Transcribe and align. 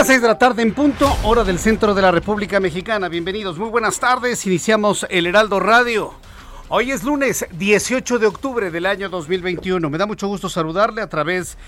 Las 0.00 0.06
6 0.06 0.22
de 0.22 0.28
la 0.28 0.38
tarde 0.38 0.62
en 0.62 0.72
punto, 0.72 1.14
hora 1.24 1.44
del 1.44 1.58
centro 1.58 1.92
de 1.92 2.00
la 2.00 2.10
República 2.10 2.58
Mexicana. 2.58 3.10
Bienvenidos, 3.10 3.58
muy 3.58 3.68
buenas 3.68 4.00
tardes. 4.00 4.46
Iniciamos 4.46 5.06
el 5.10 5.26
Heraldo 5.26 5.60
Radio. 5.60 6.14
Hoy 6.70 6.90
es 6.90 7.04
lunes 7.04 7.44
18 7.52 8.18
de 8.18 8.26
octubre 8.26 8.70
del 8.70 8.86
año 8.86 9.10
2021. 9.10 9.90
Me 9.90 9.98
da 9.98 10.06
mucho 10.06 10.26
gusto 10.26 10.48
saludarle 10.48 11.02
a 11.02 11.10
través 11.10 11.58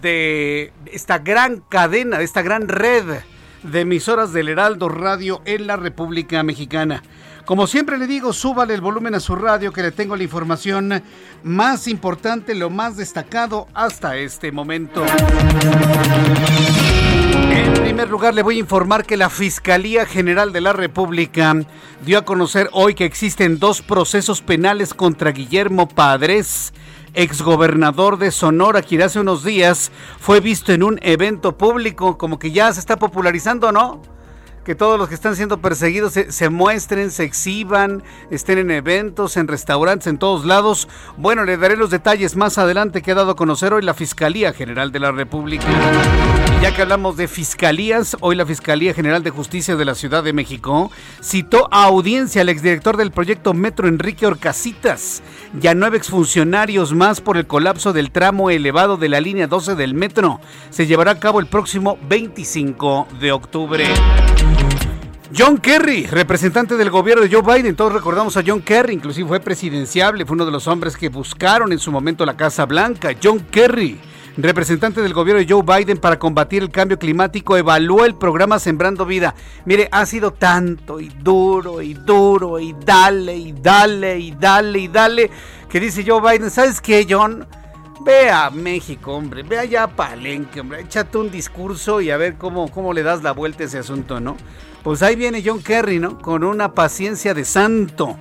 de 0.00 0.72
esta 0.86 1.18
gran 1.18 1.60
cadena, 1.68 2.16
de 2.16 2.24
esta 2.24 2.40
gran 2.40 2.66
red 2.66 3.04
de 3.62 3.80
emisoras 3.80 4.32
del 4.32 4.48
Heraldo 4.48 4.88
Radio 4.88 5.42
en 5.44 5.66
la 5.66 5.76
República 5.76 6.42
Mexicana. 6.42 7.02
Como 7.44 7.66
siempre 7.66 7.98
le 7.98 8.06
digo, 8.06 8.32
súbale 8.32 8.72
el 8.72 8.80
volumen 8.80 9.14
a 9.16 9.20
su 9.20 9.36
radio 9.36 9.70
que 9.70 9.82
le 9.82 9.92
tengo 9.92 10.16
la 10.16 10.22
información 10.22 11.02
más 11.42 11.86
importante, 11.88 12.54
lo 12.54 12.70
más 12.70 12.96
destacado 12.96 13.68
hasta 13.74 14.16
este 14.16 14.50
momento. 14.50 15.04
En 17.62 17.74
primer 17.74 18.08
lugar, 18.08 18.34
le 18.34 18.42
voy 18.42 18.56
a 18.56 18.60
informar 18.60 19.04
que 19.04 19.16
la 19.16 19.30
Fiscalía 19.30 20.04
General 20.04 20.52
de 20.52 20.60
la 20.60 20.72
República 20.72 21.54
dio 22.04 22.18
a 22.18 22.24
conocer 22.24 22.68
hoy 22.72 22.94
que 22.94 23.04
existen 23.04 23.58
dos 23.58 23.82
procesos 23.82 24.42
penales 24.42 24.94
contra 24.94 25.30
Guillermo 25.30 25.88
Padres, 25.88 26.72
exgobernador 27.14 28.18
de 28.18 28.30
Sonora, 28.30 28.82
quien 28.82 29.02
hace 29.02 29.20
unos 29.20 29.44
días 29.44 29.92
fue 30.18 30.40
visto 30.40 30.72
en 30.72 30.82
un 30.82 30.98
evento 31.02 31.56
público, 31.56 32.18
como 32.18 32.38
que 32.38 32.50
ya 32.50 32.72
se 32.72 32.80
está 32.80 32.96
popularizando, 32.96 33.70
¿no? 33.70 34.02
Que 34.64 34.74
todos 34.74 34.98
los 34.98 35.08
que 35.08 35.14
están 35.14 35.36
siendo 35.36 35.58
perseguidos 35.58 36.12
se, 36.12 36.48
muestren, 36.48 37.10
se 37.10 37.24
exhiban, 37.24 38.02
estén 38.30 38.58
en 38.58 38.70
eventos, 38.70 39.36
en 39.36 39.48
restaurantes, 39.48 40.06
en 40.06 40.18
todos 40.18 40.44
lados. 40.44 40.88
Bueno, 41.16 41.44
le 41.44 41.56
daré 41.56 41.76
los 41.76 41.90
detalles 41.90 42.36
más 42.36 42.58
adelante 42.58 43.02
que 43.02 43.12
ha 43.12 43.16
dado 43.16 43.32
a 43.32 43.36
conocer 43.36 43.72
hoy 43.72 43.82
la 43.82 43.94
Fiscalía 43.94 44.52
General 44.52 44.92
de 44.92 45.00
la 45.00 45.10
República. 45.10 45.66
Y 46.58 46.62
ya 46.62 46.74
que 46.74 46.82
hablamos 46.82 47.16
de 47.16 47.26
fiscalías, 47.26 48.16
hoy 48.20 48.36
la 48.36 48.46
Fiscalía 48.46 48.94
General 48.94 49.22
de 49.22 49.30
Justicia 49.30 49.74
de 49.74 49.84
la 49.84 49.96
Ciudad 49.96 50.22
de 50.22 50.32
México 50.32 50.92
citó 51.20 51.68
a 51.72 51.84
audiencia 51.84 52.42
al 52.42 52.48
exdirector 52.48 52.96
del 52.96 53.10
proyecto 53.10 53.54
Metro 53.54 53.88
Enrique 53.88 54.26
Orcasitas 54.26 55.22
y 55.60 55.66
a 55.66 55.74
nueve 55.74 55.96
exfuncionarios 55.96 56.92
más 56.92 57.20
por 57.20 57.36
el 57.36 57.48
colapso 57.48 57.92
del 57.92 58.12
tramo 58.12 58.50
elevado 58.50 58.96
de 58.96 59.08
la 59.08 59.20
línea 59.20 59.48
12 59.48 59.74
del 59.74 59.94
metro. 59.94 60.40
Se 60.70 60.86
llevará 60.86 61.12
a 61.12 61.18
cabo 61.18 61.40
el 61.40 61.46
próximo 61.46 61.98
25 62.08 63.08
de 63.20 63.32
octubre. 63.32 63.84
John 65.34 65.56
Kerry, 65.56 66.06
representante 66.06 66.76
del 66.76 66.90
gobierno 66.90 67.22
de 67.22 67.34
Joe 67.34 67.40
Biden, 67.42 67.74
todos 67.74 67.94
recordamos 67.94 68.36
a 68.36 68.42
John 68.46 68.60
Kerry, 68.60 68.92
inclusive 68.92 69.26
fue 69.26 69.40
presidenciable, 69.40 70.26
fue 70.26 70.34
uno 70.34 70.44
de 70.44 70.50
los 70.50 70.66
hombres 70.66 70.94
que 70.94 71.08
buscaron 71.08 71.72
en 71.72 71.78
su 71.78 71.90
momento 71.90 72.26
la 72.26 72.36
Casa 72.36 72.66
Blanca. 72.66 73.12
John 73.22 73.40
Kerry, 73.50 73.98
representante 74.36 75.00
del 75.00 75.14
gobierno 75.14 75.42
de 75.42 75.50
Joe 75.50 75.62
Biden 75.62 75.96
para 75.96 76.18
combatir 76.18 76.62
el 76.62 76.70
cambio 76.70 76.98
climático, 76.98 77.56
evaluó 77.56 78.04
el 78.04 78.14
programa 78.14 78.58
Sembrando 78.58 79.06
Vida. 79.06 79.34
Mire, 79.64 79.88
ha 79.90 80.04
sido 80.04 80.32
tanto 80.32 81.00
y 81.00 81.08
duro 81.08 81.80
y 81.80 81.94
duro 81.94 82.60
y 82.60 82.74
dale 82.84 83.34
y 83.34 83.52
dale 83.52 84.18
y 84.18 84.32
dale 84.32 84.78
y 84.80 84.88
dale, 84.88 85.30
que 85.70 85.80
dice 85.80 86.04
Joe 86.06 86.20
Biden, 86.20 86.50
¿sabes 86.50 86.78
qué, 86.78 87.06
John? 87.08 87.46
Ve 88.04 88.28
a 88.28 88.50
México, 88.50 89.14
hombre, 89.14 89.44
ve 89.44 89.58
allá 89.58 89.84
a 89.84 89.88
Palenque, 89.88 90.60
hombre, 90.60 90.80
échate 90.80 91.16
un 91.16 91.30
discurso 91.30 92.02
y 92.02 92.10
a 92.10 92.18
ver 92.18 92.34
cómo, 92.34 92.70
cómo 92.70 92.92
le 92.92 93.02
das 93.02 93.22
la 93.22 93.32
vuelta 93.32 93.62
a 93.62 93.66
ese 93.66 93.78
asunto, 93.78 94.20
¿no? 94.20 94.36
Pues 94.82 95.02
ahí 95.02 95.14
viene 95.14 95.42
John 95.44 95.62
Kerry, 95.62 95.98
¿no? 95.98 96.18
Con 96.18 96.42
una 96.42 96.72
paciencia 96.72 97.34
de 97.34 97.44
santo. 97.44 98.16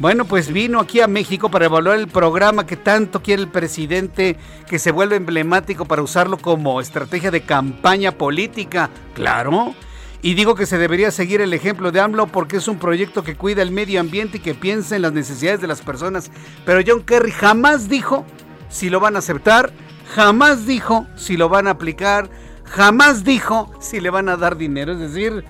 Bueno, 0.00 0.24
pues 0.24 0.52
vino 0.52 0.80
aquí 0.80 1.00
a 1.00 1.06
México 1.06 1.50
para 1.50 1.66
evaluar 1.66 1.98
el 1.98 2.08
programa 2.08 2.66
que 2.66 2.76
tanto 2.76 3.22
quiere 3.22 3.42
el 3.42 3.48
presidente, 3.48 4.36
que 4.68 4.78
se 4.78 4.90
vuelve 4.90 5.16
emblemático 5.16 5.84
para 5.84 6.02
usarlo 6.02 6.36
como 6.36 6.80
estrategia 6.80 7.30
de 7.30 7.42
campaña 7.42 8.12
política. 8.12 8.90
Claro. 9.14 9.74
Y 10.20 10.34
digo 10.34 10.56
que 10.56 10.66
se 10.66 10.78
debería 10.78 11.10
seguir 11.10 11.40
el 11.40 11.52
ejemplo 11.52 11.92
de 11.92 12.00
AMLO 12.00 12.26
porque 12.26 12.56
es 12.56 12.66
un 12.66 12.78
proyecto 12.78 13.22
que 13.22 13.36
cuida 13.36 13.62
el 13.62 13.70
medio 13.70 14.00
ambiente 14.00 14.38
y 14.38 14.40
que 14.40 14.54
piensa 14.54 14.96
en 14.96 15.02
las 15.02 15.12
necesidades 15.12 15.60
de 15.60 15.68
las 15.68 15.80
personas. 15.80 16.30
Pero 16.66 16.80
John 16.84 17.02
Kerry 17.02 17.30
jamás 17.30 17.88
dijo 17.88 18.24
si 18.68 18.90
lo 18.90 19.00
van 19.00 19.16
a 19.16 19.20
aceptar, 19.20 19.72
jamás 20.14 20.66
dijo 20.66 21.06
si 21.14 21.36
lo 21.36 21.48
van 21.48 21.68
a 21.68 21.72
aplicar, 21.72 22.28
jamás 22.64 23.22
dijo 23.22 23.70
si 23.80 24.00
le 24.00 24.10
van 24.10 24.28
a 24.28 24.36
dar 24.36 24.56
dinero. 24.56 24.92
Es 24.92 24.98
decir, 24.98 25.44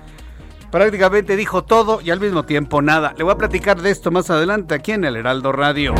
prácticamente 0.75 1.37
dijo 1.37 1.63
todo 1.63 2.01
y 2.01 2.09
al 2.09 2.19
mismo 2.19 2.43
tiempo 2.43 2.81
nada. 2.81 3.13
Le 3.17 3.23
voy 3.23 3.31
a 3.31 3.37
platicar 3.37 3.81
de 3.81 3.91
esto 3.91 4.11
más 4.11 4.29
adelante 4.29 4.75
aquí 4.75 4.91
en 4.91 5.05
el 5.05 5.15
Heraldo 5.15 5.53
Radio. 5.53 5.95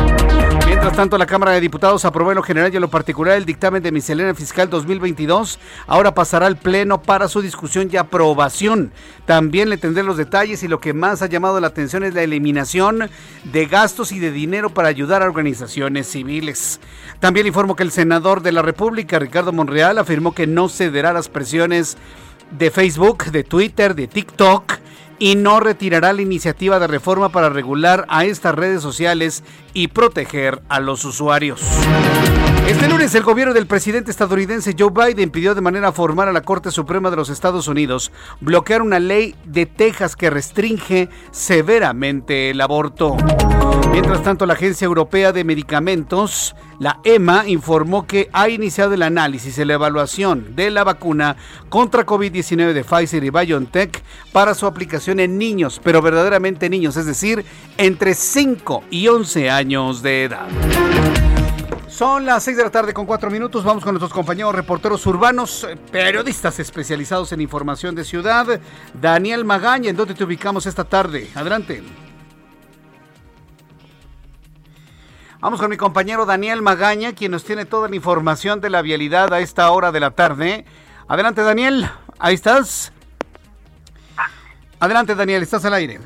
Mientras 0.68 0.94
tanto, 0.98 1.18
la 1.18 1.26
Cámara 1.26 1.54
de 1.54 1.62
Diputados 1.62 2.04
aprobó 2.04 2.32
en 2.32 2.36
lo 2.36 2.44
general 2.44 2.74
y 2.74 2.76
en 2.76 2.82
lo 2.82 2.90
particular 2.90 3.38
el 3.38 3.46
dictamen 3.46 3.82
de 3.82 3.94
miscelánea 3.94 4.36
fiscal 4.36 4.70
2022. 4.70 5.60
Ahora 5.88 6.14
pasará 6.14 6.48
al 6.48 6.58
Pleno 6.58 7.02
para 7.02 7.30
su 7.30 7.42
discusión 7.42 7.88
y 7.90 7.96
aprobación. 7.96 8.92
También 9.26 9.70
le 9.70 9.78
tendré 9.78 10.04
los 10.04 10.18
detalles 10.18 10.62
y 10.62 10.68
lo 10.68 10.82
que 10.82 10.92
más 10.92 11.22
ha 11.22 11.28
llamado 11.28 11.62
la 11.62 11.68
atención 11.68 12.04
es 12.04 12.14
la 12.14 12.24
eliminación 12.24 13.10
de 13.46 13.66
gastos 13.68 14.12
y 14.12 14.20
de 14.20 14.32
dinero 14.32 14.72
para 14.72 14.90
ayudar 14.90 15.24
a 15.24 15.26
organizaciones 15.26 16.08
civiles. 16.08 16.82
También 17.22 17.48
informo 17.48 17.78
que 17.78 17.84
el 17.84 17.92
senador 17.92 18.42
de 18.42 18.52
la 18.52 18.62
República, 18.62 19.20
Ricardo 19.20 19.54
Monreal, 19.54 20.00
afirmó 20.00 20.34
que 20.34 20.48
no 20.48 20.68
cederá 20.68 21.14
las 21.14 21.30
presiones 21.30 21.98
de 22.52 22.72
Facebook, 22.72 23.26
de 23.26 23.44
Twitter, 23.44 23.96
de 23.96 24.08
TikTok 24.08 24.80
y 25.20 25.36
no 25.36 25.60
retirará 25.60 26.14
la 26.14 26.22
iniciativa 26.22 26.80
de 26.80 26.88
reforma 26.88 27.30
para 27.30 27.50
regular 27.50 28.06
a 28.10 28.26
estas 28.26 28.56
redes 28.56 28.82
sociales 28.82 29.44
y 29.74 29.88
proteger 29.88 30.62
a 30.70 30.80
los 30.80 31.06
usuarios. 31.06 31.62
Este 32.68 32.88
lunes 32.88 33.14
el 33.14 33.22
gobierno 33.22 33.54
del 33.54 33.68
presidente 33.68 34.10
estadounidense 34.10 34.76
Joe 34.78 34.90
Biden 34.90 35.30
pidió 35.30 35.54
de 35.54 35.62
manera 35.62 35.92
formal 35.92 36.30
a 36.30 36.34
la 36.34 36.42
Corte 36.42 36.72
Suprema 36.72 37.12
de 37.12 37.16
los 37.16 37.30
Estados 37.30 37.68
Unidos 37.68 38.12
bloquear 38.42 38.82
una 38.82 39.00
ley 39.00 39.36
de 39.46 39.68
Texas 39.68 40.16
que 40.16 40.32
restringe 40.32 41.10
severamente 41.30 42.50
el 42.50 42.60
aborto. 42.60 43.18
Mientras 43.92 44.24
tanto, 44.24 44.48
la 44.48 44.56
Agencia 44.56 44.86
Europea 44.86 45.32
de 45.32 45.44
Medicamentos, 45.44 46.56
la 46.80 47.00
EMA, 47.04 47.48
informó 47.48 48.08
que 48.08 48.30
ha 48.34 48.50
iniciado 48.50 48.96
el 48.96 49.04
análisis 49.04 49.60
y 49.60 49.64
la 49.64 49.76
evaluación 49.76 50.56
de 50.56 50.72
la 50.72 50.84
vacuna 50.84 51.38
contra 51.70 52.04
COVID-19 52.04 52.74
de 52.74 52.84
Pfizer 52.84 53.24
y 53.24 53.30
BioNTech 53.30 54.04
para 54.34 54.56
su 54.56 54.66
aplicación 54.66 55.20
en 55.20 55.38
niños, 55.38 55.80
pero 55.84 56.02
verdaderamente 56.02 56.68
niños, 56.68 56.98
es 56.98 57.06
decir, 57.06 57.46
entre 57.78 58.16
5 58.16 58.86
y 58.90 59.08
11 59.08 59.52
años 59.52 60.02
de 60.02 60.24
edad. 60.24 60.48
Son 61.96 62.26
las 62.26 62.44
6 62.44 62.58
de 62.58 62.64
la 62.64 62.70
tarde 62.70 62.94
con 62.94 63.06
4 63.06 63.32
minutos. 63.32 63.64
Vamos 63.64 63.82
con 63.82 63.94
nuestros 63.94 64.12
compañeros 64.12 64.54
reporteros 64.54 65.06
urbanos, 65.06 65.66
periodistas 65.94 66.60
especializados 66.60 67.32
en 67.32 67.40
información 67.40 67.96
de 67.96 68.04
ciudad. 68.04 68.60
Daniel 68.94 69.46
Magaña, 69.46 69.92
¿en 69.92 69.96
dónde 69.96 70.14
te 70.14 70.26
ubicamos 70.26 70.66
esta 70.66 70.84
tarde? 70.84 71.30
Adelante. 71.36 71.82
Vamos 75.40 75.62
con 75.62 75.70
mi 75.70 75.78
compañero 75.78 76.26
Daniel 76.26 76.62
Magaña, 76.62 77.14
quien 77.14 77.32
nos 77.32 77.46
tiene 77.46 77.64
toda 77.64 77.88
la 77.88 77.96
información 77.96 78.60
de 78.60 78.72
la 78.72 78.82
vialidad 78.82 79.34
a 79.34 79.40
esta 79.40 79.72
hora 79.72 79.94
de 79.94 80.02
la 80.02 80.12
tarde. 80.12 80.66
Adelante, 81.08 81.44
Daniel. 81.44 81.90
Ahí 82.20 82.36
estás. 82.36 82.92
Adelante, 84.82 85.16
Daniel, 85.16 85.44
estás 85.44 85.64
al 85.64 85.76
aire. 85.76 86.02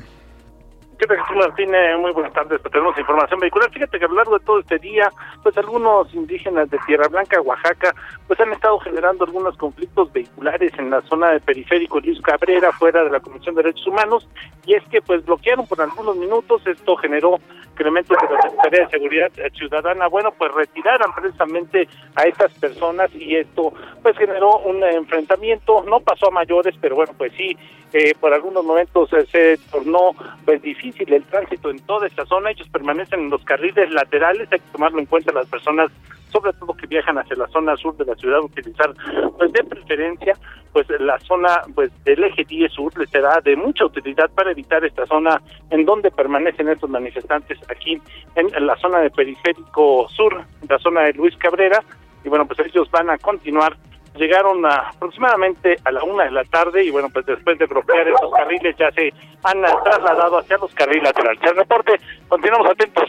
¿Qué 1.00 1.06
tal, 1.06 1.16
Jesús 1.16 1.54
muy 1.98 2.12
buenas 2.12 2.34
tardes. 2.34 2.60
Pues 2.60 2.72
tenemos 2.72 2.98
información 2.98 3.40
vehicular. 3.40 3.70
Fíjate 3.70 3.98
que 3.98 4.04
a 4.04 4.08
lo 4.08 4.16
largo 4.16 4.38
de 4.38 4.44
todo 4.44 4.58
este 4.60 4.78
día, 4.78 5.10
pues 5.42 5.56
algunos 5.56 6.12
indígenas 6.12 6.68
de 6.68 6.76
Tierra 6.86 7.08
Blanca, 7.08 7.40
Oaxaca, 7.40 7.94
pues 8.26 8.38
han 8.38 8.52
estado 8.52 8.78
generando 8.80 9.24
algunos 9.24 9.56
conflictos 9.56 10.12
vehiculares 10.12 10.72
en 10.76 10.90
la 10.90 11.00
zona 11.00 11.30
de 11.30 11.40
periférico 11.40 12.00
Luis 12.00 12.20
Cabrera, 12.20 12.70
fuera 12.72 13.02
de 13.02 13.08
la 13.08 13.20
Comisión 13.20 13.54
de 13.54 13.62
Derechos 13.62 13.86
Humanos, 13.86 14.28
y 14.66 14.74
es 14.74 14.84
que 14.90 15.00
pues 15.00 15.24
bloquearon 15.24 15.66
por 15.66 15.80
algunos 15.80 16.16
minutos. 16.16 16.66
Esto 16.66 16.94
generó 16.96 17.38
que 17.80 17.84
elementos 17.84 18.16
de 18.20 18.34
la 18.34 18.42
Secretaría 18.42 18.84
de 18.84 18.90
Seguridad 18.90 19.32
Ciudadana, 19.54 20.06
bueno, 20.08 20.32
pues 20.36 20.52
retiraran 20.52 21.14
precisamente 21.14 21.88
a 22.14 22.24
estas 22.24 22.52
personas 22.58 23.10
y 23.14 23.36
esto 23.36 23.72
pues 24.02 24.18
generó 24.18 24.58
un 24.58 24.84
enfrentamiento. 24.84 25.82
No 25.84 26.00
pasó 26.00 26.28
a 26.28 26.30
mayores, 26.30 26.74
pero 26.78 26.96
bueno, 26.96 27.14
pues 27.16 27.32
sí, 27.38 27.56
eh, 27.94 28.12
por 28.20 28.34
algunos 28.34 28.64
momentos 28.64 29.08
se 29.30 29.58
tornó 29.70 30.12
pues 30.44 30.60
difícil 30.60 31.10
el 31.10 31.24
tránsito 31.24 31.70
en 31.70 31.78
toda 31.80 32.06
esta 32.06 32.26
zona. 32.26 32.50
Ellos 32.50 32.68
permanecen 32.68 33.20
en 33.20 33.30
los 33.30 33.42
carriles 33.44 33.90
laterales, 33.90 34.48
hay 34.52 34.58
que 34.58 34.72
tomarlo 34.72 34.98
en 34.98 35.06
cuenta 35.06 35.32
las 35.32 35.46
personas, 35.46 35.90
sobre 36.30 36.52
todo 36.54 36.74
que 36.74 36.86
viajan 36.86 37.18
hacia 37.18 37.36
la 37.36 37.48
zona 37.48 37.76
sur 37.76 37.96
de 37.96 38.04
la 38.04 38.14
ciudad, 38.14 38.40
utilizar 38.40 38.94
pues 39.38 39.52
de 39.52 39.64
preferencia 39.64 40.34
pues 40.72 40.86
la 41.00 41.18
zona 41.20 41.62
pues 41.74 41.90
del 42.04 42.24
eje 42.24 42.44
10 42.44 42.72
sur 42.72 42.96
les 42.98 43.10
será 43.10 43.40
de 43.40 43.56
mucha 43.56 43.84
utilidad 43.84 44.30
para 44.30 44.52
evitar 44.52 44.84
esta 44.84 45.04
zona 45.06 45.40
en 45.70 45.84
donde 45.84 46.10
permanecen 46.10 46.68
estos 46.68 46.90
manifestantes 46.90 47.58
aquí 47.68 48.00
en 48.36 48.66
la 48.66 48.76
zona 48.76 49.00
de 49.00 49.10
periférico 49.10 50.08
sur, 50.08 50.44
la 50.68 50.78
zona 50.78 51.02
de 51.02 51.14
Luis 51.14 51.36
Cabrera, 51.36 51.82
y 52.24 52.28
bueno, 52.28 52.46
pues 52.46 52.60
ellos 52.60 52.90
van 52.90 53.10
a 53.10 53.18
continuar 53.18 53.76
llegaron 54.16 54.64
aproximadamente 54.66 55.76
a 55.84 55.92
la 55.92 56.02
una 56.02 56.24
de 56.24 56.32
la 56.32 56.44
tarde 56.44 56.84
y 56.84 56.90
bueno, 56.90 57.08
pues 57.12 57.26
después 57.26 57.58
de 57.58 57.66
bloquear 57.66 58.08
esos 58.08 58.30
carriles 58.32 58.76
ya 58.76 58.90
se 58.92 59.12
han 59.44 59.62
trasladado 59.84 60.38
hacia 60.38 60.58
los 60.58 60.72
carriles 60.74 61.04
laterales. 61.04 61.40
El 61.42 61.56
reporte, 61.56 62.00
continuamos 62.28 62.68
atentos. 62.68 63.08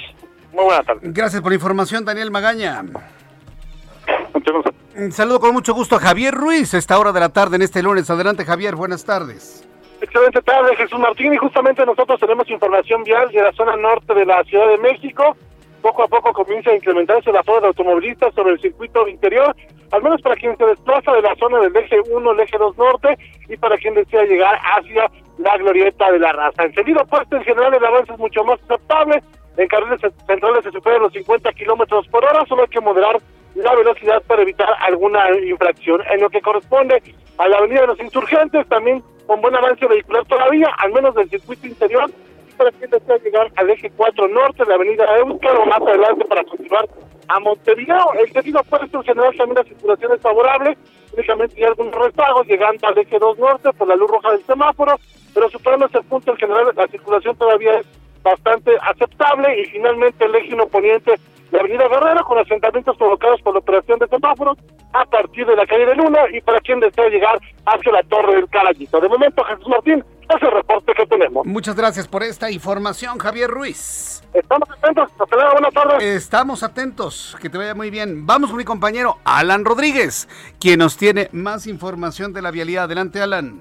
Muy 0.51 0.65
buena 0.65 0.83
tarde. 0.83 0.99
Gracias 1.03 1.41
por 1.41 1.51
la 1.51 1.55
información, 1.55 2.05
Daniel 2.05 2.31
Magaña. 2.31 2.83
Un 4.95 5.11
saludo 5.11 5.39
con 5.39 5.53
mucho 5.53 5.73
gusto 5.73 5.95
a 5.95 5.99
Javier 5.99 6.33
Ruiz, 6.33 6.73
esta 6.73 6.99
hora 6.99 7.11
de 7.11 7.19
la 7.19 7.29
tarde 7.29 7.55
en 7.55 7.61
este 7.61 7.81
lunes. 7.81 8.09
Adelante, 8.09 8.43
Javier, 8.43 8.75
buenas 8.75 9.05
tardes. 9.05 9.67
Excelente 10.01 10.41
tarde, 10.41 10.75
Jesús 10.75 10.99
Martín. 10.99 11.33
Y 11.33 11.37
justamente 11.37 11.85
nosotros 11.85 12.19
tenemos 12.19 12.49
información 12.49 13.03
vial 13.03 13.29
de 13.31 13.41
la 13.41 13.53
zona 13.53 13.75
norte 13.77 14.13
de 14.13 14.25
la 14.25 14.43
Ciudad 14.43 14.67
de 14.67 14.77
México 14.79 15.35
poco 15.81 16.03
a 16.03 16.07
poco 16.07 16.31
comienza 16.31 16.69
a 16.71 16.75
incrementarse 16.75 17.31
la 17.31 17.43
zona 17.43 17.61
de 17.61 17.67
automovilistas 17.67 18.33
sobre 18.33 18.53
el 18.53 18.61
circuito 18.61 19.07
interior, 19.07 19.55
al 19.91 20.01
menos 20.01 20.21
para 20.21 20.35
quien 20.35 20.55
se 20.57 20.65
desplaza 20.65 21.11
de 21.11 21.21
la 21.21 21.35
zona 21.35 21.59
del 21.59 21.75
eje 21.75 21.99
1 22.09 22.31
el 22.31 22.39
eje 22.39 22.57
2 22.57 22.77
norte 22.77 23.17
y 23.49 23.57
para 23.57 23.77
quien 23.77 23.95
desea 23.95 24.23
llegar 24.23 24.57
hacia 24.63 25.11
la 25.39 25.57
glorieta 25.57 26.11
de 26.11 26.19
la 26.19 26.31
raza. 26.31 26.63
En 26.63 26.73
sentido 26.73 27.01
opuesto, 27.01 27.35
en 27.35 27.43
general, 27.43 27.73
el 27.73 27.83
avance 27.83 28.13
es 28.13 28.19
mucho 28.19 28.43
más 28.43 28.59
aceptable. 28.63 29.21
En 29.57 29.67
carriles 29.67 29.99
centrales 30.25 30.63
se 30.63 30.71
superan 30.71 31.01
los 31.01 31.13
50 31.13 31.51
kilómetros 31.53 32.07
por 32.07 32.23
hora, 32.23 32.45
solo 32.47 32.63
hay 32.63 32.69
que 32.69 32.79
moderar 32.79 33.17
la 33.55 33.75
velocidad 33.75 34.21
para 34.27 34.41
evitar 34.41 34.69
alguna 34.79 35.29
infracción. 35.37 36.01
En 36.09 36.21
lo 36.21 36.29
que 36.29 36.41
corresponde 36.41 37.01
a 37.37 37.47
la 37.47 37.57
avenida 37.57 37.81
de 37.81 37.87
los 37.87 37.99
insurgentes, 37.99 38.67
también 38.67 39.03
con 39.27 39.41
buen 39.41 39.55
avance 39.55 39.85
vehicular 39.85 40.25
todavía, 40.25 40.69
al 40.77 40.91
menos 40.93 41.15
del 41.15 41.29
circuito 41.29 41.67
interior, 41.67 42.09
para 42.57 42.71
quien 42.71 42.89
desea 42.89 43.17
llegar 43.17 43.51
al 43.55 43.69
eje 43.69 43.89
4 43.95 44.27
norte, 44.27 44.63
de 44.63 44.69
la 44.69 44.75
avenida 44.75 45.05
Euskal 45.17 45.57
o 45.57 45.65
más 45.65 45.81
adelante 45.81 46.25
para 46.25 46.43
continuar 46.43 46.87
a 47.27 47.39
Montevideo. 47.39 48.13
El 48.19 48.31
sentido 48.31 48.59
opuesto 48.59 48.97
en 48.97 49.03
general 49.03 49.35
también 49.35 49.55
la 49.55 49.63
circulación 49.63 50.13
es 50.13 50.21
favorable, 50.21 50.77
únicamente 51.13 51.55
hay 51.57 51.63
algunos 51.63 51.95
rezagos 51.95 52.47
llegando 52.47 52.87
al 52.87 52.97
eje 52.97 53.19
2 53.19 53.39
norte 53.39 53.73
por 53.73 53.87
la 53.87 53.95
luz 53.95 54.11
roja 54.11 54.31
del 54.31 54.43
semáforo, 54.43 54.95
pero 55.33 55.49
superando 55.49 55.85
ese 55.87 56.01
punto 56.01 56.31
en 56.31 56.37
general 56.37 56.71
la 56.75 56.87
circulación 56.87 57.35
todavía 57.35 57.79
es 57.79 57.87
bastante 58.23 58.71
aceptable 58.81 59.61
y 59.61 59.65
finalmente 59.65 60.25
el 60.25 60.35
eje 60.35 60.53
1 60.53 60.67
poniente 60.67 61.19
la 61.51 61.59
avenida 61.59 61.87
Guerrero 61.87 62.23
con 62.25 62.39
asentamientos 62.39 62.95
provocados 62.97 63.41
por 63.41 63.53
la 63.53 63.59
operación 63.59 63.99
de 63.99 64.07
semáforos 64.07 64.57
a 64.93 65.05
partir 65.05 65.45
de 65.45 65.55
la 65.55 65.65
calle 65.65 65.85
de 65.85 65.95
Luna 65.95 66.19
y 66.31 66.41
para 66.41 66.59
quien 66.59 66.79
desea 66.79 67.09
llegar 67.09 67.39
hacia 67.65 67.91
la 67.91 68.03
torre 68.03 68.35
del 68.35 68.49
Carayito. 68.49 68.99
De 68.99 69.07
momento, 69.07 69.43
Jesús 69.43 69.67
Martín, 69.67 70.03
es 70.35 70.41
el 70.41 70.51
reporte 70.51 70.93
que 70.95 71.05
tenemos. 71.05 71.45
Muchas 71.45 71.75
gracias 71.75 72.07
por 72.07 72.23
esta 72.23 72.49
información, 72.51 73.17
Javier 73.17 73.49
Ruiz. 73.49 74.23
Estamos 74.33 74.69
atentos, 74.69 75.09
hasta 75.19 75.35
luego, 75.35 75.51
buenas 75.53 75.73
tardes. 75.73 76.03
Estamos 76.03 76.63
atentos, 76.63 77.37
que 77.41 77.49
te 77.49 77.57
vaya 77.57 77.75
muy 77.75 77.89
bien. 77.89 78.25
Vamos 78.25 78.49
con 78.49 78.57
mi 78.57 78.63
compañero 78.63 79.17
Alan 79.25 79.65
Rodríguez, 79.65 80.29
quien 80.59 80.79
nos 80.79 80.97
tiene 80.97 81.29
más 81.31 81.67
información 81.67 82.33
de 82.33 82.41
la 82.41 82.51
vialidad. 82.51 82.85
Adelante, 82.85 83.21
Alan. 83.21 83.59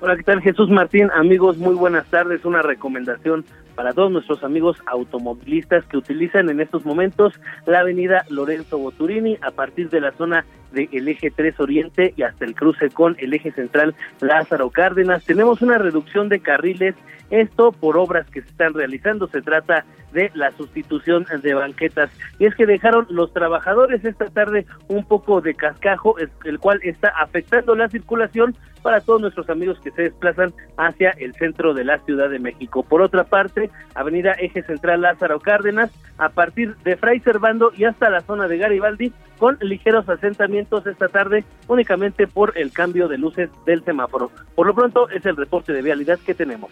Hola, 0.00 0.16
¿qué 0.16 0.22
tal 0.24 0.42
Jesús 0.42 0.68
Martín? 0.68 1.10
Amigos, 1.14 1.56
muy 1.56 1.74
buenas 1.74 2.06
tardes. 2.10 2.44
Una 2.44 2.60
recomendación 2.60 3.44
para 3.74 3.92
todos 3.92 4.10
nuestros 4.10 4.44
amigos 4.44 4.76
automovilistas 4.86 5.84
que 5.86 5.96
utilizan 5.96 6.48
en 6.50 6.60
estos 6.60 6.84
momentos 6.84 7.34
la 7.66 7.80
avenida 7.80 8.24
Lorenzo 8.28 8.78
Boturini 8.78 9.38
a 9.42 9.50
partir 9.50 9.90
de 9.90 10.00
la 10.00 10.12
zona 10.12 10.44
del 10.74 11.08
eje 11.08 11.30
3 11.30 11.58
Oriente 11.60 12.12
y 12.16 12.22
hasta 12.22 12.44
el 12.44 12.54
cruce 12.54 12.90
con 12.90 13.16
el 13.18 13.32
eje 13.32 13.52
central 13.52 13.94
Lázaro 14.20 14.70
Cárdenas. 14.70 15.24
Tenemos 15.24 15.62
una 15.62 15.78
reducción 15.78 16.28
de 16.28 16.40
carriles, 16.40 16.94
esto 17.30 17.72
por 17.72 17.96
obras 17.96 18.28
que 18.30 18.42
se 18.42 18.48
están 18.48 18.74
realizando. 18.74 19.28
Se 19.28 19.40
trata 19.40 19.84
de 20.12 20.30
la 20.34 20.50
sustitución 20.52 21.26
de 21.42 21.54
banquetas. 21.54 22.10
Y 22.38 22.46
es 22.46 22.54
que 22.54 22.66
dejaron 22.66 23.06
los 23.10 23.32
trabajadores 23.32 24.04
esta 24.04 24.26
tarde 24.26 24.66
un 24.88 25.04
poco 25.04 25.40
de 25.40 25.54
cascajo, 25.54 26.16
el 26.44 26.58
cual 26.58 26.80
está 26.82 27.08
afectando 27.08 27.74
la 27.74 27.88
circulación 27.88 28.54
para 28.84 29.00
todos 29.00 29.20
nuestros 29.20 29.48
amigos 29.48 29.80
que 29.80 29.90
se 29.92 30.02
desplazan 30.02 30.52
hacia 30.76 31.10
el 31.12 31.34
centro 31.34 31.72
de 31.72 31.84
la 31.84 31.98
Ciudad 32.00 32.28
de 32.28 32.38
México. 32.38 32.82
Por 32.82 33.00
otra 33.00 33.24
parte, 33.24 33.70
Avenida 33.94 34.32
Eje 34.32 34.62
Central 34.62 35.00
Lázaro 35.00 35.40
Cárdenas, 35.40 35.90
a 36.18 36.28
partir 36.28 36.76
de 36.84 36.96
Fray 36.96 37.18
Servando 37.20 37.72
y 37.76 37.84
hasta 37.84 38.10
la 38.10 38.20
zona 38.20 38.46
de 38.46 38.58
Garibaldi, 38.58 39.12
con 39.38 39.58
ligeros 39.60 40.08
asentamientos 40.08 40.86
esta 40.86 41.08
tarde 41.08 41.44
únicamente 41.68 42.26
por 42.26 42.56
el 42.56 42.72
cambio 42.72 43.08
de 43.08 43.18
luces 43.18 43.50
del 43.66 43.84
semáforo. 43.84 44.30
Por 44.54 44.66
lo 44.66 44.74
pronto 44.74 45.08
es 45.10 45.24
el 45.26 45.36
reporte 45.36 45.72
de 45.72 45.82
vialidad 45.82 46.18
que 46.18 46.34
tenemos. 46.34 46.70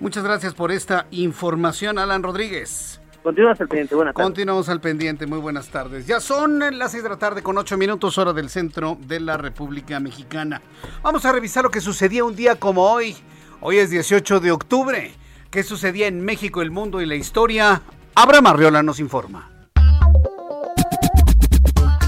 Muchas 0.00 0.24
gracias 0.24 0.54
por 0.54 0.72
esta 0.72 1.06
información, 1.10 1.98
Alan 1.98 2.22
Rodríguez. 2.22 3.00
Continuamos 3.22 3.60
al 3.60 3.68
pendiente, 3.68 3.94
buenas 3.94 4.14
tardes. 4.14 4.26
Continuamos 4.26 4.68
al 4.70 4.80
pendiente, 4.80 5.26
muy 5.26 5.38
buenas 5.38 5.68
tardes. 5.68 6.06
Ya 6.06 6.20
son 6.20 6.58
las 6.78 6.92
seis 6.92 7.02
de 7.02 7.10
la 7.10 7.18
tarde 7.18 7.42
con 7.42 7.58
ocho 7.58 7.76
minutos 7.76 8.16
hora 8.16 8.32
del 8.32 8.48
centro 8.48 8.96
de 9.06 9.20
la 9.20 9.36
República 9.36 10.00
Mexicana. 10.00 10.62
Vamos 11.02 11.26
a 11.26 11.32
revisar 11.32 11.64
lo 11.64 11.70
que 11.70 11.82
sucedía 11.82 12.24
un 12.24 12.34
día 12.34 12.56
como 12.56 12.90
hoy. 12.90 13.14
Hoy 13.60 13.76
es 13.76 13.90
18 13.90 14.40
de 14.40 14.52
octubre. 14.52 15.12
¿Qué 15.50 15.62
sucedía 15.62 16.06
en 16.06 16.24
México, 16.24 16.62
el 16.62 16.70
mundo 16.70 17.02
y 17.02 17.06
la 17.06 17.16
historia? 17.16 17.82
Abraham 18.14 18.46
Arriola 18.46 18.82
nos 18.82 19.00
informa. 19.00 19.50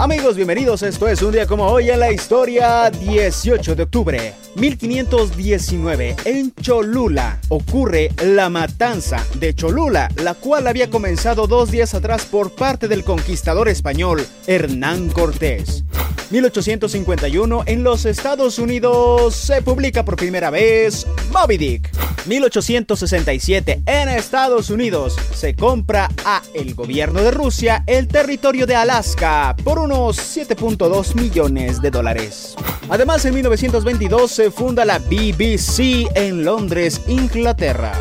Amigos, 0.03 0.35
bienvenidos. 0.35 0.83
Esto 0.83 1.07
es 1.07 1.23
un 1.23 1.31
día 1.31 1.47
como 1.47 1.65
hoy 1.65 1.89
en 1.89 2.01
la 2.01 2.11
historia 2.11 2.91
18 2.91 3.77
de 3.77 3.85
octubre. 3.85 4.35
1519 4.57 6.17
en 6.25 6.53
Cholula 6.61 7.39
ocurre 7.51 8.11
la 8.25 8.49
matanza 8.49 9.25
de 9.39 9.55
Cholula, 9.55 10.11
la 10.17 10.35
cual 10.35 10.67
había 10.67 10.91
comenzado 10.91 11.47
dos 11.47 11.71
días 11.71 11.95
atrás 11.95 12.27
por 12.27 12.51
parte 12.51 12.89
del 12.89 13.05
conquistador 13.05 13.69
español 13.69 14.27
Hernán 14.49 15.09
Cortés. 15.09 15.85
1851 16.33 17.63
en 17.67 17.85
los 17.85 18.05
Estados 18.05 18.59
Unidos 18.59 19.37
se 19.37 19.63
publica 19.63 20.05
por 20.05 20.17
primera 20.17 20.51
vez 20.51 21.07
Moby 21.31 21.59
Dick. 21.59 21.91
1867 22.27 23.83
en 23.85 24.09
Estados 24.09 24.71
Unidos 24.71 25.17
se 25.35 25.55
compra 25.55 26.09
a 26.25 26.41
el 26.55 26.75
gobierno 26.75 27.21
de 27.21 27.33
Rusia 27.33 27.85
el 27.87 28.09
territorio 28.09 28.67
de 28.67 28.77
Alaska 28.77 29.55
por 29.65 29.79
unos 29.93 30.19
7.2 30.37 31.15
millones 31.15 31.81
de 31.83 31.91
dólares. 31.91 32.55
Además 32.89 33.25
en 33.25 33.35
1922 33.35 34.31
se 34.31 34.51
funda 34.51 34.85
la 34.85 34.99
BBC 34.99 36.09
en 36.15 36.45
Londres, 36.45 37.01
Inglaterra. 37.07 37.93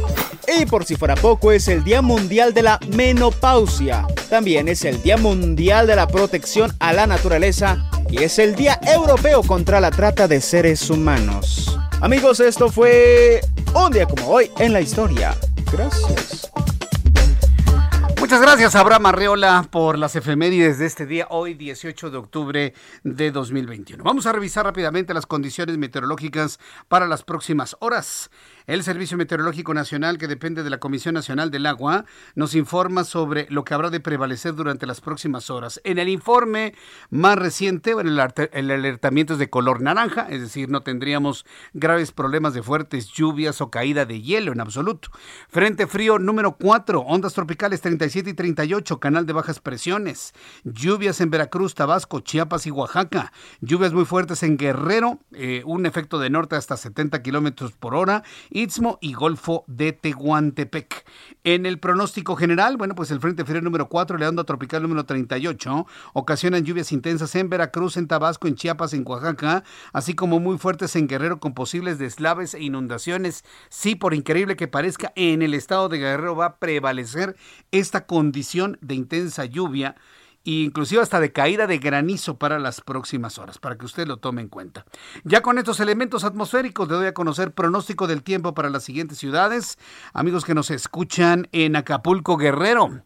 Y 0.58 0.66
por 0.66 0.86
si 0.86 0.96
fuera 0.96 1.16
poco, 1.16 1.52
es 1.52 1.68
el 1.68 1.84
Día 1.84 2.02
Mundial 2.02 2.54
de 2.54 2.64
la 2.64 2.80
Menopausia. 2.96 4.08
También 4.30 4.68
es 4.68 4.86
el 4.86 5.02
Día 5.02 5.18
Mundial 5.18 5.88
de 5.88 5.96
la 5.96 6.08
Protección 6.08 6.74
a 6.80 6.94
la 6.94 7.08
Naturaleza 7.08 7.90
y 8.10 8.24
es 8.24 8.40
el 8.40 8.56
Día 8.56 8.80
Europeo 8.84 9.44
contra 9.44 9.80
la 9.80 9.92
Trata 9.92 10.28
de 10.28 10.42
Seres 10.42 10.90
Humanos. 10.90 11.78
Amigos, 12.02 12.40
esto 12.40 12.70
fue 12.70 13.42
un 13.74 13.92
día 13.92 14.06
como 14.06 14.28
hoy 14.28 14.50
en 14.60 14.74
la 14.74 14.82
historia. 14.82 15.36
Gracias. 15.72 16.50
Muchas 18.32 18.46
gracias, 18.46 18.76
Abraham 18.76 19.08
Arreola, 19.08 19.68
por 19.70 19.98
las 19.98 20.16
efemérides 20.16 20.80
de 20.80 20.86
este 20.86 21.06
día, 21.06 21.28
hoy 21.32 21.54
18 21.54 22.12
de 22.12 22.18
octubre 22.18 22.74
de 23.04 23.30
2021. 23.30 24.06
Vamos 24.06 24.26
a 24.26 24.32
revisar 24.32 24.64
rápidamente 24.64 25.14
las 25.14 25.26
condiciones 25.26 25.78
meteorológicas 25.78 26.58
para 26.88 27.08
las 27.08 27.24
próximas 27.24 27.76
horas. 27.82 28.32
El 28.68 28.84
Servicio 28.84 29.18
Meteorológico 29.18 29.74
Nacional, 29.74 30.18
que 30.18 30.28
depende 30.28 30.64
de 30.64 30.70
la 30.70 30.80
Comisión 30.80 31.16
Nacional 31.16 31.52
del 31.52 31.66
Agua, 31.66 32.06
nos 32.36 32.56
informa 32.56 33.04
sobre 33.04 33.48
lo 33.50 33.64
que 33.64 33.74
habrá 33.74 33.90
de 33.90 34.00
prevalecer 34.00 34.54
durante 34.54 34.86
las 34.86 35.02
próximas 35.02 35.50
horas. 35.50 35.82
En 35.84 35.98
el 35.98 36.10
informe 36.10 36.76
más 37.10 37.38
reciente, 37.38 37.96
el 38.02 38.72
alertamiento 38.72 39.34
es 39.34 39.40
de 39.40 39.50
color 39.50 39.82
naranja, 39.82 40.28
es 40.30 40.42
decir, 40.42 40.70
no 40.70 40.82
tendríamos 40.82 41.46
graves 41.74 42.12
problemas 42.12 42.54
de 42.54 42.64
fuertes 42.64 43.08
lluvias 43.08 43.62
o 43.62 43.72
caída 43.72 44.06
de 44.06 44.22
hielo 44.22 44.52
en 44.52 44.62
absoluto. 44.62 45.10
Frente 45.50 45.88
frío 45.88 46.20
número 46.20 46.58
4, 46.58 47.02
ondas 47.02 47.34
tropicales 47.34 47.82
37 47.82 48.30
y 48.30 48.34
38, 48.34 49.00
canal 49.00 49.26
de 49.26 49.34
bajas 49.34 49.60
presiones. 49.60 50.34
Lluvias 50.64 51.22
en 51.22 51.30
Veracruz, 51.30 51.76
Tabasco, 51.76 52.20
Chiapas 52.20 52.68
y 52.68 52.72
Oaxaca. 52.72 53.32
Lluvias 53.62 53.94
muy 53.94 54.06
fuertes 54.06 54.44
en 54.44 54.58
Guerrero, 54.58 55.20
eh, 55.34 55.64
un 55.66 55.86
efecto 55.86 56.20
de 56.20 56.30
norte 56.30 56.56
hasta 56.56 56.78
70 56.78 57.22
kilómetros 57.22 57.72
por 57.74 57.96
hora 57.96 58.24
Istmo 58.52 59.00
y 59.02 59.14
Golfo 59.14 59.64
de 59.68 59.94
Tehuantepec. 59.94 61.06
En 61.44 61.66
el 61.66 61.80
pronóstico 61.80 62.36
general, 62.36 62.78
bueno, 62.78 62.94
pues 62.94 63.10
el 63.12 63.20
Frente 63.20 63.46
Frío 63.46 63.62
número 63.62 63.90
4, 63.90 64.18
la 64.18 64.30
onda 64.30 64.44
tropical 64.44 64.84
número 64.84 65.06
38, 65.06 65.88
ocasionan 66.14 66.64
lluvias 66.64 66.92
intensas 66.92 67.34
en 67.36 67.50
Veracruz, 67.50 67.98
en 67.98 68.08
Tabasco, 68.08 68.48
en 68.48 68.56
Chiapas, 68.56 68.94
en 68.94 69.04
Oaxaca, 69.08 69.64
así 69.94 70.14
como 70.14 70.40
muy 70.40 70.58
fuertes 70.58 70.96
en 70.96 71.08
Guerrero 71.08 71.40
con 71.40 71.54
posibles 71.54 71.98
deslaves 71.98 72.54
e 72.54 72.62
inundaciones. 72.62 73.44
Sí, 73.70 73.96
por 73.96 74.14
increíble 74.14 74.56
que 74.56 74.68
parezca, 74.68 75.14
en 75.16 75.42
el 75.42 75.54
estado 75.54 75.90
de 75.90 75.98
Guerrero 75.98 76.36
va 76.36 76.46
a 76.46 76.56
prevalecer 76.58 77.36
esta 77.72 78.06
condición 78.06 78.78
de 78.82 78.96
intensa 78.96 79.46
lluvia 79.46 79.96
inclusive 80.44 81.02
hasta 81.02 81.20
de 81.20 81.32
caída 81.32 81.68
de 81.68 81.78
granizo 81.78 82.38
para 82.38 82.60
las 82.60 82.82
próximas 82.82 83.38
horas, 83.38 83.58
para 83.58 83.78
que 83.78 83.86
usted 83.86 84.08
lo 84.08 84.18
tome 84.18 84.42
en 84.42 84.50
cuenta. 84.50 84.86
Ya 85.24 85.42
con 85.42 85.58
estos 85.58 85.80
elementos 85.80 86.24
atmosféricos 86.24 86.88
le 86.88 86.96
doy 86.96 87.08
a 87.08 87.14
conocer 87.14 87.52
pronóstico 87.52 88.08
del 88.08 88.24
tiempo 88.24 88.54
para 88.54 88.70
las 88.70 88.84
siguientes 88.84 89.18
ciudades. 89.18 89.78
Amigos 90.14 90.46
que 90.46 90.56
nos 90.56 90.72
escuchan 90.72 91.48
en 91.52 91.76
Acapulco 91.76 92.38
Guerrero. 92.38 93.04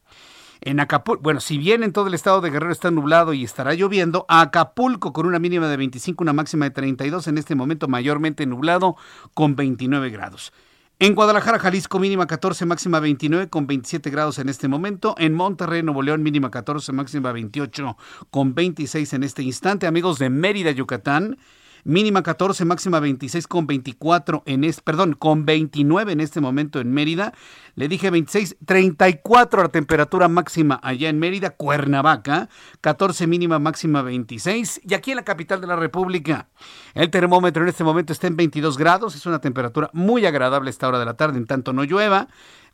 En 0.61 0.79
Acapulco, 0.79 1.21
bueno, 1.21 1.41
si 1.41 1.57
bien 1.57 1.83
en 1.83 1.91
todo 1.91 2.07
el 2.07 2.13
estado 2.13 2.41
de 2.41 2.49
Guerrero 2.49 2.71
está 2.71 2.89
nublado 2.89 3.33
y 3.33 3.43
estará 3.43 3.73
lloviendo, 3.73 4.25
Acapulco 4.29 5.13
con 5.13 5.25
una 5.25 5.37
mínima 5.37 5.67
de 5.67 5.77
25, 5.77 6.23
una 6.23 6.33
máxima 6.33 6.65
de 6.65 6.71
32, 6.71 7.27
en 7.27 7.37
este 7.37 7.55
momento 7.55 7.87
mayormente 7.87 8.45
nublado 8.45 8.95
con 9.33 9.55
29 9.55 10.09
grados. 10.09 10.53
En 10.97 11.13
Guadalajara, 11.13 11.59
Jalisco, 11.59 11.99
mínima 11.99 12.25
14, 12.25 12.65
máxima 12.65 13.01
29, 13.01 13.49
con 13.49 13.67
27 13.67 14.09
grados 14.09 14.39
en 14.39 14.47
este 14.47 14.69
momento. 14.69 15.13
En 15.17 15.33
Monterrey, 15.33 15.83
Nuevo 15.83 16.01
León, 16.01 16.23
mínima 16.23 16.49
14, 16.49 16.93
máxima 16.93 17.33
28, 17.33 17.97
con 18.29 18.55
26 18.55 19.11
en 19.11 19.23
este 19.23 19.43
instante. 19.43 19.87
Amigos 19.87 20.19
de 20.19 20.29
Mérida, 20.29 20.71
Yucatán, 20.71 21.37
mínima 21.85 22.23
14, 22.23 22.65
máxima 22.65 22.99
26 22.99 23.47
con 23.47 23.67
24 23.67 24.43
en 24.45 24.63
este, 24.65 24.81
perdón, 24.81 25.13
con 25.13 25.45
29 25.45 26.11
en 26.11 26.19
este 26.19 26.41
momento 26.41 26.81
en 26.81 26.91
Mérida. 26.91 27.31
Le 27.75 27.87
dije 27.87 28.09
26, 28.09 28.57
34 28.65 29.63
la 29.63 29.69
temperatura 29.69 30.27
máxima 30.27 30.79
allá 30.83 31.09
en 31.09 31.19
Mérida, 31.19 31.51
Cuernavaca, 31.51 32.49
14 32.81 33.27
mínima 33.27 33.59
máxima 33.59 34.01
26 34.01 34.81
y 34.83 34.93
aquí 34.93 35.11
en 35.11 35.17
la 35.17 35.23
capital 35.23 35.61
de 35.61 35.67
la 35.67 35.75
República. 35.75 36.49
El 36.95 37.09
termómetro 37.11 37.63
en 37.63 37.69
este 37.69 37.83
momento 37.83 38.11
está 38.11 38.27
en 38.27 38.35
22 38.35 38.77
grados, 38.77 39.15
es 39.15 39.25
una 39.25 39.39
temperatura 39.39 39.89
muy 39.93 40.25
agradable 40.25 40.69
a 40.69 40.71
esta 40.71 40.87
hora 40.87 40.99
de 40.99 41.05
la 41.05 41.15
tarde, 41.15 41.37
en 41.37 41.45
tanto 41.45 41.71
no 41.71 41.83
llueva 41.83 42.27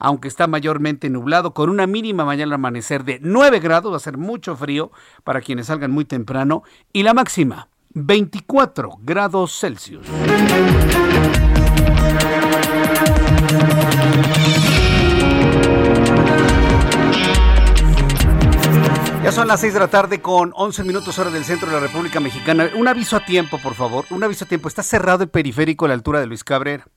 aunque 0.04 0.28
está 0.28 0.48
mayormente 0.48 1.12
nublado, 1.12 1.54
con 1.54 1.70
una 1.70 1.86
mínima 1.86 2.26
mañana 2.26 2.50
al 2.50 2.54
amanecer 2.54 3.04
de 3.04 3.20
9 3.22 3.60
grados, 3.60 3.94
va 3.94 3.98
a 3.98 4.00
ser 4.00 4.18
mucho 4.18 4.56
frío 4.56 4.92
para 5.24 5.42
quienes 5.42 5.68
salgan 5.68 5.92
muy 5.92 6.06
temprano, 6.06 6.64
y 6.92 7.04
la 7.04 7.14
máxima 7.14 7.68
24 7.94 9.00
grados 9.02 9.58
Celsius. 9.60 10.06
Ya 19.24 19.32
son 19.32 19.48
las 19.48 19.62
6 19.62 19.76
de 19.76 19.80
la 19.80 19.88
tarde 19.88 20.20
con 20.20 20.52
11 20.56 20.84
minutos 20.84 21.20
hora 21.20 21.30
del 21.30 21.46
centro 21.46 21.68
de 21.68 21.76
la 21.76 21.80
República 21.80 22.20
Mexicana. 22.20 22.72
Un 22.76 22.88
aviso 22.88 23.16
a 23.16 23.24
tiempo, 23.24 23.60
por 23.60 23.76
favor. 23.76 24.06
Un 24.10 24.24
aviso 24.24 24.46
a 24.46 24.48
tiempo. 24.48 24.68
Está 24.68 24.82
cerrado 24.82 25.24
el 25.24 25.30
periférico 25.30 25.86
a 25.86 25.90
la 25.90 25.94
altura 25.94 26.20
de 26.20 26.26
Luis 26.26 26.44
Cabrera. 26.44 26.88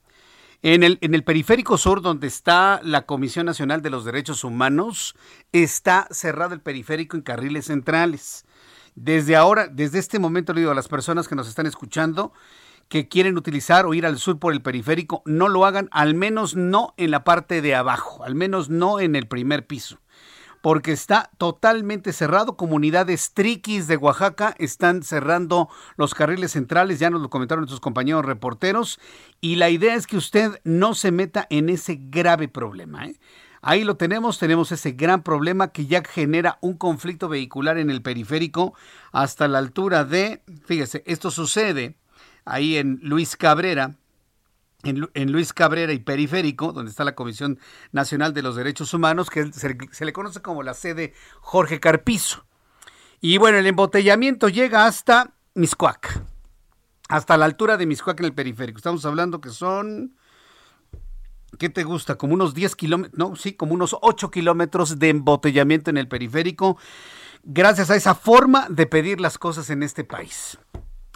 En 0.63 0.81
el, 0.81 0.97
en 1.01 1.13
el 1.13 1.23
periférico 1.23 1.77
sur, 1.77 2.01
donde 2.01 2.25
está 2.25 2.79
la 2.83 3.05
Comisión 3.05 3.45
Nacional 3.45 3.83
de 3.83 3.91
los 3.91 4.05
Derechos 4.05 4.43
Humanos, 4.43 5.15
está 5.51 6.07
cerrado 6.09 6.55
el 6.55 6.61
periférico 6.61 7.15
en 7.15 7.21
carriles 7.21 7.65
centrales. 7.65 8.44
Desde 8.95 9.35
ahora, 9.35 9.67
desde 9.67 9.99
este 9.99 10.19
momento 10.19 10.53
le 10.53 10.61
digo 10.61 10.71
a 10.71 10.75
las 10.75 10.87
personas 10.87 11.27
que 11.27 11.35
nos 11.35 11.47
están 11.47 11.65
escuchando 11.65 12.33
que 12.87 13.07
quieren 13.07 13.37
utilizar 13.37 13.85
o 13.85 13.93
ir 13.93 14.05
al 14.05 14.17
sur 14.17 14.39
por 14.39 14.53
el 14.53 14.61
periférico, 14.61 15.21
no 15.25 15.49
lo 15.49 15.65
hagan, 15.65 15.89
al 15.91 16.13
menos 16.13 16.55
no 16.55 16.93
en 16.97 17.11
la 17.11 17.23
parte 17.23 17.61
de 17.61 17.75
abajo, 17.75 18.23
al 18.23 18.35
menos 18.35 18.69
no 18.69 18.99
en 18.99 19.15
el 19.15 19.27
primer 19.27 19.65
piso 19.65 19.99
porque 20.65 20.93
está 20.93 21.29
totalmente 21.37 22.11
cerrado. 22.11 22.57
Comunidades 22.57 23.33
triquis 23.35 23.85
de 23.85 23.97
Oaxaca 23.97 24.55
están 24.57 25.03
cerrando 25.03 25.69
los 25.95 26.15
carriles 26.15 26.53
centrales, 26.53 26.97
ya 26.97 27.11
nos 27.11 27.21
lo 27.21 27.29
comentaron 27.29 27.61
nuestros 27.61 27.81
compañeros 27.81 28.25
reporteros, 28.25 28.99
y 29.41 29.57
la 29.57 29.69
idea 29.69 29.93
es 29.93 30.07
que 30.07 30.17
usted 30.17 30.59
no 30.63 30.95
se 30.95 31.11
meta 31.11 31.45
en 31.51 31.69
ese 31.69 31.99
grave 32.01 32.47
problema. 32.47 33.05
¿eh? 33.05 33.15
Ahí 33.67 33.83
lo 33.83 33.97
tenemos, 33.97 34.37
tenemos 34.37 34.71
ese 34.71 34.91
gran 34.91 35.23
problema 35.23 35.69
que 35.69 35.87
ya 35.87 36.03
genera 36.07 36.59
un 36.61 36.77
conflicto 36.77 37.27
vehicular 37.29 37.79
en 37.79 37.89
el 37.89 38.03
periférico 38.03 38.75
hasta 39.11 39.47
la 39.47 39.57
altura 39.57 40.03
de, 40.03 40.43
fíjese, 40.65 41.01
esto 41.07 41.31
sucede 41.31 41.95
ahí 42.45 42.77
en 42.77 42.99
Luis 43.01 43.35
Cabrera, 43.35 43.95
en, 44.83 45.31
Luis 45.31 45.51
Cabrera 45.51 45.93
y 45.93 45.97
Periférico, 45.97 46.73
donde 46.73 46.91
está 46.91 47.03
la 47.03 47.15
Comisión 47.15 47.57
Nacional 47.91 48.35
de 48.35 48.43
los 48.43 48.55
Derechos 48.55 48.93
Humanos, 48.93 49.31
que 49.31 49.51
se, 49.51 50.05
le 50.05 50.13
conoce 50.13 50.43
como 50.43 50.61
la 50.61 50.75
sede 50.75 51.15
Jorge 51.41 51.79
Carpizo. 51.79 52.45
Y 53.19 53.39
bueno, 53.39 53.57
el 53.57 53.65
embotellamiento 53.65 54.47
llega 54.47 54.85
hasta 54.85 55.33
Miscuac, 55.55 56.21
hasta 57.09 57.35
la 57.35 57.45
altura 57.45 57.77
de 57.77 57.87
Miscuac 57.87 58.19
en 58.19 58.27
el 58.27 58.33
periférico. 58.35 58.77
Estamos 58.77 59.07
hablando 59.07 59.41
que 59.41 59.49
son 59.49 60.13
¿qué 61.57 61.69
te 61.69 61.83
gusta? 61.83 62.15
Como 62.15 62.33
unos 62.33 62.53
10 62.53 62.75
kilómetros, 62.75 63.17
no, 63.17 63.35
sí, 63.35 63.53
como 63.53 63.73
unos 63.73 63.95
8 64.01 64.31
kilómetros 64.31 64.99
de 64.99 65.09
embotellamiento 65.09 65.89
en 65.89 65.97
el 65.97 66.07
periférico, 66.07 66.77
gracias 67.43 67.89
a 67.89 67.95
esa 67.95 68.15
forma 68.15 68.67
de 68.69 68.87
pedir 68.87 69.21
las 69.21 69.37
cosas 69.37 69.69
en 69.69 69.83
este 69.83 70.03
país. 70.03 70.57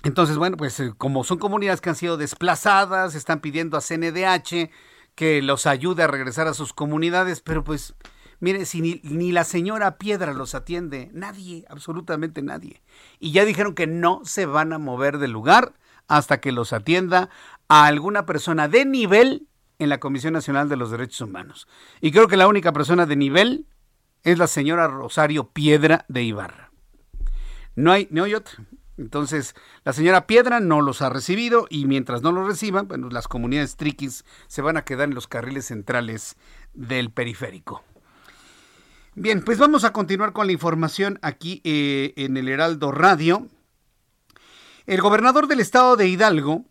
Entonces, 0.03 0.37
bueno, 0.37 0.55
pues 0.55 0.79
eh, 0.79 0.93
como 0.97 1.23
son 1.23 1.39
comunidades 1.39 1.81
que 1.81 1.89
han 1.89 1.95
sido 1.95 2.17
desplazadas, 2.17 3.15
están 3.15 3.41
pidiendo 3.41 3.77
a 3.77 3.81
CNDH 3.81 4.69
que 5.15 5.41
los 5.41 5.65
ayude 5.65 6.03
a 6.03 6.07
regresar 6.07 6.47
a 6.47 6.53
sus 6.53 6.71
comunidades, 6.71 7.41
pero 7.41 7.65
pues, 7.65 7.95
mire, 8.39 8.65
si 8.65 8.79
ni, 8.79 9.01
ni 9.03 9.33
la 9.33 9.43
señora 9.43 9.97
Piedra 9.97 10.33
los 10.33 10.55
atiende, 10.55 11.09
nadie, 11.13 11.65
absolutamente 11.67 12.41
nadie. 12.41 12.81
Y 13.19 13.33
ya 13.33 13.43
dijeron 13.43 13.75
que 13.75 13.87
no 13.87 14.21
se 14.23 14.45
van 14.45 14.71
a 14.71 14.77
mover 14.77 15.17
del 15.17 15.31
lugar 15.31 15.73
hasta 16.07 16.39
que 16.39 16.53
los 16.53 16.71
atienda 16.71 17.29
a 17.67 17.85
alguna 17.85 18.25
persona 18.25 18.69
de 18.69 18.85
nivel 18.85 19.48
en 19.79 19.89
la 19.89 19.99
Comisión 19.99 20.33
Nacional 20.33 20.69
de 20.69 20.75
los 20.75 20.91
Derechos 20.91 21.21
Humanos. 21.21 21.67
Y 22.01 22.11
creo 22.11 22.27
que 22.27 22.37
la 22.37 22.47
única 22.47 22.71
persona 22.73 23.05
de 23.05 23.15
nivel 23.15 23.65
es 24.23 24.37
la 24.37 24.47
señora 24.47 24.87
Rosario 24.87 25.49
Piedra 25.49 26.05
de 26.07 26.23
Ibarra. 26.23 26.71
No 27.75 27.91
hay, 27.91 28.07
no. 28.11 28.25
Entonces, 28.97 29.55
la 29.85 29.93
señora 29.93 30.27
Piedra 30.27 30.59
no 30.59 30.81
los 30.81 31.01
ha 31.01 31.09
recibido 31.09 31.67
y 31.69 31.85
mientras 31.85 32.21
no 32.21 32.33
los 32.33 32.45
reciban, 32.45 32.89
bueno, 32.89 33.09
las 33.09 33.29
comunidades 33.29 33.77
triquis 33.77 34.25
se 34.47 34.61
van 34.61 34.75
a 34.75 34.83
quedar 34.83 35.07
en 35.07 35.15
los 35.15 35.27
carriles 35.27 35.65
centrales 35.67 36.35
del 36.73 37.09
periférico. 37.09 37.83
Bien, 39.15 39.41
pues 39.41 39.57
vamos 39.57 39.85
a 39.85 39.93
continuar 39.93 40.33
con 40.33 40.47
la 40.47 40.53
información 40.53 41.17
aquí 41.21 41.61
eh, 41.63 42.13
en 42.17 42.35
el 42.35 42.49
Heraldo 42.49 42.91
Radio. 42.91 43.47
El 44.85 45.01
gobernador 45.01 45.47
del 45.47 45.61
estado 45.61 45.95
de 45.95 46.07
Hidalgo, 46.07 46.65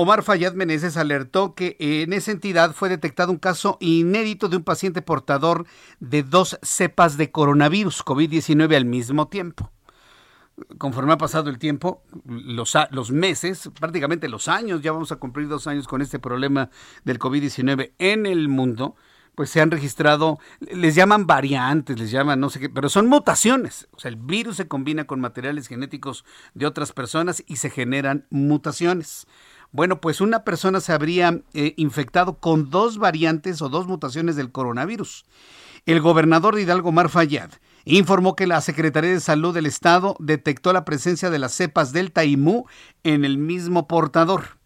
Omar 0.00 0.22
Fayad 0.22 0.54
Meneses 0.54 0.96
alertó 0.96 1.56
que 1.56 1.76
en 1.80 2.12
esa 2.12 2.30
entidad 2.30 2.72
fue 2.72 2.88
detectado 2.88 3.32
un 3.32 3.38
caso 3.38 3.78
inédito 3.80 4.48
de 4.48 4.56
un 4.56 4.62
paciente 4.62 5.02
portador 5.02 5.66
de 5.98 6.22
dos 6.22 6.56
cepas 6.62 7.16
de 7.16 7.32
coronavirus 7.32 8.04
COVID-19 8.04 8.76
al 8.76 8.84
mismo 8.84 9.26
tiempo. 9.26 9.72
Conforme 10.78 11.14
ha 11.14 11.18
pasado 11.18 11.50
el 11.50 11.58
tiempo, 11.58 12.04
los, 12.24 12.74
los 12.92 13.10
meses, 13.10 13.70
prácticamente 13.80 14.28
los 14.28 14.46
años, 14.46 14.82
ya 14.82 14.92
vamos 14.92 15.10
a 15.10 15.16
cumplir 15.16 15.48
dos 15.48 15.66
años 15.66 15.88
con 15.88 16.00
este 16.00 16.20
problema 16.20 16.70
del 17.04 17.18
COVID-19 17.18 17.94
en 17.98 18.26
el 18.26 18.46
mundo, 18.48 18.94
pues 19.34 19.50
se 19.50 19.60
han 19.60 19.72
registrado, 19.72 20.38
les 20.60 20.94
llaman 20.94 21.26
variantes, 21.26 21.98
les 21.98 22.12
llaman 22.12 22.38
no 22.38 22.50
sé 22.50 22.60
qué, 22.60 22.68
pero 22.68 22.88
son 22.88 23.08
mutaciones. 23.08 23.88
O 23.92 23.98
sea, 23.98 24.10
el 24.10 24.16
virus 24.16 24.56
se 24.56 24.68
combina 24.68 25.06
con 25.06 25.20
materiales 25.20 25.66
genéticos 25.66 26.24
de 26.54 26.66
otras 26.66 26.92
personas 26.92 27.42
y 27.48 27.56
se 27.56 27.70
generan 27.70 28.26
mutaciones. 28.30 29.26
Bueno, 29.70 30.00
pues 30.00 30.20
una 30.20 30.44
persona 30.44 30.80
se 30.80 30.92
habría 30.92 31.40
eh, 31.52 31.74
infectado 31.76 32.38
con 32.38 32.70
dos 32.70 32.98
variantes 32.98 33.60
o 33.60 33.68
dos 33.68 33.86
mutaciones 33.86 34.36
del 34.36 34.50
coronavirus. 34.50 35.26
el 35.86 36.00
gobernador 36.00 36.54
de 36.54 36.62
Hidalgo, 36.62 36.92
Mar 36.92 37.08
Fayad, 37.08 37.50
informó 37.84 38.34
que 38.34 38.46
la 38.46 38.60
Secretaría 38.60 39.10
de 39.10 39.20
Salud 39.20 39.54
del 39.54 39.66
Estado 39.66 40.16
detectó 40.18 40.72
la 40.72 40.84
presencia 40.84 41.30
de 41.30 41.38
las 41.38 41.52
cepas 41.52 41.92
Delta 41.92 42.24
y 42.24 42.36
Mu 42.36 42.64
en 43.04 43.24
el 43.24 43.38
mismo 43.38 43.86
portador. 43.86 44.58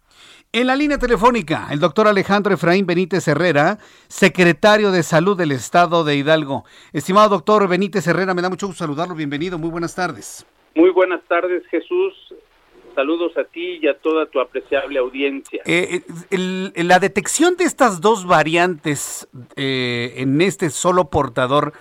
En 0.52 0.66
la 0.66 0.76
línea 0.76 0.98
telefónica, 0.98 1.68
el 1.70 1.80
doctor 1.80 2.08
Alejandro 2.08 2.52
Efraín 2.52 2.84
Benítez 2.84 3.26
Herrera, 3.26 3.78
secretario 4.08 4.90
de 4.90 5.02
Salud 5.02 5.36
del 5.36 5.52
Estado 5.52 6.04
de 6.04 6.16
Hidalgo. 6.16 6.64
Estimado 6.92 7.30
doctor 7.30 7.66
Benítez 7.68 8.06
Herrera, 8.06 8.34
me 8.34 8.42
da 8.42 8.50
mucho 8.50 8.66
gusto 8.66 8.84
saludarlo. 8.84 9.14
Bienvenido, 9.14 9.58
muy 9.58 9.70
buenas 9.70 9.94
tardes. 9.94 10.44
Muy 10.74 10.90
buenas 10.90 11.22
tardes, 11.28 11.66
Jesús. 11.70 12.34
Saludos 12.94 13.36
a 13.38 13.44
ti 13.44 13.78
y 13.80 13.88
a 13.88 13.98
toda 13.98 14.26
tu 14.26 14.40
apreciable 14.40 14.98
audiencia. 14.98 15.62
Eh, 15.64 16.02
la 16.76 16.98
detección 16.98 17.56
de 17.56 17.64
estas 17.64 18.00
dos 18.00 18.26
variantes 18.26 19.28
eh, 19.56 20.14
en 20.16 20.40
este 20.40 20.70
solo 20.70 21.08
portador 21.08 21.72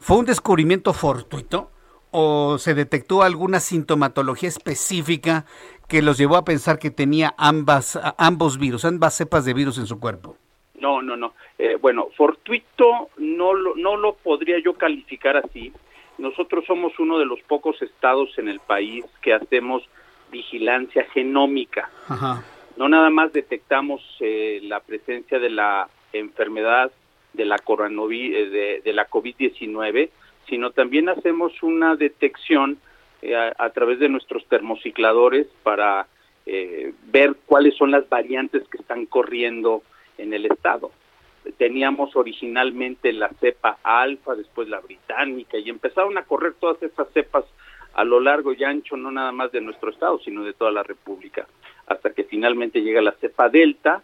fue 0.00 0.18
un 0.18 0.26
descubrimiento 0.26 0.92
fortuito 0.92 1.70
o 2.10 2.58
se 2.58 2.74
detectó 2.74 3.22
alguna 3.22 3.60
sintomatología 3.60 4.48
específica 4.48 5.44
que 5.88 6.02
los 6.02 6.18
llevó 6.18 6.36
a 6.36 6.44
pensar 6.44 6.78
que 6.78 6.90
tenía 6.90 7.34
ambas, 7.38 7.98
ambos 8.18 8.58
virus, 8.58 8.84
ambas 8.84 9.16
cepas 9.16 9.44
de 9.44 9.54
virus 9.54 9.78
en 9.78 9.86
su 9.86 9.98
cuerpo? 9.98 10.36
No, 10.80 11.02
no, 11.02 11.16
no. 11.16 11.34
Eh, 11.58 11.76
bueno, 11.80 12.08
fortuito 12.16 13.08
no 13.16 13.54
lo, 13.54 13.74
no 13.74 13.96
lo 13.96 14.14
podría 14.14 14.58
yo 14.62 14.74
calificar 14.74 15.36
así. 15.36 15.72
Nosotros 16.18 16.64
somos 16.66 16.98
uno 16.98 17.18
de 17.18 17.24
los 17.24 17.40
pocos 17.42 17.80
estados 17.82 18.36
en 18.38 18.48
el 18.48 18.60
país 18.60 19.04
que 19.22 19.32
hacemos 19.32 19.82
vigilancia 20.30 21.04
genómica. 21.12 21.90
No 22.76 22.88
nada 22.88 23.10
más 23.10 23.32
detectamos 23.32 24.02
eh, 24.20 24.60
la 24.62 24.80
presencia 24.80 25.38
de 25.38 25.50
la 25.50 25.88
enfermedad 26.12 26.92
de 27.32 27.44
la, 27.44 27.58
coronavirus, 27.58 28.52
de, 28.52 28.82
de 28.84 28.92
la 28.92 29.08
COVID-19, 29.08 30.10
sino 30.48 30.70
también 30.70 31.08
hacemos 31.08 31.62
una 31.62 31.96
detección 31.96 32.78
eh, 33.20 33.34
a, 33.34 33.70
través 33.70 33.98
de 33.98 34.08
nuestros 34.08 34.46
termocicladores 34.46 35.48
para 35.64 36.06
eh, 36.46 36.92
ver 37.06 37.34
cuáles 37.46 37.76
son 37.76 37.90
las 37.90 38.08
variantes 38.08 38.62
que 38.68 38.78
están 38.78 39.06
corriendo 39.06 39.82
en 40.18 40.32
el 40.32 40.46
estado. 40.46 40.92
Teníamos 41.56 42.14
originalmente 42.14 43.12
la 43.12 43.28
cepa 43.40 43.78
alfa, 43.82 44.36
después 44.36 44.68
la 44.68 44.78
británica, 44.78 45.58
y 45.58 45.68
empezaron 45.68 46.16
a 46.16 46.22
correr 46.22 46.54
todas 46.60 46.80
estas 46.80 47.08
cepas 47.12 47.44
a 47.94 48.04
lo 48.04 48.20
largo 48.20 48.52
y 48.52 48.62
ancho, 48.64 48.96
no 48.96 49.10
nada 49.10 49.32
más 49.32 49.52
de 49.52 49.60
nuestro 49.60 49.90
estado, 49.90 50.18
sino 50.20 50.44
de 50.44 50.52
toda 50.52 50.70
la 50.70 50.82
República, 50.82 51.46
hasta 51.86 52.10
que 52.10 52.24
finalmente 52.24 52.80
llega 52.80 53.02
la 53.02 53.12
cepa 53.12 53.48
delta, 53.48 54.02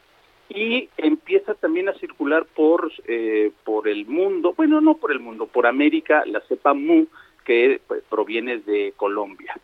y 0.49 0.89
empieza 0.97 1.55
también 1.55 1.89
a 1.89 1.95
circular 1.95 2.45
por 2.45 2.93
eh, 3.07 3.53
por 3.65 3.89
el 3.89 4.07
mundo, 4.07 4.55
bueno, 4.57 4.81
no 4.81 4.97
por 4.97 5.11
el 5.13 5.21
mundo, 5.21 5.47
por 5.47 5.67
América, 5.67 6.23
la 6.27 6.41
cepa 6.43 6.75
mu, 6.75 7.07
que 7.45 7.81
pues, 7.87 8.03
proviene 8.09 8.59
de 8.59 8.93
Colombia. 8.97 9.55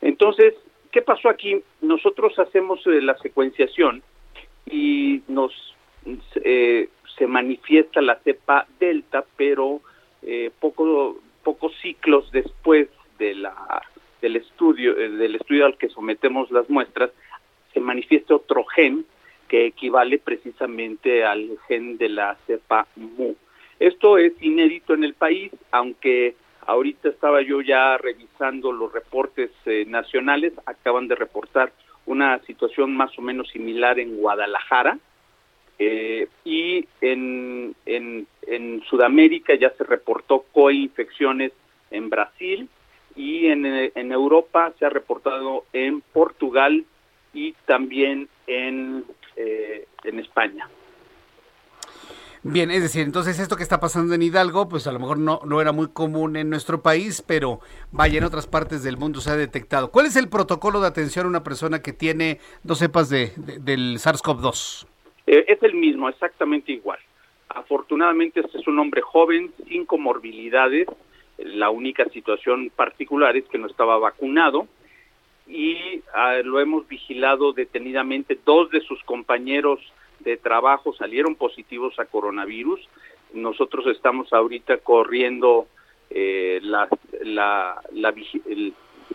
Entonces, 0.00 0.54
¿qué 0.90 1.02
pasó 1.02 1.28
aquí? 1.28 1.62
Nosotros 1.80 2.38
hacemos 2.38 2.84
eh, 2.86 3.00
la 3.02 3.16
secuenciación 3.18 4.02
y 4.66 5.22
nos 5.28 5.52
eh, 6.36 6.88
se 7.18 7.26
manifiesta 7.26 8.00
la 8.00 8.16
cepa 8.20 8.66
delta, 8.80 9.24
pero 9.36 9.80
poco, 10.60 11.18
pocos 11.42 11.72
ciclos 11.82 12.30
después 12.30 12.88
de 13.22 13.34
la 13.36 13.54
del 14.20 14.36
estudio 14.36 14.94
del 14.94 15.34
estudio 15.36 15.66
al 15.66 15.78
que 15.78 15.88
sometemos 15.88 16.50
las 16.50 16.68
muestras 16.68 17.10
se 17.72 17.80
manifiesta 17.80 18.34
otro 18.34 18.64
gen 18.64 19.04
que 19.48 19.66
equivale 19.66 20.18
precisamente 20.18 21.24
al 21.24 21.58
gen 21.68 21.98
de 21.98 22.08
la 22.08 22.36
cepa 22.46 22.86
MU. 22.96 23.36
Esto 23.78 24.16
es 24.16 24.32
inédito 24.40 24.94
en 24.94 25.04
el 25.04 25.14
país, 25.14 25.52
aunque 25.70 26.36
ahorita 26.66 27.08
estaba 27.08 27.42
yo 27.42 27.60
ya 27.60 27.98
revisando 27.98 28.72
los 28.72 28.92
reportes 28.92 29.50
eh, 29.66 29.84
nacionales, 29.86 30.52
acaban 30.66 31.06
de 31.08 31.16
reportar 31.16 31.72
una 32.06 32.38
situación 32.46 32.94
más 32.96 33.18
o 33.18 33.22
menos 33.22 33.50
similar 33.50 33.98
en 33.98 34.16
Guadalajara, 34.16 34.98
eh, 35.78 36.28
y 36.44 36.86
en, 37.00 37.74
en, 37.86 38.26
en, 38.46 38.82
Sudamérica 38.84 39.54
ya 39.54 39.70
se 39.70 39.84
reportó 39.84 40.44
coinfecciones 40.52 41.52
en 41.90 42.08
Brasil 42.08 42.68
y 43.16 43.46
en, 43.46 43.64
en 43.66 44.12
Europa 44.12 44.72
se 44.78 44.86
ha 44.86 44.90
reportado 44.90 45.64
en 45.72 46.00
Portugal 46.00 46.84
y 47.32 47.52
también 47.66 48.28
en 48.46 49.04
eh, 49.36 49.86
en 50.04 50.18
España. 50.18 50.68
Bien, 52.42 52.70
es 52.70 52.82
decir, 52.82 53.02
entonces 53.02 53.38
esto 53.38 53.56
que 53.56 53.62
está 53.62 53.78
pasando 53.78 54.14
en 54.14 54.22
Hidalgo, 54.22 54.68
pues 54.68 54.86
a 54.88 54.92
lo 54.92 54.98
mejor 54.98 55.16
no, 55.16 55.40
no 55.44 55.60
era 55.60 55.70
muy 55.70 55.88
común 55.88 56.36
en 56.36 56.50
nuestro 56.50 56.82
país, 56.82 57.22
pero 57.22 57.60
vaya, 57.92 58.18
en 58.18 58.24
otras 58.24 58.48
partes 58.48 58.82
del 58.82 58.96
mundo 58.96 59.20
se 59.20 59.30
ha 59.30 59.36
detectado. 59.36 59.92
¿Cuál 59.92 60.06
es 60.06 60.16
el 60.16 60.28
protocolo 60.28 60.80
de 60.80 60.88
atención 60.88 61.24
a 61.24 61.28
una 61.28 61.44
persona 61.44 61.80
que 61.80 61.92
tiene 61.92 62.40
dos 62.64 62.80
cepas 62.80 63.08
de, 63.08 63.32
del 63.36 63.98
SARS-CoV-2? 63.98 64.86
Eh, 65.28 65.44
es 65.46 65.62
el 65.62 65.74
mismo, 65.74 66.08
exactamente 66.08 66.72
igual. 66.72 66.98
Afortunadamente 67.48 68.40
este 68.40 68.58
es 68.58 68.66
un 68.66 68.78
hombre 68.80 69.02
joven, 69.02 69.52
sin 69.68 69.86
comorbilidades. 69.86 70.88
La 71.44 71.70
única 71.70 72.08
situación 72.10 72.70
particular 72.74 73.36
es 73.36 73.44
que 73.44 73.58
no 73.58 73.66
estaba 73.66 73.98
vacunado 73.98 74.66
y 75.46 76.02
ah, 76.14 76.36
lo 76.44 76.60
hemos 76.60 76.86
vigilado 76.88 77.52
detenidamente. 77.52 78.38
Dos 78.44 78.70
de 78.70 78.80
sus 78.80 79.02
compañeros 79.04 79.80
de 80.20 80.36
trabajo 80.36 80.94
salieron 80.94 81.34
positivos 81.34 81.98
a 81.98 82.04
coronavirus. 82.04 82.80
Nosotros 83.34 83.86
estamos 83.86 84.32
ahorita 84.32 84.78
corriendo 84.78 85.66
eh, 86.10 86.60
la, 86.62 86.88
la, 87.22 87.80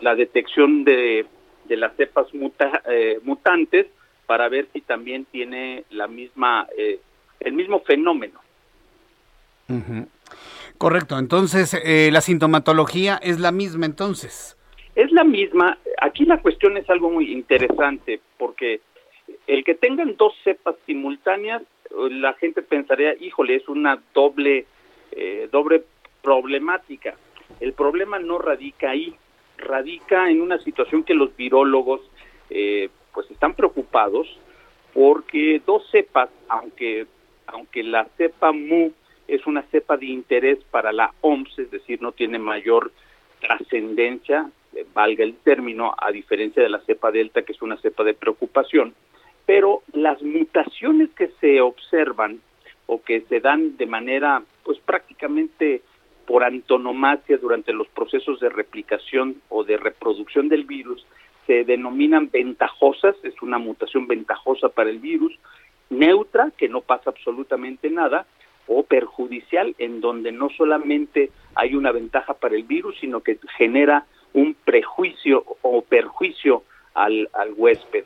la, 0.00 0.14
detección 0.14 0.84
de, 0.84 1.26
de 1.64 1.76
las 1.76 1.94
cepas 1.96 2.26
eh, 2.90 3.20
mutantes 3.22 3.86
para 4.26 4.48
ver 4.48 4.68
si 4.72 4.80
también 4.80 5.24
tiene 5.24 5.84
la 5.90 6.08
misma 6.08 6.66
eh, 6.76 7.00
el 7.40 7.52
mismo 7.52 7.80
fenómeno. 7.80 8.40
Correcto, 10.78 11.18
entonces 11.18 11.76
la 12.12 12.20
sintomatología 12.20 13.18
es 13.20 13.40
la 13.40 13.50
misma 13.52 13.86
entonces. 13.86 14.56
Es 14.94 15.10
la 15.12 15.24
misma. 15.24 15.76
Aquí 16.00 16.24
la 16.24 16.40
cuestión 16.40 16.76
es 16.76 16.88
algo 16.88 17.10
muy 17.10 17.32
interesante 17.32 18.20
porque 18.38 18.80
el 19.46 19.64
que 19.64 19.74
tengan 19.74 20.16
dos 20.16 20.34
cepas 20.44 20.76
simultáneas, 20.86 21.62
la 22.10 22.34
gente 22.34 22.62
pensaría, 22.62 23.14
híjole, 23.14 23.56
es 23.56 23.68
una 23.68 24.00
doble, 24.14 24.66
eh, 25.12 25.48
doble 25.50 25.84
problemática. 26.22 27.14
El 27.60 27.72
problema 27.72 28.18
no 28.18 28.38
radica 28.38 28.90
ahí, 28.90 29.14
radica 29.56 30.30
en 30.30 30.42
una 30.42 30.58
situación 30.58 31.02
que 31.02 31.14
los 31.14 31.34
virólogos 31.36 32.00
eh, 32.50 32.90
pues 33.12 33.30
están 33.30 33.54
preocupados 33.54 34.28
porque 34.92 35.62
dos 35.66 35.82
cepas, 35.90 36.28
aunque, 36.48 37.06
aunque 37.46 37.82
la 37.82 38.06
cepa 38.16 38.52
mu 38.52 38.90
es 39.28 39.46
una 39.46 39.62
cepa 39.64 39.96
de 39.96 40.06
interés 40.06 40.58
para 40.70 40.90
la 40.90 41.12
OMS, 41.20 41.58
es 41.58 41.70
decir, 41.70 42.00
no 42.00 42.12
tiene 42.12 42.38
mayor 42.38 42.90
trascendencia, 43.40 44.50
eh, 44.74 44.86
valga 44.94 45.22
el 45.22 45.36
término, 45.36 45.94
a 45.96 46.10
diferencia 46.10 46.62
de 46.62 46.70
la 46.70 46.80
cepa 46.80 47.10
delta, 47.10 47.42
que 47.42 47.52
es 47.52 47.62
una 47.62 47.76
cepa 47.76 48.02
de 48.04 48.14
preocupación, 48.14 48.94
pero 49.46 49.82
las 49.92 50.22
mutaciones 50.22 51.10
que 51.10 51.28
se 51.40 51.60
observan 51.60 52.40
o 52.86 53.02
que 53.02 53.20
se 53.22 53.40
dan 53.40 53.76
de 53.76 53.86
manera, 53.86 54.42
pues 54.64 54.78
prácticamente 54.78 55.82
por 56.26 56.42
antonomasia 56.44 57.38
durante 57.38 57.72
los 57.72 57.88
procesos 57.88 58.40
de 58.40 58.48
replicación 58.48 59.40
o 59.48 59.64
de 59.64 59.76
reproducción 59.76 60.48
del 60.48 60.64
virus, 60.64 61.06
se 61.46 61.64
denominan 61.64 62.30
ventajosas, 62.30 63.16
es 63.22 63.40
una 63.40 63.58
mutación 63.58 64.06
ventajosa 64.06 64.68
para 64.68 64.90
el 64.90 64.98
virus, 64.98 65.38
neutra, 65.88 66.50
que 66.56 66.68
no 66.68 66.82
pasa 66.82 67.10
absolutamente 67.10 67.88
nada, 67.90 68.26
o 68.68 68.82
perjudicial, 68.82 69.74
en 69.78 70.00
donde 70.00 70.30
no 70.30 70.48
solamente 70.50 71.30
hay 71.54 71.74
una 71.74 71.90
ventaja 71.90 72.34
para 72.34 72.54
el 72.54 72.62
virus, 72.62 72.96
sino 73.00 73.20
que 73.20 73.38
genera 73.56 74.06
un 74.32 74.54
prejuicio 74.54 75.44
o 75.62 75.82
perjuicio 75.82 76.62
al, 76.94 77.28
al 77.32 77.52
huésped. 77.56 78.04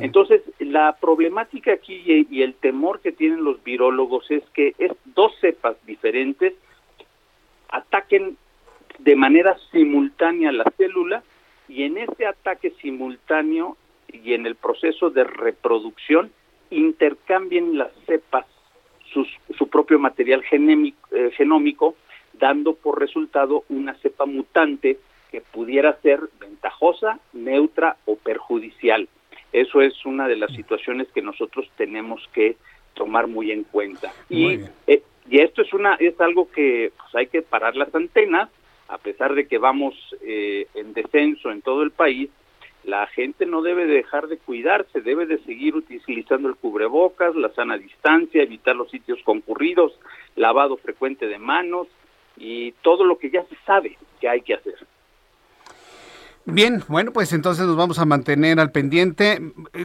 Entonces, 0.00 0.42
la 0.58 0.96
problemática 1.00 1.72
aquí 1.72 2.02
y, 2.30 2.42
el 2.42 2.54
temor 2.54 3.00
que 3.00 3.12
tienen 3.12 3.44
los 3.44 3.62
virólogos 3.62 4.28
es 4.30 4.42
que 4.52 4.74
es 4.78 4.92
dos 5.04 5.32
cepas 5.40 5.76
diferentes 5.86 6.54
ataquen 7.68 8.36
de 8.98 9.14
manera 9.14 9.56
simultánea 9.70 10.50
la 10.50 10.64
célula 10.76 11.22
y 11.68 11.84
en 11.84 11.98
ese 11.98 12.26
ataque 12.26 12.70
simultáneo 12.82 13.76
y 14.08 14.32
en 14.32 14.46
el 14.46 14.56
proceso 14.56 15.10
de 15.10 15.24
reproducción 15.24 16.32
intercambien 16.70 17.78
las 17.78 17.92
cepas 18.06 18.46
su 19.12 19.68
propio 19.68 19.98
material 19.98 20.44
eh, 20.50 21.30
genómico, 21.36 21.96
dando 22.32 22.74
por 22.74 23.00
resultado 23.00 23.64
una 23.68 23.94
cepa 23.94 24.26
mutante 24.26 24.98
que 25.30 25.40
pudiera 25.40 25.98
ser 26.00 26.20
ventajosa, 26.40 27.18
neutra 27.32 27.96
o 28.06 28.16
perjudicial. 28.16 29.08
Eso 29.52 29.80
es 29.80 30.04
una 30.04 30.28
de 30.28 30.36
las 30.36 30.52
situaciones 30.52 31.08
que 31.08 31.22
nosotros 31.22 31.70
tenemos 31.76 32.22
que 32.32 32.56
tomar 32.94 33.26
muy 33.26 33.50
en 33.50 33.64
cuenta. 33.64 34.12
y 34.28 34.60
eh, 34.86 35.02
Y 35.30 35.40
esto 35.40 35.62
es 35.62 35.72
una 35.72 35.94
es 35.94 36.20
algo 36.20 36.50
que 36.50 36.92
pues, 36.96 37.14
hay 37.14 37.26
que 37.26 37.42
parar 37.42 37.76
las 37.76 37.94
antenas, 37.94 38.48
a 38.88 38.98
pesar 38.98 39.34
de 39.34 39.46
que 39.46 39.58
vamos 39.58 39.94
eh, 40.22 40.66
en 40.74 40.92
descenso 40.94 41.50
en 41.50 41.62
todo 41.62 41.82
el 41.82 41.90
país, 41.90 42.30
la 42.84 43.06
gente 43.08 43.46
no 43.46 43.62
debe 43.62 43.86
dejar 43.86 44.28
de 44.28 44.38
cuidarse, 44.38 45.00
debe 45.00 45.26
de 45.26 45.38
seguir 45.44 45.74
utilizando 45.74 46.48
el 46.48 46.56
cubrebocas, 46.56 47.34
la 47.34 47.50
sana 47.50 47.76
distancia, 47.76 48.42
evitar 48.42 48.76
los 48.76 48.90
sitios 48.90 49.18
concurridos, 49.24 49.98
lavado 50.36 50.76
frecuente 50.76 51.26
de 51.26 51.38
manos 51.38 51.86
y 52.36 52.72
todo 52.82 53.04
lo 53.04 53.18
que 53.18 53.30
ya 53.30 53.44
se 53.44 53.56
sabe 53.66 53.98
que 54.20 54.28
hay 54.28 54.40
que 54.40 54.54
hacer. 54.54 54.76
Bien, 56.46 56.82
bueno, 56.88 57.12
pues 57.12 57.34
entonces 57.34 57.66
nos 57.66 57.76
vamos 57.76 57.98
a 57.98 58.06
mantener 58.06 58.58
al 58.58 58.72
pendiente. 58.72 59.38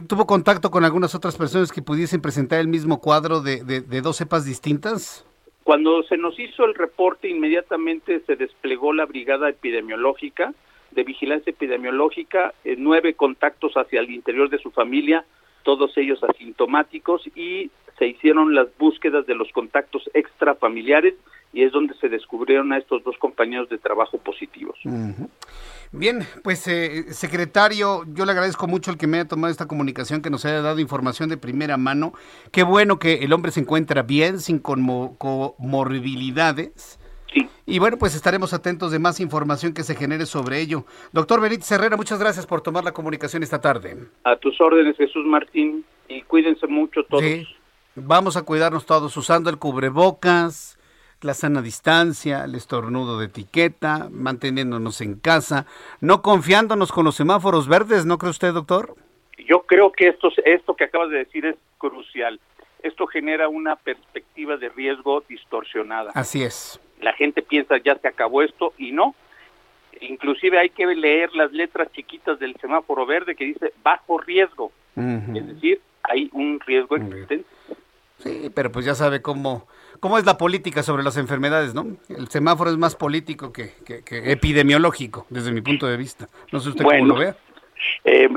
¿Tuvo 0.08 0.26
contacto 0.26 0.70
con 0.70 0.84
algunas 0.84 1.14
otras 1.14 1.36
personas 1.36 1.70
que 1.70 1.82
pudiesen 1.82 2.22
presentar 2.22 2.58
el 2.60 2.68
mismo 2.68 3.00
cuadro 3.02 3.42
de, 3.42 3.62
de 3.64 4.00
dos 4.00 4.16
cepas 4.16 4.46
distintas? 4.46 5.26
Cuando 5.62 6.02
se 6.04 6.18
nos 6.18 6.38
hizo 6.38 6.64
el 6.64 6.74
reporte, 6.74 7.28
inmediatamente 7.28 8.20
se 8.26 8.36
desplegó 8.36 8.92
la 8.92 9.06
brigada 9.06 9.48
epidemiológica, 9.48 10.54
de 10.94 11.04
vigilancia 11.04 11.50
epidemiológica, 11.50 12.54
eh, 12.64 12.76
nueve 12.78 13.14
contactos 13.14 13.72
hacia 13.74 14.00
el 14.00 14.10
interior 14.10 14.50
de 14.50 14.58
su 14.58 14.70
familia, 14.70 15.24
todos 15.62 15.96
ellos 15.96 16.22
asintomáticos, 16.22 17.26
y 17.34 17.70
se 17.98 18.06
hicieron 18.06 18.54
las 18.54 18.68
búsquedas 18.78 19.26
de 19.26 19.34
los 19.34 19.50
contactos 19.52 20.08
extrafamiliares 20.14 21.14
y 21.52 21.62
es 21.62 21.72
donde 21.72 21.94
se 21.94 22.08
descubrieron 22.08 22.72
a 22.72 22.78
estos 22.78 23.04
dos 23.04 23.18
compañeros 23.18 23.68
de 23.68 23.76
trabajo 23.78 24.18
positivos. 24.18 24.76
Bien, 25.92 26.26
pues 26.42 26.66
eh, 26.66 27.12
secretario, 27.12 28.02
yo 28.12 28.26
le 28.26 28.32
agradezco 28.32 28.66
mucho 28.66 28.90
el 28.90 28.98
que 28.98 29.06
me 29.06 29.18
haya 29.18 29.28
tomado 29.28 29.52
esta 29.52 29.68
comunicación, 29.68 30.20
que 30.20 30.30
nos 30.30 30.44
haya 30.44 30.60
dado 30.60 30.80
información 30.80 31.28
de 31.28 31.36
primera 31.36 31.76
mano. 31.76 32.12
Qué 32.50 32.64
bueno 32.64 32.98
que 32.98 33.22
el 33.22 33.32
hombre 33.32 33.52
se 33.52 33.60
encuentra 33.60 34.02
bien, 34.02 34.40
sin 34.40 34.58
comorbilidades 34.58 36.98
y 37.66 37.78
bueno, 37.78 37.96
pues 37.96 38.14
estaremos 38.14 38.52
atentos 38.52 38.92
de 38.92 38.98
más 38.98 39.20
información 39.20 39.72
que 39.72 39.82
se 39.82 39.94
genere 39.94 40.26
sobre 40.26 40.60
ello. 40.60 40.84
Doctor 41.12 41.40
Benítez 41.40 41.70
Herrera, 41.72 41.96
muchas 41.96 42.18
gracias 42.18 42.46
por 42.46 42.60
tomar 42.60 42.84
la 42.84 42.92
comunicación 42.92 43.42
esta 43.42 43.60
tarde. 43.60 43.96
A 44.24 44.36
tus 44.36 44.60
órdenes, 44.60 44.96
Jesús 44.96 45.24
Martín, 45.24 45.84
y 46.08 46.22
cuídense 46.22 46.66
mucho 46.66 47.04
todos. 47.04 47.24
Vamos 47.96 48.36
a 48.36 48.42
cuidarnos 48.42 48.86
todos 48.86 49.16
usando 49.16 49.50
el 49.50 49.58
cubrebocas, 49.58 50.78
la 51.22 51.32
sana 51.32 51.62
distancia, 51.62 52.44
el 52.44 52.54
estornudo 52.54 53.18
de 53.18 53.26
etiqueta, 53.26 54.08
manteniéndonos 54.10 55.00
en 55.00 55.18
casa, 55.18 55.66
no 56.00 56.20
confiándonos 56.20 56.92
con 56.92 57.04
los 57.04 57.14
semáforos 57.14 57.68
verdes, 57.68 58.04
¿no 58.04 58.18
cree 58.18 58.30
usted, 58.30 58.52
doctor? 58.52 58.94
Yo 59.48 59.62
creo 59.62 59.90
que 59.92 60.08
esto, 60.08 60.28
esto 60.44 60.74
que 60.74 60.84
acabas 60.84 61.10
de 61.10 61.18
decir 61.18 61.46
es 61.46 61.56
crucial. 61.78 62.40
Esto 62.84 63.08
genera 63.08 63.48
una 63.48 63.74
perspectiva 63.74 64.56
de 64.56 64.68
riesgo 64.68 65.24
distorsionada. 65.28 66.12
Así 66.14 66.42
es 66.44 66.80
la 67.04 67.12
gente 67.12 67.42
piensa 67.42 67.76
ya 67.78 67.96
se 67.98 68.08
acabó 68.08 68.42
esto 68.42 68.72
y 68.78 68.90
no. 68.90 69.14
Inclusive 70.00 70.58
hay 70.58 70.70
que 70.70 70.86
leer 70.86 71.32
las 71.34 71.52
letras 71.52 71.88
chiquitas 71.92 72.38
del 72.40 72.56
semáforo 72.60 73.06
verde 73.06 73.36
que 73.36 73.44
dice 73.44 73.72
bajo 73.82 74.18
riesgo. 74.18 74.72
Es 74.96 75.46
decir, 75.46 75.80
hay 76.02 76.30
un 76.32 76.60
riesgo 76.60 76.96
existente. 76.96 77.44
Sí, 78.18 78.50
pero 78.54 78.70
pues 78.70 78.86
ya 78.86 78.94
sabe 78.94 79.22
cómo, 79.22 79.66
cómo 80.00 80.18
es 80.18 80.24
la 80.24 80.38
política 80.38 80.82
sobre 80.82 81.02
las 81.02 81.16
enfermedades, 81.16 81.74
¿no? 81.74 81.96
El 82.08 82.28
semáforo 82.28 82.70
es 82.70 82.76
más 82.76 82.94
político 82.96 83.52
que, 83.52 83.72
epidemiológico, 83.86 85.26
desde 85.30 85.52
mi 85.52 85.60
punto 85.60 85.86
de 85.86 85.96
vista. 85.96 86.28
No 86.52 86.60
sé 86.60 86.70
usted 86.70 86.84
cómo 86.84 87.06
lo 87.06 87.16
vea. 87.16 87.36
Eh, 88.04 88.28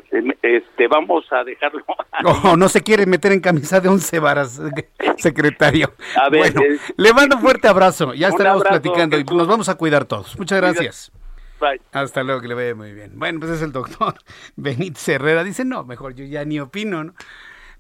este, 0.42 0.88
vamos 0.88 1.26
a 1.32 1.44
dejarlo. 1.44 1.84
No, 2.24 2.56
no 2.58 2.70
se 2.70 2.82
quiere 2.82 3.06
meter 3.06 3.32
en 3.32 3.40
camisa 3.40 3.80
de 3.80 3.90
once 3.90 4.20
varas, 4.20 4.62
secretario. 5.18 5.94
bueno, 6.30 6.62
le 6.96 7.14
mando 7.14 7.36
un 7.36 7.42
fuerte 7.42 7.68
abrazo. 7.68 8.14
Ya 8.14 8.30
estaremos 8.30 8.64
platicando 8.64 9.18
y 9.18 9.24
nos 9.24 9.48
vamos 9.48 9.70
a 9.70 9.76
cuidar 9.76 10.06
todos. 10.06 10.38
Muchas 10.38 10.60
gracias. 10.62 11.12
Hasta 11.92 12.24
luego, 12.24 12.42
que 12.42 12.48
le 12.48 12.54
vaya 12.54 12.76
muy 12.76 12.94
bien. 12.94 13.14
Bueno, 13.16 13.40
pues 13.40 13.52
es 13.52 13.62
el 13.62 13.72
doctor 13.72 14.16
Benítez 14.56 15.08
Herrera. 15.10 15.44
Dice, 15.44 15.66
no, 15.66 15.84
mejor 15.84 16.14
yo 16.14 16.26
ya 16.26 16.46
ni 16.46 16.60
opino, 16.60 17.04
¿no? 17.04 17.14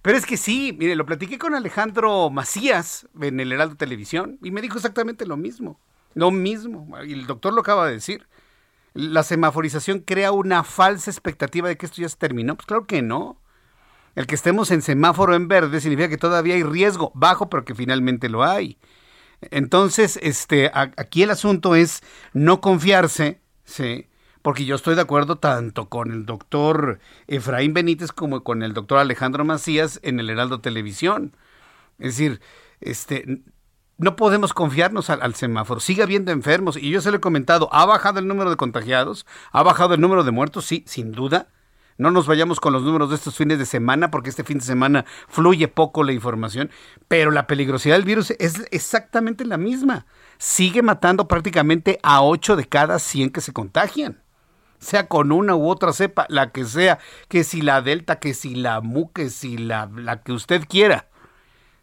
Pero 0.01 0.17
es 0.17 0.25
que 0.25 0.37
sí, 0.37 0.75
mire, 0.77 0.95
lo 0.95 1.05
platiqué 1.05 1.37
con 1.37 1.55
Alejandro 1.55 2.29
Macías 2.29 3.07
en 3.19 3.39
el 3.39 3.51
Heraldo 3.51 3.75
Televisión 3.75 4.37
y 4.41 4.51
me 4.51 4.61
dijo 4.61 4.77
exactamente 4.77 5.25
lo 5.25 5.37
mismo. 5.37 5.79
Lo 6.13 6.31
mismo. 6.31 6.87
Y 7.05 7.13
el 7.13 7.27
doctor 7.27 7.53
lo 7.53 7.61
acaba 7.61 7.87
de 7.87 7.93
decir 7.93 8.27
la 8.97 9.23
semaforización 9.23 9.99
crea 9.99 10.31
una 10.31 10.63
falsa 10.63 11.11
expectativa 11.11 11.69
de 11.69 11.77
que 11.77 11.85
esto 11.85 12.01
ya 12.01 12.09
se 12.09 12.17
terminó. 12.17 12.55
Pues 12.55 12.65
claro 12.65 12.87
que 12.87 13.01
no. 13.01 13.39
El 14.15 14.25
que 14.25 14.35
estemos 14.35 14.71
en 14.71 14.81
semáforo 14.81 15.35
en 15.35 15.47
verde 15.47 15.79
significa 15.79 16.09
que 16.09 16.17
todavía 16.17 16.55
hay 16.55 16.63
riesgo 16.63 17.11
bajo, 17.13 17.49
pero 17.49 17.63
que 17.63 17.75
finalmente 17.75 18.29
lo 18.29 18.43
hay. 18.43 18.79
Entonces, 19.41 20.19
este, 20.23 20.71
aquí 20.73 21.21
el 21.21 21.29
asunto 21.29 21.75
es 21.75 22.01
no 22.33 22.59
confiarse, 22.59 23.39
¿sí? 23.63 24.07
porque 24.41 24.63
yo 24.65 24.75
estoy 24.75 24.95
de 24.95 25.01
acuerdo 25.01 25.39
tanto 25.39 25.89
con 25.89 26.09
el 26.11 26.25
doctor 26.25 26.99
Efraín 27.27 27.73
Benítez 27.73 28.13
como 28.13 28.45
con 28.45 28.63
el 28.63 28.73
doctor 28.73 28.97
Alejandro 28.97 29.43
Macías 29.43 29.99
en 30.03 30.19
el 30.19 30.29
Heraldo 30.29 30.61
Televisión. 30.61 31.35
Es 31.99 32.17
decir, 32.17 32.39
este, 32.79 33.41
no 33.97 34.15
podemos 34.15 34.53
confiarnos 34.53 35.09
al, 35.09 35.35
semáforo. 35.35 35.79
Sigue 35.79 36.03
habiendo 36.03 36.31
enfermos. 36.31 36.77
Y 36.77 36.89
yo 36.89 37.01
se 37.01 37.11
lo 37.11 37.17
he 37.17 37.21
comentado, 37.21 37.69
¿ha 37.71 37.85
bajado 37.85 38.19
el 38.19 38.27
número 38.27 38.49
de 38.49 38.55
contagiados? 38.55 39.25
¿Ha 39.51 39.63
bajado 39.63 39.95
el 39.95 40.01
número 40.01 40.23
de 40.23 40.31
muertos? 40.31 40.65
Sí, 40.65 40.83
sin 40.87 41.11
duda. 41.11 41.47
No 41.97 42.11
nos 42.11 42.27
vayamos 42.27 42.59
con 42.59 42.73
los 42.73 42.83
números 42.83 43.09
de 43.09 43.15
estos 43.15 43.35
fines 43.35 43.57
de 43.57 43.65
semana, 43.65 44.11
porque 44.11 44.29
este 44.29 44.43
fin 44.43 44.59
de 44.59 44.65
semana 44.65 45.05
fluye 45.27 45.67
poco 45.67 46.03
la 46.03 46.11
información, 46.11 46.69
pero 47.07 47.31
la 47.31 47.47
peligrosidad 47.47 47.95
del 47.95 48.05
virus 48.05 48.31
es 48.37 48.67
exactamente 48.69 49.45
la 49.45 49.57
misma. 49.57 50.05
Sigue 50.37 50.83
matando 50.83 51.27
prácticamente 51.27 51.99
a 52.03 52.21
8 52.21 52.55
de 52.55 52.67
cada 52.67 52.99
100 52.99 53.31
que 53.31 53.41
se 53.41 53.51
contagian. 53.51 54.21
Sea 54.77 55.07
con 55.07 55.31
una 55.31 55.55
u 55.55 55.67
otra 55.67 55.91
cepa, 55.91 56.27
la 56.29 56.51
que 56.51 56.65
sea, 56.65 56.99
que 57.29 57.43
si 57.43 57.63
la 57.63 57.81
delta, 57.81 58.19
que 58.19 58.35
si 58.35 58.53
la 58.53 58.79
mu, 58.79 59.11
que 59.11 59.31
si 59.31 59.57
la, 59.57 59.89
la 59.95 60.21
que 60.21 60.33
usted 60.33 60.65
quiera 60.69 61.07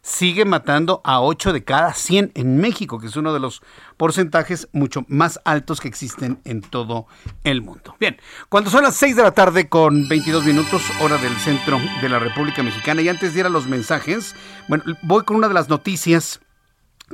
sigue 0.05 0.45
matando 0.45 1.01
a 1.03 1.19
8 1.19 1.51
de 1.51 1.63
cada 1.63 1.95
100 1.95 2.33
en 2.35 2.57
México, 2.57 2.99
que 2.99 3.07
es 3.07 3.15
uno 3.15 3.33
de 3.33 3.39
los 3.39 3.63
porcentajes 3.97 4.67
mucho 4.71 5.03
más 5.07 5.39
altos 5.45 5.81
que 5.81 5.87
existen 5.87 6.39
en 6.45 6.61
todo 6.61 7.07
el 7.43 7.63
mundo. 7.63 7.95
Bien, 7.99 8.17
cuando 8.47 8.69
son 8.69 8.83
las 8.83 8.95
6 8.97 9.15
de 9.15 9.23
la 9.23 9.31
tarde 9.31 9.67
con 9.67 10.07
22 10.07 10.45
minutos, 10.45 10.83
hora 11.01 11.17
del 11.17 11.35
centro 11.37 11.79
de 12.03 12.09
la 12.09 12.19
República 12.19 12.61
Mexicana, 12.61 13.01
y 13.01 13.09
antes 13.09 13.33
de 13.33 13.39
ir 13.39 13.45
a 13.47 13.49
los 13.49 13.65
mensajes, 13.65 14.35
bueno, 14.67 14.83
voy 15.01 15.23
con 15.23 15.37
una 15.37 15.47
de 15.47 15.55
las 15.55 15.69
noticias 15.69 16.39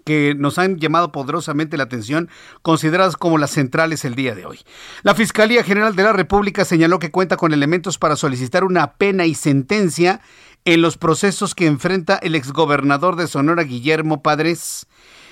que 0.06 0.36
nos 0.38 0.58
han 0.58 0.78
llamado 0.78 1.12
poderosamente 1.12 1.78
la 1.78 1.84
atención, 1.84 2.30
consideradas 2.62 3.18
como 3.18 3.38
las 3.38 3.52
centrales 3.52 4.06
el 4.06 4.16
día 4.16 4.36
de 4.36 4.46
hoy. 4.46 4.60
La 5.04 5.16
Fiscalía 5.16 5.64
General 5.64 5.96
de 5.96 6.04
la 6.04 6.14
República 6.14 6.66
señaló 6.66 7.00
que 7.00 7.12
cuenta 7.12 7.38
con 7.38 7.54
elementos 7.54 7.98
para 7.98 8.16
solicitar 8.16 8.64
una 8.64 8.94
pena 8.94 9.26
y 9.26 9.36
sentencia 9.36 10.22
en 10.66 10.82
los 10.82 10.98
procesos 10.98 11.56
que 11.56 11.66
enfrenta 11.66 12.18
el 12.18 12.36
exgobernador 12.36 13.16
de 13.16 13.28
Sonora, 13.28 13.64
Guillermo 13.64 14.22
Padres. 14.22 14.88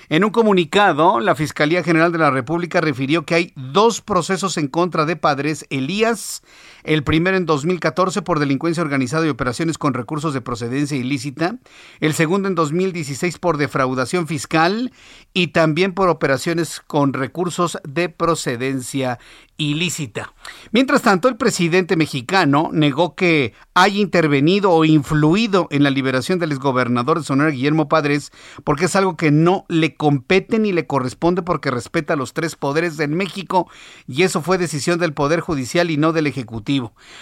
En 0.08 0.24
un 0.24 0.30
comunicado, 0.30 1.20
la 1.20 1.36
Fiscalía 1.36 1.84
General 1.84 2.10
de 2.10 2.18
la 2.18 2.32
República 2.32 2.80
refirió 2.80 3.24
que 3.24 3.36
hay 3.36 3.52
dos 3.54 4.00
procesos 4.00 4.56
en 4.56 4.66
contra 4.66 5.04
de 5.04 5.14
Padres 5.14 5.66
Elías, 5.70 6.42
el 6.84 7.04
primero 7.04 7.36
en 7.36 7.46
2014 7.46 8.22
por 8.22 8.38
delincuencia 8.38 8.82
organizada 8.82 9.26
y 9.26 9.30
operaciones 9.30 9.78
con 9.78 9.94
recursos 9.94 10.34
de 10.34 10.40
procedencia 10.40 10.96
ilícita, 10.96 11.56
el 12.00 12.14
segundo 12.14 12.48
en 12.48 12.54
2016 12.54 13.38
por 13.38 13.56
defraudación 13.56 14.26
fiscal 14.26 14.92
y 15.32 15.48
también 15.48 15.92
por 15.92 16.08
operaciones 16.08 16.80
con 16.86 17.12
recursos 17.12 17.78
de 17.84 18.08
procedencia 18.08 19.18
ilícita. 19.56 20.32
Mientras 20.72 21.02
tanto, 21.02 21.28
el 21.28 21.36
presidente 21.36 21.96
mexicano 21.96 22.70
negó 22.72 23.14
que 23.14 23.52
haya 23.74 24.00
intervenido 24.00 24.70
o 24.70 24.84
influido 24.86 25.68
en 25.70 25.82
la 25.82 25.90
liberación 25.90 26.38
del 26.38 26.52
exgobernador 26.52 27.18
de 27.18 27.24
Sonora, 27.24 27.50
Guillermo 27.50 27.88
Padres, 27.88 28.32
porque 28.64 28.86
es 28.86 28.96
algo 28.96 29.16
que 29.16 29.30
no 29.30 29.66
le 29.68 29.96
compete 29.96 30.58
ni 30.58 30.72
le 30.72 30.86
corresponde 30.86 31.42
porque 31.42 31.70
respeta 31.70 32.16
los 32.16 32.32
tres 32.32 32.56
poderes 32.56 32.98
en 33.00 33.14
México 33.14 33.68
y 34.08 34.22
eso 34.22 34.40
fue 34.40 34.56
decisión 34.56 34.98
del 34.98 35.12
Poder 35.12 35.40
Judicial 35.40 35.90
y 35.90 35.98
no 35.98 36.12
del 36.12 36.26
Ejecutivo. 36.26 36.69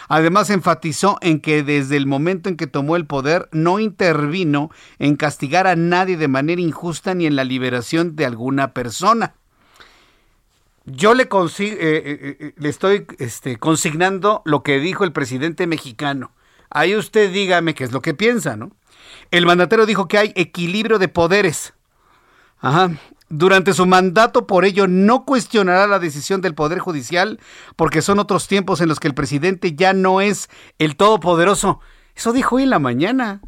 Además, 0.09 0.51
enfatizó 0.51 1.19
en 1.21 1.41
que 1.41 1.63
desde 1.63 1.97
el 1.97 2.07
momento 2.07 2.49
en 2.49 2.57
que 2.57 2.67
tomó 2.67 2.97
el 2.97 3.07
poder 3.07 3.49
no 3.53 3.81
intervino 3.81 4.71
en 4.99 5.17
castigar 5.17 5.67
a 5.67 5.77
nadie 5.77 6.17
de 6.17 6.29
manera 6.29 6.61
injusta 6.61 7.15
ni 7.15 7.27
en 7.27 7.37
la 7.37 7.45
liberación 7.45 8.17
de 8.17 8.27
alguna 8.27 8.73
persona 8.75 9.35
yo 10.91 11.15
le, 11.15 11.25
eh, 11.25 11.29
eh, 11.59 12.37
eh, 12.41 12.55
le 12.57 12.69
estoy 12.69 13.07
este, 13.19 13.59
consignando 13.59 14.43
lo 14.45 14.63
que 14.63 14.79
dijo 14.81 15.05
el 15.05 15.13
presidente 15.13 15.67
mexicano. 15.67 16.33
Ahí 16.71 16.97
usted 16.97 17.33
dígame 17.33 17.75
qué 17.75 17.85
es 17.85 17.93
lo 17.93 18.03
que 18.03 18.15
piensa, 18.15 18.57
¿no? 18.57 18.73
El 19.31 19.47
mandatario 19.47 19.87
dijo 19.87 20.09
que 20.09 20.19
hay 20.19 20.33
equilibrio 20.35 20.99
de 20.99 21.09
poderes. 21.09 21.75
Ajá. 22.61 22.91
Durante 23.31 23.75
su 23.75 23.85
mandato, 23.85 24.47
por 24.47 24.65
ello, 24.65 24.87
no 24.89 25.25
cuestionará 25.25 25.87
la 25.87 25.99
decisión 25.99 26.41
del 26.41 26.55
Poder 26.55 26.79
Judicial, 26.79 27.39
porque 27.77 28.01
son 28.01 28.19
otros 28.19 28.49
tiempos 28.49 28.81
en 28.81 28.89
los 28.89 29.01
que 29.01 29.09
el 29.09 29.15
presidente 29.15 29.75
ya 29.75 29.93
no 29.93 30.21
es 30.21 30.49
el 30.79 30.97
todopoderoso. 30.97 31.81
Eso 32.15 32.33
dijo 32.33 32.57
hoy 32.57 32.63
en 32.63 32.71
la 32.71 32.79
mañana. 32.79 33.43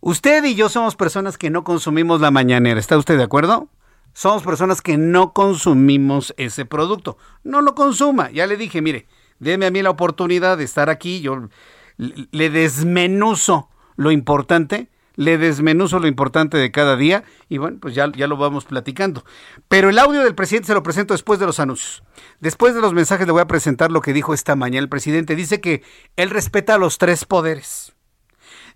Usted 0.00 0.44
y 0.44 0.54
yo 0.54 0.68
somos 0.68 0.96
personas 0.96 1.38
que 1.38 1.50
no 1.50 1.62
consumimos 1.62 2.20
la 2.20 2.30
mañanera, 2.30 2.80
¿está 2.80 2.96
usted 2.96 3.16
de 3.16 3.22
acuerdo? 3.22 3.68
Somos 4.12 4.42
personas 4.42 4.82
que 4.82 4.96
no 4.96 5.32
consumimos 5.32 6.34
ese 6.36 6.64
producto. 6.64 7.16
No 7.44 7.60
lo 7.60 7.74
consuma. 7.74 8.30
Ya 8.30 8.46
le 8.46 8.56
dije, 8.56 8.82
mire, 8.82 9.06
déme 9.38 9.66
a 9.66 9.70
mí 9.70 9.82
la 9.82 9.90
oportunidad 9.90 10.58
de 10.58 10.64
estar 10.64 10.90
aquí, 10.90 11.20
yo 11.20 11.48
le 11.96 12.50
desmenuzo 12.50 13.68
lo 13.96 14.10
importante, 14.10 14.90
le 15.16 15.38
desmenuzo 15.38 15.98
lo 15.98 16.06
importante 16.06 16.56
de 16.56 16.70
cada 16.70 16.96
día 16.96 17.24
y 17.48 17.58
bueno, 17.58 17.78
pues 17.80 17.94
ya, 17.94 18.10
ya 18.16 18.26
lo 18.26 18.36
vamos 18.36 18.64
platicando. 18.64 19.24
Pero 19.68 19.90
el 19.90 19.98
audio 19.98 20.22
del 20.22 20.34
presidente 20.34 20.68
se 20.68 20.74
lo 20.74 20.82
presento 20.82 21.14
después 21.14 21.38
de 21.38 21.46
los 21.46 21.60
anuncios. 21.60 22.02
Después 22.40 22.74
de 22.74 22.80
los 22.80 22.94
mensajes 22.94 23.26
le 23.26 23.32
voy 23.32 23.42
a 23.42 23.46
presentar 23.46 23.90
lo 23.90 24.00
que 24.00 24.12
dijo 24.12 24.34
esta 24.34 24.56
mañana 24.56 24.82
el 24.82 24.88
presidente. 24.88 25.36
Dice 25.36 25.60
que 25.60 25.82
él 26.16 26.30
respeta 26.30 26.78
los 26.78 26.98
tres 26.98 27.24
poderes. 27.24 27.94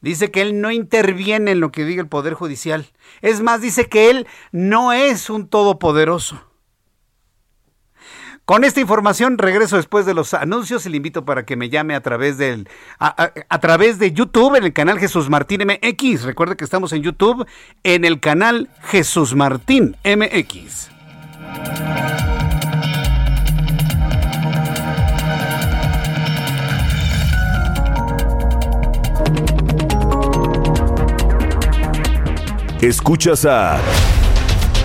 Dice 0.00 0.30
que 0.30 0.42
él 0.42 0.60
no 0.60 0.70
interviene 0.70 1.52
en 1.52 1.60
lo 1.60 1.72
que 1.72 1.84
diga 1.84 2.02
el 2.02 2.08
Poder 2.08 2.34
Judicial. 2.34 2.86
Es 3.22 3.40
más, 3.40 3.62
dice 3.62 3.88
que 3.88 4.10
él 4.10 4.26
no 4.52 4.92
es 4.92 5.30
un 5.30 5.48
todopoderoso. 5.48 6.44
Con 8.44 8.62
esta 8.62 8.80
información 8.80 9.38
regreso 9.38 9.76
después 9.76 10.04
de 10.04 10.12
los 10.12 10.34
anuncios 10.34 10.84
y 10.84 10.90
le 10.90 10.98
invito 10.98 11.24
para 11.24 11.46
que 11.46 11.56
me 11.56 11.70
llame 11.70 11.94
a 11.94 12.02
través 12.02 12.36
del 12.36 12.68
a, 12.98 13.32
través 13.60 13.98
de 13.98 14.12
YouTube 14.12 14.56
en 14.56 14.64
el 14.64 14.74
canal 14.74 14.98
Jesús 14.98 15.30
Martín 15.30 15.62
MX. 15.66 16.24
Recuerde 16.24 16.54
que 16.54 16.64
estamos 16.64 16.92
en 16.92 17.02
YouTube 17.02 17.46
en 17.84 18.04
el 18.04 18.20
canal 18.20 18.68
Jesús 18.82 19.34
Martín 19.34 19.96
MX. 20.04 20.90
Escuchas 32.82 33.46
a 33.46 33.80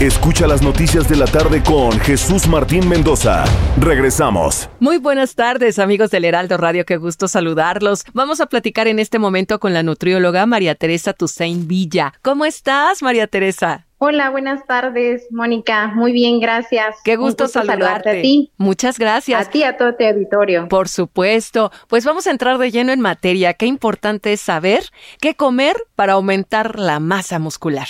Escucha 0.00 0.48
las 0.48 0.62
noticias 0.62 1.08
de 1.08 1.14
la 1.14 1.26
tarde 1.26 1.62
con 1.62 1.92
Jesús 2.00 2.48
Martín 2.48 2.88
Mendoza. 2.88 3.44
Regresamos. 3.78 4.68
Muy 4.80 4.98
buenas 4.98 5.36
tardes, 5.36 5.78
amigos 5.78 6.10
del 6.10 6.24
Heraldo 6.24 6.56
Radio. 6.56 6.84
Qué 6.84 6.96
gusto 6.96 7.28
saludarlos. 7.28 8.04
Vamos 8.12 8.40
a 8.40 8.46
platicar 8.46 8.88
en 8.88 8.98
este 8.98 9.20
momento 9.20 9.60
con 9.60 9.72
la 9.72 9.84
nutrióloga 9.84 10.44
María 10.46 10.74
Teresa 10.74 11.12
Tusein 11.12 11.68
Villa. 11.68 12.14
¿Cómo 12.22 12.44
estás, 12.44 13.00
María 13.02 13.28
Teresa? 13.28 13.86
Hola, 13.98 14.30
buenas 14.30 14.66
tardes, 14.66 15.28
Mónica. 15.30 15.92
Muy 15.94 16.10
bien, 16.10 16.40
gracias. 16.40 16.96
Qué 17.04 17.14
gusto, 17.14 17.46
saludarte. 17.46 18.10
a 18.10 18.22
ti. 18.22 18.50
Muchas 18.56 18.98
gracias. 18.98 19.46
A 19.46 19.50
ti, 19.50 19.62
a 19.62 19.76
todo 19.76 19.94
tu 19.94 20.04
auditorio. 20.04 20.66
Por 20.68 20.88
supuesto. 20.88 21.70
Pues 21.86 22.04
vamos 22.04 22.26
a 22.26 22.32
entrar 22.32 22.58
de 22.58 22.72
lleno 22.72 22.90
en 22.90 23.00
materia. 23.00 23.54
Qué 23.54 23.66
importante 23.66 24.32
es 24.32 24.40
saber 24.40 24.82
qué 25.20 25.36
comer 25.36 25.76
para 25.94 26.14
aumentar 26.14 26.80
la 26.80 26.98
masa 26.98 27.38
muscular. 27.38 27.86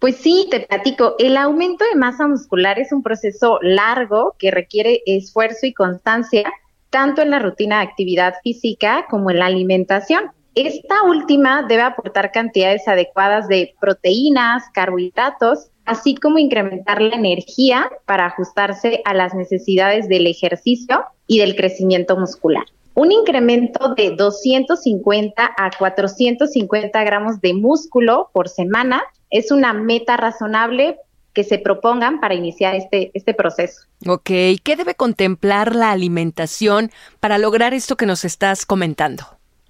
Pues 0.00 0.16
sí, 0.16 0.48
te 0.50 0.60
platico. 0.60 1.14
El 1.18 1.36
aumento 1.36 1.84
de 1.84 1.94
masa 1.94 2.26
muscular 2.26 2.78
es 2.78 2.90
un 2.90 3.02
proceso 3.02 3.58
largo 3.60 4.34
que 4.38 4.50
requiere 4.50 5.02
esfuerzo 5.04 5.66
y 5.66 5.74
constancia, 5.74 6.50
tanto 6.88 7.20
en 7.20 7.28
la 7.28 7.38
rutina 7.38 7.76
de 7.76 7.88
actividad 7.88 8.34
física 8.42 9.04
como 9.10 9.30
en 9.30 9.40
la 9.40 9.46
alimentación. 9.46 10.30
Esta 10.54 11.02
última 11.02 11.64
debe 11.68 11.82
aportar 11.82 12.32
cantidades 12.32 12.88
adecuadas 12.88 13.46
de 13.46 13.74
proteínas, 13.78 14.64
carbohidratos, 14.72 15.68
así 15.84 16.14
como 16.14 16.38
incrementar 16.38 17.02
la 17.02 17.16
energía 17.16 17.90
para 18.06 18.24
ajustarse 18.24 19.02
a 19.04 19.12
las 19.12 19.34
necesidades 19.34 20.08
del 20.08 20.26
ejercicio 20.26 21.04
y 21.26 21.40
del 21.40 21.56
crecimiento 21.56 22.16
muscular. 22.16 22.64
Un 22.94 23.12
incremento 23.12 23.94
de 23.94 24.12
250 24.16 25.50
a 25.58 25.70
450 25.78 27.04
gramos 27.04 27.42
de 27.42 27.52
músculo 27.52 28.30
por 28.32 28.48
semana 28.48 29.02
es 29.30 29.50
una 29.50 29.72
meta 29.72 30.16
razonable 30.16 30.98
que 31.32 31.44
se 31.44 31.58
propongan 31.58 32.20
para 32.20 32.34
iniciar 32.34 32.74
este, 32.74 33.10
este 33.14 33.34
proceso. 33.34 33.82
Ok, 34.06 34.30
¿qué 34.62 34.74
debe 34.76 34.94
contemplar 34.94 35.74
la 35.74 35.92
alimentación 35.92 36.90
para 37.20 37.38
lograr 37.38 37.72
esto 37.72 37.96
que 37.96 38.06
nos 38.06 38.24
estás 38.24 38.66
comentando? 38.66 39.24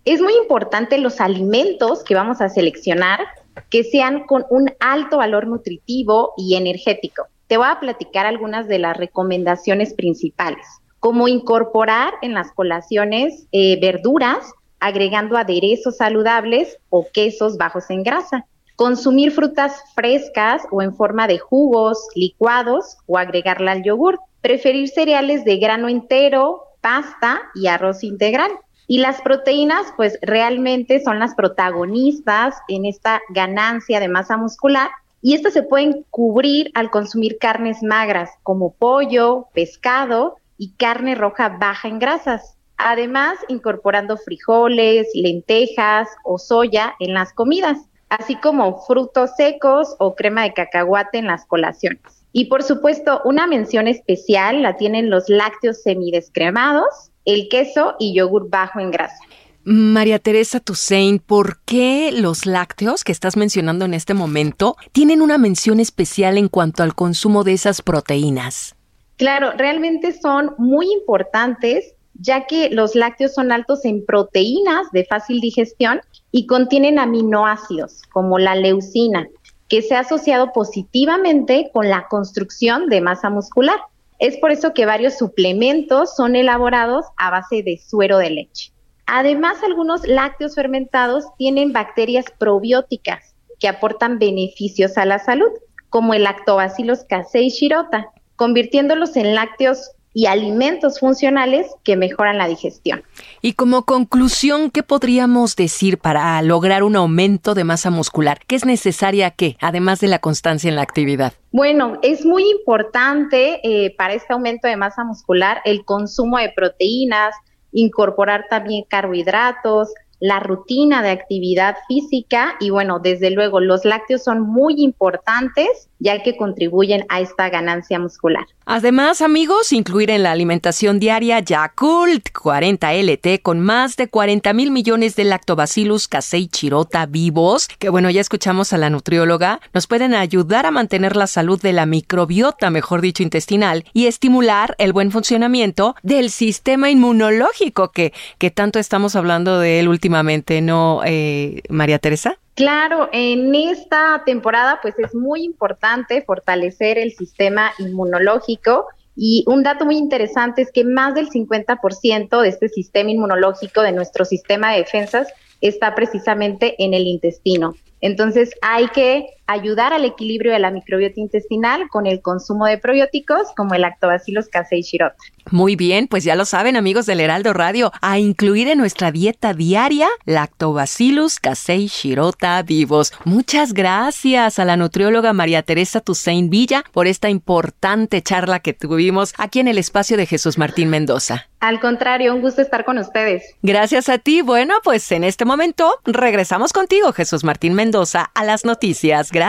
Es 0.05 0.23
muy 0.23 0.35
importante 0.35 0.97
los 0.99 1.21
alimentos 1.21 2.03
que 2.03 2.15
vamos 2.15 2.41
a 2.41 2.49
seleccionar 2.49 3.21
que 3.69 3.85
sean 3.85 4.27
con 4.27 4.47
un 4.49 4.73
alto 4.81 5.19
valor 5.19 5.47
nutritivo 5.47 6.33
y 6.37 6.55
energético. 6.55 7.27
Te 7.47 7.57
voy 7.57 7.67
a 7.69 7.81
platicar 7.81 8.27
algunas 8.27 8.69
de 8.69 8.79
las 8.79 8.97
recomendaciones 8.97 9.93
principales, 9.93 10.67
como 10.99 11.29
incorporar 11.29 12.15
en 12.23 12.33
las 12.33 12.53
colaciones 12.53 13.47
eh, 13.53 13.79
verduras, 13.81 14.53
agregando 14.79 15.37
aderezos 15.37 15.99
saludables 15.99 16.79
o 16.89 17.07
quesos 17.13 17.59
bajos 17.59 17.91
en 17.91 18.03
grasa. 18.03 18.47
Consumir 18.81 19.31
frutas 19.31 19.83
frescas 19.95 20.63
o 20.71 20.81
en 20.81 20.97
forma 20.97 21.27
de 21.27 21.39
jugos, 21.39 22.09
licuados 22.15 22.97
o 23.05 23.19
agregarla 23.19 23.73
al 23.73 23.83
yogur. 23.83 24.21
Preferir 24.41 24.89
cereales 24.89 25.45
de 25.45 25.59
grano 25.59 25.91
entero, 25.91 26.63
pasta 26.81 27.43
y 27.55 27.67
arroz 27.67 28.03
integral. 28.03 28.51
Y 28.87 29.01
las 29.01 29.21
proteínas, 29.21 29.93
pues 29.99 30.19
realmente 30.23 31.05
son 31.05 31.19
las 31.19 31.35
protagonistas 31.35 32.55
en 32.69 32.87
esta 32.87 33.21
ganancia 33.29 34.01
de 34.01 34.09
masa 34.09 34.39
muscular 34.39 34.89
y 35.21 35.35
estas 35.35 35.53
se 35.53 35.63
pueden 35.63 36.07
cubrir 36.09 36.71
al 36.73 36.91
consumir 36.91 37.37
carnes 37.37 37.83
magras 37.83 38.31
como 38.43 38.73
pollo, 38.73 39.49
pescado 39.53 40.37
y 40.57 40.71
carne 40.79 41.17
roja 41.17 41.51
baja 41.61 41.87
en 41.87 41.99
grasas. 41.99 42.57
Además, 42.79 43.37
incorporando 43.49 44.17
frijoles, 44.17 45.07
lentejas 45.13 46.09
o 46.25 46.39
soya 46.39 46.95
en 46.99 47.13
las 47.13 47.35
comidas, 47.35 47.77
así 48.11 48.37
como 48.37 48.83
frutos 48.83 49.31
secos 49.37 49.97
o 49.99 50.15
crema 50.15 50.43
de 50.43 50.53
cacahuate 50.53 51.19
en 51.19 51.27
las 51.27 51.47
colaciones. 51.47 52.01
Y 52.33 52.45
por 52.47 52.63
supuesto, 52.63 53.23
una 53.25 53.47
mención 53.47 53.89
especial 53.89 54.63
la 54.63 54.77
tienen 54.77 55.11
los 55.11 55.29
lácteos 55.29 55.83
semidescremados, 55.83 57.11
el 57.25 57.49
queso 57.49 57.97
y 57.99 58.15
yogur 58.15 58.51
bajo 58.51 58.79
en 58.79 58.91
grasa. 58.91 59.17
María 59.63 60.19
Teresa 60.19 60.59
Toussaint, 60.59 61.23
¿por 61.23 61.61
qué 61.65 62.13
los 62.13 62.47
lácteos 62.47 63.05
que 63.05 63.13
estás 63.13 63.37
mencionando 63.37 63.85
en 63.85 63.95
este 63.95 64.15
momento 64.15 64.77
tienen 64.93 65.21
una 65.23 65.39
mención 65.39 65.81
especial 65.81 66.39
en 66.39 66.49
cuanto 66.49 66.83
al 66.83 66.95
consumo 66.95 67.45
de 67.45 67.53
esas 67.53 67.83
proteínas? 67.83 68.75
Claro, 69.17 69.53
realmente 69.57 70.19
son 70.19 70.55
muy 70.57 70.91
importantes 70.93 71.95
ya 72.15 72.47
que 72.47 72.71
los 72.71 72.95
lácteos 72.95 73.35
son 73.35 73.51
altos 73.53 73.85
en 73.85 74.05
proteínas 74.05 74.91
de 74.93 75.05
fácil 75.05 75.41
digestión 75.41 76.01
y 76.33 76.47
contienen 76.47 76.99
aminoácidos 76.99 78.03
como 78.13 78.39
la 78.39 78.55
leucina, 78.55 79.29
que 79.69 79.83
se 79.83 79.95
ha 79.95 80.01
asociado 80.01 80.53
positivamente 80.53 81.71
con 81.73 81.89
la 81.89 82.09
construcción 82.09 82.89
de 82.89 83.01
masa 83.01 83.31
muscular. 83.31 83.79
Es 84.19 84.37
por 84.37 84.51
eso 84.51 84.75
que 84.75 84.85
varios 84.85 85.17
suplementos 85.17 86.15
son 86.15 86.37
elaborados 86.37 87.07
a 87.17 87.31
base 87.31 87.63
de 87.63 87.79
suero 87.79 88.19
de 88.19 88.31
leche. 88.31 88.73
Además, 89.07 89.57
algunos 89.65 90.07
lácteos 90.07 90.55
fermentados 90.55 91.25
tienen 91.37 91.73
bacterias 91.73 92.27
probióticas 92.39 93.35
que 93.59 93.69
aportan 93.69 94.19
beneficios 94.19 94.97
a 94.99 95.05
la 95.05 95.19
salud, 95.19 95.51
como 95.89 96.15
el 96.15 96.25
lactobacillus 96.25 97.05
casei 97.05 97.49
shirota, 97.49 98.09
convirtiéndolos 98.37 99.17
en 99.17 99.35
lácteos 99.35 99.91
y 100.13 100.27
alimentos 100.27 100.99
funcionales 100.99 101.67
que 101.85 101.97
mejoran 101.97 102.39
la 102.39 102.49
digestión. 102.49 103.03
Y 103.43 103.53
como 103.53 103.85
conclusión, 103.85 104.71
¿qué 104.71 104.83
podríamos 104.83 105.57
decir 105.57 105.99
para 105.99 106.41
lograr 106.43 106.83
un 106.83 106.97
aumento 106.97 107.55
de 107.55 107.65
masa 107.65 107.91
muscular? 107.91 108.41
¿Qué 108.47 108.57
es 108.57 108.65
necesaria 108.65 109.31
qué, 109.31 109.57
además 109.61 110.01
de 110.01 110.09
la 110.09 110.19
constancia 110.19 110.69
en 110.69 110.77
la 110.77 110.83
actividad? 110.83 111.33
Bueno, 111.53 111.99
es 112.03 112.25
muy 112.25 112.49
importante 112.51 113.61
eh, 113.63 113.95
para 113.97 114.15
este 114.15 114.33
aumento 114.33 114.67
de 114.67 114.77
masa 114.77 115.05
muscular 115.05 115.61
el 115.65 115.85
consumo 115.85 116.39
de 116.39 116.53
proteínas, 116.55 117.35
incorporar 117.73 118.47
también 118.51 118.85
carbohidratos, 118.89 119.91
la 120.19 120.41
rutina 120.41 121.03
de 121.03 121.11
actividad 121.11 121.77
física 121.89 122.57
y 122.61 122.71
bueno, 122.71 122.99
desde 122.99 123.31
luego 123.31 123.61
los 123.61 123.85
lácteos 123.85 124.23
son 124.23 124.43
muy 124.43 124.75
importantes 124.79 125.90
ya 126.01 126.23
que 126.23 126.37
contribuyen 126.37 127.05
a 127.09 127.21
esta 127.21 127.49
ganancia 127.51 127.99
muscular. 127.99 128.47
Además, 128.65 129.21
amigos, 129.21 129.73
incluir 129.73 130.11
en 130.11 130.23
la 130.23 130.33
alimentación 130.33 130.99
diaria 130.99 131.41
Yakult 131.41 132.31
40 132.33 132.95
LT 132.95 133.43
con 133.43 133.61
más 133.61 133.97
de 133.97 134.09
40 134.09 134.53
mil 134.53 134.71
millones 134.71 135.17
de 135.17 135.25
lactobacillus 135.25 136.09
casei 136.09 136.49
chirota 136.49 137.07
vivos, 137.07 137.69
que 137.79 137.89
bueno, 137.89 138.11
ya 138.11 138.21
escuchamos 138.21 138.73
a 138.73 138.79
la 138.79 138.91
nutrióloga, 138.91 139.61
nos 139.75 139.87
pueden 139.87 140.15
ayudar 140.15 140.67
a 140.67 140.71
mantener 140.71 141.17
la 141.17 141.27
salud 141.27 141.61
de 141.61 141.73
la 141.73 141.87
microbiota, 141.87 142.71
mejor 142.71 143.01
dicho, 143.01 143.23
intestinal, 143.23 143.85
y 143.93 144.07
estimular 144.07 144.75
el 144.79 144.93
buen 144.93 145.11
funcionamiento 145.11 145.95
del 146.03 146.31
sistema 146.31 146.91
inmunológico 146.91 147.93
que, 147.93 148.13
que 148.39 148.51
tanto 148.51 148.79
estamos 148.79 149.17
hablando 149.17 149.59
de 149.59 149.81
él 149.81 149.89
últimamente, 149.89 150.61
¿no, 150.61 151.03
eh, 151.05 151.63
María 151.69 151.99
Teresa? 151.99 152.39
Claro, 152.55 153.09
en 153.13 153.55
esta 153.55 154.23
temporada 154.27 154.81
pues 154.83 154.99
es 154.99 155.15
muy 155.15 155.45
importante 155.45 156.23
fortalecer 156.23 156.99
el 156.99 157.13
sistema 157.13 157.73
inmunológico 157.79 158.87
y 159.17 159.45
un 159.47 159.63
dato 159.63 159.85
muy 159.85 159.97
interesante 159.97 160.63
es 160.63 160.73
que 160.73 160.85
más 160.85 161.15
del 161.15 161.29
50% 161.29 162.41
de 162.41 162.49
este 162.49 162.69
sistema 162.69 163.11
inmunológico 163.11 163.83
de 163.83 163.93
nuestro 163.93 164.25
sistema 164.25 164.73
de 164.73 164.79
defensas 164.79 165.29
está 165.61 165.95
precisamente 165.95 166.83
en 166.83 166.95
el 166.95 167.07
intestino. 167.07 167.75
Entonces 168.01 168.51
hay 168.63 168.89
que 168.89 169.27
ayudar 169.51 169.93
al 169.93 170.05
equilibrio 170.05 170.53
de 170.53 170.61
la 170.61 170.71
microbiota 170.71 171.19
intestinal 171.21 171.89
con 171.89 172.07
el 172.07 172.23
consumo 172.23 172.67
de 172.67 172.79
probióticos 172.79 173.49
como 173.57 173.75
el 173.75 173.83
lactobacillus 173.83 174.49
casei 174.49 174.83
shirota. 174.83 175.17
Muy 175.51 175.75
bien, 175.75 176.07
pues 176.07 176.23
ya 176.23 176.37
lo 176.37 176.45
saben 176.45 176.77
amigos 176.77 177.07
del 177.07 177.19
Heraldo 177.19 177.53
Radio, 177.53 177.91
a 178.01 178.21
incluir 178.21 178.69
en 178.69 178.79
nuestra 178.79 179.11
dieta 179.11 179.53
diaria 179.53 180.09
lactobacillus 180.25 181.41
casei 181.41 181.89
shirota 181.89 182.63
vivos. 182.63 183.13
Muchas 183.25 183.73
gracias 183.73 184.61
a 184.61 184.65
la 184.65 184.77
nutrióloga 184.77 185.33
María 185.33 185.63
Teresa 185.63 186.01
Tusein 186.01 186.51
Villa 186.51 186.85
por 186.93 187.09
esta 187.09 187.29
importante 187.29 188.23
charla 188.23 188.61
que 188.61 188.73
tuvimos 188.73 189.35
aquí 189.37 189.59
en 189.59 189.67
el 189.67 189.79
espacio 189.79 190.17
de 190.17 190.27
Jesús 190.27 190.59
Martín 190.59 190.91
Mendoza. 190.91 191.49
Al 191.59 191.79
contrario, 191.79 192.35
un 192.35 192.41
gusto 192.41 192.63
estar 192.63 192.87
con 192.87 192.97
ustedes. 192.99 193.55
Gracias 193.63 194.09
a 194.09 194.17
ti. 194.17 194.41
Bueno, 194.41 194.77
pues 194.83 195.13
en 195.13 195.25
este 195.25 195.45
momento 195.45 195.93
regresamos 196.05 196.73
contigo, 196.73 197.13
Jesús 197.13 197.45
Martín 197.45 197.75
Mendoza, 197.75 198.31
a 198.35 198.45
las 198.45 198.65
noticias. 198.65 199.31
Gracias. 199.31 199.40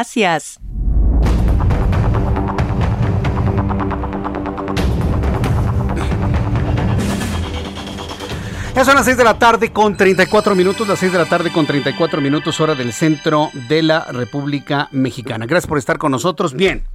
Ya 8.74 8.86
son 8.86 8.96
las 8.96 9.04
6 9.04 9.18
de 9.18 9.24
la 9.26 9.38
tarde 9.38 9.74
con 9.74 9.98
34 9.98 10.56
minutos, 10.56 10.88
las 10.88 10.98
6 11.00 11.12
de 11.12 11.18
la 11.18 11.26
tarde 11.26 11.52
con 11.52 11.66
34 11.66 12.22
minutos 12.22 12.60
hora 12.62 12.74
del 12.74 12.94
centro 12.94 13.50
de 13.68 13.84
la 13.84 14.06
República 14.06 14.88
Mexicana. 14.92 15.46
Gracias 15.46 15.68
por 15.68 15.78
estar 15.78 15.98
con 15.98 16.12
nosotros. 16.12 16.54
Bien. 16.54 16.86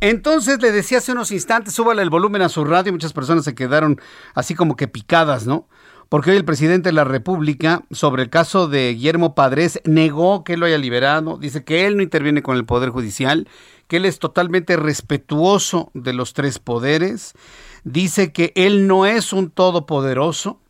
Entonces 0.00 0.60
le 0.60 0.72
decía 0.72 0.98
hace 0.98 1.12
unos 1.12 1.30
instantes, 1.30 1.72
súbale 1.72 2.02
el 2.02 2.10
volumen 2.10 2.42
a 2.42 2.48
su 2.48 2.64
radio. 2.64 2.92
Muchas 2.92 3.12
personas 3.12 3.44
se 3.44 3.54
quedaron 3.54 4.00
así 4.34 4.56
como 4.56 4.74
que 4.74 4.88
picadas, 4.88 5.46
¿no? 5.46 5.68
Porque 6.08 6.30
hoy 6.30 6.36
el 6.36 6.44
presidente 6.44 6.90
de 6.90 6.94
la 6.94 7.04
República, 7.04 7.84
sobre 7.90 8.22
el 8.22 8.30
caso 8.30 8.68
de 8.68 8.94
Guillermo 8.94 9.34
Padres, 9.34 9.80
negó 9.84 10.44
que 10.44 10.56
lo 10.56 10.66
haya 10.66 10.78
liberado. 10.78 11.38
Dice 11.38 11.64
que 11.64 11.86
él 11.86 11.96
no 11.96 12.02
interviene 12.02 12.42
con 12.42 12.56
el 12.56 12.64
Poder 12.64 12.90
Judicial, 12.90 13.48
que 13.88 13.96
él 13.96 14.04
es 14.04 14.18
totalmente 14.18 14.76
respetuoso 14.76 15.90
de 15.94 16.12
los 16.12 16.32
tres 16.32 16.58
poderes. 16.58 17.34
Dice 17.84 18.32
que 18.32 18.52
él 18.54 18.86
no 18.86 19.06
es 19.06 19.32
un 19.32 19.50
todopoderoso 19.50 20.60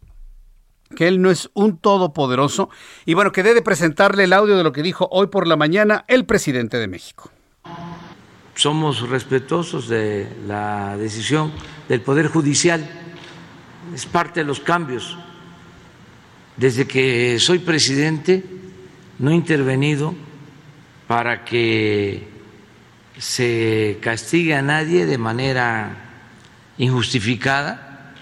que 0.94 1.08
él 1.08 1.20
no 1.20 1.30
es 1.30 1.50
un 1.54 1.76
todopoderoso 1.78 2.70
y 3.04 3.14
bueno, 3.14 3.32
que 3.32 3.42
debe 3.42 3.62
presentarle 3.62 4.24
el 4.24 4.32
audio 4.32 4.56
de 4.56 4.62
lo 4.62 4.72
que 4.72 4.82
dijo 4.82 5.08
hoy 5.10 5.26
por 5.26 5.46
la 5.46 5.56
mañana 5.56 6.04
el 6.08 6.24
presidente 6.24 6.78
de 6.78 6.88
México. 6.88 7.30
Somos 8.54 9.08
respetuosos 9.08 9.88
de 9.88 10.28
la 10.46 10.96
decisión 10.96 11.52
del 11.88 12.00
Poder 12.00 12.28
Judicial, 12.28 12.88
es 13.94 14.06
parte 14.06 14.40
de 14.40 14.46
los 14.46 14.60
cambios. 14.60 15.16
Desde 16.56 16.86
que 16.86 17.38
soy 17.38 17.60
presidente 17.60 18.44
no 19.18 19.30
he 19.30 19.34
intervenido 19.34 20.14
para 21.06 21.44
que 21.44 22.28
se 23.18 23.98
castigue 24.00 24.54
a 24.54 24.62
nadie 24.62 25.06
de 25.06 25.18
manera 25.18 25.96
injustificada 26.78 28.12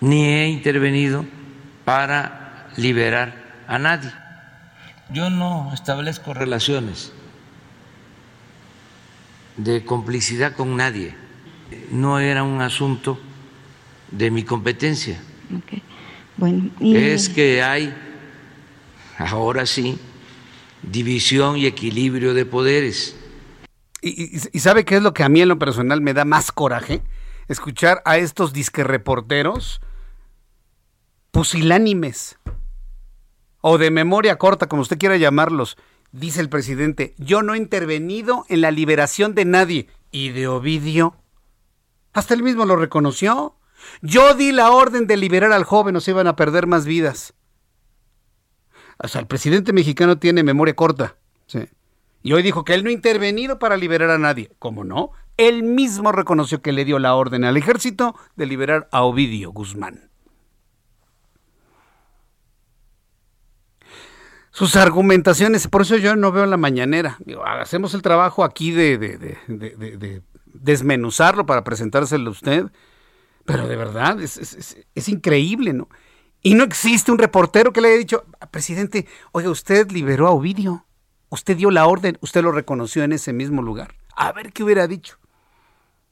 ni 0.00 0.24
he 0.24 0.48
intervenido 0.48 1.24
para 1.84 2.68
liberar 2.76 3.64
a 3.68 3.78
nadie. 3.78 4.12
Yo 5.10 5.30
no 5.30 5.70
establezco 5.72 6.34
relaciones 6.34 7.12
de 9.56 9.84
complicidad 9.84 10.54
con 10.54 10.76
nadie. 10.76 11.14
No 11.90 12.18
era 12.18 12.42
un 12.42 12.60
asunto 12.60 13.18
de 14.10 14.30
mi 14.30 14.42
competencia. 14.42 15.20
Bueno, 16.36 16.70
Es 16.80 17.28
que 17.28 17.62
hay, 17.62 17.94
ahora 19.18 19.66
sí, 19.66 19.98
división 20.82 21.56
y 21.56 21.66
equilibrio 21.66 22.34
de 22.34 22.46
poderes. 22.46 23.16
¿Y, 24.00 24.36
y, 24.36 24.60
sabe 24.60 24.84
qué 24.84 24.96
es 24.96 25.02
lo 25.02 25.12
que 25.12 25.24
a 25.24 25.28
mí 25.28 25.40
en 25.40 25.48
lo 25.48 25.58
personal 25.58 26.00
me 26.00 26.14
da 26.14 26.24
más 26.24 26.52
coraje? 26.52 27.02
Escuchar 27.48 28.00
a 28.04 28.18
estos 28.18 28.52
disque 28.52 28.84
reporteros 28.84 29.80
pusilánimes 31.30 32.38
o 33.60 33.78
de 33.78 33.90
memoria 33.90 34.38
corta, 34.38 34.66
como 34.66 34.82
usted 34.82 34.98
quiera 34.98 35.16
llamarlos, 35.16 35.76
dice 36.12 36.40
el 36.40 36.48
presidente, 36.48 37.14
yo 37.18 37.42
no 37.42 37.54
he 37.54 37.58
intervenido 37.58 38.44
en 38.48 38.60
la 38.60 38.70
liberación 38.70 39.34
de 39.34 39.44
nadie. 39.44 39.88
¿Y 40.10 40.30
de 40.30 40.48
Ovidio? 40.48 41.16
Hasta 42.14 42.34
él 42.34 42.42
mismo 42.42 42.64
lo 42.64 42.76
reconoció. 42.76 43.57
Yo 44.02 44.34
di 44.34 44.52
la 44.52 44.70
orden 44.70 45.06
de 45.06 45.16
liberar 45.16 45.52
al 45.52 45.64
joven 45.64 45.96
o 45.96 46.00
se 46.00 46.10
iban 46.12 46.26
a 46.26 46.36
perder 46.36 46.66
más 46.66 46.86
vidas. 46.86 47.34
O 48.98 49.08
sea, 49.08 49.20
el 49.20 49.26
presidente 49.26 49.72
mexicano 49.72 50.18
tiene 50.18 50.42
memoria 50.42 50.74
corta. 50.74 51.16
Y 52.20 52.32
hoy 52.32 52.42
dijo 52.42 52.64
que 52.64 52.74
él 52.74 52.82
no 52.82 52.90
ha 52.90 52.92
intervenido 52.92 53.58
para 53.58 53.76
liberar 53.76 54.10
a 54.10 54.18
nadie. 54.18 54.50
¿Cómo 54.58 54.82
no? 54.82 55.12
Él 55.36 55.62
mismo 55.62 56.10
reconoció 56.10 56.60
que 56.62 56.72
le 56.72 56.84
dio 56.84 56.98
la 56.98 57.14
orden 57.14 57.44
al 57.44 57.56
ejército 57.56 58.16
de 58.34 58.46
liberar 58.46 58.88
a 58.90 59.02
Ovidio 59.02 59.52
Guzmán. 59.52 60.08
sus 64.58 64.74
argumentaciones, 64.74 65.68
por 65.68 65.82
eso 65.82 65.96
yo 65.98 66.16
no 66.16 66.32
veo 66.32 66.44
la 66.44 66.56
mañanera. 66.56 67.16
hacemos 67.60 67.94
el 67.94 68.02
trabajo 68.02 68.42
aquí 68.42 68.72
de, 68.72 70.20
desmenuzarlo 70.46 71.46
para 71.46 71.62
presentárselo 71.62 72.30
a 72.30 72.32
usted, 72.32 72.66
pero 73.48 73.66
de 73.66 73.76
verdad 73.76 74.20
es, 74.20 75.08
increíble, 75.08 75.72
¿no? 75.72 75.88
Y 76.42 76.54
no 76.54 76.64
existe 76.64 77.10
un 77.10 77.16
reportero 77.16 77.72
que 77.72 77.80
le 77.80 77.88
haya 77.88 77.96
dicho, 77.96 78.24
presidente, 78.50 79.06
oiga, 79.32 79.48
usted 79.48 79.90
liberó 79.90 80.26
a 80.26 80.32
Ovidio, 80.32 80.84
usted 81.30 81.56
dio 81.56 81.70
la 81.70 81.86
orden, 81.86 82.18
usted 82.20 82.42
lo 82.42 82.52
reconoció 82.52 83.02
en 83.04 83.12
ese 83.12 83.32
mismo 83.32 83.62
lugar. 83.62 83.94
A 84.14 84.32
ver 84.32 84.52
qué 84.52 84.62
hubiera 84.62 84.86
dicho. 84.86 85.18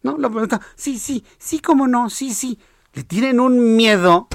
No, 0.03 0.17
la 0.17 0.31
pregunta, 0.31 0.63
sí, 0.77 0.99
sí, 0.99 1.27
sí, 1.37 1.59
cómo 1.59 1.87
no, 1.87 2.09
sí, 2.09 2.33
sí. 2.33 2.59
Le 2.95 3.05
tienen 3.05 3.39
un 3.39 3.77
miedo 3.77 4.29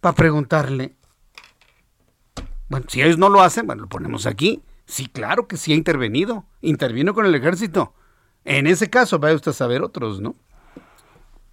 para 0.00 0.14
preguntarle 0.14 0.96
bueno, 2.68 2.86
si 2.90 3.00
ellos 3.00 3.16
no 3.16 3.30
lo 3.30 3.40
hacen, 3.40 3.66
bueno, 3.66 3.82
lo 3.82 3.88
ponemos 3.88 4.26
aquí. 4.26 4.62
Sí, 4.84 5.06
claro 5.06 5.46
que 5.46 5.56
sí 5.56 5.72
ha 5.72 5.76
intervenido. 5.76 6.44
Intervino 6.60 7.14
con 7.14 7.24
el 7.24 7.34
ejército. 7.34 7.94
En 8.44 8.66
ese 8.66 8.90
caso, 8.90 9.18
vaya 9.18 9.34
usted 9.36 9.52
a 9.52 9.54
saber 9.54 9.82
otros, 9.82 10.20
¿no? 10.20 10.36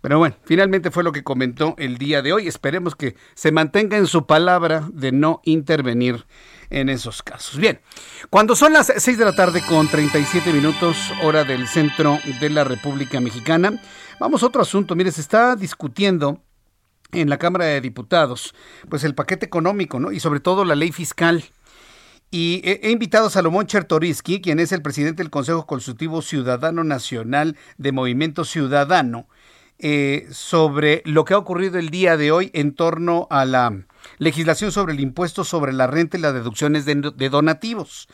Pero 0.03 0.19
bueno, 0.19 0.35
finalmente 0.43 0.91
fue 0.91 1.01
lo 1.01 1.13
que 1.13 1.23
comentó 1.23 1.75
el 1.77 1.97
día 1.97 2.21
de 2.21 2.33
hoy. 2.33 2.45
Esperemos 2.45 2.93
que 2.93 3.15
se 3.35 3.53
mantenga 3.53 3.95
en 3.95 4.05
su 4.05 4.25
palabra 4.25 4.85
de 4.91 5.13
no 5.13 5.39
intervenir 5.45 6.25
en 6.69 6.89
esos 6.89 7.23
casos. 7.23 7.55
Bien, 7.55 7.79
cuando 8.29 8.53
son 8.53 8.73
las 8.73 8.91
6 8.97 9.17
de 9.17 9.23
la 9.23 9.31
tarde 9.31 9.61
con 9.65 9.87
37 9.87 10.51
minutos, 10.51 10.97
hora 11.23 11.45
del 11.45 11.69
centro 11.69 12.19
de 12.41 12.49
la 12.49 12.65
República 12.65 13.21
Mexicana, 13.21 13.81
vamos 14.19 14.43
a 14.43 14.47
otro 14.47 14.61
asunto. 14.61 14.93
Mire, 14.93 15.09
se 15.09 15.21
está 15.21 15.55
discutiendo 15.55 16.41
en 17.13 17.29
la 17.29 17.37
Cámara 17.37 17.63
de 17.63 17.79
Diputados, 17.79 18.53
pues 18.89 19.05
el 19.05 19.15
paquete 19.15 19.45
económico, 19.45 20.01
¿no? 20.01 20.11
Y 20.11 20.19
sobre 20.19 20.41
todo 20.41 20.65
la 20.65 20.75
ley 20.75 20.91
fiscal. 20.91 21.45
Y 22.29 22.61
he, 22.65 22.89
invitado 22.89 23.27
a 23.27 23.29
Salomón 23.29 23.67
Chertoriski, 23.67 24.41
quien 24.41 24.59
es 24.59 24.73
el 24.73 24.81
presidente 24.81 25.23
del 25.23 25.29
Consejo 25.29 25.65
Consultivo 25.65 26.21
Ciudadano 26.21 26.83
Nacional 26.83 27.55
de 27.77 27.91
Movimiento 27.93 28.43
Ciudadano, 28.43 29.27
eh, 29.85 30.27
sobre 30.31 31.01
lo 31.03 31.25
que 31.25 31.33
ha 31.33 31.37
ocurrido 31.37 31.77
el 31.77 31.89
día 31.89 32.15
de 32.15 32.31
hoy 32.31 32.49
en 32.53 32.73
torno 32.73 33.27
a 33.29 33.43
la 33.43 33.83
legislación 34.17 34.71
sobre 34.71 34.93
el 34.93 35.01
impuesto 35.01 35.43
sobre 35.43 35.73
la 35.73 35.87
renta 35.87 36.17
y 36.17 36.21
las 36.21 36.33
deducciones 36.33 36.85
de, 36.85 36.95
donativos. 37.29 38.07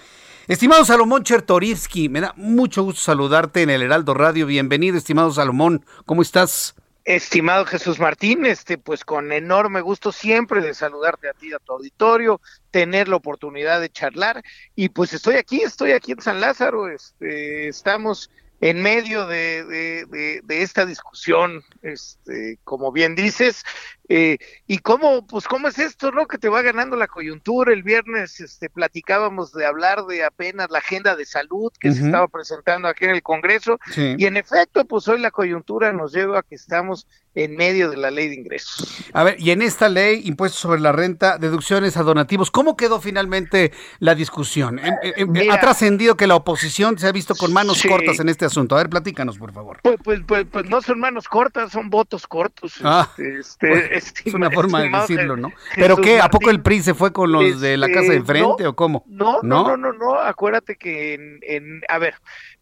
Estimado 0.47 0.83
Salomón 0.83 1.23
Chertoriski, 1.23 2.09
me 2.09 2.21
da 2.21 2.33
mucho 2.37 2.81
gusto 2.81 3.01
saludarte 3.01 3.61
en 3.61 3.69
el 3.69 3.83
Heraldo 3.83 4.15
Radio. 4.15 4.47
Bienvenido, 4.47 4.97
estimado 4.97 5.31
Salomón. 5.31 5.85
¿Cómo 6.07 6.23
estás? 6.23 6.73
Estimado 7.05 7.65
Jesús 7.67 7.99
Martín, 7.99 8.47
este, 8.47 8.79
pues 8.79 9.05
con 9.05 9.31
enorme 9.31 9.81
gusto 9.81 10.11
siempre 10.11 10.61
de 10.61 10.73
saludarte 10.73 11.29
a 11.29 11.33
ti, 11.33 11.53
a 11.53 11.59
tu 11.59 11.73
auditorio, 11.73 12.41
tener 12.71 13.07
la 13.07 13.17
oportunidad 13.17 13.79
de 13.79 13.89
charlar 13.89 14.43
y 14.75 14.89
pues 14.89 15.13
estoy 15.13 15.35
aquí, 15.35 15.61
estoy 15.61 15.91
aquí 15.91 16.13
en 16.13 16.21
San 16.21 16.41
Lázaro, 16.41 16.89
este, 16.89 17.67
estamos 17.67 18.31
en 18.61 18.81
medio 18.81 19.25
de, 19.25 19.63
de, 19.63 20.41
de, 20.43 20.61
esta 20.61 20.85
discusión, 20.85 21.63
este, 21.81 22.59
como 22.63 22.91
bien 22.91 23.15
dices, 23.15 23.63
eh, 24.09 24.39
y 24.65 24.79
cómo, 24.79 25.25
pues 25.27 25.47
cómo 25.47 25.67
es 25.67 25.77
esto, 25.77 26.11
¿no? 26.11 26.27
Que 26.27 26.39
te 26.39 26.49
va 26.49 26.63
ganando 26.63 26.95
la 26.95 27.07
coyuntura. 27.07 27.71
El 27.71 27.83
viernes, 27.83 28.39
este, 28.39 28.67
platicábamos 28.69 29.53
de 29.53 29.67
hablar 29.67 30.05
de 30.05 30.23
apenas 30.23 30.71
la 30.71 30.79
agenda 30.79 31.15
de 31.15 31.25
salud 31.25 31.71
que 31.79 31.91
se 31.91 32.05
estaba 32.05 32.27
presentando 32.27 32.87
aquí 32.87 33.05
en 33.05 33.11
el 33.11 33.21
Congreso, 33.21 33.79
y 33.95 34.25
en 34.25 34.35
efecto, 34.35 34.83
pues 34.85 35.07
hoy 35.07 35.19
la 35.19 35.29
coyuntura 35.29 35.93
nos 35.93 36.11
lleva 36.13 36.39
a 36.39 36.43
que 36.43 36.55
estamos 36.55 37.07
en 37.35 37.55
medio 37.55 37.89
de 37.89 37.97
la 37.97 38.09
ley 38.11 38.27
de 38.27 38.35
ingresos. 38.35 39.05
A 39.13 39.23
ver, 39.23 39.35
y 39.39 39.51
en 39.51 39.61
esta 39.61 39.87
ley, 39.87 40.21
impuestos 40.25 40.59
sobre 40.59 40.81
la 40.81 40.91
renta, 40.91 41.37
deducciones 41.37 41.95
a 41.95 42.03
donativos, 42.03 42.49
¿cómo 42.51 42.75
quedó 42.75 42.99
finalmente 42.99 43.71
la 43.99 44.15
discusión? 44.15 44.79
ha 44.79 45.59
trascendido 45.59 46.17
que 46.17 46.27
la 46.27 46.35
oposición 46.35 46.97
se 46.97 47.07
ha 47.07 47.11
visto 47.11 47.35
con 47.35 47.53
manos 47.53 47.83
cortas 47.83 48.19
en 48.19 48.29
este 48.29 48.45
asunto. 48.45 48.75
A 48.75 48.79
ver, 48.79 48.89
platícanos, 48.89 49.37
por 49.37 49.53
favor. 49.53 49.79
Pues, 49.83 49.97
pues, 50.03 50.21
pues, 50.25 50.47
pues 50.51 50.65
no 50.69 50.81
son 50.81 50.99
manos 50.99 51.27
cortas, 51.27 51.71
son 51.71 51.89
votos 51.89 52.27
cortos. 52.27 52.73
Ah, 52.83 53.09
este, 53.17 53.97
es 54.25 54.33
una 54.33 54.51
forma 54.51 54.81
de 54.81 54.89
decirlo, 54.89 55.37
¿no? 55.37 55.51
¿Pero 55.75 55.97
qué? 55.97 56.19
¿A 56.19 56.29
poco 56.29 56.49
el 56.49 56.61
PRI 56.61 56.81
se 56.81 56.93
fue 56.93 57.13
con 57.13 57.31
los 57.31 57.61
de 57.61 57.77
la 57.77 57.87
casa 57.87 57.99
de 57.99 58.05
este, 58.05 58.15
enfrente 58.17 58.67
o 58.67 58.75
cómo? 58.75 59.03
No, 59.07 59.39
no, 59.43 59.63
no, 59.63 59.77
no, 59.77 59.93
no, 59.93 60.19
acuérdate 60.19 60.75
que 60.75 61.13
en, 61.13 61.39
en, 61.43 61.81
a 61.87 61.97
ver, 61.97 62.15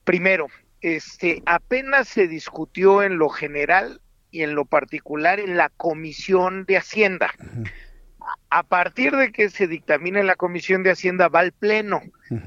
primero, 0.04 0.48
este, 0.82 1.42
apenas 1.46 2.08
se 2.08 2.28
discutió 2.28 3.04
en 3.04 3.18
lo 3.18 3.30
general 3.30 4.02
y 4.32 4.44
en 4.44 4.56
lo 4.56 4.66
particular 4.66 5.40
en 5.40 5.58
la 5.58 5.70
Comisión 5.70 6.66
de 6.66 6.78
Hacienda. 6.78 7.34
A 8.50 8.64
partir 8.64 9.16
de 9.16 9.32
que 9.32 9.50
se 9.50 9.68
dictamine 9.68 10.24
la 10.24 10.36
Comisión 10.36 10.84
de 10.84 10.92
Hacienda 10.92 11.30
va 11.30 11.40
al 11.40 11.54
Pleno 11.54 12.02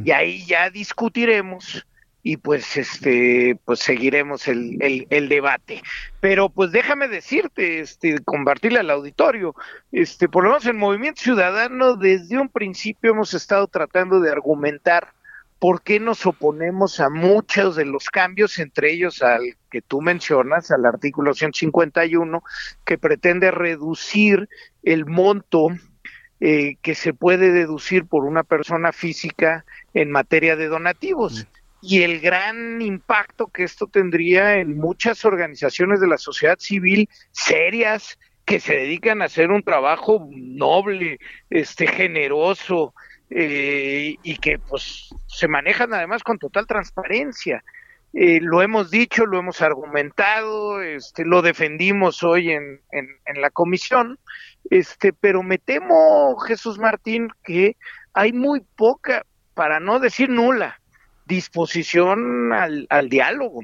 y 0.05 0.11
ahí 0.11 0.45
ya 0.45 0.71
discutiremos 0.71 1.87
y 2.23 2.37
pues 2.37 2.77
este 2.77 3.59
pues 3.65 3.81
seguiremos 3.81 4.47
el, 4.49 5.07
el, 5.09 5.29
debate. 5.29 5.83
Pero 6.21 6.51
pues 6.51 6.71
déjame 6.73 7.09
decirte 7.09 7.81
este 7.81 8.23
compartirle 8.25 8.81
al 8.81 8.91
auditorio 8.91 9.55
este 9.93 10.29
por 10.29 10.45
lo 10.45 10.51
menos 10.51 10.67
en 10.67 10.77
Movimiento 10.77 11.23
Ciudadano 11.23 11.97
desde 11.97 12.39
un 12.39 12.49
principio 12.49 13.13
hemos 13.13 13.35
estado 13.35 13.67
tratando 13.69 14.21
de 14.21 14.31
argumentar 14.31 15.13
por 15.59 15.83
qué 15.83 16.01
nos 16.01 16.25
oponemos 16.25 17.01
a 17.01 17.11
muchos 17.11 17.77
de 17.77 17.85
los 17.85 18.09
cambios 18.09 18.59
entre 18.59 18.93
ellos 18.93 19.23
al 19.23 19.57
que 19.71 19.83
tú 19.83 20.01
mencionas 20.01 20.71
al 20.71 20.87
artículo 20.87 21.35
151 21.35 22.43
que 22.85 22.99
pretende 22.99 23.51
reducir 23.51 24.49
el 24.83 25.07
monto 25.07 25.69
eh, 26.41 26.77
que 26.81 26.95
se 26.95 27.13
puede 27.13 27.53
deducir 27.53 28.07
por 28.07 28.25
una 28.25 28.43
persona 28.43 28.93
física 28.93 29.67
en 29.93 30.11
materia 30.11 30.57
de 30.57 30.69
donativos 30.69 31.47
y 31.83 32.03
el 32.03 32.21
gran 32.21 32.83
impacto 32.83 33.47
que 33.47 33.65
esto 33.65 33.87
tendría 33.87 34.57
en 34.57 34.77
muchas 34.77 35.25
organizaciones 35.25 36.01
de 36.01 36.09
la 36.09 36.19
sociedad 36.19 36.59
civil 36.59 37.09
serias 37.31 38.19
que 38.45 38.61
se 38.61 38.75
dedican 38.75 39.23
a 39.23 39.27
hacer 39.27 39.51
un 39.51 39.63
trabajo 39.63 40.29
noble, 40.31 41.19
este 41.49 41.87
generoso 41.87 42.95
eh, 43.31 44.17
y 44.23 44.37
que 44.39 44.59
pues 44.59 45.11
se 45.27 45.49
manejan 45.49 45.95
además 45.95 46.23
con 46.23 46.39
total 46.39 46.67
transparencia. 46.67 47.63
Eh, 48.13 48.41
lo 48.43 48.61
hemos 48.61 48.91
dicho, 48.91 49.25
lo 49.25 49.39
hemos 49.39 49.63
argumentado, 49.63 50.83
este, 50.83 51.25
lo 51.25 51.43
defendimos 51.43 52.25
hoy 52.25 52.51
en, 52.51 52.81
en, 52.91 53.09
en 53.25 53.41
la 53.41 53.51
comisión, 53.51 54.19
este, 54.69 55.13
pero 55.13 55.45
me 55.45 55.59
temo, 55.59 56.37
Jesús 56.41 56.77
Martín, 56.79 57.29
que 57.45 57.77
hay 58.13 58.33
muy 58.33 58.63
poca, 58.75 59.25
para 59.55 59.79
no 59.79 60.01
decir 60.01 60.29
nula, 60.29 60.80
disposición 61.31 62.53
al, 62.53 63.09
diálogo, 63.09 63.63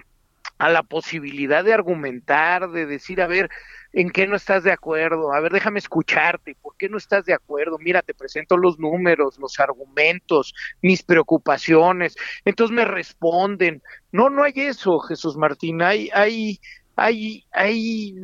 a 0.57 0.71
la 0.71 0.85
posibilidad 0.85 1.65
de 1.65 1.75
argumentar, 1.75 2.71
de 2.71 2.87
decir, 2.87 3.21
a 3.21 3.27
ver, 3.27 3.51
¿en 3.93 4.11
qué 4.11 4.29
no 4.29 4.37
estás 4.37 4.63
de 4.63 4.71
acuerdo? 4.71 5.35
A 5.35 5.41
ver, 5.41 5.53
déjame 5.53 5.81
escucharte, 5.81 6.57
¿por 6.63 6.77
qué 6.79 6.89
no 6.89 6.97
estás 6.97 7.25
de 7.25 7.35
acuerdo? 7.35 7.77
Mira, 7.79 8.03
te 8.03 8.15
presento 8.15 8.57
los 8.57 8.79
números, 8.79 9.39
los 9.39 9.59
argumentos, 9.59 10.55
mis 10.81 11.03
preocupaciones. 11.03 12.15
Entonces 12.45 12.75
me 12.75 12.85
responden. 12.85 13.83
No, 14.13 14.31
no 14.31 14.45
hay 14.45 14.55
eso, 14.55 15.01
Jesús 15.01 15.37
Martín, 15.37 15.83
hay, 15.83 16.09
hay, 16.15 16.61
hay, 16.95 17.45
hay 17.51 18.15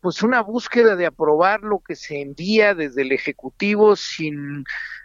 pues 0.00 0.22
una 0.22 0.42
búsqueda 0.42 0.96
de 0.96 1.06
aprobar 1.06 1.60
lo 1.62 1.78
que 1.78 1.94
se 1.94 2.20
envía 2.20 2.74
desde 2.74 3.02
el 3.02 3.12
Ejecutivo 3.12 3.94
sin, 3.94 4.64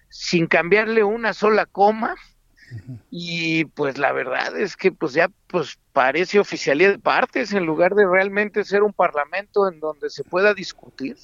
sin 0.10 0.48
cambiarle 0.48 1.04
una 1.04 1.34
sola 1.34 1.68
coma 1.68 2.16
y 3.12 3.66
pues 3.66 3.98
la 3.98 4.12
verdad 4.12 4.58
es 4.58 4.76
que 4.76 4.92
pues 4.92 5.14
ya 5.14 5.30
pues 5.48 5.78
parece 5.94 6.40
oficialidad 6.40 6.92
de 6.92 7.00
partes 7.00 7.54
en 7.54 7.66
lugar 7.66 7.96
de 7.96 8.06
realmente 8.06 8.64
ser 8.64 8.84
un 8.84 8.94
parlamento 8.94 9.70
en 9.70 9.80
donde 9.80 10.10
se 10.10 10.24
pueda 10.24 10.54
discutir. 10.54 11.16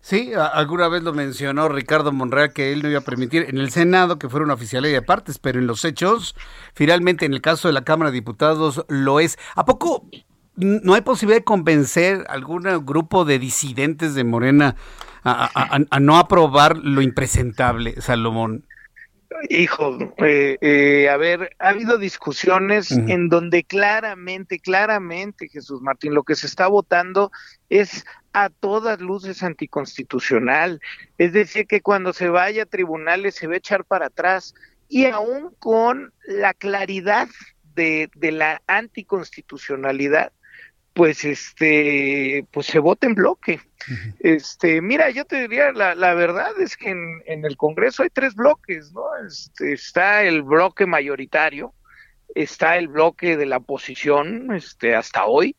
Sí, 0.00 0.32
alguna 0.34 0.88
vez 0.88 1.02
lo 1.02 1.12
mencionó 1.12 1.68
Ricardo 1.68 2.12
Monreal 2.12 2.52
que 2.52 2.72
él 2.72 2.82
no 2.82 2.88
iba 2.88 3.00
a 3.00 3.04
permitir 3.04 3.46
en 3.48 3.58
el 3.58 3.70
Senado 3.70 4.18
que 4.18 4.28
fuera 4.28 4.44
una 4.44 4.54
oficialidad 4.54 4.94
de 4.94 5.02
partes, 5.02 5.38
pero 5.38 5.58
en 5.58 5.66
los 5.66 5.84
hechos, 5.84 6.34
finalmente 6.74 7.26
en 7.26 7.34
el 7.34 7.42
caso 7.42 7.68
de 7.68 7.74
la 7.74 7.84
Cámara 7.84 8.10
de 8.10 8.14
Diputados 8.14 8.84
lo 8.88 9.20
es. 9.20 9.36
¿A 9.54 9.64
poco 9.64 10.08
no 10.54 10.94
hay 10.94 11.02
posibilidad 11.02 11.40
de 11.40 11.44
convencer 11.44 12.24
a 12.28 12.32
algún 12.32 12.62
grupo 12.86 13.24
de 13.24 13.38
disidentes 13.38 14.14
de 14.14 14.24
Morena 14.24 14.76
a, 15.24 15.80
a 15.90 16.00
no 16.00 16.18
aprobar 16.18 16.78
lo 16.78 17.02
impresentable, 17.02 18.00
Salomón? 18.00 18.64
Hijo, 19.48 19.98
eh, 20.18 20.56
eh, 20.60 21.08
a 21.08 21.16
ver, 21.16 21.54
ha 21.58 21.70
habido 21.70 21.98
discusiones 21.98 22.90
en 22.90 23.28
donde 23.28 23.64
claramente, 23.64 24.58
claramente, 24.58 25.48
Jesús 25.48 25.82
Martín, 25.82 26.14
lo 26.14 26.22
que 26.22 26.36
se 26.36 26.46
está 26.46 26.66
votando 26.68 27.30
es 27.68 28.04
a 28.32 28.50
todas 28.50 29.00
luces 29.00 29.42
anticonstitucional. 29.42 30.80
Es 31.18 31.32
decir, 31.32 31.66
que 31.66 31.80
cuando 31.80 32.12
se 32.12 32.28
vaya 32.28 32.64
a 32.64 32.66
tribunales 32.66 33.34
se 33.34 33.46
va 33.46 33.54
a 33.54 33.58
echar 33.58 33.84
para 33.84 34.06
atrás 34.06 34.54
y 34.88 35.06
aún 35.06 35.54
con 35.58 36.12
la 36.26 36.54
claridad 36.54 37.28
de, 37.74 38.10
de 38.14 38.32
la 38.32 38.62
anticonstitucionalidad, 38.66 40.32
pues 40.96 41.26
este 41.26 42.46
pues 42.50 42.66
se 42.66 42.78
vota 42.78 43.06
en 43.06 43.14
bloque. 43.14 43.60
Este, 44.18 44.80
mira, 44.80 45.10
yo 45.10 45.26
te 45.26 45.42
diría 45.42 45.70
la, 45.70 45.94
la 45.94 46.14
verdad 46.14 46.58
es 46.58 46.76
que 46.76 46.88
en, 46.88 47.22
en, 47.26 47.44
el 47.44 47.58
Congreso 47.58 48.02
hay 48.02 48.08
tres 48.08 48.34
bloques, 48.34 48.92
¿no? 48.92 49.02
Este, 49.24 49.74
está 49.74 50.24
el 50.24 50.42
bloque 50.42 50.86
mayoritario, 50.86 51.74
está 52.34 52.78
el 52.78 52.88
bloque 52.88 53.36
de 53.36 53.44
la 53.44 53.58
oposición, 53.58 54.54
este, 54.56 54.96
hasta 54.96 55.26
hoy, 55.26 55.54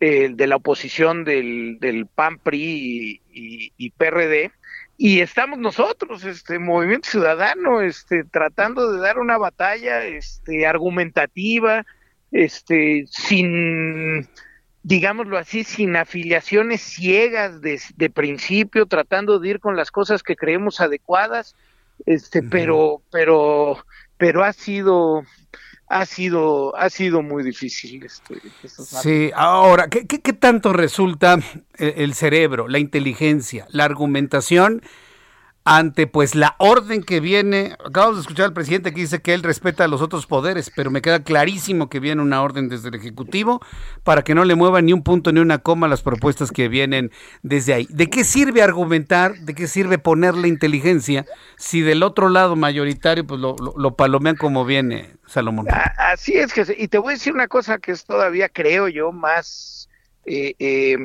el 0.00 0.36
de 0.36 0.46
la 0.46 0.56
oposición 0.56 1.24
del, 1.24 1.76
del 1.78 2.06
PAN, 2.06 2.38
PRI 2.38 3.20
y, 3.30 3.72
y, 3.76 3.90
PRD, 3.90 4.50
y 4.96 5.20
estamos 5.20 5.58
nosotros, 5.58 6.24
este 6.24 6.58
Movimiento 6.58 7.10
Ciudadano, 7.10 7.82
este, 7.82 8.24
tratando 8.24 8.90
de 8.90 9.00
dar 9.00 9.18
una 9.18 9.36
batalla, 9.36 10.04
este, 10.04 10.66
argumentativa, 10.66 11.84
este, 12.32 13.04
sin 13.08 14.26
digámoslo 14.82 15.38
así, 15.38 15.64
sin 15.64 15.96
afiliaciones 15.96 16.80
ciegas 16.80 17.60
de, 17.60 17.80
de, 17.96 18.10
principio, 18.10 18.86
tratando 18.86 19.38
de 19.38 19.48
ir 19.48 19.60
con 19.60 19.76
las 19.76 19.90
cosas 19.90 20.22
que 20.22 20.36
creemos 20.36 20.80
adecuadas, 20.80 21.54
este, 22.06 22.42
pero, 22.42 23.02
pero, 23.10 23.84
pero 24.16 24.42
ha 24.42 24.52
sido, 24.52 25.22
ha 25.86 26.04
sido, 26.06 26.74
ha 26.76 26.90
sido 26.90 27.22
muy 27.22 27.44
difícil. 27.44 28.04
Este, 28.04 28.40
sí, 28.64 29.30
ahora, 29.34 29.88
¿qué, 29.88 30.06
qué, 30.06 30.20
qué 30.20 30.32
tanto 30.32 30.72
resulta 30.72 31.38
el, 31.76 31.94
el 31.96 32.14
cerebro, 32.14 32.66
la 32.66 32.78
inteligencia, 32.78 33.66
la 33.70 33.84
argumentación? 33.84 34.82
Ante 35.64 36.08
pues 36.08 36.34
la 36.34 36.56
orden 36.58 37.04
que 37.04 37.20
viene, 37.20 37.76
acabamos 37.84 38.16
de 38.16 38.22
escuchar 38.22 38.46
al 38.46 38.52
presidente 38.52 38.92
que 38.92 39.00
dice 39.00 39.22
que 39.22 39.32
él 39.32 39.44
respeta 39.44 39.84
a 39.84 39.88
los 39.88 40.02
otros 40.02 40.26
poderes, 40.26 40.72
pero 40.74 40.90
me 40.90 41.02
queda 41.02 41.22
clarísimo 41.22 41.88
que 41.88 42.00
viene 42.00 42.20
una 42.20 42.42
orden 42.42 42.68
desde 42.68 42.88
el 42.88 42.96
Ejecutivo 42.96 43.60
para 44.02 44.22
que 44.22 44.34
no 44.34 44.44
le 44.44 44.56
muevan 44.56 44.86
ni 44.86 44.92
un 44.92 45.04
punto 45.04 45.32
ni 45.32 45.38
una 45.38 45.58
coma 45.58 45.86
las 45.86 46.02
propuestas 46.02 46.50
que 46.50 46.68
vienen 46.68 47.12
desde 47.42 47.74
ahí. 47.74 47.86
¿De 47.90 48.10
qué 48.10 48.24
sirve 48.24 48.62
argumentar, 48.62 49.36
de 49.38 49.54
qué 49.54 49.68
sirve 49.68 49.98
ponerle 49.98 50.48
inteligencia 50.48 51.26
si 51.56 51.80
del 51.80 52.02
otro 52.02 52.28
lado 52.28 52.56
mayoritario 52.56 53.24
pues 53.24 53.40
lo, 53.40 53.54
lo, 53.54 53.94
palomean 53.94 54.36
como 54.36 54.64
viene, 54.64 55.14
Salomón? 55.26 55.68
Así 55.96 56.32
es 56.36 56.52
que, 56.52 56.74
y 56.76 56.88
te 56.88 56.98
voy 56.98 57.12
a 57.12 57.16
decir 57.16 57.32
una 57.32 57.46
cosa 57.46 57.78
que 57.78 57.92
es 57.92 58.04
todavía, 58.04 58.48
creo 58.48 58.88
yo, 58.88 59.12
más... 59.12 59.88
Eh, 60.24 60.54
eh, 60.60 60.96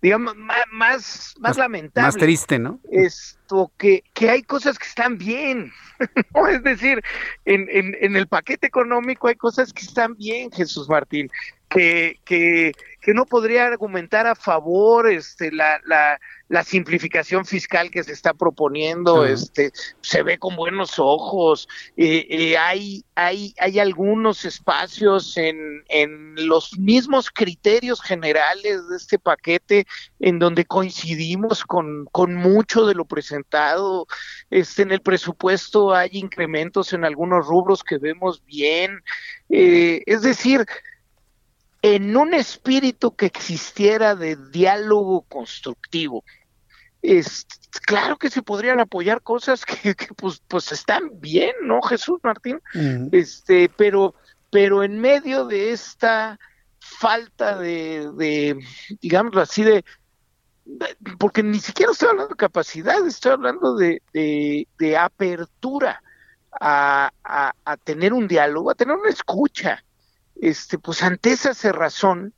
digamos, 0.00 0.36
más, 0.36 0.64
más, 0.70 1.34
más, 1.38 1.56
lamentable. 1.56 2.06
Más 2.06 2.16
triste, 2.16 2.58
¿no? 2.58 2.80
Esto, 2.90 3.72
que, 3.76 4.04
que 4.14 4.30
hay 4.30 4.42
cosas 4.42 4.78
que 4.78 4.86
están 4.86 5.18
bien. 5.18 5.72
¿no? 6.34 6.46
Es 6.46 6.62
decir, 6.62 7.02
en, 7.44 7.68
en, 7.70 7.96
en, 8.00 8.16
el 8.16 8.28
paquete 8.28 8.66
económico 8.66 9.28
hay 9.28 9.34
cosas 9.34 9.72
que 9.72 9.82
están 9.82 10.14
bien, 10.14 10.50
Jesús 10.52 10.88
Martín. 10.88 11.28
que, 11.68 12.20
que, 12.24 12.72
que 13.00 13.14
no 13.14 13.26
podría 13.26 13.66
argumentar 13.66 14.26
a 14.26 14.34
favor 14.34 15.08
este, 15.10 15.50
la, 15.52 15.80
la, 15.84 16.20
la 16.48 16.64
simplificación 16.64 17.44
fiscal 17.44 17.90
que 17.90 18.02
se 18.02 18.12
está 18.12 18.32
proponiendo, 18.32 19.24
este, 19.26 19.70
se 20.00 20.22
ve 20.22 20.38
con 20.38 20.56
buenos 20.56 20.98
ojos, 20.98 21.68
eh, 21.96 22.26
eh, 22.28 22.56
hay, 22.56 23.04
hay, 23.14 23.54
hay 23.58 23.78
algunos 23.78 24.44
espacios 24.44 25.36
en, 25.36 25.84
en 25.88 26.34
los 26.48 26.78
mismos 26.78 27.30
criterios 27.30 28.00
generales 28.00 28.88
de 28.88 28.96
este 28.96 29.18
paquete 29.18 29.86
en 30.20 30.38
donde 30.38 30.64
coincidimos 30.64 31.64
con, 31.64 32.06
con 32.12 32.34
mucho 32.34 32.86
de 32.86 32.94
lo 32.94 33.04
presentado, 33.04 34.06
este, 34.50 34.82
en 34.82 34.92
el 34.92 35.00
presupuesto 35.00 35.94
hay 35.94 36.10
incrementos 36.12 36.92
en 36.94 37.04
algunos 37.04 37.46
rubros 37.46 37.84
que 37.84 37.98
vemos 37.98 38.42
bien, 38.44 39.02
eh, 39.50 40.02
es 40.06 40.22
decir, 40.22 40.64
en 41.82 42.16
un 42.16 42.34
espíritu 42.34 43.14
que 43.14 43.26
existiera 43.26 44.14
de 44.14 44.36
diálogo 44.50 45.22
constructivo. 45.22 46.24
Es, 47.00 47.46
claro 47.86 48.16
que 48.16 48.30
se 48.30 48.42
podrían 48.42 48.80
apoyar 48.80 49.22
cosas 49.22 49.64
que, 49.64 49.94
pues, 50.16 50.42
pues, 50.48 50.72
están 50.72 51.20
bien, 51.20 51.52
¿no, 51.62 51.80
Jesús 51.82 52.18
Martín? 52.22 52.60
Este, 53.12 53.70
pero, 53.76 54.14
pero 54.50 54.82
en 54.82 55.00
medio 55.00 55.46
de 55.46 55.72
esta 55.72 56.38
falta 56.80 57.58
de, 57.58 58.10
de 58.16 58.58
digámoslo 59.00 59.40
así, 59.40 59.62
de, 59.62 59.84
porque 61.18 61.42
ni 61.42 61.60
siquiera 61.60 61.92
estoy 61.92 62.08
hablando 62.08 62.30
de 62.30 62.36
capacidad, 62.36 63.06
estoy 63.06 63.32
hablando 63.32 63.76
de, 63.76 64.02
de, 64.12 64.96
apertura 64.96 66.02
a, 66.60 67.10
a, 67.24 67.76
tener 67.78 68.12
un 68.12 68.28
diálogo, 68.28 68.70
a 68.70 68.74
tener 68.74 68.96
una 68.96 69.08
escucha 69.08 69.84
este, 70.40 70.78
pues 70.78 71.02
ante 71.02 71.32
esa 71.32 71.54
cerrazón, 71.54 72.34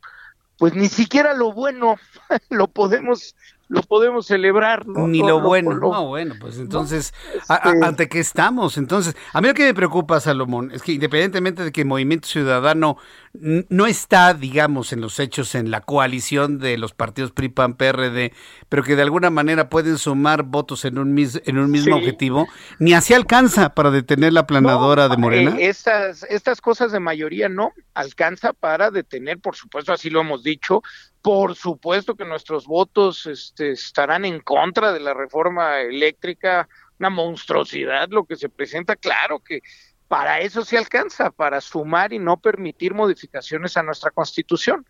pues 0.59 0.75
ni 0.75 0.89
siquiera 0.89 1.35
lo 1.35 1.53
bueno 1.53 1.97
lo 2.51 2.69
podemos 2.69 3.35
lo 3.71 3.83
podemos 3.83 4.27
celebrar. 4.27 4.87
¿no? 4.87 5.07
Ni 5.07 5.21
lo, 5.21 5.41
bueno. 5.41 5.75
No, 5.75 6.09
bueno, 6.09 6.35
pues 6.41 6.59
entonces, 6.59 7.15
este 7.35 7.85
¿ante 7.85 8.09
qué 8.09 8.19
estamos? 8.19 8.77
Entonces, 8.77 9.17
a 9.33 9.41
mí 9.41 9.47
lo 9.47 9.55
que 9.55 9.65
me 9.65 9.75
preocupa, 9.75 10.19
Salomón, 10.19 10.73
es 10.73 10.83
que 10.83 10.93
independientemente 10.93 11.63
de 11.63 11.71
que 11.71 11.83
el 11.83 11.87
Movimiento 11.87 12.29
Ciudadano 12.29 12.99
no 13.33 13.87
está, 13.87 14.35
digamos, 14.35 14.93
en 14.93 15.01
los 15.01 15.21
hechos 15.21 15.55
en 15.55 15.71
la 15.71 15.83
coalición 15.83 16.59
de 16.59 16.79
los 16.79 16.95
partidos 16.95 17.31
PRI, 17.31 17.51
PAN, 17.51 17.75
PRD, 17.75 18.33
pero 18.69 18.83
que 18.83 18.97
de 18.97 19.03
alguna 19.03 19.31
manera 19.31 19.69
pueden 19.69 19.99
sumar 19.99 20.43
votos 20.43 20.85
en 20.85 20.99
un, 20.99 21.17
en 21.17 21.59
un 21.59 21.71
mismo 21.71 21.95
objetivo, 21.95 22.49
ni 22.81 22.93
así 22.93 23.15
alcanza 23.15 23.73
para 23.73 23.93
detener 23.93 24.33
la 24.33 24.49
planadora 24.49 25.09
de 25.09 25.17
Morena. 25.17 25.57
Eh, 25.59 25.69
estas, 25.69 26.25
estas 26.25 26.61
cosas 26.61 26.91
de 26.91 26.99
mayoría 26.99 27.49
no 27.49 27.73
alcanza 27.95 28.53
para 28.53 28.91
detener, 28.91 29.39
por 29.39 29.55
supuesto, 29.55 29.93
así 29.93 30.11
lo 30.11 30.23
hemos 30.23 30.43
dicho, 30.43 30.83
por 31.23 31.55
supuesto 31.55 32.15
que 32.15 32.25
nuestros 32.25 32.67
votos 32.67 33.27
este, 33.27 33.73
estarán 33.73 34.25
en 34.25 34.41
contra 34.41 34.93
de 34.93 35.01
la 35.01 35.15
reforma 35.15 35.81
eléctrica, 35.81 36.69
una 36.99 37.11
monstruosidad 37.11 38.09
lo 38.11 38.25
que 38.25 38.37
se 38.37 38.49
presenta, 38.49 38.97
claro 38.97 39.41
que 39.41 39.61
para 40.09 40.41
eso 40.41 40.65
se 40.65 40.77
alcanza, 40.77 41.31
para 41.31 41.61
sumar 41.61 42.13
y 42.13 42.19
no 42.19 42.37
permitir 42.39 42.95
modificaciones 42.95 43.77
a 43.77 43.83
nuestra 43.83 44.11
constitución. 44.11 44.85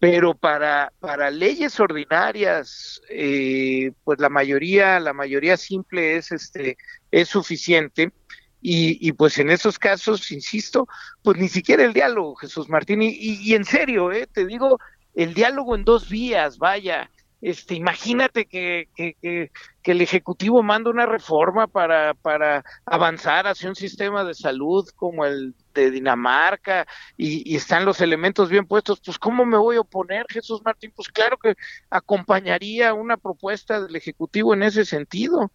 Pero 0.00 0.34
para, 0.34 0.92
para 0.98 1.30
leyes 1.30 1.78
ordinarias, 1.78 3.00
eh, 3.08 3.92
pues 4.02 4.18
la 4.18 4.28
mayoría, 4.28 4.98
la 4.98 5.12
mayoría 5.12 5.56
simple 5.56 6.16
es 6.16 6.32
este, 6.32 6.76
es 7.12 7.28
suficiente. 7.28 8.12
Y, 8.60 8.98
y, 9.06 9.12
pues 9.12 9.38
en 9.38 9.50
esos 9.50 9.78
casos, 9.78 10.32
insisto, 10.32 10.88
pues 11.22 11.36
ni 11.38 11.48
siquiera 11.48 11.84
el 11.84 11.92
diálogo, 11.92 12.34
Jesús 12.34 12.68
Martín. 12.68 13.02
Y, 13.02 13.14
y 13.18 13.54
en 13.54 13.64
serio, 13.64 14.10
eh, 14.10 14.26
te 14.26 14.44
digo, 14.44 14.80
el 15.14 15.34
diálogo 15.34 15.74
en 15.74 15.84
dos 15.84 16.08
vías, 16.08 16.58
vaya. 16.58 17.10
Este, 17.40 17.74
imagínate 17.74 18.46
que, 18.46 18.88
que, 18.96 19.16
que, 19.20 19.50
el 19.92 20.00
Ejecutivo 20.00 20.62
manda 20.62 20.88
una 20.88 21.04
reforma 21.04 21.66
para, 21.66 22.14
para 22.14 22.64
avanzar 22.86 23.46
hacia 23.46 23.68
un 23.68 23.74
sistema 23.74 24.24
de 24.24 24.32
salud 24.32 24.88
como 24.96 25.26
el 25.26 25.54
de 25.74 25.90
Dinamarca 25.90 26.86
y, 27.18 27.52
y, 27.52 27.56
están 27.56 27.84
los 27.84 28.00
elementos 28.00 28.48
bien 28.48 28.64
puestos, 28.64 29.02
pues 29.04 29.18
¿cómo 29.18 29.44
me 29.44 29.58
voy 29.58 29.76
a 29.76 29.80
oponer, 29.80 30.24
Jesús 30.30 30.62
Martín? 30.64 30.90
Pues 30.96 31.08
claro 31.08 31.36
que 31.36 31.54
acompañaría 31.90 32.94
una 32.94 33.18
propuesta 33.18 33.78
del 33.82 33.94
Ejecutivo 33.94 34.54
en 34.54 34.62
ese 34.62 34.86
sentido. 34.86 35.52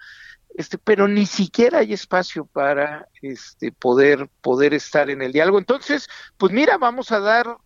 Este, 0.56 0.78
pero 0.78 1.08
ni 1.08 1.26
siquiera 1.26 1.80
hay 1.80 1.94
espacio 1.94 2.46
para 2.46 3.08
este 3.22 3.72
poder 3.72 4.30
poder 4.42 4.74
estar 4.74 5.10
en 5.10 5.22
el 5.22 5.32
diálogo. 5.32 5.58
Entonces, 5.58 6.08
pues 6.38 6.52
mira, 6.52 6.78
vamos 6.78 7.12
a 7.12 7.20
dar 7.20 7.58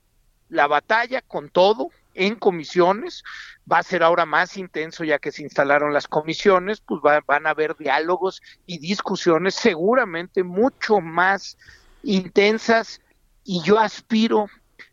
la 0.53 0.67
batalla 0.67 1.21
con 1.21 1.49
todo 1.49 1.89
en 2.13 2.35
comisiones, 2.35 3.23
va 3.69 3.79
a 3.79 3.83
ser 3.83 4.03
ahora 4.03 4.25
más 4.25 4.55
intenso 4.55 5.03
ya 5.03 5.17
que 5.17 5.31
se 5.31 5.41
instalaron 5.41 5.93
las 5.93 6.07
comisiones, 6.07 6.79
pues 6.79 7.01
van 7.01 7.47
a 7.47 7.49
haber 7.49 7.75
diálogos 7.75 8.41
y 8.67 8.77
discusiones 8.77 9.55
seguramente 9.55 10.43
mucho 10.43 10.99
más 10.99 11.57
intensas 12.03 13.01
y 13.43 13.61
yo 13.63 13.79
aspiro 13.79 14.47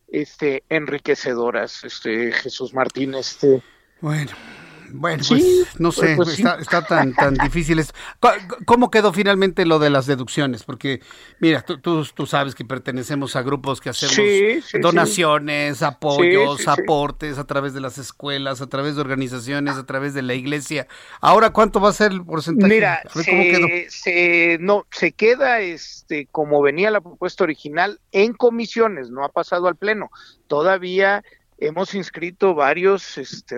este 0.08 0.64
enriquecedoras, 0.70 1.84
este 1.84 2.32
Jesús 2.32 2.72
Martín, 2.72 3.14
este 3.14 3.62
bueno, 4.00 4.32
bueno, 4.92 5.22
pues 5.28 5.44
no 5.78 5.92
sé, 5.92 6.14
pues 6.16 6.38
está, 6.38 6.84
tan, 6.86 7.14
tan 7.14 7.34
difícil. 7.34 7.78
Esto. 7.78 7.94
¿Cómo 8.64 8.90
quedó 8.90 9.12
finalmente 9.12 9.66
lo 9.66 9.78
de 9.78 9.90
las 9.90 10.06
deducciones? 10.06 10.64
Porque, 10.64 11.00
mira, 11.38 11.62
tú, 11.62 12.04
tú, 12.04 12.26
sabes 12.26 12.54
que 12.54 12.64
pertenecemos 12.64 13.36
a 13.36 13.42
grupos 13.42 13.80
que 13.80 13.90
hacemos 13.90 14.16
donaciones, 14.80 15.82
apoyos, 15.82 16.68
aportes 16.68 17.38
a 17.38 17.44
través 17.44 17.74
de 17.74 17.80
las 17.80 17.98
escuelas, 17.98 18.60
a 18.60 18.68
través 18.68 18.94
de 18.94 19.00
organizaciones, 19.00 19.76
a 19.76 19.86
través 19.86 20.14
de 20.14 20.22
la 20.22 20.34
iglesia. 20.34 20.86
Ahora, 21.20 21.50
¿cuánto 21.50 21.80
va 21.80 21.90
a 21.90 21.92
ser 21.92 22.12
el 22.12 22.24
porcentaje? 22.24 22.72
Mira, 22.72 23.02
se, 23.88 24.58
no, 24.60 24.86
se 24.90 25.12
queda 25.12 25.60
este 25.60 26.28
como 26.30 26.62
venía 26.62 26.90
la 26.90 27.00
propuesta 27.00 27.44
original 27.44 28.00
en 28.12 28.32
comisiones, 28.32 29.10
no 29.10 29.24
ha 29.24 29.28
pasado 29.28 29.68
al 29.68 29.76
pleno. 29.76 30.10
Todavía 30.46 31.22
hemos 31.60 31.94
inscrito 31.94 32.54
varios 32.54 33.18
este, 33.18 33.56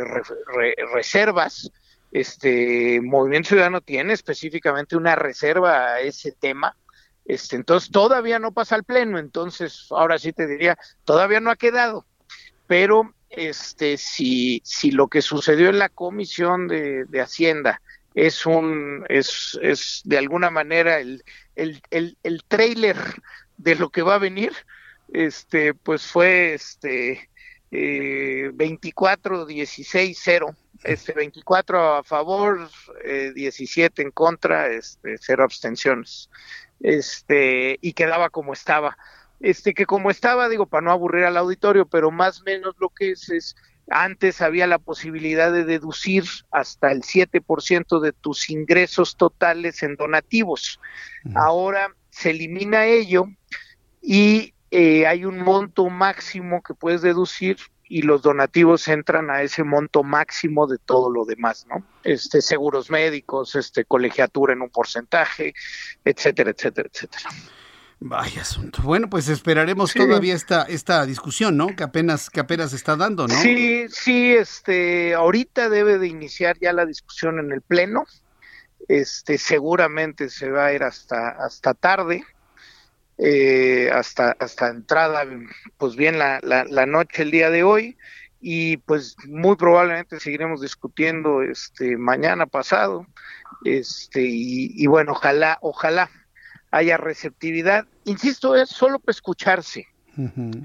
reservas. 0.92 1.70
Este 2.10 3.00
Movimiento 3.00 3.50
Ciudadano 3.50 3.80
tiene 3.80 4.12
específicamente 4.12 4.96
una 4.96 5.14
reserva 5.14 5.94
a 5.94 6.00
ese 6.00 6.32
tema. 6.32 6.76
Este, 7.24 7.56
entonces 7.56 7.90
todavía 7.90 8.38
no 8.38 8.52
pasa 8.52 8.74
al 8.74 8.84
pleno, 8.84 9.18
entonces 9.18 9.86
ahora 9.90 10.18
sí 10.18 10.32
te 10.32 10.46
diría, 10.46 10.76
todavía 11.04 11.40
no 11.40 11.50
ha 11.50 11.56
quedado. 11.56 12.04
Pero 12.66 13.14
este 13.30 13.96
si, 13.96 14.62
lo 14.90 15.08
que 15.08 15.22
sucedió 15.22 15.70
en 15.70 15.78
la 15.78 15.88
comisión 15.88 16.68
de, 16.68 17.06
Hacienda 17.20 17.80
es 18.14 18.44
un 18.44 19.06
es, 19.08 19.58
es 19.62 20.02
de 20.04 20.18
alguna 20.18 20.50
manera 20.50 20.98
el, 20.98 21.24
el, 21.54 22.16
de 23.56 23.74
lo 23.76 23.88
que 23.90 24.02
va 24.02 24.16
a 24.16 24.18
venir, 24.18 24.52
este 25.12 25.72
pues 25.72 26.06
fue 26.06 26.54
este 26.54 27.30
eh, 27.72 28.50
24 28.52 29.46
16 29.46 30.20
0 30.22 30.54
este 30.84 31.12
24 31.12 31.96
a 31.96 32.02
favor 32.02 32.68
eh, 33.04 33.32
17 33.34 34.02
en 34.02 34.10
contra 34.10 34.68
este 34.68 35.16
cero 35.18 35.44
abstenciones. 35.44 36.28
Este 36.80 37.78
y 37.80 37.92
quedaba 37.92 38.30
como 38.30 38.52
estaba. 38.52 38.98
Este 39.40 39.74
que 39.74 39.86
como 39.86 40.10
estaba 40.10 40.48
digo 40.48 40.66
para 40.66 40.82
no 40.82 40.90
aburrir 40.90 41.24
al 41.24 41.36
auditorio 41.36 41.86
pero 41.86 42.10
más 42.10 42.40
o 42.40 42.44
menos 42.44 42.74
lo 42.78 42.90
que 42.90 43.12
es 43.12 43.30
es 43.30 43.56
antes 43.88 44.40
había 44.40 44.66
la 44.66 44.78
posibilidad 44.78 45.52
de 45.52 45.64
deducir 45.64 46.24
hasta 46.50 46.92
el 46.92 47.02
7% 47.02 48.00
de 48.00 48.12
tus 48.12 48.48
ingresos 48.48 49.16
totales 49.16 49.82
en 49.82 49.96
donativos. 49.96 50.80
Ahora 51.34 51.94
se 52.10 52.30
elimina 52.30 52.86
ello 52.86 53.26
y 54.00 54.54
eh, 54.74 55.06
hay 55.06 55.26
un 55.26 55.38
monto 55.38 55.90
máximo 55.90 56.62
que 56.62 56.72
puedes 56.72 57.02
deducir 57.02 57.58
y 57.90 58.00
los 58.00 58.22
donativos 58.22 58.88
entran 58.88 59.30
a 59.30 59.42
ese 59.42 59.64
monto 59.64 60.02
máximo 60.02 60.66
de 60.66 60.78
todo 60.78 61.10
lo 61.10 61.26
demás, 61.26 61.66
¿no? 61.68 61.84
Este 62.04 62.40
seguros 62.40 62.90
médicos, 62.90 63.54
este 63.54 63.84
colegiatura 63.84 64.54
en 64.54 64.62
un 64.62 64.70
porcentaje, 64.70 65.52
etcétera, 66.06 66.52
etcétera, 66.52 66.88
etcétera. 66.90 67.28
Vaya 68.00 68.40
asunto. 68.40 68.80
Bueno, 68.82 69.10
pues 69.10 69.28
esperaremos 69.28 69.92
todavía 69.92 70.34
esta 70.34 70.62
esta 70.62 71.04
discusión, 71.04 71.58
¿no? 71.58 71.76
Que 71.76 71.82
apenas 71.82 72.30
que 72.30 72.40
apenas 72.40 72.72
está 72.72 72.96
dando, 72.96 73.28
¿no? 73.28 73.34
Sí, 73.34 73.84
sí, 73.90 74.32
este 74.32 75.12
ahorita 75.12 75.68
debe 75.68 75.98
de 75.98 76.06
iniciar 76.06 76.56
ya 76.58 76.72
la 76.72 76.86
discusión 76.86 77.38
en 77.38 77.52
el 77.52 77.60
pleno. 77.60 78.06
Este 78.88 79.36
seguramente 79.36 80.30
se 80.30 80.50
va 80.50 80.64
a 80.64 80.72
ir 80.72 80.82
hasta 80.82 81.28
hasta 81.28 81.74
tarde 81.74 82.24
eh, 83.18 83.90
hasta, 83.92 84.36
hasta 84.38 84.68
entrada, 84.68 85.24
pues 85.76 85.96
bien, 85.96 86.18
la, 86.18 86.40
la, 86.42 86.86
noche 86.86 87.22
el 87.22 87.30
día 87.30 87.50
de 87.50 87.62
hoy. 87.62 87.96
Y 88.40 88.78
pues 88.78 89.16
muy 89.28 89.54
probablemente 89.54 90.18
seguiremos 90.18 90.60
discutiendo 90.60 91.42
este 91.42 91.96
mañana 91.96 92.46
pasado 92.46 93.06
este 93.64 94.20
y, 94.24 94.84
bueno 94.88 95.12
ojalá 95.12 95.58
ojalá 95.60 96.10
haya 96.72 96.96
receptividad. 96.96 97.86
Insisto 98.04 98.56
es 98.56 98.70
solo 98.70 98.98
para 98.98 99.12
escucharse 99.12 99.86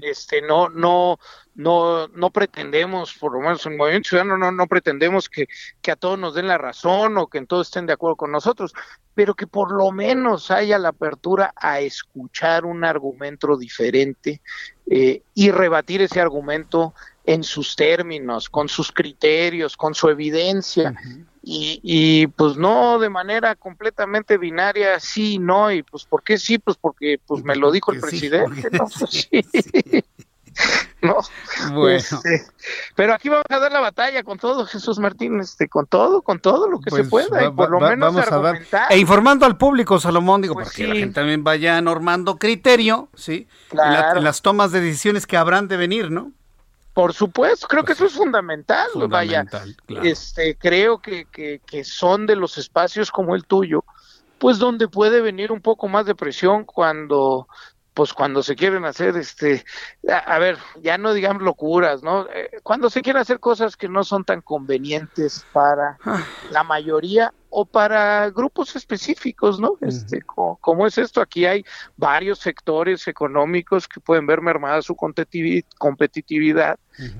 Este, 0.02 0.42
no, 0.42 0.68
no, 0.68 1.18
no, 1.54 2.08
no 2.08 2.30
pretendemos, 2.30 3.14
por 3.14 3.32
lo 3.32 3.40
menos 3.40 3.64
en 3.64 3.72
el 3.72 3.78
Movimiento 3.78 4.10
Ciudadano, 4.10 4.36
no, 4.36 4.52
no 4.52 4.66
pretendemos 4.66 5.28
que, 5.28 5.48
que 5.80 5.90
a 5.90 5.96
todos 5.96 6.18
nos 6.18 6.34
den 6.34 6.48
la 6.48 6.58
razón 6.58 7.16
o 7.16 7.28
que 7.28 7.38
en 7.38 7.46
todos 7.46 7.68
estén 7.68 7.86
de 7.86 7.94
acuerdo 7.94 8.16
con 8.16 8.30
nosotros, 8.30 8.74
pero 9.14 9.34
que 9.34 9.46
por 9.46 9.72
lo 9.72 9.90
menos 9.90 10.50
haya 10.50 10.78
la 10.78 10.90
apertura 10.90 11.52
a 11.56 11.80
escuchar 11.80 12.64
un 12.64 12.84
argumento 12.84 13.56
diferente 13.56 14.40
eh, 14.90 15.22
y 15.34 15.50
rebatir 15.50 16.02
ese 16.02 16.20
argumento 16.20 16.94
en 17.24 17.42
sus 17.42 17.76
términos, 17.76 18.48
con 18.48 18.68
sus 18.68 18.92
criterios, 18.92 19.76
con 19.76 19.94
su 19.94 20.08
evidencia. 20.08 20.94
Y, 21.50 21.80
y, 21.82 22.26
pues 22.26 22.56
no 22.58 22.98
de 22.98 23.08
manera 23.08 23.54
completamente 23.54 24.36
binaria, 24.36 25.00
sí, 25.00 25.38
no, 25.38 25.72
y 25.72 25.82
pues 25.82 26.04
¿por 26.04 26.22
qué 26.22 26.36
sí? 26.36 26.58
Pues 26.58 26.76
porque 26.76 27.18
pues 27.26 27.42
me 27.42 27.56
lo 27.56 27.70
dijo 27.72 27.90
el 27.90 28.00
presidente, 28.00 28.68
¿no? 28.72 28.86
Pues, 28.98 29.26
sí. 29.72 30.04
no, 31.02 31.16
Bueno. 31.72 31.96
Este, 31.96 32.42
pero 32.96 33.14
aquí 33.14 33.28
vamos 33.28 33.44
a 33.48 33.58
dar 33.60 33.70
la 33.72 33.80
batalla 33.80 34.22
con 34.24 34.38
todo, 34.38 34.66
Jesús 34.66 34.98
Martín, 34.98 35.38
este, 35.40 35.68
con 35.68 35.86
todo, 35.86 36.20
con 36.22 36.40
todo 36.40 36.68
lo 36.68 36.80
que 36.80 36.90
se 36.90 37.04
Pues, 37.04 37.28
pueda, 37.28 37.44
y 37.46 37.50
por 37.52 37.70
lo 37.70 37.78
va- 37.80 37.90
menos 37.90 38.12
vamos 38.14 38.30
a 38.32 38.38
dar 38.40 38.58
e 38.90 38.98
informando 38.98 39.46
al 39.46 39.56
público 39.56 39.98
Salomón 40.00 40.42
digo 40.42 40.54
Pues 40.54 40.66
para 40.68 40.76
que 40.76 40.86
la 40.88 40.94
sí. 40.94 41.00
gente 41.00 41.14
también 41.14 41.44
vaya 41.44 41.80
normando 41.80 42.36
criterio 42.38 43.08
sí 43.14 43.46
en, 43.70 43.76
la- 43.78 43.84
Claro. 43.84 44.18
en 44.18 44.24
las 44.24 44.42
tomas 44.42 44.72
de 44.72 44.80
decisiones 44.80 45.26
que 45.26 45.36
habrán 45.36 45.68
de 45.68 45.76
venir 45.76 46.10
no 46.10 46.32
Por 46.98 47.14
supuesto, 47.14 47.68
creo 47.68 47.84
que 47.84 47.92
eso 47.92 48.06
es 48.06 48.12
fundamental, 48.14 48.88
vaya. 49.08 49.44
Fundamental, 49.44 49.76
claro. 49.86 50.04
Este, 50.04 50.56
creo 50.58 50.98
que, 50.98 51.26
que, 51.26 51.60
que 51.64 51.84
son 51.84 52.26
de 52.26 52.34
los 52.34 52.58
espacios 52.58 53.12
como 53.12 53.36
el 53.36 53.44
tuyo, 53.44 53.84
pues 54.38 54.58
donde 54.58 54.88
puede 54.88 55.20
venir 55.20 55.52
un 55.52 55.60
poco 55.60 55.86
más 55.86 56.06
de 56.06 56.16
presión 56.16 56.64
cuando 56.64 57.46
pues 57.98 58.14
cuando 58.14 58.44
se 58.44 58.54
quieren 58.54 58.84
hacer 58.84 59.16
este 59.16 59.64
a, 60.08 60.18
a 60.18 60.38
ver, 60.38 60.56
ya 60.80 60.98
no 60.98 61.12
digamos 61.12 61.42
locuras, 61.42 62.00
¿no? 62.04 62.28
Eh, 62.32 62.48
cuando 62.62 62.90
se 62.90 63.02
quieren 63.02 63.20
hacer 63.20 63.40
cosas 63.40 63.76
que 63.76 63.88
no 63.88 64.04
son 64.04 64.24
tan 64.24 64.40
convenientes 64.40 65.48
para 65.50 65.98
la 66.48 66.62
mayoría 66.62 67.34
o 67.48 67.66
para 67.66 68.30
grupos 68.30 68.76
específicos, 68.76 69.58
¿no? 69.58 69.78
Este, 69.80 70.22
co- 70.22 70.58
como 70.60 70.86
es 70.86 70.96
esto, 70.96 71.20
aquí 71.20 71.44
hay 71.44 71.64
varios 71.96 72.38
sectores 72.38 73.08
económicos 73.08 73.88
que 73.88 74.00
pueden 74.00 74.28
ver 74.28 74.42
mermada 74.42 74.80
su 74.80 74.94
competitivi- 74.94 75.66
competitividad 75.76 76.78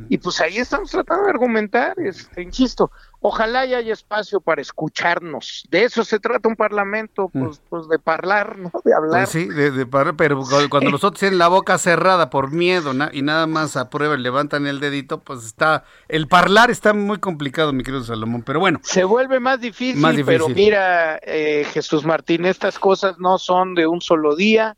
y 0.09 0.18
pues 0.18 0.41
ahí 0.41 0.59
estamos 0.59 0.93
tratando 0.93 1.24
de 1.24 1.31
argumentar, 1.31 1.95
este, 1.99 2.43
insisto, 2.43 2.93
ojalá 3.21 3.66
y 3.66 3.75
haya 3.75 3.93
espacio 3.93 4.41
para 4.41 4.61
escucharnos. 4.62 5.66
De 5.71 5.85
eso 5.85 6.05
se 6.05 6.19
trata 6.21 6.49
un 6.49 6.57
parlamento, 6.57 7.29
pues, 7.29 7.61
pues 7.69 7.89
de 7.89 7.99
hablar, 8.05 8.59
¿no? 8.59 8.71
De 8.85 8.95
hablar. 8.95 9.23
Pues 9.25 9.29
sí, 9.31 9.47
de, 9.49 9.71
de 9.71 9.87
par- 9.87 10.14
pero 10.16 10.39
cu- 10.41 10.69
cuando 10.71 10.91
los 10.91 11.05
otros 11.05 11.21
tienen 11.21 11.39
la 11.39 11.49
boca 11.49 11.79
cerrada 11.79 12.31
por 12.31 12.51
miedo 12.53 12.95
na- 12.95 13.11
y 13.12 13.23
nada 13.23 13.47
más 13.47 13.77
aprueban, 13.77 14.23
levantan 14.23 14.66
el 14.66 14.81
dedito, 14.81 15.19
pues 15.21 15.45
está, 15.45 15.85
el 16.09 16.29
parlar 16.29 16.71
está 16.71 16.95
muy 16.95 17.19
complicado, 17.19 17.73
mi 17.73 17.83
querido 17.83 18.05
Salomón, 18.05 18.43
pero 18.43 18.61
bueno. 18.61 18.81
Se 18.83 19.05
vuelve 19.05 19.41
más 19.41 19.61
difícil, 19.61 20.01
Más 20.01 20.14
pero 20.25 20.47
difícil. 20.47 20.55
mira, 20.55 21.19
eh, 21.23 21.66
Jesús 21.73 22.05
Martín, 22.05 22.45
estas 22.47 22.79
cosas 22.79 23.19
no 23.19 23.39
son 23.39 23.75
de 23.75 23.87
un 23.87 24.01
solo 24.01 24.37
día. 24.37 24.77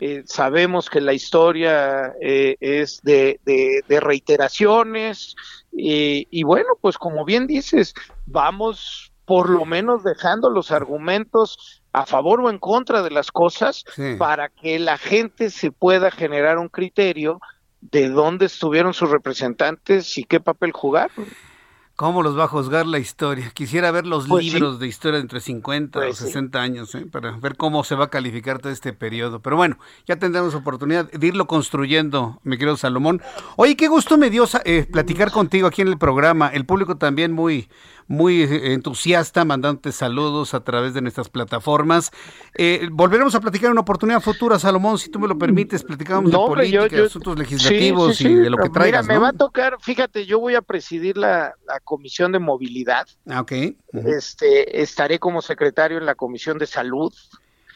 Eh, 0.00 0.22
sabemos 0.26 0.88
que 0.90 1.00
la 1.00 1.12
historia 1.12 2.14
eh, 2.20 2.56
es 2.60 3.00
de, 3.02 3.40
de- 3.44 3.82
de 3.88 4.00
reiteraciones 4.00 5.34
y, 5.72 6.26
y 6.30 6.42
bueno, 6.44 6.68
pues 6.80 6.98
como 6.98 7.24
bien 7.24 7.46
dices, 7.46 7.94
vamos 8.26 9.12
por 9.24 9.50
lo 9.50 9.64
menos 9.66 10.04
dejando 10.04 10.50
los 10.50 10.70
argumentos 10.70 11.82
a 11.92 12.06
favor 12.06 12.40
o 12.40 12.48
en 12.50 12.58
contra 12.58 13.02
de 13.02 13.10
las 13.10 13.30
cosas 13.30 13.84
Sí. 13.94 14.14
para 14.18 14.48
que 14.48 14.78
la 14.78 14.96
gente 14.98 15.50
se 15.50 15.70
pueda 15.70 16.10
generar 16.10 16.58
un 16.58 16.68
criterio 16.68 17.40
de 17.80 18.08
dónde 18.08 18.46
estuvieron 18.46 18.94
sus 18.94 19.10
representantes 19.10 20.16
y 20.18 20.24
qué 20.24 20.40
papel 20.40 20.72
jugaron. 20.72 21.26
¿Cómo 21.98 22.22
los 22.22 22.38
va 22.38 22.44
a 22.44 22.46
juzgar 22.46 22.86
la 22.86 23.00
historia? 23.00 23.50
Quisiera 23.50 23.90
ver 23.90 24.06
los 24.06 24.28
Pues 24.28 24.44
sí. 24.44 24.52
libros 24.52 24.78
de 24.78 24.86
historia 24.86 25.16
de 25.16 25.22
entre 25.22 25.40
50 25.40 25.98
Pues 25.98 26.12
o 26.14 26.26
sí. 26.26 26.26
60 26.26 26.62
años, 26.62 26.94
¿eh? 26.94 27.06
para 27.10 27.32
ver 27.32 27.56
cómo 27.56 27.82
se 27.82 27.96
va 27.96 28.04
a 28.04 28.08
calificar 28.08 28.60
todo 28.60 28.70
este 28.70 28.92
periodo. 28.92 29.40
Pero 29.42 29.56
bueno, 29.56 29.78
ya 30.06 30.14
tendremos 30.14 30.54
oportunidad 30.54 31.10
de 31.10 31.26
irlo 31.26 31.48
construyendo, 31.48 32.38
mi 32.44 32.56
querido 32.56 32.76
Salomón. 32.76 33.20
Oye, 33.56 33.76
qué 33.76 33.88
gusto 33.88 34.16
me 34.16 34.30
dio 34.30 34.44
eh, 34.64 34.86
platicar 34.88 35.32
contigo 35.32 35.66
aquí 35.66 35.82
en 35.82 35.88
el 35.88 35.98
programa. 35.98 36.46
El 36.46 36.66
público 36.66 36.98
también 36.98 37.32
muy, 37.32 37.68
muy 38.08 38.42
eh, 38.42 38.72
entusiasta, 38.72 39.44
mandándote 39.44 39.92
saludos 39.92 40.54
a 40.54 40.60
través 40.64 40.94
de 40.94 41.02
nuestras 41.02 41.28
plataformas. 41.28 42.10
Eh, 42.56 42.88
volveremos 42.90 43.34
a 43.34 43.40
platicar 43.40 43.66
en 43.66 43.72
una 43.72 43.82
oportunidad 43.82 44.20
futura, 44.20 44.58
Salomón, 44.58 44.98
si 44.98 45.10
tú 45.10 45.18
me 45.20 45.28
lo 45.28 45.38
permites. 45.38 45.84
Platicamos 45.84 46.24
No, 46.32 46.38
de 46.38 46.44
hombre, 46.44 46.70
yo- 46.70 46.80
política, 46.80 46.96
yo- 46.96 47.02
de 47.02 47.08
asuntos 47.08 47.38
legislativos 47.38 48.16
Sí, 48.16 48.24
sí, 48.24 48.30
y 48.30 48.34
de 48.34 48.50
lo 48.50 48.56
que 48.56 48.62
Mira, 48.64 48.72
traigas, 48.72 49.06
me 49.06 49.14
¿no? 49.14 49.20
va 49.20 49.28
a 49.28 49.32
tocar, 49.34 49.76
fíjate, 49.80 50.24
yo 50.26 50.40
voy 50.40 50.54
a 50.54 50.62
presidir 50.62 51.16
la, 51.18 51.54
la 51.66 51.80
comisión 51.80 52.32
de 52.32 52.38
movilidad. 52.38 53.06
Ah, 53.28 53.42
ok. 53.42 53.52
Este, 53.92 54.80
estaré 54.82 55.18
como 55.18 55.42
secretario 55.42 55.98
en 55.98 56.06
la 56.06 56.14
comisión 56.14 56.56
de 56.58 56.66
salud 56.66 57.12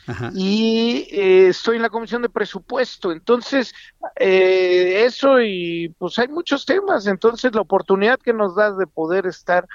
Ajá. 0.06 0.30
y 0.34 1.06
eh, 1.12 1.48
estoy 1.48 1.76
en 1.76 1.82
la 1.82 1.90
comisión 1.90 2.22
de 2.22 2.28
presupuesto. 2.30 3.12
Entonces, 3.12 3.74
eh, 4.18 5.04
eso 5.06 5.40
y 5.40 5.94
pues 5.98 6.18
hay 6.18 6.28
muchos 6.28 6.64
temas. 6.64 7.06
Entonces, 7.06 7.54
la 7.54 7.60
oportunidad 7.60 8.18
que 8.18 8.32
nos 8.32 8.56
das 8.56 8.76
de 8.78 8.86
poder 8.86 9.26
estar 9.26 9.68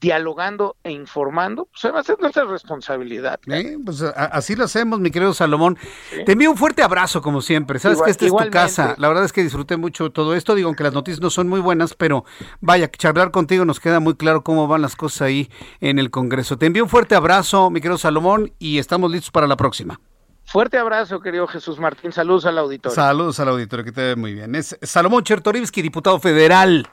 dialogando 0.00 0.76
e 0.82 0.92
informando, 0.92 1.68
pues 1.70 1.92
va 1.94 2.00
a 2.00 2.02
ser 2.02 2.18
nuestra 2.20 2.44
responsabilidad. 2.44 3.38
Eh, 3.48 3.76
pues 3.84 4.02
a- 4.02 4.08
así 4.10 4.56
lo 4.56 4.64
hacemos, 4.64 4.98
mi 5.00 5.10
querido 5.10 5.34
Salomón. 5.34 5.76
Te 6.24 6.32
envío 6.32 6.50
un 6.50 6.56
fuerte 6.56 6.82
abrazo, 6.82 7.20
como 7.20 7.42
siempre. 7.42 7.78
Sabes 7.78 7.96
Igual- 7.98 8.06
que 8.06 8.10
esta 8.12 8.24
es 8.26 8.32
tu 8.32 8.50
casa. 8.50 8.94
La 8.98 9.08
verdad 9.08 9.24
es 9.24 9.32
que 9.32 9.42
disfruté 9.42 9.76
mucho 9.76 10.10
todo 10.10 10.34
esto. 10.34 10.54
Digo, 10.54 10.68
aunque 10.68 10.84
las 10.84 10.94
noticias 10.94 11.20
no 11.20 11.28
son 11.30 11.48
muy 11.48 11.60
buenas, 11.60 11.94
pero 11.94 12.24
vaya, 12.60 12.90
charlar 12.90 13.30
contigo 13.30 13.64
nos 13.64 13.78
queda 13.80 14.00
muy 14.00 14.14
claro 14.14 14.42
cómo 14.42 14.66
van 14.66 14.82
las 14.82 14.96
cosas 14.96 15.22
ahí 15.22 15.50
en 15.80 15.98
el 15.98 16.10
Congreso. 16.10 16.56
Te 16.56 16.66
envío 16.66 16.84
un 16.84 16.88
fuerte 16.90 17.14
abrazo, 17.14 17.70
mi 17.70 17.80
querido 17.80 17.98
Salomón, 17.98 18.52
y 18.58 18.78
estamos 18.78 19.10
listos 19.10 19.30
para 19.30 19.46
la 19.46 19.56
próxima. 19.56 20.00
Fuerte 20.46 20.78
abrazo, 20.78 21.20
querido 21.20 21.46
Jesús 21.46 21.78
Martín. 21.78 22.10
Saludos 22.10 22.44
al 22.46 22.58
auditorio. 22.58 22.92
Saludos 22.94 23.38
al 23.38 23.50
auditorio, 23.50 23.84
que 23.84 23.92
te 23.92 24.00
ve 24.02 24.16
muy 24.16 24.34
bien. 24.34 24.54
Es 24.56 24.76
Salomón 24.82 25.22
Chertorivsky, 25.22 25.80
diputado 25.82 26.18
federal. 26.18 26.88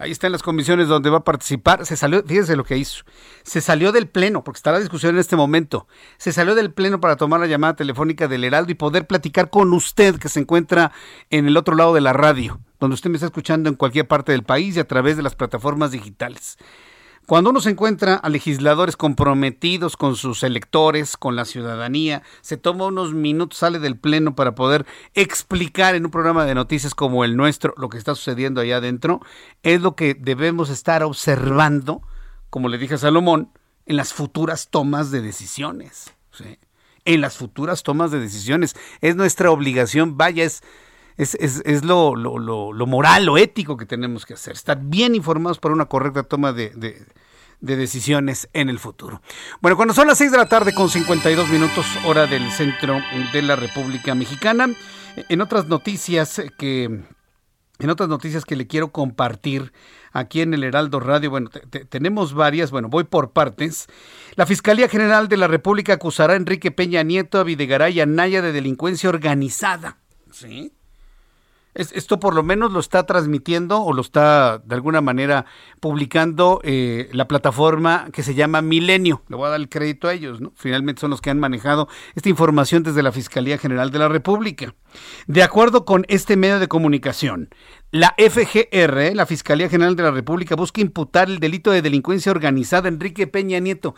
Ahí 0.00 0.12
está 0.12 0.28
en 0.28 0.32
las 0.32 0.42
comisiones 0.42 0.88
donde 0.88 1.10
va 1.10 1.18
a 1.18 1.24
participar. 1.24 1.84
Se 1.84 1.94
salió, 1.94 2.22
fíjese 2.24 2.56
lo 2.56 2.64
que 2.64 2.78
hizo. 2.78 3.04
Se 3.42 3.60
salió 3.60 3.92
del 3.92 4.08
pleno, 4.08 4.42
porque 4.42 4.56
está 4.56 4.72
la 4.72 4.80
discusión 4.80 5.14
en 5.14 5.20
este 5.20 5.36
momento. 5.36 5.86
Se 6.16 6.32
salió 6.32 6.54
del 6.54 6.72
pleno 6.72 7.02
para 7.02 7.16
tomar 7.16 7.38
la 7.38 7.46
llamada 7.46 7.76
telefónica 7.76 8.26
del 8.26 8.44
Heraldo 8.44 8.72
y 8.72 8.76
poder 8.76 9.06
platicar 9.06 9.50
con 9.50 9.74
usted 9.74 10.18
que 10.18 10.30
se 10.30 10.40
encuentra 10.40 10.90
en 11.28 11.46
el 11.46 11.58
otro 11.58 11.74
lado 11.76 11.92
de 11.92 12.00
la 12.00 12.14
radio, 12.14 12.60
donde 12.78 12.94
usted 12.94 13.10
me 13.10 13.16
está 13.16 13.26
escuchando 13.26 13.68
en 13.68 13.74
cualquier 13.74 14.08
parte 14.08 14.32
del 14.32 14.42
país 14.42 14.74
y 14.74 14.80
a 14.80 14.88
través 14.88 15.18
de 15.18 15.22
las 15.22 15.34
plataformas 15.34 15.90
digitales. 15.90 16.56
Cuando 17.26 17.50
uno 17.50 17.60
se 17.60 17.70
encuentra 17.70 18.16
a 18.16 18.28
legisladores 18.28 18.96
comprometidos 18.96 19.96
con 19.96 20.16
sus 20.16 20.42
electores, 20.42 21.16
con 21.16 21.36
la 21.36 21.44
ciudadanía, 21.44 22.22
se 22.40 22.56
toma 22.56 22.86
unos 22.86 23.14
minutos, 23.14 23.58
sale 23.58 23.78
del 23.78 23.96
pleno 23.96 24.34
para 24.34 24.56
poder 24.56 24.84
explicar 25.14 25.94
en 25.94 26.06
un 26.06 26.10
programa 26.10 26.44
de 26.44 26.56
noticias 26.56 26.94
como 26.94 27.24
el 27.24 27.36
nuestro 27.36 27.72
lo 27.76 27.88
que 27.88 27.98
está 27.98 28.16
sucediendo 28.16 28.60
allá 28.60 28.78
adentro, 28.78 29.20
es 29.62 29.80
lo 29.80 29.94
que 29.94 30.14
debemos 30.14 30.70
estar 30.70 31.04
observando, 31.04 32.02
como 32.50 32.68
le 32.68 32.78
dije 32.78 32.94
a 32.94 32.98
Salomón, 32.98 33.52
en 33.86 33.96
las 33.96 34.12
futuras 34.12 34.68
tomas 34.68 35.10
de 35.10 35.20
decisiones. 35.20 36.12
En 37.04 37.20
las 37.20 37.36
futuras 37.36 37.82
tomas 37.82 38.10
de 38.10 38.20
decisiones. 38.20 38.74
Es 39.00 39.16
nuestra 39.16 39.50
obligación, 39.50 40.16
vaya, 40.16 40.44
es, 40.44 40.62
es, 41.22 41.34
es, 41.36 41.62
es 41.64 41.84
lo, 41.84 42.16
lo, 42.16 42.38
lo, 42.38 42.86
moral, 42.86 43.24
lo 43.26 43.36
ético 43.38 43.76
que 43.76 43.86
tenemos 43.86 44.24
que 44.26 44.34
hacer, 44.34 44.54
estar 44.54 44.78
bien 44.80 45.14
informados 45.14 45.58
para 45.58 45.74
una 45.74 45.86
correcta 45.86 46.22
toma 46.22 46.52
de, 46.52 46.70
de, 46.70 47.06
de 47.60 47.76
decisiones 47.76 48.48
en 48.52 48.68
el 48.68 48.78
futuro. 48.78 49.20
Bueno, 49.60 49.76
cuando 49.76 49.94
son 49.94 50.06
las 50.08 50.18
6 50.18 50.30
de 50.32 50.38
la 50.38 50.46
tarde 50.46 50.72
con 50.74 50.88
52 50.88 51.48
minutos 51.48 51.86
hora 52.06 52.26
del 52.26 52.50
centro 52.52 52.98
de 53.32 53.42
la 53.42 53.56
República 53.56 54.14
Mexicana, 54.14 54.68
en 55.28 55.40
otras 55.40 55.66
noticias 55.66 56.40
que... 56.58 57.04
En 57.82 57.88
otras 57.88 58.10
noticias 58.10 58.44
que 58.44 58.56
le 58.56 58.66
quiero 58.66 58.92
compartir 58.92 59.72
aquí 60.12 60.42
en 60.42 60.52
el 60.52 60.64
Heraldo 60.64 61.00
Radio, 61.00 61.30
bueno, 61.30 61.48
te- 61.48 61.60
te- 61.60 61.86
tenemos 61.86 62.34
varias, 62.34 62.70
bueno, 62.70 62.90
voy 62.90 63.04
por 63.04 63.30
partes. 63.32 63.86
La 64.36 64.44
Fiscalía 64.44 64.86
General 64.86 65.28
de 65.28 65.38
la 65.38 65.48
República 65.48 65.94
acusará 65.94 66.34
a 66.34 66.36
Enrique 66.36 66.72
Peña 66.72 67.02
Nieto, 67.04 67.38
a 67.38 67.42
Videgaray 67.42 67.94
y 67.96 68.00
a 68.02 68.04
Naya 68.04 68.42
de 68.42 68.52
delincuencia 68.52 69.08
organizada. 69.08 69.96
¿Sí? 70.30 70.72
Es- 71.74 71.92
esto 71.92 72.18
por 72.18 72.34
lo 72.34 72.42
menos 72.42 72.72
lo 72.72 72.80
está 72.80 73.04
transmitiendo 73.04 73.80
o 73.82 73.92
lo 73.92 74.02
está 74.02 74.58
de 74.58 74.74
alguna 74.74 75.00
manera 75.00 75.46
publicando 75.80 76.60
eh, 76.64 77.08
la 77.12 77.26
plataforma 77.28 78.08
que 78.12 78.22
se 78.22 78.34
llama 78.34 78.60
Milenio. 78.60 79.22
Le 79.28 79.36
voy 79.36 79.46
a 79.46 79.50
dar 79.50 79.60
el 79.60 79.68
crédito 79.68 80.08
a 80.08 80.12
ellos, 80.12 80.40
¿no? 80.40 80.52
Finalmente 80.56 81.00
son 81.00 81.10
los 81.10 81.20
que 81.20 81.30
han 81.30 81.38
manejado 81.38 81.88
esta 82.14 82.28
información 82.28 82.82
desde 82.82 83.02
la 83.02 83.12
Fiscalía 83.12 83.56
General 83.58 83.90
de 83.90 83.98
la 83.98 84.08
República. 84.08 84.74
De 85.26 85.42
acuerdo 85.42 85.84
con 85.84 86.04
este 86.08 86.36
medio 86.36 86.58
de 86.58 86.68
comunicación, 86.68 87.48
la 87.92 88.14
FGR, 88.18 89.14
la 89.14 89.26
Fiscalía 89.26 89.68
General 89.68 89.96
de 89.96 90.02
la 90.02 90.10
República, 90.10 90.56
busca 90.56 90.80
imputar 90.80 91.28
el 91.28 91.38
delito 91.40 91.70
de 91.70 91.82
delincuencia 91.82 92.30
organizada 92.32 92.86
a 92.88 92.92
Enrique 92.92 93.26
Peña 93.26 93.58
Nieto. 93.60 93.94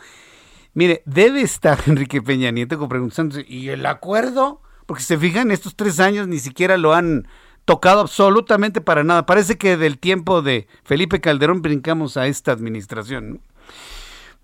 Mire, 0.75 1.03
debe 1.05 1.41
estar 1.41 1.79
Enrique 1.87 2.21
Peña 2.21 2.51
Nieto 2.51 2.87
preguntándose, 2.87 3.45
¿y 3.47 3.69
el 3.69 3.85
acuerdo? 3.85 4.61
Porque 4.85 5.03
se 5.03 5.17
fijan, 5.17 5.51
estos 5.51 5.75
tres 5.75 5.99
años 5.99 6.27
ni 6.27 6.39
siquiera 6.39 6.77
lo 6.77 6.93
han 6.93 7.27
tocado 7.65 8.01
absolutamente 8.01 8.81
para 8.81 9.03
nada. 9.03 9.25
Parece 9.25 9.57
que 9.57 9.77
del 9.77 9.97
tiempo 9.97 10.41
de 10.41 10.67
Felipe 10.83 11.21
Calderón 11.21 11.61
brincamos 11.61 12.17
a 12.17 12.27
esta 12.27 12.51
administración. 12.51 13.41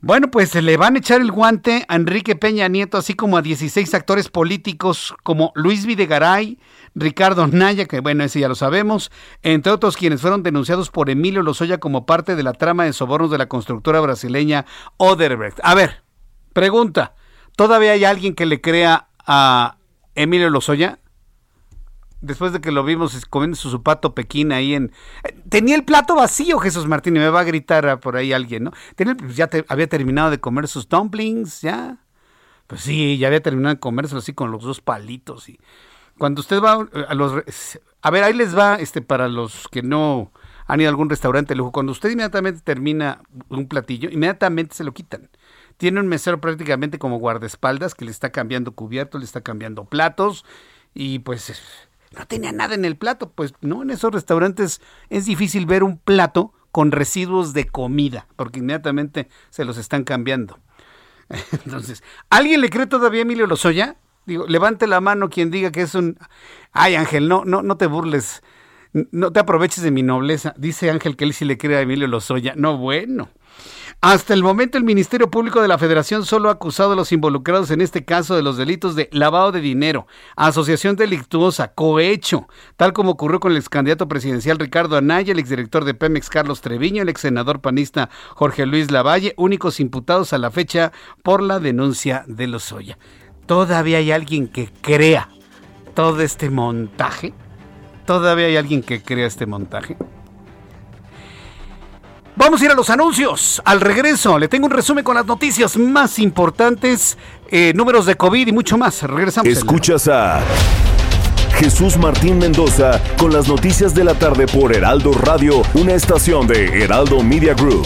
Bueno, 0.02 0.32
pues 0.32 0.56
le 0.56 0.78
van 0.78 0.96
a 0.96 1.00
echar 1.00 1.20
el 1.20 1.30
guante 1.30 1.84
a 1.90 1.98
Enrique 1.98 2.38
Peña 2.38 2.70
Nieto, 2.70 2.98
así 2.98 3.16
como 3.16 3.36
a 3.36 3.42
16 3.42 3.94
actores 3.94 4.30
políticos 4.30 5.14
como 5.24 5.52
Luis 5.56 5.86
Videgaray, 5.86 6.58
Ricardo 6.96 7.46
Naya, 7.48 7.86
que 7.86 8.00
bueno, 8.00 8.24
ese 8.24 8.40
ya 8.40 8.48
lo 8.48 8.56
sabemos, 8.56 9.12
entre 9.44 9.74
otros 9.74 9.98
quienes 9.98 10.22
fueron 10.22 10.42
denunciados 10.42 10.90
por 10.90 11.10
Emilio 11.10 11.44
Lozoya 11.44 11.80
como 11.80 12.06
parte 12.06 12.38
de 12.38 12.44
la 12.44 12.54
trama 12.54 12.86
de 12.86 12.94
sobornos 12.94 13.30
de 13.30 13.40
la 13.40 13.50
constructora 13.50 14.00
brasileña 14.00 14.66
Oderbrecht. 14.96 15.60
A 15.64 15.76
ver, 15.76 16.02
pregunta, 16.54 17.14
¿todavía 17.58 17.92
hay 17.92 18.06
alguien 18.06 18.36
que 18.36 18.46
le 18.46 18.62
crea 18.62 19.10
a 19.28 19.76
Emilio 20.16 20.50
Lozoya? 20.50 21.00
Después 22.22 22.54
de 22.54 22.62
que 22.62 22.72
lo 22.72 22.84
vimos 22.84 23.26
comiendo 23.26 23.56
su 23.56 23.72
zapato 23.72 24.14
pequín 24.14 24.52
ahí 24.52 24.76
en... 24.76 24.92
Tenía 25.50 25.76
el 25.76 25.84
plato 25.84 26.16
vacío 26.16 26.60
Jesús 26.60 26.88
Martín 26.88 27.16
y 27.16 27.20
me 27.20 27.30
va 27.30 27.42
a 27.42 27.46
gritar 27.46 28.00
por 28.00 28.18
ahí 28.18 28.34
alguien, 28.34 28.66
¿no? 28.66 28.72
Tenía, 28.96 29.16
ya 29.34 29.50
había 29.68 29.88
terminado 29.88 30.30
de 30.30 30.40
comer 30.40 30.68
sus 30.68 30.88
dumplings, 30.90 31.62
ya. 31.62 31.98
Pues 32.68 32.82
sí, 32.82 33.18
ya 33.18 33.28
había 33.28 33.42
terminado 33.42 33.74
de 33.76 33.80
comérselo 33.80 34.20
así 34.20 34.34
con 34.34 34.52
los 34.52 34.64
dos 34.64 34.80
palitos. 34.82 35.50
Y 35.50 35.60
cuando 36.18 36.42
usted 36.42 36.62
va 36.62 36.88
a 37.08 37.16
los... 37.16 37.44
A 38.02 38.12
ver, 38.12 38.24
ahí 38.24 38.34
les 38.34 38.56
va, 38.56 38.76
este, 38.76 39.02
para 39.02 39.28
los 39.28 39.68
que 39.70 39.82
no 39.82 40.32
han 40.68 40.80
ido 40.80 40.90
a 40.90 40.92
algún 40.92 41.10
restaurante 41.10 41.56
lujo, 41.56 41.72
cuando 41.72 41.92
usted 41.92 42.12
inmediatamente 42.12 42.62
termina 42.64 43.22
un 43.50 43.68
platillo, 43.68 44.10
inmediatamente 44.12 44.76
se 44.76 44.84
lo 44.84 44.94
quitan. 44.94 45.30
Tiene 45.78 46.00
un 46.00 46.08
mesero 46.08 46.40
prácticamente 46.40 47.00
como 47.00 47.18
guardaespaldas 47.18 47.96
que 47.96 48.06
le 48.06 48.12
está 48.12 48.32
cambiando 48.32 48.74
cubiertos, 48.74 49.20
le 49.20 49.26
está 49.26 49.42
cambiando 49.42 49.86
platos 49.86 50.46
y 50.94 51.20
pues 51.20 51.89
no 52.18 52.26
tenía 52.28 52.52
nada 52.52 52.76
en 52.76 52.86
el 52.86 52.98
plato. 52.98 53.32
Pues 53.32 53.54
no, 53.62 53.84
en 53.84 53.90
esos 53.90 54.12
restaurantes 54.12 54.82
es 55.10 55.26
difícil 55.26 55.66
ver 55.66 55.84
un 55.84 55.98
plato 55.98 56.54
con 56.72 56.92
residuos 56.92 57.54
de 57.54 57.66
comida, 57.66 58.28
porque 58.36 58.60
inmediatamente 58.60 59.30
se 59.50 59.66
los 59.66 59.78
están 59.78 60.04
cambiando. 60.04 60.60
Entonces, 61.66 62.04
¿alguien 62.30 62.62
le 62.62 62.70
cree 62.70 62.88
todavía 62.88 63.22
a 63.22 63.24
Emilio 63.24 63.48
Lozoya? 63.48 63.98
Digo, 64.26 64.46
levante 64.48 64.86
la 64.88 65.02
mano 65.02 65.30
quien 65.30 65.50
diga 65.52 65.72
que 65.72 65.82
es 65.82 65.96
un... 65.96 66.18
Ay, 66.72 66.96
Ángel, 66.96 67.28
no, 67.28 67.46
no, 67.46 67.64
no 67.64 67.78
te 67.78 67.88
burles, 67.88 68.44
no 68.94 69.32
te 69.32 69.40
aproveches 69.40 69.84
de 69.84 69.92
mi 69.92 70.04
nobleza. 70.04 70.54
Dice 70.58 70.92
Ángel 70.92 71.16
que 71.16 71.26
él 71.26 71.34
sí 71.34 71.46
le 71.46 71.58
cree 71.58 71.78
a 71.78 71.82
Emilio 71.82 72.08
Lozoya. 72.08 72.54
No, 72.56 72.78
bueno. 72.78 73.30
Hasta 74.02 74.34
el 74.34 74.44
momento 74.44 74.78
el 74.78 74.86
Ministerio 74.86 75.30
Público 75.30 75.62
de 75.62 75.68
la 75.68 75.78
Federación 75.78 76.26
solo 76.26 76.48
ha 76.48 76.54
acusado 76.54 76.94
a 76.94 76.96
los 76.96 77.12
involucrados 77.12 77.70
en 77.70 77.82
este 77.82 78.06
caso 78.06 78.34
de 78.34 78.42
los 78.42 78.56
delitos 78.56 78.96
de 78.96 79.10
lavado 79.12 79.52
de 79.52 79.60
dinero, 79.60 80.08
asociación 80.38 80.96
delictuosa, 80.96 81.74
cohecho, 81.74 82.48
tal 82.78 82.94
como 82.94 83.12
ocurrió 83.12 83.42
con 83.42 83.52
el 83.52 83.58
ex 83.58 83.68
candidato 83.68 84.08
presidencial 84.08 84.58
Ricardo 84.58 84.96
Anaya, 84.96 85.34
el 85.34 85.40
exdirector 85.40 85.84
de 85.84 85.96
Pemex 85.96 86.30
Carlos 86.30 86.62
Treviño, 86.62 87.02
el 87.02 87.10
ex 87.10 87.20
senador 87.20 87.60
panista 87.60 88.10
Jorge 88.36 88.66
Luis 88.66 88.90
Lavalle, 88.90 89.34
únicos 89.36 89.82
imputados 89.82 90.32
a 90.32 90.38
la 90.38 90.50
fecha 90.50 90.94
por 91.22 91.44
la 91.44 91.60
denuncia 91.60 92.24
de 92.26 92.48
Lozoya. 92.48 92.98
¿Todavía 93.48 93.98
hay 93.98 94.14
alguien 94.14 94.48
que 94.48 94.72
crea 94.80 95.28
todo 95.94 96.22
este 96.22 96.50
montaje? 96.50 97.34
¿Todavía 98.06 98.46
hay 98.46 98.56
alguien 98.56 98.82
que 98.82 99.04
crea 99.04 99.28
este 99.28 99.46
montaje? 99.46 99.98
Vamos 102.40 102.62
a 102.62 102.66
ir 102.66 102.72
a 102.72 102.74
los 102.74 102.90
anuncios. 102.90 103.62
Al 103.66 103.82
regreso, 103.82 104.40
le 104.40 104.48
tengo 104.48 104.66
un 104.66 104.72
resumen 104.72 105.04
con 105.04 105.14
las 105.14 105.26
noticias 105.26 105.76
más 105.76 106.20
importantes, 106.20 107.18
eh, 107.50 107.74
números 107.76 108.06
de 108.06 108.16
COVID 108.16 108.48
y 108.48 108.52
mucho 108.54 108.78
más. 108.78 109.04
Regresamos. 109.04 109.52
Escuchas 109.52 110.08
a 110.08 110.40
Jesús 111.58 111.98
Martín 111.98 112.38
Mendoza 112.38 113.02
con 113.18 113.34
las 113.34 113.50
noticias 113.50 113.94
de 113.94 114.06
la 114.06 114.14
tarde 114.14 114.48
por 114.48 114.74
Heraldo 114.74 115.12
Radio, 115.12 115.64
una 115.74 115.94
estación 115.94 116.48
de 116.48 116.82
Heraldo 116.82 117.22
Media 117.22 117.54
Group. 117.54 117.86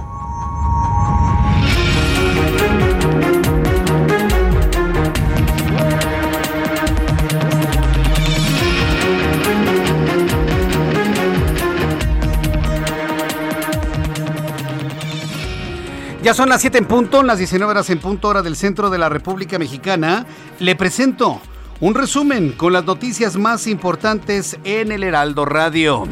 Ya 16.23 16.35
son 16.35 16.49
las 16.49 16.61
7 16.61 16.77
en 16.77 16.85
punto, 16.85 17.23
las 17.23 17.39
19 17.39 17.71
horas 17.71 17.89
en 17.89 17.97
punto 17.97 18.27
hora 18.27 18.43
del 18.43 18.55
centro 18.55 18.91
de 18.91 18.99
la 18.99 19.09
República 19.09 19.57
Mexicana. 19.57 20.27
Le 20.59 20.75
presento 20.75 21.41
un 21.79 21.95
resumen 21.95 22.51
con 22.51 22.73
las 22.73 22.85
noticias 22.85 23.37
más 23.37 23.65
importantes 23.65 24.59
en 24.63 24.91
el 24.91 25.03
Heraldo 25.03 25.45
Radio. 25.45 26.03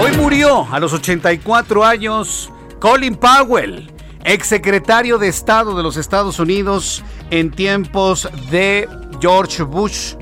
Hoy 0.00 0.16
murió 0.16 0.66
a 0.72 0.80
los 0.80 0.92
84 0.92 1.84
años 1.84 2.50
Colin 2.80 3.14
Powell, 3.14 3.92
exsecretario 4.24 5.18
de 5.18 5.28
Estado 5.28 5.76
de 5.76 5.84
los 5.84 5.96
Estados 5.96 6.40
Unidos 6.40 7.04
en 7.30 7.52
tiempos 7.52 8.28
de 8.50 8.88
George 9.20 9.62
Bush 9.62 10.14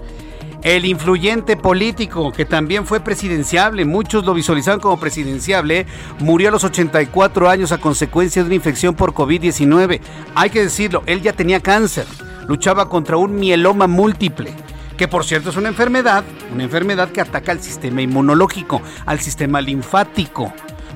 el 0.63 0.85
influyente 0.85 1.57
político 1.57 2.33
que 2.33 2.45
también 2.45 2.87
fue 2.87 3.01
presidenciable, 3.01 3.85
muchos 3.85 4.25
lo 4.25 4.35
visualizaban 4.35 4.81
como 4.81 4.99
presidenciable, 4.99 5.87
murió 6.19 6.49
a 6.49 6.53
los 6.53 6.65
84 6.65 7.49
años 7.49 7.73
a 7.73 7.79
consecuencia 7.79 8.43
de 8.43 8.47
una 8.47 8.57
infección 8.57 8.95
por 8.95 9.15
COVID-19. 9.15 10.01
Hay 10.35 10.51
que 10.51 10.63
decirlo, 10.63 11.03
él 11.07 11.23
ya 11.23 11.33
tenía 11.33 11.61
cáncer, 11.61 12.07
luchaba 12.47 12.89
contra 12.89 13.17
un 13.17 13.37
mieloma 13.37 13.87
múltiple 13.87 14.53
que 14.99 15.09
por 15.09 15.25
cierto 15.25 15.51
es 15.51 15.57
una 15.57 15.69
enfermedad, 15.69 16.25
una 16.53 16.65
enfermedad 16.65 17.11
que 17.11 17.21
ataca 17.21 17.53
al 17.53 17.63
sistema 17.63 18.03
inmunológico, 18.03 18.83
al 19.07 19.21
sistema 19.21 19.61
linfático. 19.61 20.53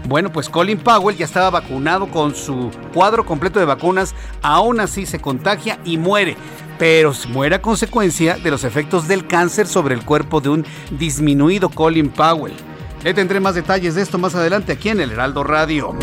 Bueno, 0.09 0.33
pues 0.33 0.49
Colin 0.49 0.79
Powell 0.79 1.17
ya 1.17 1.25
estaba 1.25 1.51
vacunado 1.51 2.09
con 2.09 2.35
su 2.35 2.71
cuadro 2.93 3.25
completo 3.25 3.61
de 3.61 3.67
vacunas, 3.67 4.15
aún 4.43 4.81
así 4.81 5.07
se 5.07 5.21
contagia 5.21 5.79
y 5.85 5.97
muere 5.97 6.37
pero 6.79 7.13
muere 7.29 7.55
a 7.55 7.63
consecuencia 7.63 8.37
de 8.39 8.51
los 8.51 8.65
efectos 8.65 9.07
del 9.07 9.29
cáncer 9.29 9.69
sobre 9.69 9.95
el 9.95 10.05
cuerpo 10.05 10.41
de 10.41 10.49
un 10.49 10.67
disminuido 10.91 11.69
Colin 11.69 12.09
Powell. 12.09 12.72
Le 13.05 13.15
tendré 13.15 13.41
más 13.41 13.57
detalles 13.57 13.97
de 13.97 14.03
esto 14.03 14.17
más 14.17 14.37
adelante 14.37 14.73
aquí 14.73 14.89
en 14.89 15.01
el 15.01 15.11
Heraldo 15.11 15.43
Radio. 15.43 15.97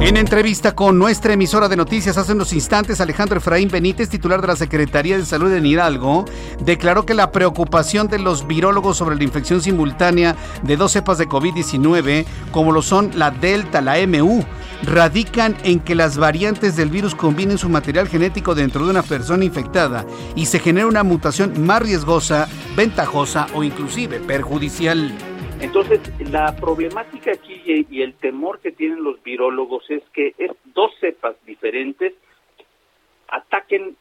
En 0.00 0.16
entrevista 0.16 0.74
con 0.74 0.98
nuestra 0.98 1.34
emisora 1.34 1.68
de 1.68 1.76
noticias 1.76 2.18
hace 2.18 2.32
unos 2.32 2.52
instantes, 2.52 3.00
Alejandro 3.00 3.38
Efraín 3.38 3.68
Benítez, 3.68 4.08
titular 4.08 4.40
de 4.40 4.48
la 4.48 4.56
Secretaría 4.56 5.16
de 5.16 5.24
Salud 5.24 5.52
en 5.52 5.64
Hidalgo, 5.64 6.24
declaró 6.64 7.06
que 7.06 7.14
la 7.14 7.30
preocupación 7.30 8.08
de 8.08 8.18
los 8.18 8.48
virólogos 8.48 8.96
sobre 8.96 9.14
la 9.14 9.22
infección 9.22 9.62
simultánea 9.62 10.34
de 10.64 10.76
dos 10.76 10.90
cepas 10.90 11.18
de 11.18 11.28
COVID-19, 11.28 12.24
como 12.50 12.72
lo 12.72 12.82
son 12.82 13.12
la 13.14 13.30
Delta, 13.30 13.80
la 13.80 14.04
MU, 14.08 14.44
radican 14.82 15.56
en 15.62 15.78
que 15.78 15.94
las 15.94 16.18
variantes 16.18 16.74
del 16.74 16.90
virus 16.90 17.14
combinen 17.14 17.56
su 17.56 17.68
material 17.68 18.08
genético 18.08 18.56
dentro 18.56 18.84
de 18.84 18.90
una 18.90 19.02
persona 19.02 19.44
infectada 19.44 20.04
y 20.34 20.46
se 20.46 20.58
genera 20.58 20.88
una 20.88 21.04
mutación 21.04 21.64
más 21.64 21.80
riesgosa, 21.82 22.48
ventajosa 22.74 23.46
o 23.54 23.62
inclusive 23.62 24.18
perjudicial. 24.18 25.31
Entonces, 25.62 26.00
la 26.30 26.54
problemática 26.56 27.32
aquí 27.32 27.62
y 27.66 28.02
el 28.02 28.14
temor 28.14 28.60
que 28.60 28.72
tienen 28.72 29.04
los 29.04 29.22
virólogos 29.22 29.88
es 29.90 30.02
que 30.12 30.34
es 30.36 30.50
dos 30.64 30.92
cepas 31.00 31.36
diferentes 31.46 32.12
ataquen 33.28 33.96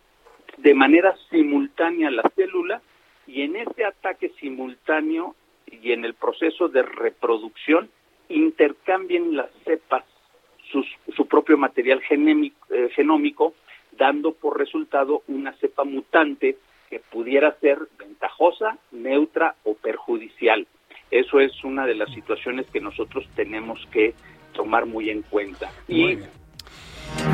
de 0.58 0.74
manera 0.74 1.16
simultánea 1.30 2.12
la 2.12 2.24
célula 2.36 2.82
y 3.28 3.44
en 3.44 3.56
ese 3.56 3.86
ataque 3.86 4.30
simultáneo 4.40 5.36
y 5.68 5.92
en 5.92 6.04
el 6.04 6.16
proceso 6.16 6.68
de 6.68 6.82
reproducción 6.82 7.90
intercambien 8.28 9.36
las 9.36 9.50
cepas 9.64 10.04
su 11.16 11.28
propio 11.28 11.58
material 11.58 12.02
eh, 12.10 12.90
genómico, 12.96 13.54
dando 13.92 14.34
por 14.34 14.58
resultado 14.58 15.22
una 15.28 15.52
cepa 15.58 15.84
mutante 15.84 16.58
que 16.90 17.00
pudiera 17.00 17.54
ser 17.60 17.78
ventajosa, 18.00 18.78
neutra 18.92 19.56
o 19.64 19.76
perjudicial. 19.76 20.66
Eso 21.12 21.42
es 21.42 21.52
una 21.64 21.86
de 21.86 21.96
las 21.96 22.10
situaciones 22.14 22.66
que 22.72 22.80
nosotros 22.80 23.28
tenemos 23.36 23.80
que 23.92 24.16
tomar 24.54 24.86
muy 24.86 25.10
en 25.10 25.22
cuenta. 25.24 25.70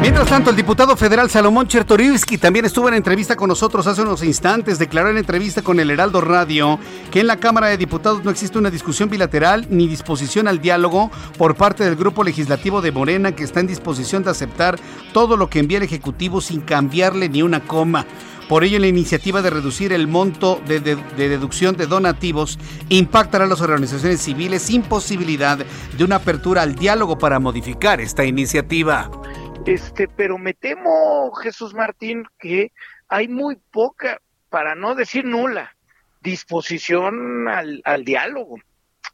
Mientras 0.01 0.27
tanto, 0.27 0.49
el 0.49 0.55
diputado 0.55 0.97
federal 0.97 1.29
Salomón 1.29 1.67
Chertorivsky 1.67 2.37
también 2.37 2.65
estuvo 2.65 2.87
en 2.87 2.95
entrevista 2.95 3.35
con 3.35 3.49
nosotros 3.49 3.85
hace 3.85 4.01
unos 4.01 4.23
instantes. 4.23 4.79
Declaró 4.79 5.09
en 5.09 5.17
entrevista 5.17 5.61
con 5.61 5.79
el 5.79 5.91
Heraldo 5.91 6.21
Radio 6.21 6.79
que 7.11 7.19
en 7.19 7.27
la 7.27 7.37
Cámara 7.37 7.67
de 7.67 7.77
Diputados 7.77 8.23
no 8.23 8.31
existe 8.31 8.57
una 8.57 8.71
discusión 8.71 9.09
bilateral 9.09 9.67
ni 9.69 9.87
disposición 9.87 10.47
al 10.47 10.59
diálogo 10.59 11.11
por 11.37 11.55
parte 11.55 11.83
del 11.83 11.95
grupo 11.95 12.23
legislativo 12.23 12.81
de 12.81 12.91
Morena 12.91 13.33
que 13.33 13.43
está 13.43 13.59
en 13.59 13.67
disposición 13.67 14.23
de 14.23 14.31
aceptar 14.31 14.79
todo 15.13 15.37
lo 15.37 15.49
que 15.49 15.59
envía 15.59 15.77
el 15.77 15.83
Ejecutivo 15.83 16.41
sin 16.41 16.61
cambiarle 16.61 17.29
ni 17.29 17.43
una 17.43 17.61
coma. 17.61 18.05
Por 18.47 18.63
ello, 18.63 18.79
la 18.79 18.87
iniciativa 18.87 19.41
de 19.41 19.49
reducir 19.49 19.91
el 19.91 20.07
monto 20.07 20.61
de, 20.67 20.79
de, 20.79 20.95
deducción 21.29 21.75
de 21.75 21.85
donativos 21.85 22.57
impactará 22.87 23.43
a 23.43 23.47
las 23.47 23.59
organizaciones 23.59 24.21
civiles 24.21 24.61
sin 24.61 24.83
posibilidad 24.83 25.57
de 25.57 26.03
una 26.03 26.15
apertura 26.17 26.61
al 26.61 26.75
diálogo 26.75 27.17
para 27.17 27.39
modificar 27.39 27.99
esta 27.99 28.23
iniciativa. 28.23 29.11
Este, 29.65 30.07
pero 30.07 30.37
me 30.37 30.53
temo, 30.53 31.33
Jesús 31.33 31.73
Martín, 31.73 32.23
que 32.39 32.71
hay 33.09 33.27
muy 33.27 33.57
poca, 33.69 34.21
para 34.49 34.75
no 34.75 34.95
decir 34.95 35.25
nula, 35.25 35.75
disposición 36.21 37.49
al, 37.49 37.81
al 37.83 38.05
diálogo, 38.05 38.59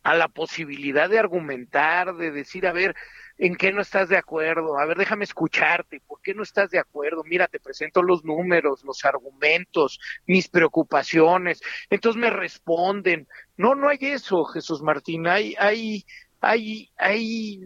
a 0.04 0.14
la 0.14 0.28
posibilidad 0.28 1.10
de 1.10 1.18
argumentar, 1.18 2.16
de 2.18 2.30
decir, 2.30 2.68
a 2.68 2.72
ver, 2.72 2.96
¿En 3.38 3.56
qué 3.56 3.72
no 3.72 3.82
estás 3.82 4.10
de 4.10 4.18
acuerdo? 4.18 4.78
A 4.78 4.86
ver, 4.86 4.98
déjame 4.98 5.24
escucharte. 5.24 6.02
¿Por 6.02 6.22
qué 6.22 6.34
no 6.34 6.44
estás 6.44 6.70
de 6.70 6.80
acuerdo? 6.80 7.24
Mira, 7.24 7.48
te 7.48 7.60
presento 7.60 8.04
los 8.04 8.24
números, 8.24 8.84
los 8.84 9.04
argumentos, 9.06 10.00
mis 10.28 10.48
preocupaciones. 10.48 11.62
Entonces 11.90 12.22
me 12.22 12.30
responden. 12.30 13.28
No, 13.58 13.76
no 13.76 13.90
hay 13.90 13.98
eso, 14.02 14.46
Jesús 14.46 14.82
Martín. 14.82 15.28
Hay, 15.28 15.56
hay, 15.58 16.06
hay, 16.42 16.92
hay, 16.98 17.62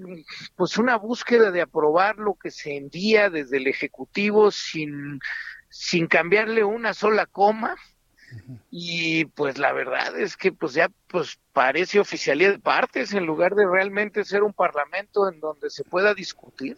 pues 0.55 0.77
una 0.77 0.95
búsqueda 0.97 1.51
de 1.51 1.61
aprobar 1.61 2.17
lo 2.17 2.35
que 2.35 2.51
se 2.51 2.77
envía 2.77 3.29
desde 3.29 3.57
el 3.57 3.67
Ejecutivo 3.67 4.51
sin, 4.51 5.19
sin 5.69 6.07
cambiarle 6.07 6.63
una 6.63 6.93
sola 6.93 7.25
coma 7.25 7.75
y 8.71 9.25
pues 9.25 9.57
la 9.57 9.73
verdad 9.73 10.17
es 10.19 10.35
que 10.37 10.51
pues 10.51 10.73
ya 10.73 10.89
pues 11.07 11.39
parece 11.53 11.99
oficialidad 11.99 12.51
de 12.51 12.59
partes 12.59 13.13
en 13.13 13.25
lugar 13.25 13.55
de 13.55 13.65
realmente 13.65 14.23
ser 14.25 14.43
un 14.43 14.53
parlamento 14.53 15.29
en 15.29 15.39
donde 15.39 15.69
se 15.69 15.83
pueda 15.83 16.13
discutir. 16.13 16.77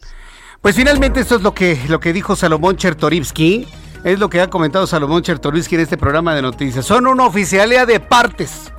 Pues 0.62 0.76
finalmente 0.76 1.20
esto 1.22 1.36
es 1.36 1.42
lo 1.42 1.54
que 1.54 1.80
lo 1.88 2.00
que 2.00 2.14
dijo 2.14 2.36
Salomón 2.36 2.78
Chertorivsky, 2.78 3.68
es 4.04 4.20
lo 4.20 4.30
que 4.30 4.42
ha 4.42 4.50
comentado 4.50 4.88
Salomón 4.88 5.24
Chertorivsky 5.24 5.76
en 5.76 5.82
este 5.82 5.98
programa 5.98 6.36
de 6.36 6.42
noticias. 6.42 6.86
Son 6.86 7.08
una 7.08 7.26
oficialidad 7.26 7.88
de 7.88 8.00
partes. 8.00 8.72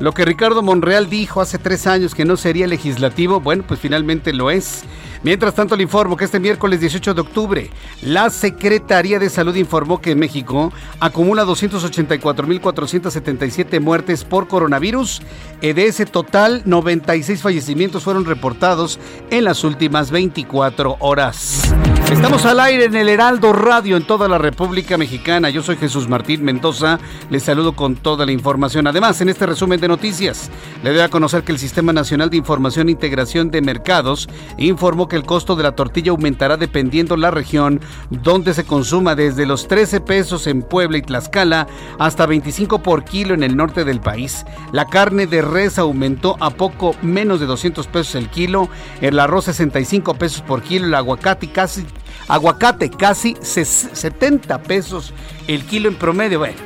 Lo 0.00 0.12
que 0.12 0.24
Ricardo 0.24 0.62
Monreal 0.62 1.10
dijo 1.10 1.40
hace 1.40 1.58
tres 1.58 1.88
años 1.88 2.14
que 2.14 2.24
no 2.24 2.36
sería 2.36 2.68
legislativo, 2.68 3.40
bueno, 3.40 3.64
pues 3.66 3.80
finalmente 3.80 4.32
lo 4.32 4.50
es. 4.50 4.84
Mientras 5.22 5.54
tanto, 5.54 5.76
le 5.76 5.82
informo 5.82 6.16
que 6.16 6.24
este 6.24 6.40
miércoles 6.40 6.80
18 6.80 7.12
de 7.14 7.20
octubre, 7.20 7.70
la 8.02 8.30
Secretaría 8.30 9.18
de 9.18 9.28
Salud 9.30 9.56
informó 9.56 10.00
que 10.00 10.12
en 10.12 10.18
México 10.18 10.72
acumula 11.00 11.44
284.477 11.44 13.80
muertes 13.80 14.24
por 14.24 14.48
coronavirus. 14.48 15.20
De 15.60 15.86
ese 15.86 16.06
total, 16.06 16.62
96 16.64 17.42
fallecimientos 17.42 18.04
fueron 18.04 18.24
reportados 18.24 18.98
en 19.30 19.44
las 19.44 19.64
últimas 19.64 20.10
24 20.10 20.96
horas. 21.00 21.74
Estamos 22.10 22.46
al 22.46 22.58
aire 22.60 22.86
en 22.86 22.96
el 22.96 23.08
Heraldo 23.08 23.52
Radio 23.52 23.96
en 23.96 24.06
toda 24.06 24.28
la 24.28 24.38
República 24.38 24.96
Mexicana. 24.96 25.50
Yo 25.50 25.62
soy 25.62 25.76
Jesús 25.76 26.08
Martín 26.08 26.42
Mendoza. 26.42 26.98
Les 27.28 27.42
saludo 27.42 27.74
con 27.74 27.96
toda 27.96 28.24
la 28.24 28.32
información. 28.32 28.86
Además, 28.86 29.20
en 29.20 29.28
este 29.28 29.44
resumen 29.44 29.78
de 29.78 29.88
noticias, 29.88 30.50
le 30.82 30.90
doy 30.90 31.00
a 31.00 31.10
conocer 31.10 31.42
que 31.42 31.52
el 31.52 31.58
Sistema 31.58 31.92
Nacional 31.92 32.30
de 32.30 32.38
Información 32.38 32.88
e 32.88 32.92
Integración 32.92 33.50
de 33.50 33.60
Mercados 33.60 34.26
informó 34.56 35.06
que 35.08 35.16
el 35.16 35.24
costo 35.24 35.56
de 35.56 35.62
la 35.62 35.72
tortilla 35.72 36.10
aumentará 36.10 36.56
dependiendo 36.56 37.16
la 37.16 37.30
región 37.30 37.80
donde 38.10 38.54
se 38.54 38.64
consuma, 38.64 39.14
desde 39.14 39.46
los 39.46 39.68
13 39.68 40.00
pesos 40.00 40.46
en 40.46 40.62
Puebla 40.62 40.98
y 40.98 41.02
Tlaxcala 41.02 41.66
hasta 41.98 42.26
25 42.26 42.82
por 42.82 43.04
kilo 43.04 43.34
en 43.34 43.42
el 43.42 43.56
norte 43.56 43.84
del 43.84 44.00
país. 44.00 44.44
La 44.72 44.86
carne 44.86 45.26
de 45.26 45.42
res 45.42 45.78
aumentó 45.78 46.36
a 46.40 46.50
poco 46.50 46.94
menos 47.02 47.40
de 47.40 47.46
200 47.46 47.86
pesos 47.86 48.14
el 48.14 48.28
kilo, 48.28 48.68
el 49.00 49.18
arroz 49.18 49.46
65 49.46 50.14
pesos 50.14 50.42
por 50.42 50.62
kilo, 50.62 50.86
el 50.86 50.94
aguacate 50.94 51.50
casi 51.50 51.86
Aguacate, 52.28 52.90
casi 52.90 53.36
70 53.40 54.62
pesos 54.62 55.14
el 55.46 55.64
kilo 55.64 55.88
en 55.88 55.94
promedio. 55.94 56.38
Bueno, 56.38 56.56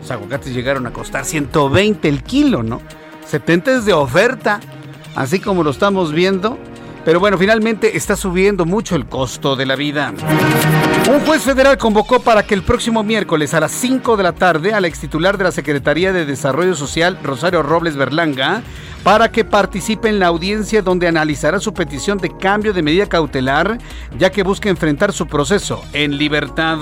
los 0.00 0.10
aguacates 0.10 0.54
llegaron 0.54 0.86
a 0.86 0.92
costar 0.92 1.24
120 1.24 2.08
el 2.08 2.22
kilo, 2.22 2.62
¿no? 2.62 2.80
70 3.26 3.78
es 3.78 3.84
de 3.84 3.92
oferta, 3.92 4.60
así 5.16 5.40
como 5.40 5.64
lo 5.64 5.70
estamos 5.70 6.12
viendo. 6.12 6.56
Pero 7.04 7.20
bueno, 7.20 7.38
finalmente 7.38 7.96
está 7.96 8.16
subiendo 8.16 8.64
mucho 8.64 8.96
el 8.96 9.06
costo 9.06 9.56
de 9.56 9.66
la 9.66 9.76
vida. 9.76 10.12
Un 11.10 11.20
juez 11.20 11.42
federal 11.42 11.78
convocó 11.78 12.20
para 12.20 12.42
que 12.42 12.54
el 12.54 12.62
próximo 12.62 13.02
miércoles 13.02 13.54
a 13.54 13.60
las 13.60 13.72
5 13.72 14.16
de 14.16 14.22
la 14.22 14.32
tarde 14.32 14.74
a 14.74 14.80
la 14.80 14.88
ex 14.88 15.00
titular 15.00 15.38
de 15.38 15.44
la 15.44 15.52
Secretaría 15.52 16.12
de 16.12 16.26
Desarrollo 16.26 16.74
Social, 16.74 17.18
Rosario 17.22 17.62
Robles 17.62 17.96
Berlanga, 17.96 18.62
para 19.02 19.30
que 19.30 19.44
participe 19.44 20.08
en 20.08 20.18
la 20.18 20.26
audiencia 20.26 20.82
donde 20.82 21.08
analizará 21.08 21.60
su 21.60 21.72
petición 21.72 22.18
de 22.18 22.36
cambio 22.36 22.72
de 22.72 22.82
medida 22.82 23.06
cautelar, 23.06 23.78
ya 24.18 24.30
que 24.30 24.42
busca 24.42 24.68
enfrentar 24.68 25.12
su 25.12 25.26
proceso 25.26 25.82
en 25.92 26.18
libertad. 26.18 26.78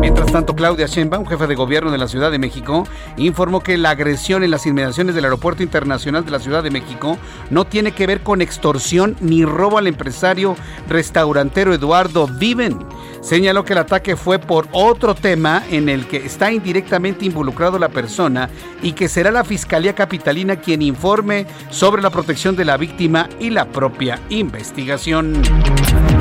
Mientras 0.00 0.32
tanto, 0.32 0.54
Claudia 0.54 0.86
Sheinbaum, 0.86 1.26
jefe 1.26 1.46
de 1.46 1.54
gobierno 1.54 1.90
de 1.90 1.98
la 1.98 2.08
Ciudad 2.08 2.30
de 2.30 2.38
México, 2.38 2.86
informó 3.16 3.60
que 3.60 3.76
la 3.76 3.90
agresión 3.90 4.42
en 4.42 4.50
las 4.50 4.66
inmediaciones 4.66 5.14
del 5.14 5.24
Aeropuerto 5.24 5.62
Internacional 5.62 6.24
de 6.24 6.30
la 6.30 6.40
Ciudad 6.40 6.62
de 6.62 6.70
México 6.70 7.18
no 7.50 7.66
tiene 7.66 7.92
que 7.92 8.06
ver 8.06 8.22
con 8.22 8.40
extorsión 8.40 9.16
ni 9.20 9.44
robo 9.44 9.78
al 9.78 9.86
empresario 9.86 10.56
restaurantero 10.88 11.74
Eduardo 11.74 12.26
Viven. 12.26 12.78
Señaló 13.20 13.66
que 13.66 13.74
el 13.74 13.80
ataque 13.80 14.16
fue 14.16 14.38
por 14.38 14.66
otro 14.72 15.14
tema 15.14 15.62
en 15.70 15.90
el 15.90 16.06
que 16.06 16.16
está 16.16 16.50
indirectamente 16.50 17.26
involucrado 17.26 17.78
la 17.78 17.90
persona 17.90 18.48
y 18.82 18.92
que 18.92 19.08
será 19.08 19.30
la 19.30 19.44
Fiscalía 19.44 19.94
Capitalina 19.94 20.56
quien 20.56 20.80
informe 20.80 21.39
sobre 21.70 22.02
la 22.02 22.10
protección 22.10 22.56
de 22.56 22.64
la 22.64 22.76
víctima 22.76 23.28
y 23.38 23.50
la 23.50 23.66
propia 23.66 24.18
investigación. 24.28 25.40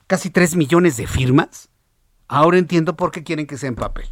casi 0.08 0.30
3 0.30 0.58
millones 0.58 0.98
de 0.98 1.08
firmas. 1.08 1.70
Ahora 2.28 2.58
entiendo 2.58 2.98
por 2.98 3.12
qué 3.12 3.24
quieren 3.24 3.48
que 3.48 3.58
sea 3.58 3.70
en 3.70 3.76
papel. 3.76 4.08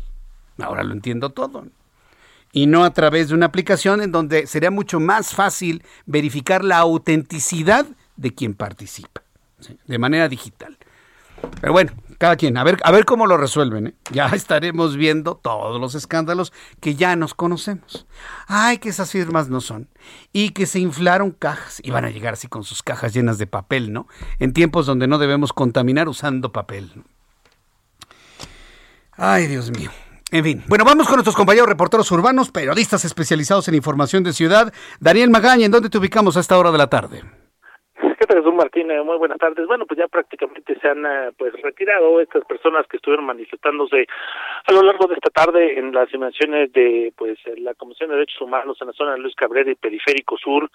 Ahora 0.58 0.84
lo 0.84 0.94
entiendo 0.94 1.32
todo. 1.32 1.66
Y 2.54 2.68
no 2.68 2.86
a 2.86 2.94
través 2.94 3.28
de 3.28 3.36
una 3.36 3.48
aplicación 3.48 4.02
en 4.02 4.14
donde 4.14 4.48
sería 4.48 4.72
mucho 4.72 5.02
más 5.02 5.36
fácil 5.36 5.84
verificar 6.06 6.64
la 6.64 6.78
autenticidad 6.78 7.86
de 8.18 8.34
quien 8.34 8.54
participa, 8.54 9.22
de 9.86 9.98
manera 9.98 10.28
digital. 10.28 10.78
Pero 11.62 11.72
bueno, 11.72 11.92
cada 12.18 12.36
quien, 12.36 12.58
a 12.58 12.64
ver, 12.64 12.80
a 12.84 12.92
ver 12.92 13.06
cómo 13.06 13.28
lo 13.28 13.38
resuelven. 13.38 13.88
¿eh? 13.88 13.94
Ya 14.12 14.28
estaremos 14.34 14.96
viendo 14.96 15.36
todos 15.36 15.80
los 15.80 15.96
escándalos 15.96 16.52
que 16.80 16.96
ya 16.96 17.16
nos 17.16 17.34
conocemos. 17.34 18.08
Ay, 18.48 18.80
que 18.80 18.90
esas 18.90 19.12
firmas 19.12 19.50
no 19.50 19.62
son. 19.62 19.88
Y 20.34 20.50
que 20.50 20.66
se 20.66 20.80
inflaron 20.80 21.32
cajas. 21.32 21.80
Y 21.84 21.92
van 21.92 22.06
a 22.06 22.10
llegar 22.10 22.34
así 22.34 22.48
con 22.48 22.64
sus 22.64 22.84
cajas 22.84 23.14
llenas 23.14 23.38
de 23.38 23.48
papel, 23.48 23.94
¿no? 23.94 24.08
En 24.40 24.54
tiempos 24.54 24.86
donde 24.86 25.08
no 25.08 25.18
debemos 25.18 25.54
contaminar 25.54 26.10
usando 26.10 26.52
papel. 26.52 26.92
Ay, 29.14 29.48
Dios 29.48 29.72
mío. 29.72 29.92
En 30.30 30.44
fin, 30.44 30.64
bueno, 30.68 30.84
vamos 30.84 31.08
con 31.08 31.16
nuestros 31.16 31.38
compañeros 31.38 31.70
reporteros 31.70 32.12
urbanos, 32.12 32.52
periodistas 32.52 33.06
especializados 33.06 33.68
en 33.70 33.76
información 33.76 34.24
de 34.24 34.34
ciudad. 34.34 34.74
Daniel 35.00 35.30
Magaña, 35.30 35.66
¿en 35.66 35.72
dónde 35.72 35.90
te 35.90 35.98
ubicamos 35.98 36.36
a 36.36 36.42
esta 36.42 36.58
hora 36.58 36.72
de 36.72 36.78
la 36.78 36.88
tarde? 36.88 37.24
¿Qué 38.28 38.34
tal, 38.34 38.44
Jesús 38.44 38.56
Martínez? 38.56 39.06
Muy 39.06 39.18
buenas 39.18 39.38
tardes. 39.38 39.66
Bueno, 39.68 39.86
pues 39.86 39.98
ya 39.98 40.10
prácticamente 40.10 40.78
se 40.82 40.90
han 40.90 41.06
eh, 41.06 41.32
pues 41.38 41.54
retirado 41.62 42.20
estas 42.20 42.44
personas 42.44 42.86
que 42.88 42.98
estuvieron 42.98 43.26
manifestándose 43.26 44.06
a 44.66 44.74
lo 44.74 44.82
largo 44.82 45.08
de 45.08 45.14
esta 45.14 45.30
tarde 45.30 45.80
en 45.80 45.94
las 45.94 46.12
dimensiones 46.12 46.74
de 46.74 47.14
pues 47.16 47.40
la 47.58 47.74
Comisión 47.76 48.10
de 48.10 48.16
Derechos 48.16 48.42
Humanos 48.42 48.78
en 48.82 48.88
la 48.88 48.94
zona 48.94 49.14
de 49.14 49.20
Luis 49.20 49.34
Cabrera 49.34 49.72
y 49.72 49.76
Periférico 49.76 50.38
Sur 50.38 50.70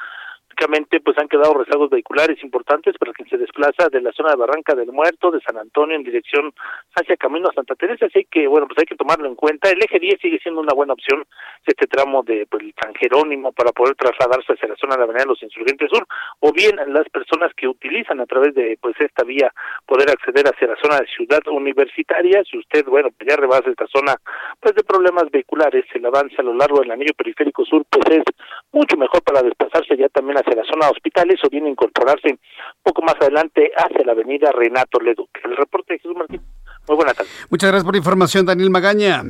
prácticamente 0.62 1.00
pues 1.00 1.18
han 1.18 1.28
quedado 1.28 1.54
rezagos 1.54 1.90
vehiculares 1.90 2.42
importantes 2.42 2.96
para 2.98 3.12
quien 3.12 3.28
se 3.28 3.36
desplaza 3.36 3.88
de 3.90 4.00
la 4.00 4.12
zona 4.12 4.30
de 4.30 4.36
Barranca 4.36 4.74
del 4.74 4.92
Muerto, 4.92 5.30
de 5.30 5.40
San 5.40 5.58
Antonio 5.58 5.96
en 5.96 6.04
dirección 6.04 6.52
hacia 6.94 7.16
Camino 7.16 7.48
a 7.48 7.52
Santa 7.52 7.74
Teresa, 7.74 8.06
así 8.06 8.26
que 8.30 8.46
bueno, 8.46 8.66
pues 8.68 8.78
hay 8.78 8.84
que 8.84 8.96
tomarlo 8.96 9.26
en 9.26 9.34
cuenta. 9.34 9.70
El 9.70 9.82
eje 9.82 9.98
10 9.98 10.20
sigue 10.20 10.38
siendo 10.40 10.60
una 10.60 10.74
buena 10.74 10.92
opción, 10.92 11.24
este 11.66 11.86
tramo 11.86 12.22
de 12.22 12.46
pues, 12.46 12.62
San 12.80 12.94
Jerónimo 12.94 13.52
para 13.52 13.72
poder 13.72 13.96
trasladarse 13.96 14.52
hacia 14.52 14.68
la 14.68 14.76
zona 14.76 14.94
de 14.94 14.98
la 14.98 15.04
Avenida 15.04 15.24
de 15.24 15.30
los 15.30 15.42
Insurgentes 15.42 15.90
Sur, 15.90 16.06
o 16.40 16.52
bien 16.52 16.76
las 16.88 17.08
personas 17.08 17.52
que 17.54 17.66
utilizan 17.66 18.20
a 18.20 18.26
través 18.26 18.54
de 18.54 18.78
pues 18.80 18.94
esta 19.00 19.24
vía 19.24 19.52
poder 19.86 20.10
acceder 20.10 20.46
hacia 20.46 20.68
la 20.68 20.76
zona 20.76 21.00
de 21.00 21.06
Ciudad 21.06 21.42
Universitaria, 21.48 22.42
si 22.44 22.58
usted, 22.58 22.84
bueno, 22.86 23.08
pues 23.16 23.28
ya 23.28 23.36
rebasa 23.36 23.70
esta 23.70 23.86
zona 23.88 24.14
pues 24.60 24.74
de 24.74 24.84
problemas 24.84 25.28
vehiculares, 25.30 25.84
el 25.94 26.06
avance 26.06 26.36
a 26.38 26.44
lo 26.44 26.54
largo 26.54 26.80
del 26.80 26.90
anillo 26.90 27.14
periférico 27.16 27.64
sur 27.64 27.84
pues 27.90 28.18
es 28.18 28.24
mucho 28.70 28.96
mejor 28.96 29.22
para 29.22 29.42
desplazarse 29.42 29.96
ya 29.96 30.08
también 30.08 30.38
hacia 30.38 30.51
la 30.55 30.64
zona 30.64 30.86
de 30.86 30.92
hospitales 30.92 31.40
o 31.44 31.48
bien 31.48 31.66
incorporarse 31.66 32.28
un 32.28 32.38
poco 32.82 33.03
más 33.03 33.14
adelante 33.20 33.70
hacia 33.76 34.05
la 34.05 34.12
avenida 34.12 34.50
Renato 34.53 35.00
Leduc. 35.00 35.30
El 35.44 35.57
reporte 35.57 35.94
de 35.94 35.98
Jesús 35.98 36.16
Martín. 36.16 36.42
Muy 36.88 36.96
buena 36.96 37.14
tarde. 37.14 37.30
Muchas 37.50 37.70
gracias 37.70 37.84
por 37.84 37.94
la 37.94 37.98
información, 37.98 38.46
Daniel 38.46 38.70
Magaña. 38.70 39.22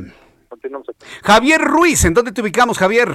Continuamos. 0.49 0.89
Javier 1.23 1.61
Ruiz, 1.61 2.05
¿en 2.05 2.15
dónde 2.15 2.33
te 2.33 2.43
ubicamos, 2.43 2.79
Javier? 2.79 3.09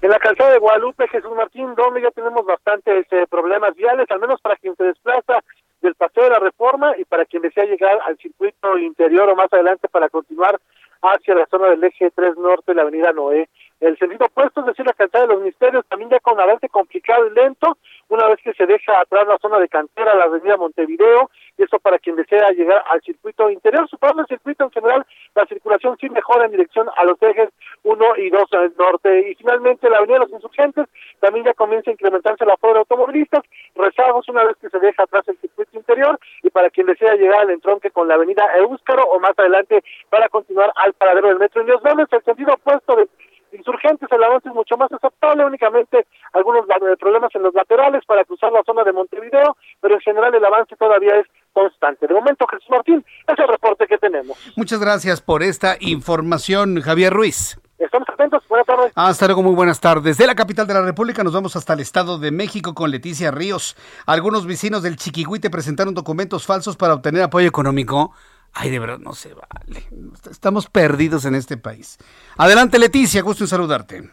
En 0.00 0.10
la 0.10 0.18
calzada 0.18 0.50
de 0.50 0.58
Guadalupe, 0.58 1.06
Jesús 1.08 1.30
Martín, 1.36 1.74
donde 1.76 2.02
ya 2.02 2.10
tenemos 2.10 2.44
bastantes 2.44 3.06
eh, 3.12 3.26
problemas 3.30 3.74
viales, 3.76 4.10
al 4.10 4.18
menos 4.18 4.40
para 4.40 4.56
quien 4.56 4.74
se 4.74 4.82
desplaza 4.84 5.44
del 5.80 5.94
Paseo 5.94 6.24
de 6.24 6.30
la 6.30 6.38
Reforma 6.38 6.94
y 6.98 7.04
para 7.04 7.24
quien 7.24 7.42
desea 7.42 7.64
llegar 7.64 8.00
al 8.06 8.16
circuito 8.18 8.78
interior 8.78 9.28
o 9.28 9.36
más 9.36 9.52
adelante 9.52 9.88
para 9.88 10.08
continuar 10.08 10.58
hacia 11.02 11.34
la 11.34 11.46
zona 11.46 11.68
del 11.68 11.84
eje 11.84 12.10
3 12.10 12.36
norte, 12.36 12.74
la 12.74 12.82
avenida 12.82 13.12
Noé 13.12 13.48
el 13.82 13.98
sentido 13.98 14.26
opuesto, 14.26 14.60
es 14.60 14.66
decir, 14.66 14.86
la 14.86 14.92
cantera 14.92 15.26
de 15.26 15.34
los 15.34 15.42
misterios, 15.42 15.84
también 15.86 16.10
ya 16.10 16.20
con 16.20 16.40
avance 16.40 16.68
complicado 16.68 17.26
y 17.26 17.30
lento, 17.30 17.76
una 18.08 18.28
vez 18.28 18.38
que 18.42 18.52
se 18.54 18.66
deja 18.66 19.00
atrás 19.00 19.26
la 19.26 19.38
zona 19.38 19.58
de 19.58 19.68
cantera, 19.68 20.14
la 20.14 20.24
avenida 20.24 20.56
Montevideo, 20.56 21.30
y 21.58 21.62
eso 21.64 21.78
para 21.78 21.98
quien 21.98 22.16
desea 22.16 22.50
llegar 22.50 22.82
al 22.90 23.00
circuito 23.02 23.50
interior, 23.50 23.88
superando 23.88 24.22
el 24.22 24.28
circuito 24.28 24.64
en 24.64 24.70
general, 24.70 25.06
la 25.34 25.46
circulación 25.46 25.96
sí 25.98 26.08
mejora 26.10 26.44
en 26.44 26.52
dirección 26.52 26.88
a 26.96 27.04
los 27.04 27.20
ejes 27.22 27.48
1 27.82 28.16
y 28.18 28.30
2 28.30 28.52
al 28.52 28.72
norte, 28.78 29.30
y 29.30 29.34
finalmente 29.34 29.90
la 29.90 29.98
avenida 29.98 30.18
de 30.18 30.24
los 30.26 30.32
insurgentes, 30.32 30.86
también 31.20 31.44
ya 31.44 31.54
comienza 31.54 31.90
a 31.90 31.94
incrementarse 31.94 32.44
la 32.44 32.54
aforo 32.54 32.74
de 32.74 32.78
automovilistas, 32.80 33.42
rezagos 33.74 34.28
una 34.28 34.44
vez 34.44 34.56
que 34.58 34.68
se 34.68 34.78
deja 34.78 35.02
atrás 35.02 35.26
el 35.28 35.38
circuito 35.38 35.76
interior, 35.76 36.18
y 36.42 36.50
para 36.50 36.70
quien 36.70 36.86
desea 36.86 37.14
llegar 37.14 37.40
al 37.40 37.50
entronque 37.50 37.90
con 37.90 38.06
la 38.08 38.14
avenida 38.14 38.44
Eúscaro, 38.58 39.02
o 39.04 39.18
más 39.18 39.36
adelante 39.36 39.82
para 40.10 40.28
continuar 40.28 40.72
al 40.76 40.92
paradero 40.92 41.28
del 41.28 41.38
metro. 41.38 41.62
Indios 41.62 41.82
Verdes, 41.82 42.08
el 42.12 42.22
sentido 42.22 42.54
opuesto 42.54 42.96
de 42.96 43.08
insurgentes, 43.52 44.08
el 44.10 44.24
avance 44.24 44.48
es 44.48 44.54
mucho 44.54 44.76
más 44.76 44.90
aceptable, 44.92 45.44
únicamente 45.44 46.06
algunos 46.32 46.66
problemas 46.98 47.34
en 47.34 47.42
los 47.42 47.54
laterales 47.54 48.04
para 48.06 48.24
cruzar 48.24 48.52
la 48.52 48.62
zona 48.64 48.84
de 48.84 48.92
Montevideo, 48.92 49.56
pero 49.80 49.94
en 49.94 50.00
general 50.00 50.34
el 50.34 50.44
avance 50.44 50.76
todavía 50.76 51.16
es 51.16 51.26
constante. 51.52 52.06
De 52.06 52.14
momento, 52.14 52.46
Jesús 52.46 52.70
Martín, 52.70 53.04
es 53.26 53.38
el 53.38 53.48
reporte 53.48 53.86
que 53.86 53.98
tenemos. 53.98 54.36
Muchas 54.56 54.80
gracias 54.80 55.20
por 55.20 55.42
esta 55.42 55.76
información, 55.80 56.80
Javier 56.80 57.12
Ruiz. 57.12 57.58
Estamos 57.78 58.08
atentos. 58.08 58.42
Buenas 58.48 58.66
tardes. 58.66 58.92
Hasta 58.94 59.26
luego, 59.26 59.42
muy 59.42 59.54
buenas 59.54 59.80
tardes. 59.80 60.16
De 60.16 60.26
la 60.26 60.36
capital 60.36 60.66
de 60.68 60.74
la 60.74 60.82
República 60.82 61.24
nos 61.24 61.32
vamos 61.32 61.56
hasta 61.56 61.72
el 61.72 61.80
Estado 61.80 62.16
de 62.18 62.30
México 62.30 62.74
con 62.74 62.90
Leticia 62.90 63.32
Ríos. 63.32 63.76
Algunos 64.06 64.46
vecinos 64.46 64.84
del 64.84 64.96
Chiquihuite 64.96 65.50
presentaron 65.50 65.92
documentos 65.92 66.46
falsos 66.46 66.76
para 66.76 66.94
obtener 66.94 67.22
apoyo 67.22 67.48
económico. 67.48 68.12
Ay, 68.52 68.70
de 68.70 68.78
verdad, 68.78 68.98
no 68.98 69.14
se 69.14 69.34
vale. 69.34 69.88
Estamos 70.30 70.66
perdidos 70.66 71.24
en 71.24 71.34
este 71.34 71.56
país. 71.56 71.98
Adelante, 72.36 72.78
Leticia, 72.78 73.22
gusto 73.22 73.44
en 73.44 73.48
saludarte. 73.48 74.10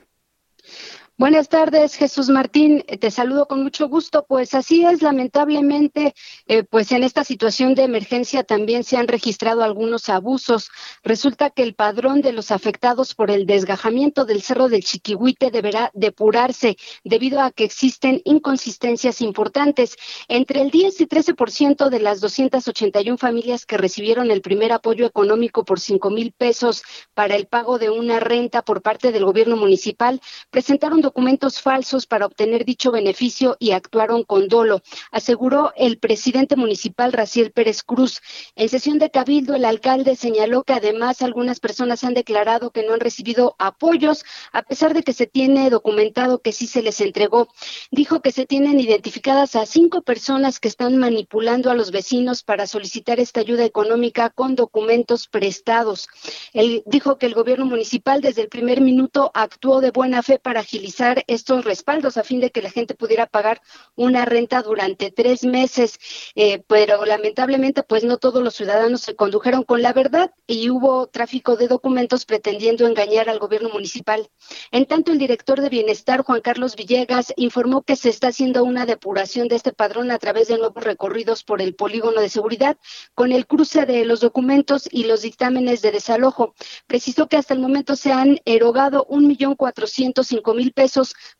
Buenas 1.19 1.49
tardes, 1.49 1.95
Jesús 1.95 2.29
Martín. 2.29 2.81
Te 2.97 3.11
saludo 3.11 3.45
con 3.45 3.61
mucho 3.61 3.89
gusto. 3.89 4.25
Pues 4.25 4.53
así 4.53 4.85
es, 4.85 5.01
lamentablemente, 5.01 6.13
eh, 6.47 6.63
pues 6.63 6.93
en 6.93 7.03
esta 7.03 7.25
situación 7.25 7.75
de 7.75 7.83
emergencia 7.83 8.45
también 8.45 8.85
se 8.85 8.95
han 8.95 9.09
registrado 9.09 9.61
algunos 9.61 10.07
abusos. 10.07 10.71
Resulta 11.03 11.49
que 11.49 11.63
el 11.63 11.75
padrón 11.75 12.21
de 12.21 12.31
los 12.31 12.51
afectados 12.51 13.15
por 13.15 13.31
el 13.31 13.45
desgajamiento 13.45 14.23
del 14.23 14.41
Cerro 14.41 14.69
del 14.69 14.85
Chiquihuite 14.85 15.51
deberá 15.51 15.91
depurarse 15.93 16.77
debido 17.03 17.41
a 17.41 17.51
que 17.51 17.65
existen 17.65 18.21
inconsistencias 18.23 19.19
importantes. 19.19 19.97
Entre 20.29 20.61
el 20.61 20.71
10 20.71 21.01
y 21.01 21.05
13% 21.05 21.89
de 21.89 21.99
las 21.99 22.21
281 22.21 23.17
familias 23.17 23.65
que 23.65 23.75
recibieron 23.75 24.31
el 24.31 24.41
primer 24.41 24.71
apoyo 24.71 25.05
económico 25.05 25.65
por 25.65 25.81
5 25.81 26.11
mil 26.11 26.31
pesos 26.31 26.81
para 27.13 27.35
el 27.35 27.45
pago 27.45 27.77
de 27.77 27.89
una 27.89 28.21
renta 28.21 28.61
por 28.61 28.81
parte 28.81 29.11
del 29.11 29.25
gobierno 29.25 29.57
municipal 29.57 30.21
presentaron 30.49 31.01
documentos 31.09 31.59
falsos 31.59 32.05
para 32.05 32.27
obtener 32.27 32.65
dicho 32.65 32.91
beneficio 32.91 33.57
y 33.57 33.71
actuaron 33.71 34.23
con 34.23 34.47
dolo, 34.47 34.83
aseguró 35.09 35.73
el 35.75 35.97
presidente 35.97 36.55
municipal 36.55 37.11
Raciel 37.11 37.51
Pérez 37.51 37.81
Cruz. 37.81 38.21
En 38.55 38.69
sesión 38.69 38.99
de 38.99 39.09
cabildo, 39.09 39.55
el 39.55 39.65
alcalde 39.65 40.15
señaló 40.15 40.61
que 40.63 40.73
además 40.73 41.23
algunas 41.23 41.59
personas 41.59 42.03
han 42.03 42.13
declarado 42.13 42.69
que 42.69 42.83
no 42.83 42.93
han 42.93 42.99
recibido 42.99 43.55
apoyos, 43.57 44.23
a 44.51 44.61
pesar 44.61 44.93
de 44.93 45.01
que 45.01 45.13
se 45.13 45.25
tiene 45.25 45.71
documentado 45.71 46.43
que 46.43 46.51
sí 46.51 46.67
se 46.67 46.83
les 46.83 47.01
entregó. 47.01 47.47
Dijo 47.89 48.21
que 48.21 48.31
se 48.31 48.45
tienen 48.45 48.79
identificadas 48.79 49.55
a 49.55 49.65
cinco 49.65 50.03
personas 50.03 50.59
que 50.59 50.67
están 50.67 50.97
manipulando 50.97 51.71
a 51.71 51.73
los 51.73 51.89
vecinos 51.89 52.43
para 52.43 52.67
solicitar 52.67 53.19
esta 53.19 53.39
ayuda 53.39 53.65
económica 53.65 54.29
con 54.29 54.53
documentos 54.53 55.27
prestados. 55.27 56.07
Él 56.53 56.83
dijo 56.85 57.17
que 57.17 57.25
el 57.25 57.33
gobierno 57.33 57.65
municipal 57.65 58.21
desde 58.21 58.43
el 58.43 58.49
primer 58.49 58.81
minuto 58.81 59.31
actuó 59.33 59.81
de 59.81 59.89
buena 59.89 60.21
fe 60.21 60.37
para 60.37 60.59
agilizar 60.59 60.98
estos 61.27 61.65
respaldos 61.65 62.17
a 62.17 62.23
fin 62.23 62.39
de 62.39 62.51
que 62.51 62.61
la 62.61 62.69
gente 62.69 62.95
pudiera 62.95 63.25
pagar 63.25 63.61
una 63.95 64.25
renta 64.25 64.61
durante 64.61 65.11
tres 65.11 65.43
meses, 65.43 65.99
eh, 66.35 66.63
pero 66.67 67.05
lamentablemente 67.05 67.83
pues 67.83 68.03
no 68.03 68.17
todos 68.17 68.43
los 68.43 68.55
ciudadanos 68.55 69.01
se 69.01 69.15
condujeron 69.15 69.63
con 69.63 69.81
la 69.81 69.93
verdad 69.93 70.31
y 70.47 70.69
hubo 70.69 71.07
tráfico 71.07 71.55
de 71.55 71.67
documentos 71.67 72.25
pretendiendo 72.25 72.87
engañar 72.87 73.29
al 73.29 73.39
gobierno 73.39 73.69
municipal. 73.69 74.29
En 74.71 74.85
tanto, 74.85 75.11
el 75.11 75.19
director 75.19 75.61
de 75.61 75.69
Bienestar, 75.69 76.21
Juan 76.23 76.41
Carlos 76.41 76.75
Villegas, 76.75 77.33
informó 77.37 77.83
que 77.83 77.95
se 77.95 78.09
está 78.09 78.27
haciendo 78.27 78.63
una 78.63 78.85
depuración 78.85 79.47
de 79.47 79.55
este 79.55 79.73
padrón 79.73 80.11
a 80.11 80.17
través 80.19 80.47
de 80.47 80.57
nuevos 80.57 80.83
recorridos 80.83 81.43
por 81.43 81.61
el 81.61 81.75
polígono 81.75 82.21
de 82.21 82.29
seguridad 82.29 82.77
con 83.15 83.31
el 83.31 83.47
cruce 83.47 83.85
de 83.85 84.05
los 84.05 84.19
documentos 84.19 84.87
y 84.91 85.05
los 85.05 85.21
dictámenes 85.21 85.81
de 85.81 85.91
desalojo. 85.91 86.53
Precisó 86.87 87.27
que 87.27 87.37
hasta 87.37 87.53
el 87.53 87.59
momento 87.59 87.95
se 87.95 88.11
han 88.11 88.39
erogado 88.45 89.05
un 89.09 89.27
millón 89.27 89.55
cuatrocientos 89.55 90.27
cinco 90.27 90.53
mil 90.53 90.73
pesos, 90.73 90.88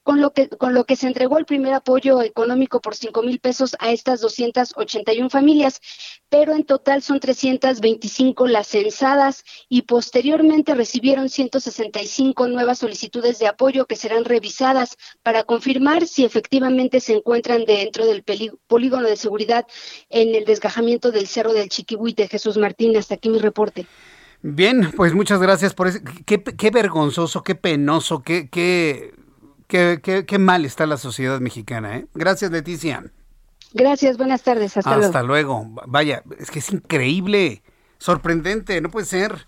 con 0.04 0.22
lo 0.22 0.32
que 0.32 0.50
con 0.50 0.74
lo 0.74 0.86
que 0.86 0.95
se 0.95 1.08
entregó 1.08 1.38
el 1.38 1.45
primer 1.45 1.74
apoyo 1.74 2.22
económico 2.22 2.82
por 2.82 2.95
cinco 2.95 3.24
mil 3.24 3.39
pesos 3.39 3.76
a 3.80 3.91
estas 3.91 4.22
281 4.22 5.30
familias, 5.30 5.82
pero 6.30 6.54
en 6.54 6.64
total 6.64 7.02
son 7.02 7.20
325 7.20 8.47
las 8.47 8.68
censadas 8.68 9.43
y 9.68 9.84
posteriormente 9.84 10.76
recibieron 10.76 11.30
165 11.30 12.47
nuevas 12.47 12.80
solicitudes 12.80 13.39
de 13.39 13.47
apoyo 13.47 13.86
que 13.86 13.95
serán 13.95 14.26
revisadas 14.26 14.97
para 15.24 15.43
confirmar 15.43 16.08
si 16.08 16.26
efectivamente 16.26 17.00
se 17.00 17.14
encuentran 17.14 17.66
dentro 17.66 18.06
del 18.06 18.24
polígono 18.68 19.08
de 19.08 19.16
seguridad 19.16 19.66
en 20.10 20.36
el 20.36 20.45
desgajamiento 20.45 21.12
del 21.12 21.28
Cerro 21.28 21.54
del 21.54 21.70
Chiquibuite. 21.70 22.28
Jesús 22.28 22.58
Martín, 22.58 22.95
hasta 22.97 23.16
aquí 23.16 23.30
mi 23.30 23.39
reporte. 23.39 23.86
Bien, 24.41 24.91
pues 24.95 25.14
muchas 25.14 25.41
gracias 25.41 25.74
por 25.74 25.88
eso. 25.88 26.00
Qué, 26.26 26.41
qué 26.41 26.72
vergonzoso, 26.72 27.43
qué 27.43 27.56
penoso, 27.56 28.22
qué, 28.22 28.50
qué, 28.50 29.14
qué, 29.70 30.26
qué, 30.28 30.39
mal 30.39 30.65
está 30.65 30.86
la 30.86 30.97
sociedad 30.97 31.39
mexicana. 31.39 31.97
¿eh? 31.97 32.07
Gracias, 32.15 32.51
Leticia. 32.51 33.05
Gracias, 33.74 34.17
buenas 34.17 34.41
tardes. 34.41 34.76
Hasta, 34.76 34.89
luego. 34.95 35.05
Hasta 35.05 35.24
luego. 35.24 35.67
Vaya, 35.88 36.24
es 36.39 36.49
que 36.49 36.59
es 36.59 36.72
increíble, 36.74 37.61
sorprendente, 37.99 38.82
no 38.82 38.89
puede 38.89 39.05
ser. 39.05 39.47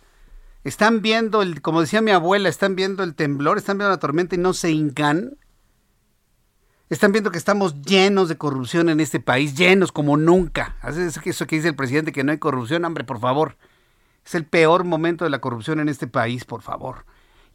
Están 0.64 1.02
viendo, 1.02 1.42
el, 1.42 1.64
como 1.64 1.82
decía 1.82 2.02
mi 2.02 2.12
abuela, 2.12 2.48
están 2.48 2.76
viendo 2.76 3.04
el 3.04 3.16
temblor, 3.16 3.58
están 3.58 3.80
viendo 3.80 3.90
la 3.90 4.00
tormenta 4.00 4.36
y 4.36 4.38
no 4.38 4.54
se 4.54 4.72
hincan. 4.72 5.38
Están 6.92 7.14
viendo 7.14 7.32
que 7.32 7.40
estamos 7.40 7.82
llenos 7.82 8.30
de 8.30 8.38
corrupción 8.38 8.90
en 8.90 9.00
este 9.00 9.20
país, 9.20 9.56
llenos 9.56 9.92
como 9.92 10.18
nunca. 10.18 10.78
Eso 10.84 11.48
que 11.48 11.56
dice 11.56 11.70
el 11.70 11.76
presidente 11.76 12.12
que 12.12 12.24
no 12.24 12.32
hay 12.32 12.38
corrupción, 12.38 12.86
hombre, 12.86 13.06
por 13.06 13.20
favor. 13.20 13.58
Es 14.24 14.36
el 14.36 14.46
peor 14.46 14.84
momento 14.84 15.24
de 15.24 15.32
la 15.32 15.40
corrupción 15.40 15.80
en 15.80 15.90
este 15.90 16.06
país, 16.06 16.46
por 16.46 16.62
favor. 16.62 17.06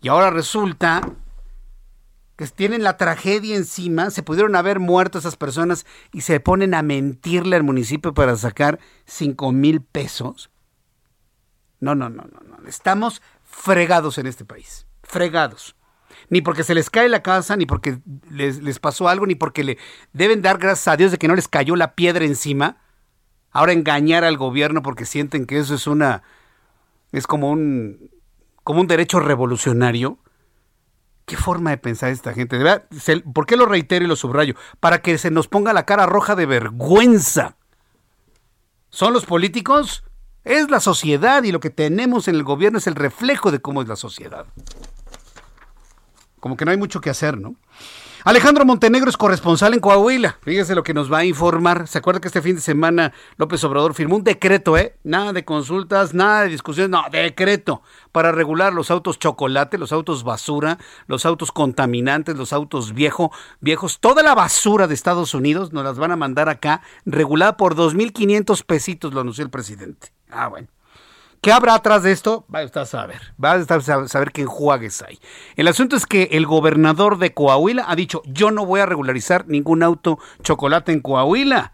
Y 0.00 0.08
ahora 0.08 0.30
resulta 0.30 1.02
que 2.36 2.46
tienen 2.46 2.82
la 2.82 2.96
tragedia 2.96 3.56
encima, 3.56 4.10
se 4.10 4.22
pudieron 4.22 4.56
haber 4.56 4.78
muerto 4.78 5.18
esas 5.18 5.36
personas 5.36 5.86
y 6.12 6.20
se 6.20 6.38
ponen 6.38 6.74
a 6.74 6.82
mentirle 6.82 7.56
al 7.56 7.62
municipio 7.62 8.14
para 8.14 8.36
sacar 8.36 8.78
cinco 9.06 9.52
mil 9.52 9.80
pesos. 9.80 10.50
No, 11.80 11.94
no, 11.94 12.08
no, 12.08 12.24
no, 12.24 12.40
no. 12.40 12.68
Estamos 12.68 13.22
fregados 13.42 14.18
en 14.18 14.26
este 14.26 14.44
país. 14.44 14.86
Fregados 15.02 15.76
ni 16.28 16.40
porque 16.40 16.64
se 16.64 16.74
les 16.74 16.90
cae 16.90 17.08
la 17.08 17.22
casa, 17.22 17.56
ni 17.56 17.66
porque 17.66 17.98
les, 18.30 18.62
les, 18.62 18.78
pasó 18.78 19.08
algo, 19.08 19.26
ni 19.26 19.34
porque 19.34 19.64
le 19.64 19.78
deben 20.12 20.42
dar 20.42 20.58
gracias 20.58 20.88
a 20.88 20.96
Dios 20.96 21.10
de 21.10 21.18
que 21.18 21.28
no 21.28 21.36
les 21.36 21.48
cayó 21.48 21.76
la 21.76 21.94
piedra 21.94 22.24
encima. 22.24 22.78
Ahora 23.50 23.72
engañar 23.72 24.24
al 24.24 24.36
gobierno 24.36 24.82
porque 24.82 25.06
sienten 25.06 25.46
que 25.46 25.58
eso 25.58 25.74
es 25.74 25.86
una 25.86 26.22
es 27.12 27.26
como 27.26 27.50
un 27.50 28.10
como 28.64 28.80
un 28.80 28.86
derecho 28.86 29.20
revolucionario. 29.20 30.18
¿Qué 31.26 31.36
forma 31.36 31.70
de 31.70 31.78
pensar 31.78 32.10
esta 32.10 32.32
gente? 32.32 32.58
¿Por 33.34 33.46
qué 33.46 33.56
lo 33.56 33.66
reitero 33.66 34.04
y 34.04 34.08
lo 34.08 34.16
subrayo? 34.16 34.54
Para 34.80 35.02
que 35.02 35.18
se 35.18 35.30
nos 35.30 35.48
ponga 35.48 35.72
la 35.72 35.84
cara 35.84 36.06
roja 36.06 36.34
de 36.36 36.46
vergüenza. 36.46 37.56
¿Son 38.90 39.12
los 39.12 39.26
políticos? 39.26 40.04
Es 40.44 40.70
la 40.70 40.80
sociedad 40.80 41.42
y 41.42 41.52
lo 41.52 41.60
que 41.60 41.70
tenemos 41.70 42.28
en 42.28 42.36
el 42.36 42.44
gobierno 42.44 42.78
es 42.78 42.86
el 42.86 42.94
reflejo 42.94 43.50
de 43.50 43.60
cómo 43.60 43.82
es 43.82 43.88
la 43.88 43.96
sociedad 43.96 44.46
como 46.46 46.56
que 46.56 46.64
no 46.64 46.70
hay 46.70 46.76
mucho 46.76 47.00
que 47.00 47.10
hacer, 47.10 47.38
¿no? 47.38 47.56
Alejandro 48.26 48.64
Montenegro 48.64 49.08
es 49.08 49.16
corresponsal 49.16 49.72
en 49.72 49.78
Coahuila. 49.78 50.38
Fíjese 50.42 50.74
lo 50.74 50.82
que 50.82 50.92
nos 50.92 51.12
va 51.12 51.18
a 51.18 51.24
informar. 51.24 51.86
¿Se 51.86 51.98
acuerda 51.98 52.20
que 52.20 52.26
este 52.26 52.42
fin 52.42 52.56
de 52.56 52.60
semana 52.60 53.12
López 53.36 53.62
Obrador 53.62 53.94
firmó 53.94 54.16
un 54.16 54.24
decreto, 54.24 54.76
eh? 54.76 54.96
Nada 55.04 55.32
de 55.32 55.44
consultas, 55.44 56.12
nada 56.12 56.42
de 56.42 56.48
discusiones, 56.48 56.90
no, 56.90 57.04
decreto 57.08 57.82
para 58.10 58.32
regular 58.32 58.72
los 58.72 58.90
autos 58.90 59.20
chocolate, 59.20 59.78
los 59.78 59.92
autos 59.92 60.24
basura, 60.24 60.76
los 61.06 61.24
autos 61.24 61.52
contaminantes, 61.52 62.36
los 62.36 62.52
autos 62.52 62.94
viejo, 62.94 63.30
viejos, 63.60 64.00
toda 64.00 64.24
la 64.24 64.34
basura 64.34 64.88
de 64.88 64.94
Estados 64.94 65.32
Unidos 65.32 65.72
nos 65.72 65.84
las 65.84 65.96
van 65.96 66.10
a 66.10 66.16
mandar 66.16 66.48
acá, 66.48 66.82
regulada 67.04 67.56
por 67.56 67.76
2.500 67.76 68.64
pesitos, 68.64 69.14
lo 69.14 69.20
anunció 69.20 69.44
el 69.44 69.50
presidente. 69.50 70.08
Ah, 70.30 70.48
bueno. 70.48 70.66
¿Qué 71.40 71.52
habrá 71.52 71.74
atrás 71.74 72.02
de 72.02 72.12
esto? 72.12 72.44
Va 72.52 72.60
a 72.60 72.62
estar 72.62 72.82
a 72.82 72.86
saber. 72.86 73.20
Va 73.42 73.52
a 73.52 73.56
estar 73.56 73.78
a 73.78 74.08
saber 74.08 74.32
qué 74.32 74.42
enjuagues 74.42 75.02
hay. 75.02 75.18
El 75.56 75.68
asunto 75.68 75.96
es 75.96 76.06
que 76.06 76.28
el 76.32 76.46
gobernador 76.46 77.18
de 77.18 77.32
Coahuila 77.32 77.84
ha 77.86 77.94
dicho, 77.94 78.22
yo 78.26 78.50
no 78.50 78.66
voy 78.66 78.80
a 78.80 78.86
regularizar 78.86 79.46
ningún 79.46 79.82
auto 79.82 80.18
chocolate 80.42 80.92
en 80.92 81.00
Coahuila. 81.00 81.72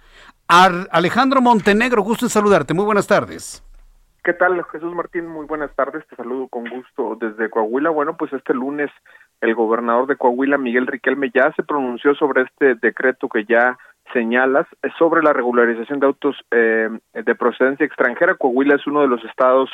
Alejandro 0.48 1.40
Montenegro, 1.40 2.02
gusto 2.02 2.26
en 2.26 2.30
saludarte. 2.30 2.74
Muy 2.74 2.84
buenas 2.84 3.06
tardes. 3.06 3.64
¿Qué 4.22 4.34
tal, 4.34 4.62
Jesús 4.70 4.94
Martín? 4.94 5.26
Muy 5.26 5.46
buenas 5.46 5.74
tardes. 5.74 6.06
Te 6.06 6.16
saludo 6.16 6.48
con 6.48 6.68
gusto 6.68 7.16
desde 7.18 7.50
Coahuila. 7.50 7.90
Bueno, 7.90 8.16
pues 8.16 8.32
este 8.32 8.54
lunes 8.54 8.90
el 9.42 9.54
gobernador 9.56 10.06
de 10.06 10.16
Coahuila, 10.16 10.56
Miguel 10.56 10.86
Riquelme, 10.86 11.30
ya 11.34 11.52
se 11.56 11.64
pronunció 11.64 12.14
sobre 12.14 12.42
este 12.42 12.76
decreto 12.76 13.28
que 13.28 13.44
ya 13.44 13.76
señalas 14.12 14.66
sobre 14.98 15.22
la 15.22 15.32
regularización 15.32 16.00
de 16.00 16.06
autos 16.06 16.36
eh, 16.50 16.88
de 17.12 17.34
procedencia 17.34 17.86
extranjera. 17.86 18.34
Coahuila 18.34 18.76
es 18.76 18.86
uno 18.86 19.02
de 19.02 19.08
los 19.08 19.24
estados 19.24 19.70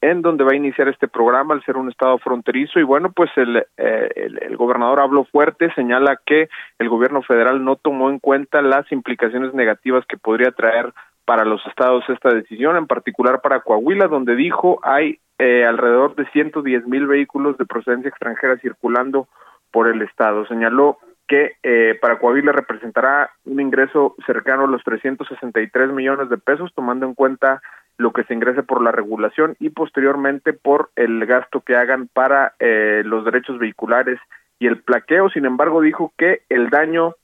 en 0.00 0.22
donde 0.22 0.44
va 0.44 0.52
a 0.52 0.56
iniciar 0.56 0.88
este 0.88 1.08
programa 1.08 1.54
al 1.54 1.64
ser 1.64 1.76
un 1.76 1.90
estado 1.90 2.18
fronterizo 2.18 2.78
y 2.78 2.82
bueno 2.82 3.12
pues 3.12 3.30
el, 3.36 3.64
eh, 3.76 4.08
el, 4.14 4.56
gobernador 4.56 5.00
habló 5.00 5.24
fuerte 5.24 5.72
señala 5.74 6.20
que 6.24 6.48
el 6.78 6.88
gobierno 6.88 7.22
federal 7.22 7.64
no 7.64 7.76
tomó 7.76 8.10
en 8.10 8.18
cuenta 8.18 8.62
las 8.62 8.90
implicaciones 8.92 9.52
negativas 9.54 10.04
que 10.06 10.16
podría 10.16 10.52
traer 10.52 10.92
para 11.24 11.44
los 11.44 11.64
estados 11.66 12.04
esta 12.08 12.30
decisión 12.30 12.76
en 12.76 12.86
particular 12.86 13.40
para 13.40 13.60
Coahuila 13.60 14.06
donde 14.06 14.36
dijo 14.36 14.80
hay 14.82 15.18
eh, 15.38 15.64
alrededor 15.64 16.14
de 16.14 16.26
110 16.30 16.86
mil 16.86 17.06
vehículos 17.06 17.58
de 17.58 17.66
procedencia 17.66 18.08
extranjera 18.08 18.58
circulando 18.58 19.28
por 19.70 19.88
el 19.88 20.02
estado 20.02 20.46
señaló 20.46 20.98
que 21.30 21.52
eh, 21.62 21.96
para 22.02 22.18
Coahuila 22.18 22.50
representará 22.50 23.30
un 23.44 23.60
ingreso 23.60 24.16
cercano 24.26 24.64
a 24.64 24.66
los 24.66 24.82
363 24.82 25.92
millones 25.92 26.28
de 26.28 26.38
pesos, 26.38 26.72
tomando 26.74 27.06
en 27.06 27.14
cuenta 27.14 27.62
lo 27.98 28.12
que 28.12 28.24
se 28.24 28.34
ingrese 28.34 28.64
por 28.64 28.82
la 28.82 28.90
regulación 28.90 29.54
y 29.60 29.70
posteriormente 29.70 30.52
por 30.52 30.90
el 30.96 31.24
gasto 31.26 31.60
que 31.60 31.76
hagan 31.76 32.08
para 32.12 32.54
eh, 32.58 33.02
los 33.04 33.24
derechos 33.24 33.60
vehiculares 33.60 34.18
y 34.58 34.66
el 34.66 34.82
plaqueo. 34.82 35.30
Sin 35.30 35.44
embargo, 35.44 35.80
dijo 35.80 36.12
que 36.18 36.40
el 36.48 36.68
daño 36.68 37.14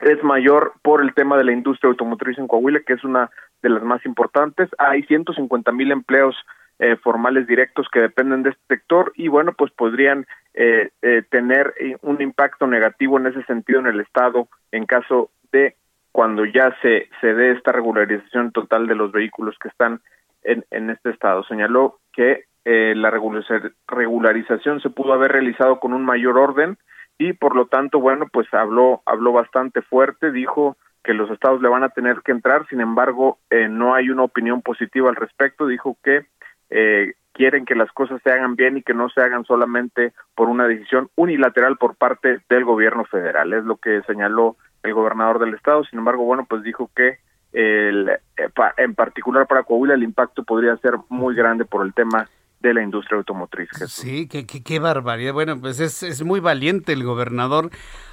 es 0.00 0.24
mayor 0.24 0.72
por 0.80 1.02
el 1.02 1.12
tema 1.12 1.36
de 1.36 1.44
la 1.44 1.52
industria 1.52 1.90
automotriz 1.90 2.38
en 2.38 2.48
Coahuila, 2.48 2.80
que 2.86 2.94
es 2.94 3.04
una 3.04 3.30
de 3.60 3.68
las 3.68 3.82
más 3.82 4.02
importantes. 4.06 4.70
Hay 4.78 5.02
150 5.02 5.72
mil 5.72 5.92
empleos 5.92 6.36
eh, 6.78 6.96
formales 6.96 7.46
directos 7.46 7.86
que 7.92 8.00
dependen 8.00 8.42
de 8.42 8.50
este 8.50 8.74
sector 8.74 9.12
y 9.14 9.28
bueno, 9.28 9.52
pues 9.52 9.70
podrían 9.70 10.26
eh, 10.54 10.90
eh, 11.02 11.22
tener 11.30 11.74
un 12.00 12.20
impacto 12.20 12.66
negativo 12.66 13.18
en 13.18 13.26
ese 13.26 13.44
sentido 13.44 13.78
en 13.78 13.86
el 13.86 14.00
Estado 14.00 14.48
en 14.72 14.86
caso 14.86 15.30
de 15.52 15.76
cuando 16.10 16.44
ya 16.44 16.76
se, 16.82 17.08
se 17.20 17.34
dé 17.34 17.52
esta 17.52 17.70
regularización 17.70 18.50
total 18.50 18.88
de 18.88 18.96
los 18.96 19.12
vehículos 19.12 19.56
que 19.60 19.68
están 19.68 20.00
en, 20.42 20.64
en 20.72 20.90
este 20.90 21.10
Estado. 21.10 21.44
Señaló 21.44 22.00
que 22.12 22.46
la 22.64 23.10
regularización 23.10 24.80
se 24.80 24.90
pudo 24.90 25.12
haber 25.12 25.32
realizado 25.32 25.78
con 25.78 25.92
un 25.92 26.04
mayor 26.04 26.36
orden 26.36 26.78
y 27.16 27.32
por 27.32 27.54
lo 27.54 27.66
tanto, 27.66 28.00
bueno, 28.00 28.26
pues 28.32 28.52
habló, 28.52 29.02
habló 29.06 29.32
bastante 29.32 29.82
fuerte, 29.82 30.32
dijo 30.32 30.76
que 31.04 31.14
los 31.14 31.30
estados 31.30 31.62
le 31.62 31.68
van 31.68 31.84
a 31.84 31.90
tener 31.90 32.22
que 32.22 32.32
entrar, 32.32 32.66
sin 32.68 32.80
embargo, 32.80 33.38
no 33.70 33.94
hay 33.94 34.10
una 34.10 34.22
opinión 34.24 34.62
positiva 34.62 35.10
al 35.10 35.16
respecto, 35.16 35.66
dijo 35.66 35.96
que 36.02 36.26
eh, 36.72 37.14
quieren 37.32 37.64
que 37.64 37.74
las 37.74 37.90
cosas 37.92 38.20
se 38.22 38.30
hagan 38.30 38.56
bien 38.56 38.76
y 38.76 38.82
que 38.82 38.94
no 38.94 39.08
se 39.08 39.20
hagan 39.20 39.44
solamente 39.44 40.12
por 40.34 40.48
una 40.48 40.66
decisión 40.66 41.08
unilateral 41.16 41.76
por 41.76 41.96
parte 41.96 42.40
del 42.48 42.64
gobierno 42.64 43.04
federal. 43.04 43.52
Es 43.52 43.64
lo 43.64 43.76
que 43.76 44.02
señaló 44.02 44.56
el 44.82 44.94
gobernador 44.94 45.38
del 45.38 45.54
estado. 45.54 45.84
Sin 45.84 45.98
embargo, 45.98 46.24
bueno, 46.24 46.46
pues 46.48 46.62
dijo 46.62 46.90
que 46.94 47.18
el, 47.52 48.08
eh, 48.08 48.48
en 48.78 48.94
particular 48.94 49.46
para 49.46 49.62
Coahuila 49.62 49.94
el 49.94 50.02
impacto 50.02 50.42
podría 50.42 50.76
ser 50.78 50.94
muy 51.08 51.34
grande 51.34 51.64
por 51.64 51.84
el 51.84 51.92
tema 51.92 52.28
de 52.62 52.72
la 52.72 52.82
industria 52.82 53.18
automotriz. 53.18 53.68
Sí, 53.88 54.28
qué, 54.28 54.46
qué, 54.46 54.62
qué, 54.62 54.78
barbaridad. 54.78 55.32
Bueno, 55.32 55.60
pues 55.60 55.80
es, 55.80 56.02
es 56.02 56.22
muy 56.22 56.38
valiente 56.40 56.92
el 56.92 57.02
gobernador 57.02 57.70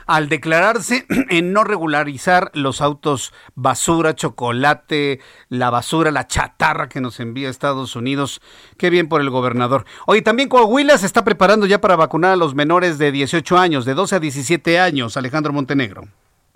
al 0.08 0.28
declararse 0.28 1.06
en 1.30 1.54
no 1.54 1.64
regularizar 1.64 2.50
los 2.56 2.82
autos 2.82 3.32
basura, 3.54 4.16
chocolate, 4.16 5.20
la 5.50 5.70
basura, 5.70 6.10
la 6.10 6.26
chatarra 6.26 6.90
que 6.90 7.00
nos 7.00 7.20
envía 7.20 7.50
Estados 7.50 7.96
Unidos. 7.96 8.42
Qué 8.78 8.90
bien 8.90 9.08
por 9.08 9.22
el 9.22 9.30
gobernador. 9.30 9.86
Oye, 10.08 10.24
también 10.24 10.50
Coahuila 10.50 10.98
se 10.98 11.06
está 11.06 11.24
preparando 11.24 11.68
ya 11.68 11.80
para 11.80 11.96
vacunar 11.96 12.32
a 12.32 12.36
los 12.36 12.56
menores 12.56 12.98
de 12.98 13.12
18 13.12 13.58
años, 13.58 13.86
de 13.86 13.94
12 13.94 14.16
a 14.16 14.20
17 14.20 14.80
años, 14.80 15.16
Alejandro 15.16 15.54
Montenegro. 15.54 16.08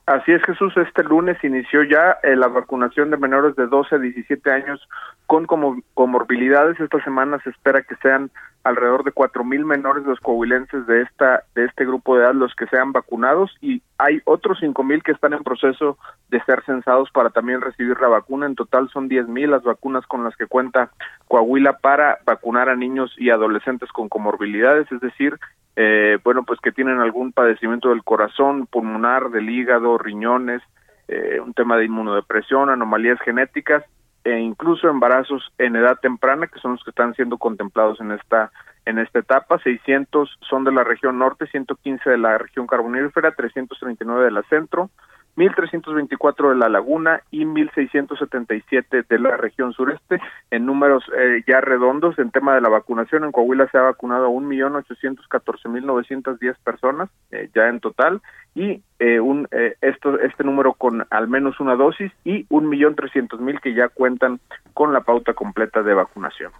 Así 0.05 0.33
es, 0.33 0.43
Jesús. 0.43 0.75
Este 0.75 1.01
lunes 1.03 1.41
inició 1.43 1.83
ya 1.83 2.17
eh, 2.23 2.35
la 2.35 2.47
vacunación 2.47 3.09
de 3.09 3.17
menores 3.17 3.55
de 3.55 3.67
12 3.67 3.95
a 3.95 3.99
17 3.99 4.51
años 4.51 4.89
con 5.27 5.45
comorbilidades. 5.93 6.77
Esta 6.79 7.01
semana 7.05 7.39
se 7.43 7.51
espera 7.51 7.83
que 7.83 7.95
sean 8.01 8.29
alrededor 8.63 9.03
de 9.03 9.11
cuatro 9.11 9.43
mil 9.43 9.65
menores 9.65 10.05
los 10.05 10.19
coahuilenses 10.19 10.87
de 10.87 11.01
esta 11.01 11.43
de 11.53 11.65
este 11.65 11.85
grupo 11.85 12.15
de 12.15 12.23
edad 12.23 12.33
los 12.33 12.55
que 12.55 12.67
sean 12.67 12.93
vacunados 12.93 13.55
y 13.61 13.81
hay 13.97 14.21
otros 14.25 14.59
cinco 14.59 14.83
mil 14.83 15.03
que 15.03 15.11
están 15.11 15.33
en 15.33 15.43
proceso 15.43 15.97
de 16.29 16.41
ser 16.43 16.63
censados 16.65 17.09
para 17.11 17.29
también 17.29 17.61
recibir 17.61 17.99
la 17.99 18.07
vacuna. 18.07 18.45
En 18.45 18.55
total 18.55 18.89
son 18.89 19.09
diez 19.09 19.27
mil 19.27 19.51
las 19.51 19.63
vacunas 19.63 20.05
con 20.07 20.23
las 20.23 20.35
que 20.37 20.47
cuenta 20.47 20.91
Coahuila 21.27 21.79
para 21.79 22.19
vacunar 22.25 22.69
a 22.69 22.75
niños 22.75 23.13
y 23.17 23.29
adolescentes 23.29 23.91
con 23.91 24.07
comorbilidades, 24.07 24.89
es 24.91 25.01
decir, 25.01 25.37
eh, 25.75 26.19
bueno, 26.23 26.43
pues 26.43 26.59
que 26.61 26.71
tienen 26.71 26.99
algún 26.99 27.33
padecimiento 27.33 27.89
del 27.89 28.03
corazón, 28.03 28.67
pulmonar, 28.67 29.29
del 29.29 29.49
hígado, 29.49 29.97
riñones, 29.97 30.61
eh, 31.07 31.39
un 31.41 31.53
tema 31.53 31.77
de 31.77 31.85
inmunodepresión, 31.85 32.69
anomalías 32.69 33.19
genéticas 33.21 33.83
e 34.23 34.39
incluso 34.39 34.87
embarazos 34.87 35.51
en 35.57 35.75
edad 35.75 35.99
temprana, 35.99 36.47
que 36.47 36.59
son 36.59 36.73
los 36.73 36.83
que 36.83 36.91
están 36.91 37.13
siendo 37.15 37.37
contemplados 37.37 37.99
en 37.99 38.11
esta 38.11 38.51
en 38.85 38.99
esta 38.99 39.19
etapa. 39.19 39.59
600 39.59 40.39
son 40.41 40.63
de 40.63 40.71
la 40.71 40.83
región 40.83 41.17
norte, 41.17 41.47
115 41.47 42.09
de 42.09 42.17
la 42.17 42.37
región 42.37 42.67
carbonífera, 42.67 43.31
339 43.31 44.25
de 44.25 44.31
la 44.31 44.43
centro, 44.43 44.89
1.324 45.35 46.49
de 46.49 46.55
la 46.55 46.69
laguna 46.69 47.21
y 47.31 47.43
1.677 47.45 49.07
de 49.07 49.19
la 49.19 49.35
región 49.37 49.73
sureste. 49.73 50.19
En 50.51 50.65
números 50.65 51.03
eh, 51.17 51.43
ya 51.47 51.61
redondos, 51.61 52.19
en 52.19 52.31
tema 52.31 52.55
de 52.55 52.61
la 52.61 52.69
vacunación, 52.69 53.23
en 53.23 53.31
Coahuila 53.31 53.69
se 53.69 53.77
ha 53.77 53.81
vacunado 53.81 54.25
a 54.27 54.29
1.814.910 54.29 56.55
personas 56.63 57.09
eh, 57.31 57.49
ya 57.55 57.69
en 57.69 57.79
total 57.79 58.21
y 58.55 58.83
eh, 58.99 59.19
un, 59.19 59.47
esto, 59.81 60.19
este 60.19 60.43
número 60.43 60.73
con 60.73 61.07
al 61.09 61.27
menos 61.27 61.59
una 61.59 61.75
dosis 61.75 62.11
y 62.23 62.45
1.300.000 62.45 63.61
que 63.61 63.73
ya 63.73 63.89
cuentan 63.89 64.39
con 64.73 64.93
la 64.93 65.01
pauta 65.01 65.33
completa 65.33 65.81
de 65.81 65.95
vacunación. 65.95 66.51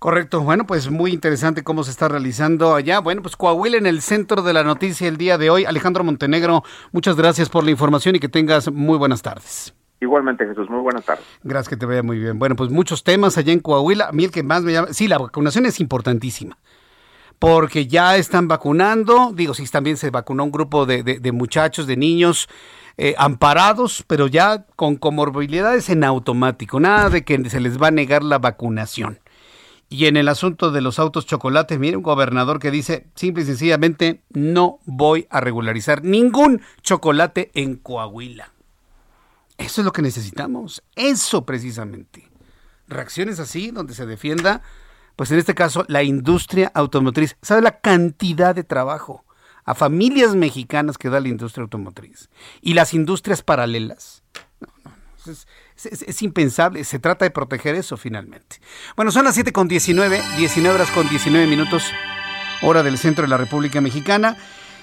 Correcto, 0.00 0.40
bueno, 0.40 0.66
pues 0.66 0.90
muy 0.90 1.12
interesante 1.12 1.62
cómo 1.62 1.84
se 1.84 1.90
está 1.90 2.08
realizando 2.08 2.74
allá. 2.74 3.00
Bueno, 3.00 3.20
pues 3.20 3.36
Coahuila 3.36 3.76
en 3.76 3.84
el 3.84 4.00
centro 4.00 4.40
de 4.40 4.54
la 4.54 4.64
noticia 4.64 5.06
el 5.06 5.18
día 5.18 5.36
de 5.36 5.50
hoy. 5.50 5.66
Alejandro 5.66 6.02
Montenegro, 6.02 6.64
muchas 6.90 7.16
gracias 7.16 7.50
por 7.50 7.64
la 7.64 7.70
información 7.70 8.16
y 8.16 8.18
que 8.18 8.30
tengas 8.30 8.72
muy 8.72 8.96
buenas 8.96 9.20
tardes. 9.20 9.74
Igualmente, 10.00 10.46
Jesús, 10.46 10.70
muy 10.70 10.80
buenas 10.80 11.04
tardes. 11.04 11.26
Gracias, 11.42 11.68
que 11.68 11.76
te 11.76 11.84
vaya 11.84 12.02
muy 12.02 12.18
bien. 12.18 12.38
Bueno, 12.38 12.56
pues 12.56 12.70
muchos 12.70 13.04
temas 13.04 13.36
allá 13.36 13.52
en 13.52 13.60
Coahuila. 13.60 14.06
A 14.06 14.12
mí 14.12 14.24
el 14.24 14.30
que 14.30 14.42
más 14.42 14.62
me 14.62 14.72
llama, 14.72 14.88
sí, 14.92 15.06
la 15.06 15.18
vacunación 15.18 15.66
es 15.66 15.80
importantísima 15.80 16.56
porque 17.38 17.86
ya 17.86 18.16
están 18.16 18.48
vacunando, 18.48 19.32
digo, 19.34 19.54
sí, 19.54 19.66
también 19.66 19.96
se 19.96 20.10
vacunó 20.10 20.44
un 20.44 20.50
grupo 20.50 20.84
de, 20.84 21.32
muchachos, 21.32 21.86
de 21.86 21.96
niños 21.96 22.48
eh, 22.98 23.14
amparados, 23.16 24.04
pero 24.06 24.26
ya 24.26 24.66
con 24.76 24.96
comorbilidades 24.96 25.88
en 25.88 26.04
automático, 26.04 26.80
nada 26.80 27.08
de 27.08 27.24
que 27.24 27.48
se 27.48 27.60
les 27.60 27.80
va 27.80 27.88
a 27.88 27.92
negar 27.92 28.22
la 28.22 28.38
vacunación. 28.38 29.18
Y 29.92 30.06
en 30.06 30.16
el 30.16 30.28
asunto 30.28 30.70
de 30.70 30.80
los 30.80 31.00
autos 31.00 31.26
chocolates, 31.26 31.76
mire, 31.76 31.96
un 31.96 32.04
gobernador 32.04 32.60
que 32.60 32.70
dice 32.70 33.08
simple 33.16 33.42
y 33.42 33.46
sencillamente 33.46 34.22
no 34.30 34.78
voy 34.84 35.26
a 35.30 35.40
regularizar 35.40 36.04
ningún 36.04 36.62
chocolate 36.80 37.50
en 37.54 37.74
Coahuila. 37.74 38.52
Eso 39.58 39.80
es 39.80 39.84
lo 39.84 39.90
que 39.90 40.00
necesitamos. 40.00 40.84
Eso 40.94 41.44
precisamente. 41.44 42.30
Reacciones 42.86 43.40
así, 43.40 43.72
donde 43.72 43.94
se 43.94 44.06
defienda, 44.06 44.62
pues 45.16 45.32
en 45.32 45.40
este 45.40 45.56
caso, 45.56 45.84
la 45.88 46.04
industria 46.04 46.70
automotriz. 46.72 47.36
¿Sabe 47.42 47.60
la 47.60 47.80
cantidad 47.80 48.54
de 48.54 48.62
trabajo 48.62 49.24
a 49.64 49.74
familias 49.74 50.36
mexicanas 50.36 50.98
que 50.98 51.10
da 51.10 51.18
la 51.18 51.28
industria 51.28 51.64
automotriz? 51.64 52.30
Y 52.60 52.74
las 52.74 52.94
industrias 52.94 53.42
paralelas. 53.42 54.22
No, 54.60 54.68
no, 54.84 54.90
no. 55.26 55.34
Es, 55.86 56.22
impensable, 56.22 56.84
se 56.84 56.98
trata 56.98 57.24
de 57.24 57.30
proteger 57.30 57.74
eso 57.74 57.96
finalmente. 57.96 58.60
Bueno, 58.96 59.12
son 59.12 59.24
las 59.24 59.34
7 59.34 59.52
con 59.52 59.68
19, 59.68 60.22
19 60.36 60.74
horas 60.74 60.90
con 60.90 61.08
19 61.08 61.46
minutos, 61.46 61.84
hora 62.62 62.82
del 62.82 62.98
centro 62.98 63.22
de 63.22 63.28
la 63.28 63.36
República 63.36 63.80
Mexicana. 63.80 64.36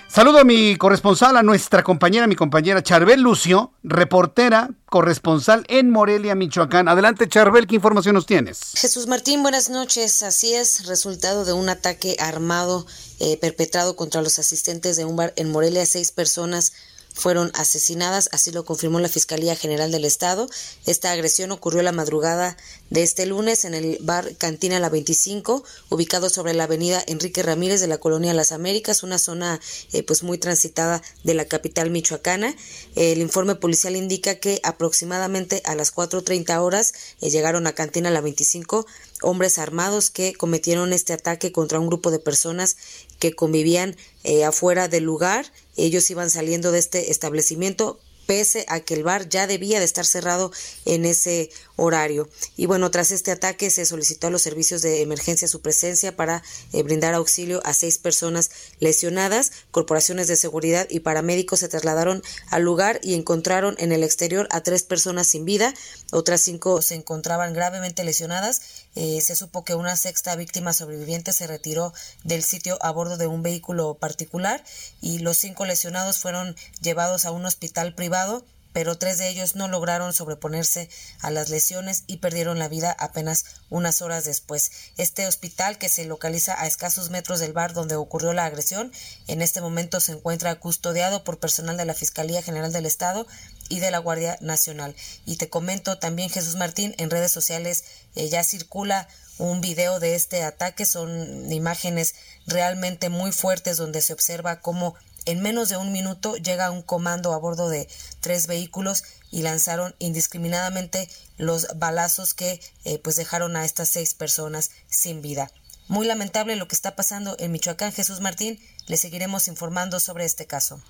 Saludo 0.10 0.40
a 0.40 0.46
mi 0.46 0.78
corresponsal, 0.78 1.36
a 1.36 1.44
nuestra 1.44 1.84
compañera, 1.84 2.28
mi 2.28 2.36
compañera 2.36 2.82
Charbel 2.82 3.22
Lucio, 3.22 3.74
reportera, 3.84 4.70
corresponsal 4.86 5.66
en 5.68 5.90
Morelia, 5.90 6.34
Michoacán. 6.34 6.88
Adelante, 6.88 7.28
Charbel, 7.28 7.68
¿qué 7.68 7.76
información 7.76 8.16
nos 8.16 8.26
tienes? 8.26 8.72
Jesús 8.76 9.08
Martín, 9.08 9.44
buenas 9.44 9.70
noches. 9.70 10.24
Así 10.24 10.54
es, 10.54 10.86
resultado 10.86 11.44
de 11.44 11.52
un 11.52 11.68
ataque 11.68 12.16
armado 12.20 12.86
eh, 13.20 13.38
perpetrado 13.38 13.98
contra 13.98 14.22
los 14.22 14.40
asistentes 14.40 14.96
de 14.96 15.04
un 15.04 15.18
bar 15.18 15.34
en 15.36 15.52
Morelia, 15.52 15.86
seis 15.86 16.12
personas 16.12 16.72
fueron 17.18 17.52
asesinadas, 17.56 18.30
así 18.32 18.52
lo 18.52 18.64
confirmó 18.64 19.00
la 19.00 19.10
Fiscalía 19.10 19.56
General 19.56 19.92
del 19.92 20.06
Estado. 20.06 20.48
Esta 20.86 21.12
agresión 21.12 21.52
ocurrió 21.52 21.82
la 21.82 21.92
madrugada 21.92 22.58
de 22.92 23.04
este 23.04 23.26
lunes 23.26 23.66
en 23.66 23.74
el 23.74 23.98
bar 24.02 24.36
Cantina 24.38 24.80
La 24.80 24.90
25, 24.90 25.64
ubicado 25.90 26.30
sobre 26.30 26.54
la 26.54 26.66
avenida 26.66 27.04
Enrique 27.08 27.42
Ramírez 27.42 27.82
de 27.82 27.88
la 27.88 27.98
Colonia 27.98 28.34
Las 28.34 28.52
Américas, 28.52 29.02
una 29.02 29.18
zona 29.18 29.60
eh, 29.94 30.04
pues 30.04 30.22
muy 30.22 30.38
transitada 30.38 31.02
de 31.24 31.34
la 31.34 31.46
capital 31.46 31.90
michoacana. 31.90 32.56
El 32.96 33.20
informe 33.20 33.56
policial 33.56 33.96
indica 33.96 34.36
que 34.36 34.60
aproximadamente 34.64 35.62
a 35.66 35.74
las 35.74 35.94
4.30 35.94 36.60
horas 36.62 36.94
eh, 37.22 37.32
llegaron 37.32 37.66
a 37.66 37.74
Cantina 37.74 38.12
La 38.12 38.22
25 38.22 38.86
hombres 39.22 39.58
armados 39.58 40.10
que 40.10 40.34
cometieron 40.34 40.94
este 40.94 41.14
ataque 41.14 41.52
contra 41.52 41.80
un 41.80 41.88
grupo 41.88 42.12
de 42.12 42.20
personas 42.20 42.78
que 43.20 43.34
convivían 43.34 43.96
eh, 44.24 44.44
afuera 44.44 44.88
del 44.88 45.04
lugar. 45.04 45.52
Ellos 45.76 46.10
iban 46.10 46.30
saliendo 46.30 46.72
de 46.72 46.80
este 46.80 47.12
establecimiento 47.12 48.00
pese 48.28 48.66
a 48.68 48.82
que 48.82 48.94
el 48.94 49.04
bar 49.04 49.30
ya 49.30 49.48
debía 49.48 49.80
de 49.80 49.86
estar 49.86 50.06
cerrado 50.06 50.52
en 50.86 51.06
ese 51.06 51.50
horario. 51.78 52.30
Y 52.56 52.68
bueno, 52.68 52.92
tras 52.92 53.12
este 53.12 53.32
ataque 53.32 53.72
se 53.72 53.86
solicitó 53.86 54.28
a 54.28 54.30
los 54.30 54.42
servicios 54.42 54.82
de 54.82 55.02
emergencia 55.02 55.48
su 55.48 55.62
presencia 55.62 56.16
para 56.16 56.44
eh, 56.74 56.84
brindar 56.84 57.14
auxilio 57.16 57.62
a 57.64 57.74
seis 57.74 57.98
personas 57.98 58.52
lesionadas. 58.80 59.54
Corporaciones 59.72 60.28
de 60.28 60.36
seguridad 60.36 60.88
y 60.90 61.00
paramédicos 61.00 61.62
se 61.62 61.70
trasladaron 61.70 62.22
al 62.50 62.64
lugar 62.64 63.00
y 63.02 63.16
encontraron 63.16 63.76
en 63.80 63.92
el 63.92 64.04
exterior 64.04 64.48
a 64.52 64.62
tres 64.62 64.84
personas 64.84 65.28
sin 65.28 65.46
vida. 65.46 65.74
Otras 66.12 66.42
cinco 66.42 66.82
se 66.82 66.96
encontraban 66.96 67.54
gravemente 67.54 68.04
lesionadas 68.04 68.62
eh, 69.00 69.22
se 69.22 69.36
supo 69.36 69.64
que 69.64 69.76
una 69.76 69.96
sexta 69.96 70.36
víctima 70.36 70.74
sobreviviente 70.74 71.32
se 71.32 71.46
retiró 71.46 71.94
del 72.24 72.42
sitio 72.42 72.80
a 72.82 72.90
bordo 72.90 73.18
de 73.18 73.28
un 73.28 73.44
vehículo 73.44 73.94
particular 74.00 74.64
y 75.02 75.20
los 75.20 75.38
cinco 75.38 75.66
lesionados 75.66 76.18
fueron 76.18 76.56
llevados 76.82 77.26
a 77.26 77.32
un 77.32 77.46
hospital 77.46 77.94
privado 77.94 78.44
pero 78.78 78.96
tres 78.96 79.18
de 79.18 79.28
ellos 79.28 79.56
no 79.56 79.68
lograron 79.68 80.14
sobreponerse 80.14 80.88
a 81.22 81.32
las 81.32 81.50
lesiones 81.50 82.04
y 82.06 82.18
perdieron 82.18 82.60
la 82.60 82.68
vida 82.68 82.96
apenas 83.00 83.46
unas 83.72 84.04
horas 84.04 84.24
después. 84.24 84.72
Este 84.98 85.26
hospital, 85.26 85.80
que 85.80 85.90
se 85.90 86.06
localiza 86.06 86.62
a 86.62 86.68
escasos 86.68 87.10
metros 87.10 87.40
del 87.40 87.54
bar 87.54 87.74
donde 87.74 87.96
ocurrió 87.96 88.34
la 88.34 88.46
agresión, 88.46 88.92
en 89.28 89.42
este 89.42 89.62
momento 89.62 90.00
se 90.00 90.12
encuentra 90.12 90.60
custodiado 90.60 91.24
por 91.24 91.40
personal 91.40 91.76
de 91.76 91.86
la 91.86 91.96
Fiscalía 91.96 92.44
General 92.44 92.72
del 92.72 92.86
Estado 92.86 93.26
y 93.70 93.80
de 93.80 93.92
la 93.92 94.00
Guardia 94.00 94.38
Nacional. 94.42 94.96
Y 95.26 95.38
te 95.38 95.50
comento 95.50 95.98
también, 95.98 96.30
Jesús 96.30 96.56
Martín, 96.56 96.96
en 96.98 97.10
redes 97.10 97.32
sociales 97.32 97.84
eh, 98.16 98.30
ya 98.30 98.44
circula 98.44 99.08
un 99.38 99.62
video 99.62 100.00
de 100.00 100.16
este 100.16 100.44
ataque. 100.44 100.86
Son 100.86 101.52
imágenes 101.52 102.16
realmente 102.46 103.10
muy 103.10 103.32
fuertes 103.32 103.78
donde 103.78 104.02
se 104.02 104.14
observa 104.14 104.62
cómo 104.62 104.96
en 105.26 105.42
menos 105.42 105.68
de 105.68 105.76
un 105.76 105.92
minuto 105.92 106.38
llega 106.38 106.72
un 106.72 106.82
comando 106.82 107.34
a 107.34 107.38
bordo 107.38 107.68
de 107.68 107.90
tres 108.22 108.48
vehículos 108.48 109.04
y 109.30 109.42
lanzaron 109.42 109.94
indiscriminadamente 110.00 111.10
los 111.38 111.68
balazos 111.76 112.34
que 112.34 112.62
eh, 112.86 112.98
pues 113.00 113.18
dejaron 113.18 113.58
a 113.58 113.66
estas 113.66 113.90
seis 113.90 114.14
personas 114.14 114.72
sin 114.88 115.22
vida. 115.22 115.52
Muy 115.90 116.08
lamentable 116.08 116.56
lo 116.56 116.68
que 116.68 116.76
está 116.76 116.96
pasando 116.96 117.36
en 117.40 117.52
Michoacán. 117.52 117.92
Jesús 117.92 118.22
Martín, 118.22 118.60
le 118.88 118.98
seguiremos 118.98 119.50
informando 119.50 120.00
sobre 120.00 120.26
este 120.26 120.46
caso. 120.46 120.82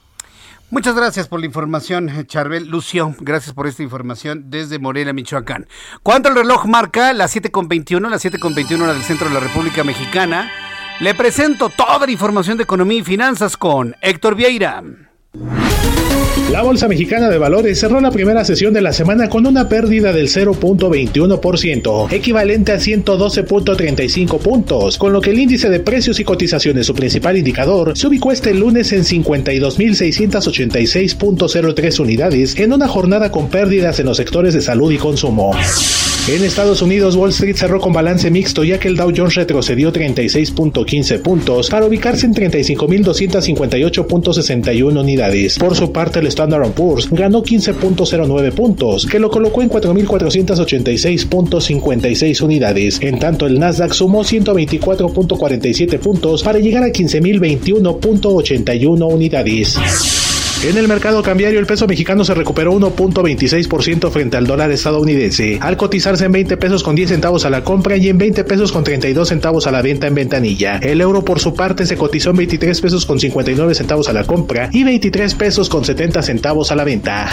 Muchas 0.70 0.96
gracias 0.96 1.30
por 1.30 1.40
la 1.40 1.46
información, 1.46 2.12
Charbel. 2.28 2.68
Lucio, 2.68 3.16
gracias 3.20 3.56
por 3.56 3.68
esta 3.68 3.84
información 3.84 4.50
desde 4.50 4.80
Morelia, 4.80 5.14
Michoacán. 5.14 5.66
¿Cuánto 6.04 6.28
el 6.28 6.36
reloj 6.36 6.66
marca? 6.66 7.14
Las 7.14 7.34
7.21, 7.34 8.10
las 8.10 8.26
7.21 8.26 8.82
hora 8.82 8.94
del 8.94 9.04
centro 9.04 9.30
de 9.30 9.34
la 9.34 9.40
República 9.40 9.86
Mexicana. 9.86 10.52
Le 11.00 11.16
presento 11.16 11.70
toda 11.70 12.06
la 12.06 12.12
información 12.12 12.58
de 12.58 12.64
economía 12.64 13.00
y 13.00 13.04
finanzas 13.04 13.56
con 13.56 13.96
Héctor 14.02 14.36
Vieira. 14.36 14.84
La 16.52 16.64
Bolsa 16.64 16.88
Mexicana 16.88 17.30
de 17.30 17.38
Valores 17.38 17.78
cerró 17.78 18.00
la 18.00 18.10
primera 18.10 18.46
sesión 18.46 18.74
de 18.74 18.82
la 18.82 18.94
semana 18.94 19.28
con 19.30 19.46
una 19.46 19.68
pérdida 19.68 20.14
del 20.14 20.30
0.21%, 20.30 22.12
equivalente 22.12 22.72
a 22.72 22.78
112.35 22.78 24.40
puntos, 24.40 24.98
con 24.98 25.12
lo 25.12 25.20
que 25.20 25.32
el 25.32 25.40
índice 25.40 25.70
de 25.70 25.82
precios 25.82 26.18
y 26.20 26.24
cotizaciones, 26.24 26.88
su 26.88 26.94
principal 26.94 27.36
indicador, 27.38 27.98
se 27.98 28.08
ubicó 28.08 28.32
este 28.32 28.54
lunes 28.54 28.94
en 28.94 29.04
52.686.03 29.04 32.00
unidades 32.00 32.58
en 32.58 32.72
una 32.72 32.88
jornada 32.88 33.30
con 33.30 33.50
pérdidas 33.50 34.00
en 34.00 34.06
los 34.06 34.16
sectores 34.18 34.54
de 34.54 34.62
salud 34.62 34.90
y 34.92 34.98
consumo. 34.98 35.52
En 36.28 36.44
Estados 36.44 36.82
Unidos, 36.82 37.16
Wall 37.16 37.30
Street 37.30 37.56
cerró 37.56 37.80
con 37.80 37.94
balance 37.94 38.30
mixto 38.30 38.66
ya 38.66 38.78
que 38.78 38.90
el 38.90 38.98
Dow 38.98 39.14
Jones 39.16 39.36
retrocedió 39.36 39.94
36.15 39.94 41.22
puntos 41.22 41.70
para 41.70 41.86
ubicarse 41.86 42.26
en 42.26 42.34
35.258.61 42.34 45.00
unidades. 45.00 45.58
Por 45.58 45.74
su 45.74 45.94
parte, 45.94 46.20
el 46.20 46.28
Standard 46.28 46.70
Poor's 46.72 47.10
ganó 47.10 47.42
15.09 47.42 48.52
puntos, 48.52 49.06
que 49.06 49.20
lo 49.20 49.30
colocó 49.30 49.62
en 49.62 49.70
4.486.56 49.70 52.42
unidades. 52.42 53.00
En 53.02 53.20
tanto, 53.20 53.48
el 53.48 53.58
Nasdaq 53.58 53.94
sumó 53.94 54.26
124.47 54.26 55.98
puntos 55.98 56.44
para 56.44 56.60
llegar 56.60 56.84
a 56.84 56.90
15.021.81 56.90 59.14
unidades. 59.14 60.27
En 60.64 60.76
el 60.76 60.88
mercado 60.88 61.22
cambiario, 61.22 61.60
el 61.60 61.68
peso 61.68 61.88
mexicano 61.88 62.26
se 62.26 62.34
recuperó 62.34 62.74
1.26% 62.74 64.10
frente 64.10 64.38
al 64.38 64.48
dólar 64.48 64.72
estadounidense, 64.72 65.60
al 65.62 65.78
cotizarse 65.78 66.26
en 66.26 66.32
20 66.32 66.58
pesos 66.58 66.84
con 66.84 66.96
10 66.96 67.10
centavos 67.10 67.46
a 67.46 67.52
la 67.52 67.64
compra 67.64 67.96
y 67.96 68.10
en 68.10 68.18
20 68.18 68.44
pesos 68.44 68.72
con 68.72 68.84
32 68.84 69.30
centavos 69.30 69.68
a 69.68 69.72
la 69.72 69.84
venta 69.84 70.08
en 70.08 70.16
ventanilla. 70.16 70.78
El 70.78 71.00
euro, 71.02 71.24
por 71.24 71.40
su 71.40 71.54
parte, 71.54 71.86
se 71.86 71.96
cotizó 71.96 72.32
en 72.32 72.38
23 72.38 72.82
pesos 72.82 73.06
con 73.06 73.20
59 73.20 73.76
centavos 73.76 74.10
a 74.10 74.14
la 74.14 74.24
compra 74.24 74.70
y 74.74 74.84
23 74.84 75.36
pesos 75.36 75.70
con 75.70 75.86
70 75.86 76.24
centavos 76.24 76.72
a 76.72 76.76
la 76.76 76.84
venta. 76.84 77.30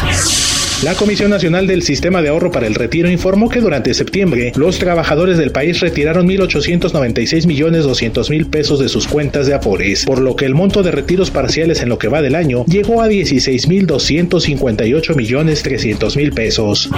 La 0.83 0.95
Comisión 0.95 1.31
Nacional 1.31 1.67
del 1.67 1.83
Sistema 1.83 2.21
de 2.21 2.29
Ahorro 2.29 2.51
para 2.51 2.67
el 2.67 2.75
Retiro 2.75 3.09
informó 3.09 3.49
que 3.49 3.61
durante 3.61 3.95
septiembre 3.95 4.53
los 4.57 4.79
trabajadores 4.79 5.39
del 5.39 5.51
país 5.51 5.81
retiraron 5.81 6.29
1.896 6.29 7.47
millones 7.47 7.85
200 7.85 8.29
mil 8.29 8.45
pesos 8.47 8.81
de 8.81 8.91
sus 8.91 9.09
cuentas 9.09 9.47
de 9.47 9.55
Afores, 9.55 10.05
por 10.05 10.21
lo 10.21 10.37
que 10.37 10.45
el 10.45 10.55
monto 10.55 10.83
de 10.83 10.91
retiros 10.91 11.31
parciales 11.31 11.81
en 11.81 11.89
lo 11.89 11.97
que 11.99 12.09
va 12.09 12.21
del 12.21 12.35
año 12.35 12.67
llegó 12.67 13.01
a 13.01 13.09
16.258 13.09 15.17
millones 15.17 15.63
300 15.63 16.17
mil 16.17 16.33
pesos. 16.33 16.91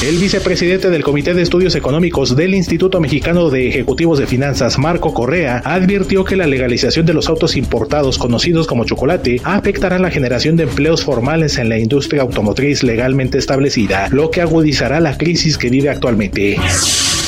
El 0.00 0.18
vicepresidente 0.18 0.90
del 0.90 1.02
Comité 1.02 1.34
de 1.34 1.42
Estudios 1.42 1.74
Económicos 1.74 2.36
del 2.36 2.54
Instituto 2.54 3.00
Mexicano 3.00 3.50
de 3.50 3.66
Ejecutivos 3.66 4.20
de 4.20 4.28
Finanzas, 4.28 4.78
Marco 4.78 5.12
Correa, 5.12 5.60
advirtió 5.64 6.24
que 6.24 6.36
la 6.36 6.46
legalización 6.46 7.04
de 7.04 7.14
los 7.14 7.28
autos 7.28 7.56
importados 7.56 8.16
conocidos 8.16 8.68
como 8.68 8.84
chocolate 8.84 9.40
afectará 9.42 9.98
la 9.98 10.12
generación 10.12 10.54
de 10.54 10.62
empleos 10.62 11.02
formales 11.02 11.58
en 11.58 11.68
la 11.68 11.80
industria 11.80 12.22
automotriz 12.22 12.84
legalmente 12.84 13.38
establecida, 13.38 14.06
lo 14.12 14.30
que 14.30 14.40
agudizará 14.40 15.00
la 15.00 15.18
crisis 15.18 15.58
que 15.58 15.68
vive 15.68 15.88
actualmente. 15.88 16.58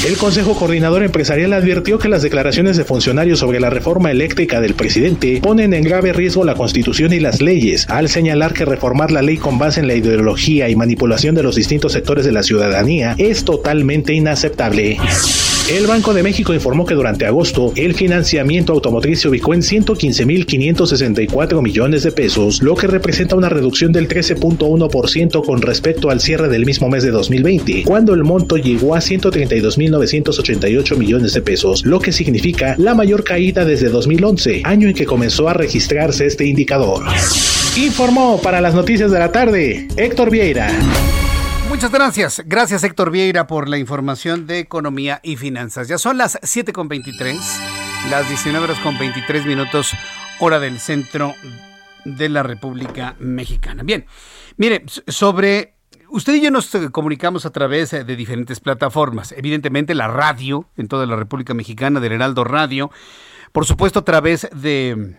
El 0.06 0.16
Consejo 0.16 0.54
Coordinador 0.54 1.02
Empresarial 1.02 1.52
advirtió 1.52 1.98
que 1.98 2.08
las 2.08 2.22
declaraciones 2.22 2.78
de 2.78 2.84
funcionarios 2.84 3.38
sobre 3.38 3.60
la 3.60 3.68
reforma 3.68 4.10
eléctrica 4.10 4.58
del 4.58 4.72
presidente 4.72 5.40
ponen 5.42 5.74
en 5.74 5.84
grave 5.84 6.14
riesgo 6.14 6.42
la 6.42 6.54
Constitución 6.54 7.12
y 7.12 7.20
las 7.20 7.42
leyes, 7.42 7.86
al 7.90 8.08
señalar 8.08 8.54
que 8.54 8.64
reformar 8.64 9.10
la 9.10 9.20
ley 9.20 9.36
con 9.36 9.58
base 9.58 9.80
en 9.80 9.88
la 9.88 9.94
ideología 9.94 10.70
y 10.70 10.74
manipulación 10.74 11.34
de 11.34 11.42
los 11.42 11.54
distintos 11.54 11.92
sectores 11.92 12.24
de 12.24 12.32
la 12.32 12.42
ciudadanía 12.42 13.14
es 13.18 13.44
totalmente 13.44 14.14
inaceptable. 14.14 14.96
El 15.70 15.86
Banco 15.86 16.12
de 16.12 16.22
México 16.24 16.52
informó 16.52 16.84
que 16.84 16.94
durante 16.94 17.26
agosto 17.26 17.72
el 17.76 17.94
financiamiento 17.94 18.72
automotriz 18.72 19.20
se 19.20 19.28
ubicó 19.28 19.54
en 19.54 19.60
115.564 19.60 21.62
millones 21.62 22.02
de 22.02 22.10
pesos, 22.10 22.60
lo 22.60 22.74
que 22.74 22.88
representa 22.88 23.36
una 23.36 23.48
reducción 23.48 23.92
del 23.92 24.08
13.1% 24.08 25.44
con 25.44 25.62
respecto 25.62 26.10
al 26.10 26.20
cierre 26.20 26.48
del 26.48 26.66
mismo 26.66 26.88
mes 26.88 27.04
de 27.04 27.12
2020, 27.12 27.84
cuando 27.84 28.14
el 28.14 28.24
monto 28.24 28.56
llegó 28.56 28.96
a 28.96 28.98
132.988 28.98 30.96
millones 30.96 31.34
de 31.34 31.42
pesos, 31.42 31.86
lo 31.86 32.00
que 32.00 32.10
significa 32.10 32.74
la 32.76 32.96
mayor 32.96 33.22
caída 33.22 33.64
desde 33.64 33.90
2011, 33.90 34.62
año 34.64 34.88
en 34.88 34.94
que 34.94 35.06
comenzó 35.06 35.48
a 35.48 35.52
registrarse 35.52 36.26
este 36.26 36.46
indicador. 36.46 37.04
Informó 37.76 38.40
para 38.42 38.60
las 38.60 38.74
noticias 38.74 39.12
de 39.12 39.20
la 39.20 39.30
tarde 39.30 39.86
Héctor 39.96 40.30
Vieira. 40.30 40.72
Muchas 41.70 41.92
gracias. 41.92 42.42
Gracias 42.46 42.82
Héctor 42.82 43.12
Vieira 43.12 43.46
por 43.46 43.68
la 43.68 43.78
información 43.78 44.48
de 44.48 44.58
economía 44.58 45.20
y 45.22 45.36
finanzas. 45.36 45.86
Ya 45.86 45.98
son 45.98 46.18
las 46.18 46.34
7.23, 46.40 47.38
las 48.10 48.28
19 48.28 48.64
horas 48.64 48.80
con 48.80 48.98
23 48.98 49.46
minutos, 49.46 49.92
hora 50.40 50.58
del 50.58 50.80
centro 50.80 51.32
de 52.04 52.28
la 52.28 52.42
República 52.42 53.14
Mexicana. 53.20 53.84
Bien, 53.84 54.04
mire, 54.56 54.84
sobre... 55.06 55.76
Usted 56.08 56.34
y 56.34 56.40
yo 56.40 56.50
nos 56.50 56.76
comunicamos 56.90 57.46
a 57.46 57.50
través 57.50 57.92
de 57.92 58.16
diferentes 58.16 58.58
plataformas. 58.58 59.30
Evidentemente 59.30 59.94
la 59.94 60.08
radio 60.08 60.68
en 60.76 60.88
toda 60.88 61.06
la 61.06 61.14
República 61.14 61.54
Mexicana, 61.54 62.00
del 62.00 62.14
Heraldo 62.14 62.42
Radio. 62.42 62.90
Por 63.52 63.64
supuesto 63.64 64.00
a 64.00 64.04
través 64.04 64.48
de 64.52 65.14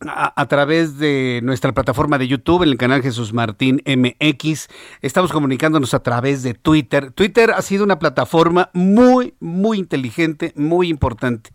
a, 0.00 0.46
través 0.48 0.98
de 0.98 1.40
nuestra 1.42 1.72
plataforma 1.72 2.18
de 2.18 2.28
YouTube, 2.28 2.62
en 2.62 2.70
el 2.70 2.76
canal 2.76 3.02
Jesús 3.02 3.32
Martín 3.32 3.82
MX. 3.86 4.68
Estamos 5.02 5.32
comunicándonos 5.32 5.94
a 5.94 6.02
través 6.02 6.42
de 6.42 6.54
Twitter. 6.54 7.12
Twitter 7.12 7.52
ha 7.52 7.62
sido 7.62 7.84
una 7.84 7.98
plataforma 7.98 8.70
muy, 8.72 9.34
muy 9.40 9.78
inteligente, 9.78 10.52
muy 10.56 10.88
importante. 10.88 11.50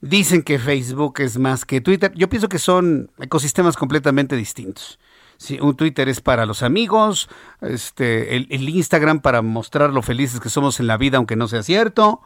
Dicen 0.00 0.42
que 0.42 0.58
Facebook 0.58 1.20
es 1.20 1.38
más 1.38 1.64
que 1.64 1.80
Twitter. 1.80 2.12
Yo 2.14 2.28
pienso 2.28 2.48
que 2.48 2.58
son 2.58 3.10
ecosistemas 3.20 3.76
completamente 3.76 4.36
distintos. 4.36 4.98
Sí, 5.36 5.58
un 5.60 5.76
Twitter 5.76 6.08
es 6.08 6.20
para 6.20 6.46
los 6.46 6.62
amigos, 6.62 7.28
este, 7.60 8.36
el, 8.36 8.46
el, 8.50 8.68
Instagram 8.68 9.20
para 9.20 9.42
mostrar 9.42 9.90
lo 9.90 10.02
felices 10.02 10.38
que 10.38 10.50
somos 10.50 10.78
en 10.78 10.86
la 10.86 10.96
vida, 10.96 11.16
aunque 11.16 11.36
no 11.36 11.48
sea 11.48 11.62
cierto. 11.62 12.22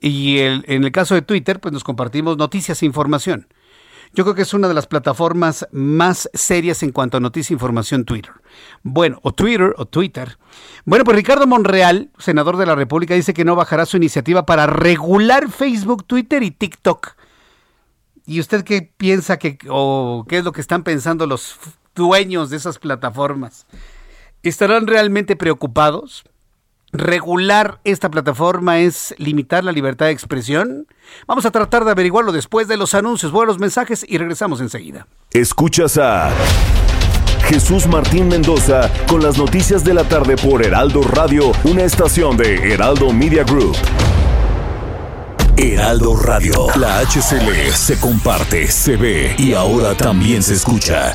Y 0.00 0.38
el, 0.38 0.64
en 0.68 0.84
el 0.84 0.92
caso 0.92 1.14
de 1.14 1.22
Twitter, 1.22 1.60
pues 1.60 1.72
nos 1.72 1.84
compartimos 1.84 2.36
noticias 2.36 2.82
e 2.82 2.86
información. 2.86 3.48
Yo 4.14 4.22
creo 4.22 4.36
que 4.36 4.42
es 4.42 4.54
una 4.54 4.68
de 4.68 4.74
las 4.74 4.86
plataformas 4.86 5.66
más 5.72 6.30
serias 6.32 6.84
en 6.84 6.92
cuanto 6.92 7.16
a 7.16 7.20
noticia 7.20 7.52
e 7.52 7.56
información 7.56 8.04
Twitter. 8.04 8.32
Bueno, 8.84 9.18
o 9.22 9.32
Twitter 9.32 9.74
o 9.76 9.86
Twitter. 9.86 10.38
Bueno, 10.84 11.04
pues 11.04 11.16
Ricardo 11.16 11.48
Monreal, 11.48 12.10
senador 12.18 12.56
de 12.56 12.66
la 12.66 12.76
República, 12.76 13.14
dice 13.14 13.34
que 13.34 13.44
no 13.44 13.56
bajará 13.56 13.86
su 13.86 13.96
iniciativa 13.96 14.46
para 14.46 14.68
regular 14.68 15.50
Facebook, 15.50 16.04
Twitter 16.04 16.44
y 16.44 16.52
TikTok. 16.52 17.16
¿Y 18.24 18.38
usted 18.38 18.62
qué 18.62 18.82
piensa 18.96 19.36
que 19.36 19.58
o 19.68 20.24
qué 20.28 20.38
es 20.38 20.44
lo 20.44 20.52
que 20.52 20.60
están 20.60 20.84
pensando 20.84 21.26
los 21.26 21.56
dueños 21.96 22.50
de 22.50 22.56
esas 22.56 22.78
plataformas? 22.78 23.66
¿Estarán 24.44 24.86
realmente 24.86 25.34
preocupados? 25.34 26.24
Regular 26.94 27.80
esta 27.84 28.08
plataforma 28.08 28.78
es 28.78 29.14
limitar 29.18 29.64
la 29.64 29.72
libertad 29.72 30.06
de 30.06 30.12
expresión? 30.12 30.86
Vamos 31.26 31.44
a 31.44 31.50
tratar 31.50 31.84
de 31.84 31.90
averiguarlo 31.90 32.32
después 32.32 32.68
de 32.68 32.76
los 32.76 32.94
anuncios, 32.94 33.32
buenos 33.32 33.58
mensajes 33.58 34.06
y 34.08 34.16
regresamos 34.16 34.60
enseguida. 34.60 35.06
Escuchas 35.32 35.98
a 35.98 36.30
Jesús 37.48 37.86
Martín 37.86 38.28
Mendoza 38.28 38.90
con 39.06 39.22
las 39.22 39.36
noticias 39.36 39.84
de 39.84 39.92
la 39.92 40.04
tarde 40.04 40.36
por 40.36 40.64
Heraldo 40.64 41.02
Radio, 41.02 41.52
una 41.64 41.82
estación 41.82 42.36
de 42.36 42.72
Heraldo 42.72 43.12
Media 43.12 43.44
Group. 43.44 43.76
Heraldo 45.56 46.16
Radio, 46.16 46.66
la 46.76 47.00
HCL 47.00 47.72
se 47.72 48.00
comparte, 48.00 48.66
se 48.68 48.96
ve 48.96 49.34
y 49.38 49.52
ahora 49.52 49.94
también 49.94 50.42
se 50.42 50.54
escucha. 50.54 51.14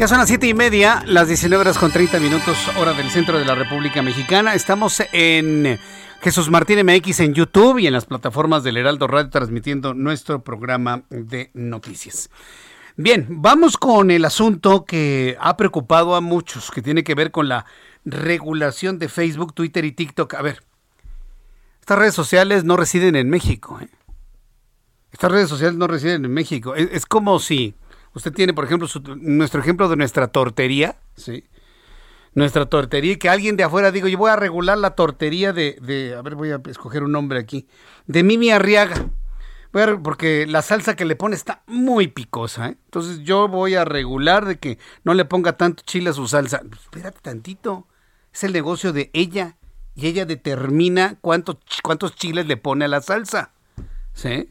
Ya 0.00 0.08
son 0.08 0.16
las 0.16 0.28
siete 0.28 0.46
y 0.46 0.54
media, 0.54 1.02
las 1.06 1.28
19 1.28 1.60
horas 1.60 1.76
con 1.76 1.92
30 1.92 2.20
minutos, 2.20 2.56
hora 2.78 2.94
del 2.94 3.10
centro 3.10 3.38
de 3.38 3.44
la 3.44 3.54
República 3.54 4.00
Mexicana. 4.00 4.54
Estamos 4.54 5.02
en 5.12 5.78
Jesús 6.22 6.48
Martín 6.48 6.86
MX 6.86 7.20
en 7.20 7.34
YouTube 7.34 7.76
y 7.76 7.86
en 7.86 7.92
las 7.92 8.06
plataformas 8.06 8.64
del 8.64 8.78
Heraldo 8.78 9.08
Radio 9.08 9.28
transmitiendo 9.28 9.92
nuestro 9.92 10.42
programa 10.42 11.02
de 11.10 11.50
noticias. 11.52 12.30
Bien, 12.96 13.26
vamos 13.28 13.76
con 13.76 14.10
el 14.10 14.24
asunto 14.24 14.86
que 14.86 15.36
ha 15.38 15.58
preocupado 15.58 16.14
a 16.14 16.22
muchos, 16.22 16.70
que 16.70 16.80
tiene 16.80 17.04
que 17.04 17.14
ver 17.14 17.30
con 17.30 17.50
la 17.50 17.66
regulación 18.06 18.98
de 18.98 19.10
Facebook, 19.10 19.52
Twitter 19.52 19.84
y 19.84 19.92
TikTok. 19.92 20.32
A 20.32 20.40
ver, 20.40 20.62
estas 21.82 21.98
redes 21.98 22.14
sociales 22.14 22.64
no 22.64 22.78
residen 22.78 23.16
en 23.16 23.28
México. 23.28 23.78
¿eh? 23.82 23.88
Estas 25.12 25.30
redes 25.30 25.50
sociales 25.50 25.76
no 25.76 25.86
residen 25.86 26.24
en 26.24 26.32
México. 26.32 26.74
Es, 26.74 26.88
es 26.90 27.04
como 27.04 27.38
si 27.38 27.74
usted 28.14 28.32
tiene, 28.32 28.52
por 28.54 28.64
ejemplo, 28.64 28.86
su- 28.88 29.00
nuestro 29.16 29.60
ejemplo 29.60 29.88
de 29.88 29.96
nuestra 29.96 30.28
tortería, 30.28 30.96
¿sí? 31.16 31.44
Nuestra 32.34 32.66
tortería, 32.66 33.18
que 33.18 33.28
alguien 33.28 33.56
de 33.56 33.64
afuera 33.64 33.90
digo, 33.90 34.06
yo 34.06 34.16
voy 34.18 34.30
a 34.30 34.36
regular 34.36 34.78
la 34.78 34.90
tortería 34.94 35.52
de, 35.52 35.76
de- 35.82 36.14
a 36.14 36.22
ver, 36.22 36.36
voy 36.36 36.50
a 36.52 36.60
escoger 36.68 37.02
un 37.02 37.12
nombre 37.12 37.38
aquí, 37.40 37.66
de 38.06 38.22
Mimi 38.22 38.50
Arriaga. 38.50 39.06
Porque 40.02 40.46
la 40.48 40.62
salsa 40.62 40.96
que 40.96 41.04
le 41.04 41.14
pone 41.14 41.36
está 41.36 41.62
muy 41.68 42.08
picosa, 42.08 42.70
¿eh? 42.70 42.76
Entonces 42.86 43.20
yo 43.20 43.46
voy 43.46 43.76
a 43.76 43.84
regular 43.84 44.44
de 44.44 44.58
que 44.58 44.78
no 45.04 45.14
le 45.14 45.24
ponga 45.24 45.56
tanto 45.56 45.84
chile 45.86 46.10
a 46.10 46.12
su 46.12 46.26
salsa. 46.26 46.60
Espérate 46.72 47.20
tantito, 47.22 47.86
es 48.34 48.42
el 48.42 48.52
negocio 48.52 48.92
de 48.92 49.10
ella 49.12 49.56
y 49.94 50.08
ella 50.08 50.26
determina 50.26 51.18
cuánto 51.20 51.60
cuántos 51.84 52.16
chiles 52.16 52.46
le 52.46 52.56
pone 52.56 52.84
a 52.84 52.88
la 52.88 53.00
salsa, 53.00 53.52
¿sí? 54.12 54.50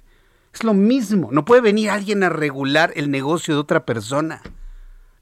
Es 0.54 0.64
lo 0.64 0.74
mismo. 0.74 1.30
No 1.32 1.46
puede 1.46 1.62
venir 1.62 1.90
alguien 1.90 2.24
a 2.24 2.30
regular 2.30 2.92
el 2.96 3.12
negocio 3.12 3.54
de 3.54 3.60
otra 3.60 3.86
persona. 3.86 4.42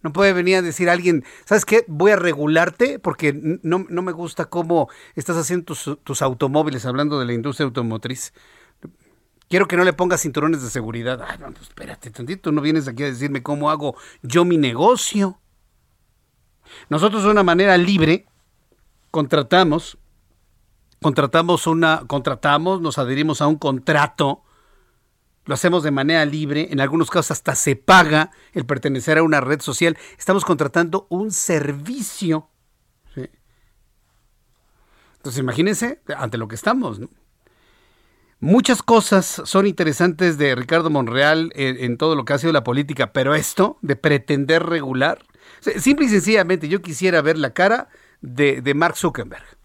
No 0.03 0.13
puede 0.13 0.31
venir 0.31 0.57
a 0.57 0.61
decir 0.61 0.89
alguien, 0.89 1.25
¿sabes 1.45 1.65
qué? 1.65 1.83
Voy 1.87 2.11
a 2.11 2.15
regularte 2.15 2.99
porque 2.99 3.33
no, 3.33 3.85
no 3.89 4.01
me 4.01 4.11
gusta 4.11 4.45
cómo 4.45 4.89
estás 5.15 5.37
haciendo 5.37 5.65
tus, 5.65 5.97
tus 6.03 6.21
automóviles, 6.21 6.85
hablando 6.85 7.19
de 7.19 7.25
la 7.25 7.33
industria 7.33 7.65
automotriz. 7.65 8.33
Quiero 9.49 9.67
que 9.67 9.77
no 9.77 9.83
le 9.83 9.93
pongas 9.93 10.21
cinturones 10.21 10.61
de 10.61 10.69
seguridad. 10.69 11.21
Ay, 11.27 11.37
no, 11.39 11.51
pues 11.51 11.63
espérate 11.63 12.11
tantito, 12.11 12.51
no 12.51 12.61
vienes 12.61 12.87
aquí 12.87 13.03
a 13.03 13.07
decirme 13.07 13.43
cómo 13.43 13.69
hago 13.69 13.95
yo 14.21 14.45
mi 14.45 14.57
negocio. 14.57 15.39
Nosotros 16.89 17.23
de 17.23 17.29
una 17.29 17.43
manera 17.43 17.77
libre 17.77 18.27
contratamos, 19.09 19.97
contratamos 21.01 21.65
una, 21.65 22.03
contratamos, 22.07 22.81
nos 22.81 22.97
adherimos 22.97 23.41
a 23.41 23.47
un 23.47 23.55
contrato 23.55 24.43
lo 25.47 25.53
hacemos 25.53 25.81
de 25.81 25.91
manera 25.91 26.23
libre, 26.25 26.67
en 26.71 26.79
algunos 26.79 27.09
casos 27.09 27.31
hasta 27.31 27.55
se 27.55 27.75
paga 27.75 28.31
el 28.53 28.65
pertenecer 28.65 29.17
a 29.17 29.23
una 29.23 29.41
red 29.41 29.61
social. 29.61 29.97
Estamos 30.17 30.45
contratando 30.45 31.07
un 31.09 31.31
servicio. 31.31 32.49
Entonces 35.15 35.39
imagínense 35.39 36.01
ante 36.15 36.37
lo 36.37 36.47
que 36.47 36.55
estamos. 36.55 36.99
¿no? 36.99 37.09
Muchas 38.39 38.83
cosas 38.83 39.41
son 39.45 39.65
interesantes 39.65 40.37
de 40.37 40.53
Ricardo 40.53 40.89
Monreal 40.89 41.51
en, 41.55 41.97
todo 41.97 42.15
lo 42.15 42.23
que 42.23 42.33
ha 42.33 42.37
sido 42.37 42.53
la 42.53 42.63
política, 42.63 43.11
pero 43.13 43.33
esto 43.33 43.77
de 43.81 43.95
pretender 43.95 44.63
regular, 44.63 45.25
simple 45.77 46.05
y 46.05 46.09
sencillamente 46.09 46.67
yo 46.67 46.81
quisiera 46.81 47.21
ver 47.21 47.37
la 47.37 47.53
cara 47.53 47.89
de, 48.21 48.61
de 48.61 48.73
Mark 48.73 48.95
Zuckerberg. 48.95 49.57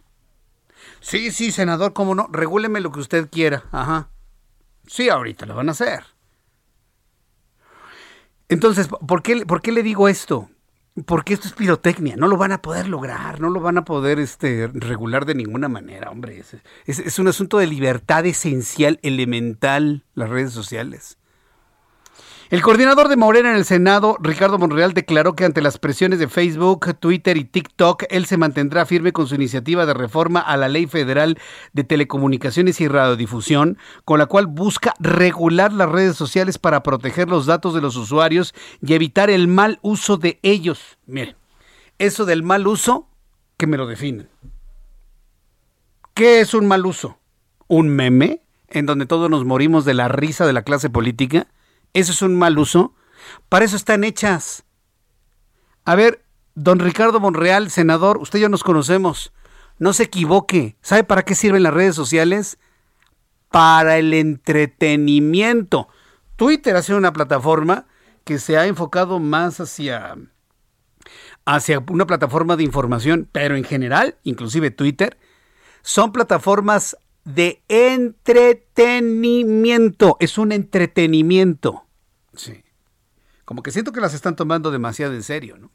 Sí, 1.00 1.32
sí, 1.32 1.50
senador, 1.50 1.92
cómo 1.92 2.14
no, 2.14 2.28
regúleme 2.32 2.80
lo 2.80 2.92
que 2.92 3.00
usted 3.00 3.28
quiera. 3.30 3.64
Ajá. 3.72 4.09
Sí, 4.86 5.09
ahorita 5.09 5.46
lo 5.46 5.54
van 5.54 5.68
a 5.68 5.72
hacer. 5.72 6.04
Entonces, 8.48 8.88
¿por 8.88 9.22
qué, 9.22 9.46
¿por 9.46 9.62
qué 9.62 9.72
le 9.72 9.82
digo 9.82 10.09
esto? 10.09 10.50
Porque 11.06 11.32
esto 11.32 11.48
es 11.48 11.54
pirotecnia, 11.54 12.16
no 12.16 12.28
lo 12.28 12.36
van 12.36 12.52
a 12.52 12.60
poder 12.60 12.86
lograr, 12.86 13.40
no 13.40 13.48
lo 13.48 13.60
van 13.60 13.78
a 13.78 13.84
poder 13.84 14.18
este, 14.18 14.68
regular 14.74 15.24
de 15.24 15.34
ninguna 15.34 15.68
manera, 15.68 16.10
hombre. 16.10 16.42
Es, 16.84 17.18
un 17.18 17.28
asunto 17.28 17.56
de 17.56 17.66
libertad 17.66 18.26
esencial, 18.26 19.00
elemental, 19.02 20.04
las 20.14 20.28
redes 20.28 20.52
sociales. 20.52 21.16
El 22.53 22.61
coordinador 22.61 23.09
de 23.09 23.16
Morena 23.16 23.49
en 23.49 23.57
el 23.57 23.65
Senado, 23.65 24.19
Ricardo 24.20 24.59
Monreal, 24.59 24.93
declaró 24.93 25.35
que 25.35 25.47
ante 25.47 25.62
las 25.62 25.79
presiones 25.79 26.19
de 26.19 26.29
Facebook, 26.29 26.95
Twitter 26.97 27.39
y 27.39 27.45
TikTok, 27.45 28.05
él 28.11 28.27
se 28.27 28.37
mantendrá 28.37 28.85
firme 28.85 29.11
con 29.11 29.27
su 29.27 29.37
iniciativa 29.37 29.87
de 29.87 29.95
reforma 29.95 30.41
a 30.41 30.59
la 30.59 30.69
Ley 30.69 30.85
Federal 30.85 31.39
de 31.73 31.85
Telecomunicaciones 31.85 32.79
y 32.83 32.89
Radiodifusión, 32.89 33.79
con 34.05 34.19
la 34.19 34.27
cual 34.27 34.49
busca 34.49 34.93
regular 35.01 35.73
las 35.73 35.89
redes 35.89 36.15
sociales 36.15 36.59
para 36.59 36.83
proteger 36.83 37.31
los 37.31 37.47
datos 37.47 37.73
de 37.73 37.81
los 37.81 37.97
usuarios 37.97 38.55
y 38.83 38.93
evitar 38.93 39.31
el 39.31 39.49
mal 39.49 39.79
uso 39.81 40.19
de 40.19 40.39
ellos. 40.43 40.99
Miren, 41.07 41.37
eso 41.99 42.27
del 42.27 42.43
mal 42.43 42.66
uso, 42.66 43.09
que 43.57 43.66
me 43.66 43.79
lo 43.79 43.87
definen. 43.87 44.29
¿Qué 46.12 46.41
es 46.41 46.53
un 46.53 46.66
mal 46.66 46.85
uso? 46.85 47.16
¿Un 47.66 47.89
meme 47.89 48.43
en 48.69 48.85
donde 48.85 49.07
todos 49.07 49.31
nos 49.31 49.47
morimos 49.47 49.87
de 49.87 49.95
la 49.95 50.09
risa 50.09 50.45
de 50.45 50.53
la 50.53 50.65
clase 50.65 50.91
política? 50.91 51.47
¿Eso 51.94 52.12
es 52.12 52.23
un 52.23 52.39
mal 52.39 52.59
uso? 52.59 52.94
Para 53.48 53.64
eso 53.64 53.77
están 53.77 54.05
hechas. 54.05 54.64
A 55.85 55.94
ver, 55.94 56.24
don 56.55 56.78
Ricardo 56.78 57.20
Monreal, 57.20 57.70
senador, 57.70 58.19
usted 58.19 58.39
y 58.39 58.43
yo 58.43 58.48
nos 58.48 58.64
conocemos. 58.64 59.32
No 59.78 59.93
se 59.93 60.05
equivoque. 60.05 60.77
¿Sabe 60.81 61.05
para 61.05 61.23
qué 61.23 61.35
sirven 61.35 61.62
las 61.62 61.74
redes 61.74 61.94
sociales? 61.94 62.59
Para 63.51 63.98
el 63.98 64.14
entretenimiento. 64.14 65.89
Twitter 66.36 66.77
ha 66.77 66.82
sido 66.82 66.98
una 66.98 67.12
plataforma 67.12 67.86
que 68.24 68.39
se 68.39 68.56
ha 68.56 68.66
enfocado 68.66 69.19
más 69.19 69.60
hacia, 69.60 70.16
hacia 71.44 71.85
una 71.90 72.06
plataforma 72.06 72.56
de 72.56 72.62
información, 72.62 73.28
pero 73.32 73.56
en 73.56 73.64
general, 73.64 74.16
inclusive 74.23 74.70
Twitter, 74.70 75.19
son 75.82 76.12
plataformas 76.12 76.97
de 77.24 77.62
entretenimiento. 77.69 80.16
Es 80.20 80.39
un 80.39 80.53
entretenimiento. 80.53 81.85
Sí. 82.35 82.62
Como 83.44 83.62
que 83.62 83.70
siento 83.70 83.93
que 83.93 84.01
las 84.01 84.15
están 84.15 84.36
tomando 84.36 84.70
demasiado 84.70 85.12
en 85.15 85.23
serio, 85.23 85.59
¿no? 85.59 85.70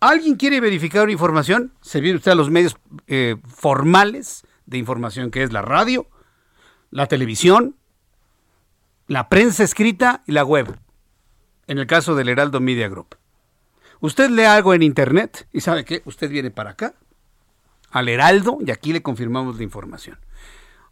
¿Alguien 0.00 0.34
quiere 0.34 0.60
verificar 0.60 1.04
una 1.04 1.12
información? 1.12 1.72
Se 1.80 2.00
viene 2.00 2.16
usted 2.16 2.32
a 2.32 2.34
los 2.34 2.50
medios 2.50 2.76
eh, 3.06 3.36
formales 3.46 4.44
de 4.66 4.78
información, 4.78 5.30
que 5.30 5.44
es 5.44 5.52
la 5.52 5.62
radio, 5.62 6.08
la 6.90 7.06
televisión, 7.06 7.76
la 9.06 9.28
prensa 9.28 9.62
escrita 9.62 10.24
y 10.26 10.32
la 10.32 10.44
web. 10.44 10.76
En 11.68 11.78
el 11.78 11.86
caso 11.86 12.16
del 12.16 12.28
Heraldo 12.28 12.58
Media 12.58 12.88
Group. 12.88 13.14
Usted 14.00 14.30
lee 14.30 14.42
algo 14.42 14.74
en 14.74 14.82
internet 14.82 15.46
y 15.52 15.60
sabe 15.60 15.84
que 15.84 16.02
usted 16.04 16.28
viene 16.28 16.50
para 16.50 16.70
acá, 16.70 16.96
al 17.90 18.08
Heraldo, 18.08 18.58
y 18.66 18.72
aquí 18.72 18.92
le 18.92 19.02
confirmamos 19.02 19.56
la 19.56 19.62
información. 19.62 20.18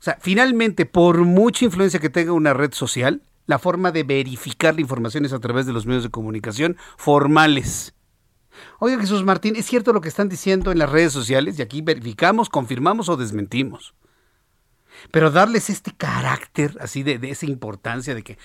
O 0.01 0.03
sea, 0.03 0.17
finalmente, 0.19 0.87
por 0.87 1.19
mucha 1.27 1.67
influencia 1.67 2.01
que 2.01 2.09
tenga 2.09 2.33
una 2.33 2.55
red 2.55 2.73
social, 2.73 3.23
la 3.45 3.59
forma 3.59 3.93
de 3.93 4.03
verificar 4.03 4.75
la 4.75 4.81
información 4.81 5.27
es 5.27 5.35
a 5.35 5.41
través 5.41 5.67
de 5.67 5.75
los 5.75 5.85
medios 5.85 6.05
de 6.05 6.11
comunicación 6.11 6.79
formales. 6.97 7.95
Oiga, 8.79 8.99
Jesús 8.99 9.25
Martín, 9.25 9.57
¿es 9.57 9.67
cierto 9.67 9.93
lo 9.93 10.01
que 10.01 10.09
están 10.09 10.31
diciendo 10.31 10.73
en 10.73 10.79
las 10.79 10.91
redes 10.91 11.13
sociales? 11.13 11.59
Y 11.59 11.63
aquí 11.63 11.83
verificamos, 11.83 12.49
confirmamos 12.49 13.11
o 13.11 13.19
desmentimos. 13.19 13.95
Pero 15.11 15.31
darles 15.31 15.69
este 15.69 15.93
carácter, 15.93 16.79
así 16.81 17.03
de, 17.03 17.19
de 17.19 17.31
esa 17.31 17.45
importancia, 17.45 18.15
de 18.15 18.23
que, 18.23 18.39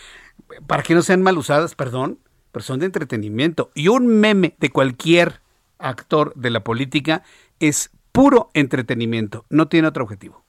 para 0.68 0.84
que 0.84 0.94
no 0.94 1.02
sean 1.02 1.22
mal 1.22 1.38
usadas, 1.38 1.74
perdón, 1.74 2.20
pero 2.52 2.64
son 2.64 2.80
de 2.80 2.88
entretenimiento. 2.88 3.72
Y 3.76 3.88
un 3.88 4.08
meme 4.08 4.56
de 4.60 4.72
cualquier 4.72 5.40
actor 5.78 6.34
de 6.36 6.50
la 6.50 6.66
política 6.66 7.24
es 7.62 7.92
puro 8.12 8.50
entretenimiento, 8.54 9.46
no 9.50 9.70
tiene 9.70 9.88
otro 9.88 10.04
objetivo. 10.04 10.45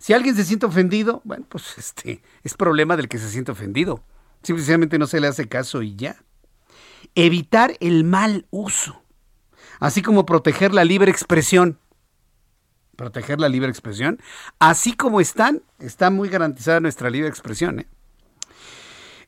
Si 0.00 0.14
alguien 0.14 0.34
se 0.34 0.44
siente 0.44 0.64
ofendido, 0.64 1.20
bueno, 1.24 1.44
pues 1.48 1.74
este 1.78 2.22
es 2.42 2.54
problema 2.54 2.96
del 2.96 3.08
que 3.08 3.18
se 3.18 3.28
siente 3.28 3.52
ofendido. 3.52 4.02
Simplemente 4.42 4.98
no 4.98 5.06
se 5.06 5.20
le 5.20 5.26
hace 5.26 5.46
caso 5.46 5.82
y 5.82 5.94
ya. 5.94 6.16
Evitar 7.14 7.76
el 7.80 8.04
mal 8.04 8.46
uso, 8.50 9.04
así 9.78 10.00
como 10.00 10.24
proteger 10.24 10.72
la 10.72 10.84
libre 10.84 11.10
expresión. 11.10 11.78
Proteger 12.96 13.40
la 13.40 13.48
libre 13.48 13.68
expresión, 13.68 14.18
así 14.58 14.94
como 14.94 15.20
están, 15.20 15.62
está 15.78 16.10
muy 16.10 16.28
garantizada 16.30 16.80
nuestra 16.80 17.10
libre 17.10 17.28
expresión. 17.28 17.80
¿eh? 17.80 17.88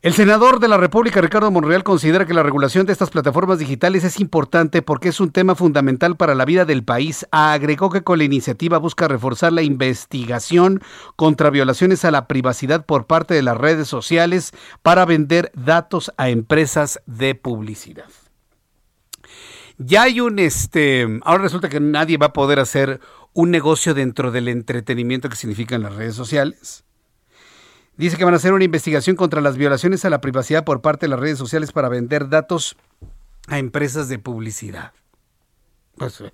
El 0.03 0.15
senador 0.15 0.59
de 0.59 0.66
la 0.66 0.79
República, 0.79 1.20
Ricardo 1.20 1.53
Monreal, 1.53 1.85
considera 1.85 2.27
que 2.27 2.35
la 2.35 2.43
regulación 2.43 2.87
de 2.87 2.93
estas 2.93 3.11
plataformas 3.11 3.61
digitales 3.61 4.03
es 4.03 4.19
importante 4.19 4.83
porque 4.83 5.11
es 5.11 5.20
un 5.20 5.31
tema 5.31 5.55
fundamental 5.55 6.16
para 6.16 6.35
la 6.35 6.45
vida 6.45 6.65
del 6.65 6.83
país. 6.83 7.24
Agregó 7.31 7.89
que 7.89 8.03
con 8.03 8.19
la 8.19 8.24
iniciativa 8.24 8.79
busca 8.79 9.07
reforzar 9.07 9.53
la 9.53 9.62
investigación 9.62 10.83
contra 11.15 11.51
violaciones 11.51 12.05
a 12.05 12.11
la 12.11 12.27
privacidad 12.27 12.85
por 12.85 13.07
parte 13.07 13.35
de 13.35 13.43
las 13.43 13.57
redes 13.57 13.87
sociales 13.87 14.51
para 14.83 15.05
vender 15.05 15.53
datos 15.55 16.12
a 16.16 16.31
empresas 16.31 17.01
de 17.07 17.37
publicidad. 17.37 18.11
Ya 19.79 20.03
hay 20.03 20.20
un, 20.20 20.41
este, 20.41 21.20
ahora 21.23 21.45
resulta 21.45 21.69
que 21.69 21.79
nadie 21.79 22.19
va 22.19 22.27
a 22.27 22.33
poder 22.33 22.59
hacer 22.59 22.99
un 23.35 23.53
negocio 23.53 23.95
dentro 23.95 24.33
del 24.33 24.49
entretenimiento 24.49 25.29
que 25.29 25.37
significan 25.37 25.81
las 25.81 25.95
redes 25.95 26.16
sociales. 26.16 26.83
Dice 28.03 28.16
que 28.16 28.24
van 28.24 28.35
a 28.35 28.39
hacer 28.39 28.53
una 28.53 28.65
investigación 28.65 29.15
contra 29.15 29.41
las 29.41 29.57
violaciones 29.57 30.05
a 30.05 30.11
la 30.11 30.20
privacidad 30.20 30.65
por 30.65 30.81
parte 30.81 31.07
de 31.07 31.11
las 31.11 31.20
redes 31.20 31.39
sociales 31.39 31.70
para 31.70 31.89
vender 31.89 32.29
datos 32.29 32.77
a 33.47 33.61
empresas 33.61 34.09
de 34.09 34.19
publicidad. 34.19 34.91
Pues, 35.97 36.20
eh, 36.20 36.33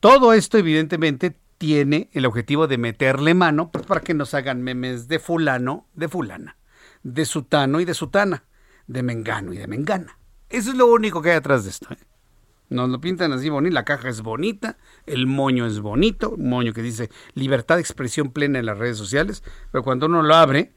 todo 0.00 0.32
esto 0.32 0.56
evidentemente 0.56 1.36
tiene 1.58 2.08
el 2.14 2.24
objetivo 2.24 2.68
de 2.68 2.78
meterle 2.78 3.34
mano 3.34 3.70
pues, 3.70 3.84
para 3.84 4.00
que 4.00 4.14
nos 4.14 4.32
hagan 4.32 4.62
memes 4.62 5.08
de 5.08 5.18
fulano, 5.18 5.88
de 5.92 6.08
fulana, 6.08 6.56
de 7.02 7.26
sutano 7.26 7.78
y 7.80 7.84
de 7.84 7.92
sutana, 7.92 8.44
de 8.86 9.02
mengano 9.02 9.52
y 9.52 9.58
de 9.58 9.66
mengana. 9.66 10.16
Eso 10.48 10.70
es 10.70 10.76
lo 10.78 10.86
único 10.86 11.20
que 11.20 11.32
hay 11.32 11.36
atrás 11.36 11.64
de 11.64 11.70
esto. 11.70 11.92
¿eh? 11.92 11.98
Nos 12.72 12.88
lo 12.88 13.00
pintan 13.00 13.32
así 13.32 13.50
bonito, 13.50 13.74
la 13.74 13.84
caja 13.84 14.08
es 14.08 14.22
bonita, 14.22 14.78
el 15.06 15.26
moño 15.26 15.66
es 15.66 15.80
bonito, 15.80 16.30
un 16.30 16.48
moño 16.48 16.72
que 16.72 16.80
dice 16.80 17.10
libertad 17.34 17.76
de 17.76 17.82
expresión 17.82 18.30
plena 18.30 18.58
en 18.58 18.66
las 18.66 18.78
redes 18.78 18.96
sociales, 18.96 19.44
pero 19.70 19.84
cuando 19.84 20.06
uno 20.06 20.22
lo 20.22 20.34
abre, 20.34 20.72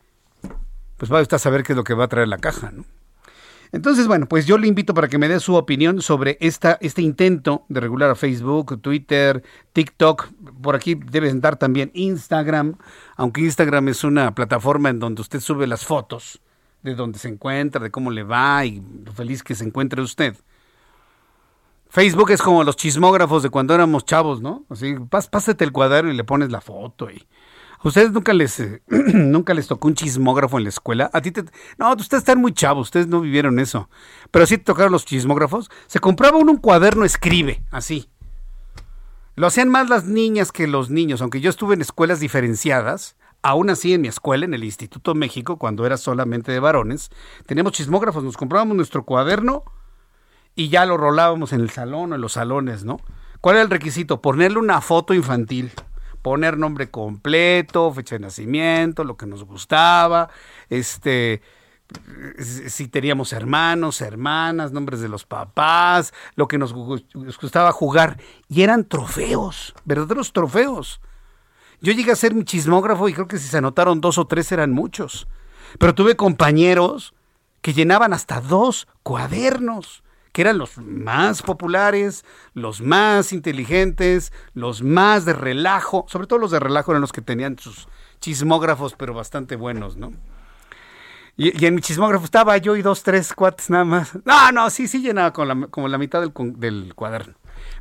pues 0.98 1.12
va 1.12 1.20
a 1.20 1.40
saber 1.40 1.64
qué 1.64 1.72
es 1.72 1.78
lo 1.78 1.86
que 1.86 1.94
va 1.94 2.04
a 2.04 2.10
traer 2.10 2.28
la 2.28 2.38
caja, 2.38 2.72
¿no? 2.72 2.84
Entonces, 3.72 4.08
bueno, 4.08 4.28
pues 4.28 4.46
yo 4.46 4.58
le 4.58 4.68
invito 4.68 4.94
para 4.94 5.08
que 5.08 5.18
me 5.18 5.28
dé 5.28 5.40
su 5.40 5.56
opinión 5.56 6.02
sobre 6.02 6.38
esta, 6.40 6.78
este 6.82 7.02
intento 7.02 7.66
de 7.68 7.80
regular 7.80 8.10
a 8.10 8.16
Facebook, 8.16 8.80
Twitter, 8.82 9.44
TikTok. 9.74 10.28
Por 10.62 10.76
aquí 10.76 10.96
debe 10.96 11.30
estar 11.30 11.58
también 11.58 11.92
Instagram, 11.94 12.78
aunque 13.16 13.42
Instagram 13.42 13.90
es 13.90 14.04
una 14.04 14.36
plataforma 14.36 14.90
en 14.90 15.00
donde 15.00 15.22
usted 15.22 15.40
sube 15.40 15.66
las 15.66 15.84
fotos 15.86 16.42
de 16.84 16.94
donde 16.94 17.20
se 17.20 17.28
encuentra, 17.28 17.82
de 17.82 17.90
cómo 17.90 18.12
le 18.12 18.24
va 18.24 18.64
y 18.66 18.82
lo 19.04 19.12
feliz 19.12 19.44
que 19.44 19.56
se 19.56 19.66
encuentre 19.66 20.02
usted. 20.02 20.36
Facebook 21.96 22.32
es 22.32 22.42
como 22.42 22.66
los 22.66 22.76
chismógrafos 22.76 23.42
de 23.42 23.50
cuando 23.50 23.74
éramos 23.74 24.04
chavos, 24.04 24.42
¿no? 24.42 24.66
Así, 24.70 24.98
pásate 25.10 25.64
el 25.64 25.72
cuaderno 25.72 26.12
y 26.12 26.18
le 26.18 26.26
pones 26.26 26.52
la 26.52 26.60
foto 26.60 27.10
y 27.10 27.26
¿Ustedes 27.86 28.12
nunca 28.12 28.34
les, 28.34 28.62
nunca 28.90 29.54
les 29.54 29.68
tocó 29.68 29.88
un 29.88 29.96
chismógrafo 29.96 30.58
en 30.58 30.66
la 30.66 30.70
escuela? 30.72 31.10
A 31.14 31.22
ti 31.22 31.32
te... 31.32 31.46
No, 31.78 31.94
ustedes 31.94 32.24
están 32.24 32.42
muy 32.42 32.52
chavos, 32.52 32.88
ustedes 32.88 33.08
no 33.08 33.22
vivieron 33.22 33.60
eso. 33.60 33.90
Pero 34.30 34.46
sí 34.46 34.58
te 34.58 34.66
tocaron 34.66 34.92
los 34.92 35.06
chismógrafos. 35.06 35.72
Se 35.88 36.00
compraba 36.00 36.38
uno 36.38 36.52
un 36.52 36.58
cuaderno 36.58 37.06
escribe, 37.06 37.64
así. 37.72 38.10
Lo 39.36 39.48
hacían 39.48 39.70
más 39.70 39.88
las 39.88 40.04
niñas 40.04 40.52
que 40.52 40.68
los 40.68 40.90
niños, 40.90 41.22
aunque 41.22 41.40
yo 41.40 41.50
estuve 41.50 41.76
en 41.76 41.82
escuelas 41.82 42.20
diferenciadas. 42.20 43.16
Aún 43.42 43.70
así, 43.70 43.94
en 43.94 44.02
mi 44.02 44.10
escuela, 44.10 44.44
en 44.44 44.54
el 44.54 44.66
Instituto 44.66 45.16
México, 45.16 45.58
cuando 45.58 45.86
era 45.86 45.96
solamente 45.96 46.52
de 46.52 46.60
varones, 46.60 47.10
teníamos 47.46 47.72
chismógrafos, 47.72 48.22
nos 48.22 48.36
comprábamos 48.36 48.76
nuestro 48.76 49.06
cuaderno 49.06 49.64
y 50.56 50.70
ya 50.70 50.86
lo 50.86 50.98
rolábamos 50.98 51.54
en 51.54 51.62
el 51.62 51.70
salón 51.70 52.12
o 52.12 52.16
en 52.16 52.22
los 52.22 52.34
salones, 52.34 52.86
¿no? 52.86 53.00
¿Cuál 53.42 53.58
era 53.58 53.64
el 53.64 53.70
requisito? 53.70 54.22
Ponerle 54.22 54.60
una 54.60 54.82
foto 54.82 55.14
infantil 55.14 55.72
poner 56.26 56.58
nombre 56.58 56.90
completo, 56.90 57.94
fecha 57.94 58.16
de 58.16 58.22
nacimiento, 58.22 59.04
lo 59.04 59.16
que 59.16 59.28
nos 59.28 59.44
gustaba, 59.44 60.28
este 60.72 61.44
si 62.40 62.88
teníamos 62.88 63.32
hermanos, 63.32 64.02
hermanas, 64.02 64.72
nombres 64.72 65.02
de 65.02 65.08
los 65.08 65.24
papás, 65.24 66.16
lo 66.34 66.48
que 66.48 66.58
nos 66.58 66.74
gustaba 66.74 67.72
jugar. 67.72 68.18
Y 68.50 68.64
eran 68.64 68.86
trofeos, 68.86 69.76
verdaderos 69.86 70.34
trofeos. 70.34 71.00
Yo 71.80 71.94
llegué 71.94 72.12
a 72.12 72.16
ser 72.16 72.34
mi 72.34 72.44
chismógrafo 72.44 73.08
y 73.08 73.14
creo 73.14 73.28
que 73.28 73.38
si 73.38 73.48
se 73.48 73.60
anotaron 73.60 74.02
dos 74.02 74.18
o 74.18 74.26
tres 74.26 74.52
eran 74.52 74.72
muchos. 74.72 75.28
Pero 75.78 75.94
tuve 75.94 76.16
compañeros 76.16 77.14
que 77.62 77.74
llenaban 77.74 78.14
hasta 78.14 78.42
dos 78.42 78.88
cuadernos 79.04 80.02
que 80.36 80.42
eran 80.42 80.58
los 80.58 80.78
más 80.80 81.42
populares, 81.42 82.26
los 82.54 82.82
más 82.82 83.32
inteligentes, 83.32 84.34
los 84.54 84.84
más 84.84 85.24
de 85.24 85.32
relajo, 85.32 86.06
sobre 86.10 86.28
todo 86.28 86.40
los 86.40 86.52
de 86.52 86.60
relajo 86.60 86.92
eran 86.92 87.00
los 87.00 87.14
que 87.14 87.22
tenían 87.22 87.58
sus 87.58 87.88
chismógrafos, 88.20 88.96
pero 88.96 89.14
bastante 89.14 89.56
buenos, 89.56 89.96
¿no? 89.96 90.12
Y, 91.38 91.66
en 91.66 91.76
mi 91.76 91.80
chismógrafo 91.80 92.26
estaba 92.26 92.58
yo 92.58 92.76
y 92.76 92.82
dos, 92.82 93.02
tres 93.02 93.34
cuates 93.34 93.70
nada 93.70 93.86
más. 93.86 94.12
No, 94.26 94.52
no, 94.52 94.70
sí, 94.70 94.90
sí 94.90 95.02
llenaba 95.02 95.32
con 95.32 95.48
la, 95.48 95.68
como 95.68 95.88
la 95.88 95.98
mitad 95.98 96.20
del, 96.20 96.34
del 96.58 96.94
cuaderno. 96.96 97.36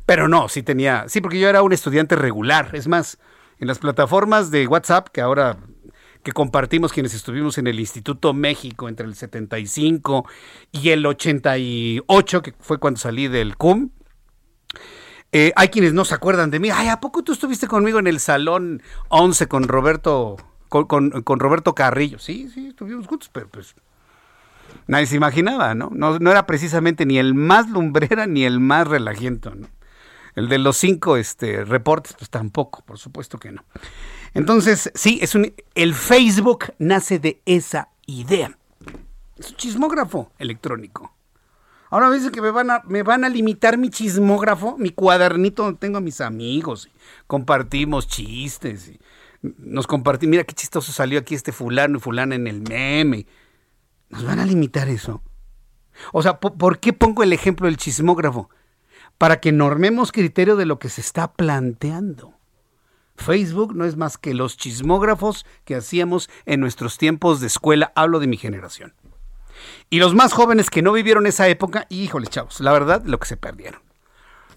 Pero 0.05 0.29
no, 0.29 0.47
sí 0.47 0.63
tenía, 0.63 1.09
sí, 1.09 1.19
porque 1.19 1.41
yo 1.41 1.49
era 1.49 1.61
un 1.61 1.73
estudiante 1.73 2.15
regular. 2.15 2.69
Es 2.71 2.87
más, 2.87 3.17
en 3.59 3.67
las 3.67 3.79
plataformas 3.79 4.49
de 4.49 4.65
WhatsApp, 4.65 5.09
que 5.09 5.19
ahora 5.19 5.57
que 6.25 6.31
compartimos 6.31 6.91
quienes 6.91 7.13
estuvimos 7.13 7.59
en 7.59 7.67
el 7.67 7.79
Instituto 7.79 8.33
México 8.33 8.89
entre 8.89 9.05
el 9.05 9.13
75 9.13 10.25
y 10.71 10.89
el 10.89 11.05
88, 11.05 12.41
que 12.41 12.55
fue 12.59 12.79
cuando 12.79 12.99
salí 12.99 13.27
del 13.27 13.55
CUM. 13.57 13.91
Eh, 15.31 15.53
hay 15.55 15.67
quienes 15.67 15.93
no 15.93 16.03
se 16.03 16.15
acuerdan 16.15 16.49
de 16.49 16.59
mí. 16.59 16.71
Ay, 16.73 16.87
¿a 16.87 16.99
poco 16.99 17.23
tú 17.23 17.31
estuviste 17.31 17.67
conmigo 17.67 17.99
en 17.99 18.07
el 18.07 18.19
Salón 18.19 18.81
11 19.09 19.45
con 19.47 19.67
Roberto, 19.67 20.37
con, 20.67 21.11
Roberto 21.39 21.75
Carrillo? 21.75 22.17
Sí, 22.17 22.49
sí, 22.51 22.69
estuvimos 22.69 23.05
juntos, 23.05 23.29
pero 23.31 23.47
pues 23.47 23.75
nadie 24.87 25.05
se 25.05 25.17
imaginaba, 25.17 25.75
¿no? 25.75 25.91
¿no? 25.93 26.17
No 26.17 26.31
era 26.31 26.47
precisamente 26.47 27.05
ni 27.05 27.19
el 27.19 27.35
más 27.35 27.69
lumbrera 27.69 28.25
ni 28.25 28.45
el 28.45 28.59
más 28.59 28.87
relajiento. 28.87 29.53
El 30.33 30.49
de 30.49 30.57
los 30.57 30.75
cinco 30.75 31.17
este, 31.17 31.63
reportes, 31.65 32.15
pues 32.17 32.31
tampoco, 32.31 32.83
por 32.83 32.97
supuesto 32.97 33.37
que 33.37 33.51
no. 33.51 33.63
Entonces, 34.35 34.91
sí, 34.93 35.17
es 35.21 35.33
un, 35.33 35.53
el 35.75 35.95
Facebook 35.95 36.73
nace 36.77 37.19
de 37.19 37.41
esa 37.45 37.87
idea. 38.05 38.57
Es 39.37 39.51
un 39.51 39.55
chismógrafo 39.55 40.33
electrónico. 40.37 41.15
Ahora 41.89 42.09
me 42.09 42.17
dicen 42.17 42.31
que 42.31 42.41
me 42.41 42.51
van, 42.51 42.69
a, 42.69 42.81
me 42.85 43.01
van 43.01 43.23
a 43.23 43.29
limitar 43.29 43.77
mi 43.77 43.89
chismógrafo, 43.89 44.77
mi 44.77 44.89
cuadernito 44.89 45.63
donde 45.63 45.79
tengo 45.79 45.99
a 45.99 46.01
mis 46.01 46.19
amigos. 46.19 46.89
compartimos 47.27 48.07
chistes. 48.09 48.91
Nos 49.41 49.87
compartimos, 49.87 50.31
mira 50.31 50.43
qué 50.43 50.53
chistoso 50.53 50.91
salió 50.91 51.19
aquí 51.19 51.33
este 51.33 51.53
fulano 51.53 51.97
y 51.97 52.01
fulana 52.01 52.35
en 52.35 52.47
el 52.47 52.61
meme. 52.61 53.27
¿Nos 54.09 54.25
van 54.25 54.39
a 54.39 54.45
limitar 54.45 54.89
eso? 54.89 55.23
O 56.11 56.21
sea, 56.21 56.41
¿por 56.41 56.79
qué 56.79 56.91
pongo 56.91 57.23
el 57.23 57.31
ejemplo 57.31 57.67
del 57.67 57.77
chismógrafo? 57.77 58.49
Para 59.17 59.39
que 59.39 59.53
normemos 59.53 60.11
criterio 60.11 60.57
de 60.57 60.65
lo 60.65 60.77
que 60.77 60.89
se 60.89 60.99
está 60.99 61.31
planteando. 61.31 62.35
Facebook 63.17 63.75
no 63.75 63.85
es 63.85 63.95
más 63.95 64.17
que 64.17 64.33
los 64.33 64.57
chismógrafos 64.57 65.45
que 65.63 65.75
hacíamos 65.75 66.29
en 66.45 66.59
nuestros 66.59 66.97
tiempos 66.97 67.39
de 67.39 67.47
escuela, 67.47 67.91
hablo 67.95 68.19
de 68.19 68.27
mi 68.27 68.37
generación. 68.37 68.93
Y 69.89 69.99
los 69.99 70.15
más 70.15 70.33
jóvenes 70.33 70.69
que 70.69 70.81
no 70.81 70.91
vivieron 70.91 71.27
esa 71.27 71.47
época, 71.47 71.85
híjole, 71.89 72.27
chavos, 72.27 72.59
la 72.59 72.73
verdad, 72.73 73.03
lo 73.05 73.19
que 73.19 73.27
se 73.27 73.37
perdieron. 73.37 73.81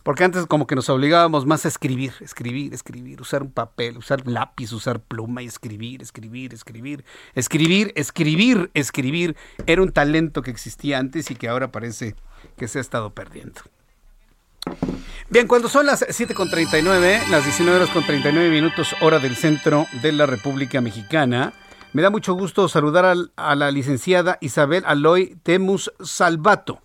Porque 0.03 0.25
antes 0.25 0.47
como 0.47 0.67
que 0.67 0.75
nos 0.75 0.89
obligábamos 0.89 1.45
más 1.45 1.67
a 1.67 1.69
escribir, 1.69 2.15
escribir, 2.21 2.73
escribir, 2.73 3.21
usar 3.21 3.43
un 3.43 3.51
papel, 3.51 3.99
usar 3.99 4.27
lápiz, 4.27 4.73
usar 4.73 5.01
pluma 5.01 5.43
y 5.43 5.47
escribir, 5.47 6.01
escribir, 6.01 6.55
escribir, 6.55 7.05
escribir, 7.35 7.93
escribir, 7.95 8.71
escribir. 8.73 9.37
Era 9.67 9.83
un 9.83 9.93
talento 9.93 10.41
que 10.41 10.51
existía 10.51 10.99
antes 10.99 11.31
y 11.31 11.35
que 11.35 11.49
ahora 11.49 11.71
parece 11.71 12.15
que 12.57 12.69
se 12.69 12.79
ha 12.79 12.81
estado 12.81 13.11
perdiendo. 13.11 13.61
Bien, 15.31 15.47
cuando 15.47 15.69
son 15.69 15.85
las 15.85 16.01
7.39, 16.01 17.29
las 17.29 17.45
19 17.45 17.77
horas 17.77 17.91
con 17.91 18.03
39 18.03 18.49
minutos, 18.49 18.97
hora 19.03 19.19
del 19.19 19.37
centro 19.37 19.85
de 20.01 20.13
la 20.13 20.25
República 20.25 20.81
Mexicana, 20.81 21.53
me 21.93 22.01
da 22.01 22.09
mucho 22.09 22.33
gusto 22.33 22.67
saludar 22.67 23.15
a, 23.37 23.55
la 23.55 23.71
licenciada 23.71 24.39
Isabel 24.41 24.85
Aloy 24.87 25.37
Temus 25.43 25.93
Salvato. 26.03 26.81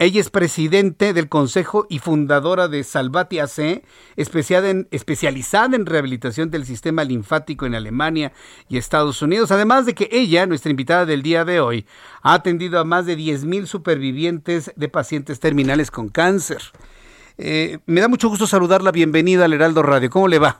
Ella 0.00 0.20
es 0.20 0.28
presidente 0.28 1.12
del 1.12 1.28
Consejo 1.28 1.86
y 1.88 2.00
fundadora 2.00 2.66
de 2.66 2.82
Salvati 2.82 3.38
AC, 3.38 3.84
en, 4.16 4.88
especializada 4.90 5.76
en 5.76 5.86
rehabilitación 5.86 6.50
del 6.50 6.66
sistema 6.66 7.04
linfático 7.04 7.64
en 7.64 7.76
Alemania 7.76 8.32
y 8.68 8.76
Estados 8.76 9.22
Unidos. 9.22 9.52
Además 9.52 9.86
de 9.86 9.94
que 9.94 10.08
ella, 10.10 10.46
nuestra 10.46 10.70
invitada 10.70 11.06
del 11.06 11.22
día 11.22 11.44
de 11.44 11.60
hoy, 11.60 11.86
ha 12.22 12.34
atendido 12.34 12.80
a 12.80 12.84
más 12.84 13.06
de 13.06 13.16
10.000 13.16 13.66
supervivientes 13.66 14.72
de 14.74 14.88
pacientes 14.88 15.38
terminales 15.38 15.92
con 15.92 16.08
cáncer. 16.08 16.60
Eh, 17.38 17.78
me 17.86 18.00
da 18.00 18.08
mucho 18.08 18.28
gusto 18.28 18.46
saludarla. 18.46 18.92
Bienvenida 18.92 19.44
al 19.44 19.52
Heraldo 19.52 19.82
Radio. 19.82 20.10
¿Cómo 20.10 20.28
le 20.28 20.38
va? 20.38 20.58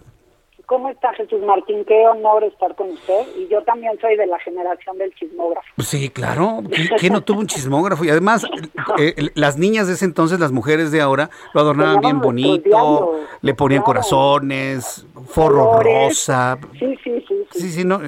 ¿Cómo 0.67 0.89
está 0.89 1.13
Jesús 1.13 1.41
Martín? 1.43 1.85
Qué 1.85 2.07
honor 2.07 2.43
estar 2.43 2.75
con 2.75 2.89
usted. 2.91 3.27
Y 3.37 3.49
yo 3.49 3.63
también 3.63 3.93
soy 4.01 4.17
de 4.17 4.27
la 4.27 4.39
generación 4.41 4.97
del 4.97 5.15
chismógrafo. 5.15 5.67
Sí, 5.79 6.09
claro. 6.09 6.63
¿Quién 6.99 7.13
no 7.13 7.21
tuvo 7.21 7.41
un 7.41 7.47
chismógrafo? 7.47 8.05
Y 8.05 8.09
además, 8.09 8.47
eh, 8.99 9.31
las 9.35 9.59
niñas 9.59 9.87
de 9.87 9.93
ese 9.93 10.07
entonces, 10.07 10.41
las 10.41 10.53
mujeres 10.53 10.91
de 10.91 11.03
ahora, 11.03 11.31
lo 11.53 11.61
adornaban 11.61 12.01
bien 12.01 12.21
bonito, 12.21 13.21
le 13.43 13.55
ponían 13.55 13.83
corazones, 13.83 15.07
forro 15.27 15.81
rosa. 15.81 16.59
Sí, 16.79 16.97
sí, 17.05 17.25
sí. 17.29 17.47
Sí, 17.53 17.71
sí, 17.71 17.85
no. 17.85 18.01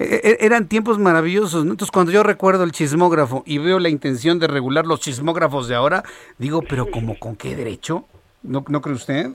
E, 0.00 0.38
e, 0.40 0.46
eran 0.46 0.66
tiempos 0.66 0.98
maravillosos. 0.98 1.62
Entonces, 1.62 1.90
cuando 1.90 2.10
yo 2.10 2.22
recuerdo 2.22 2.64
el 2.64 2.72
chismógrafo 2.72 3.42
y 3.44 3.58
veo 3.58 3.78
la 3.78 3.90
intención 3.90 4.38
de 4.38 4.46
regular 4.46 4.86
los 4.86 5.00
chismógrafos 5.00 5.68
de 5.68 5.74
ahora, 5.74 6.02
digo, 6.38 6.62
pero 6.62 6.90
como 6.90 7.18
con 7.18 7.36
qué 7.36 7.54
derecho? 7.54 8.06
¿No, 8.42 8.64
¿No 8.68 8.80
cree 8.80 8.94
usted? 8.94 9.30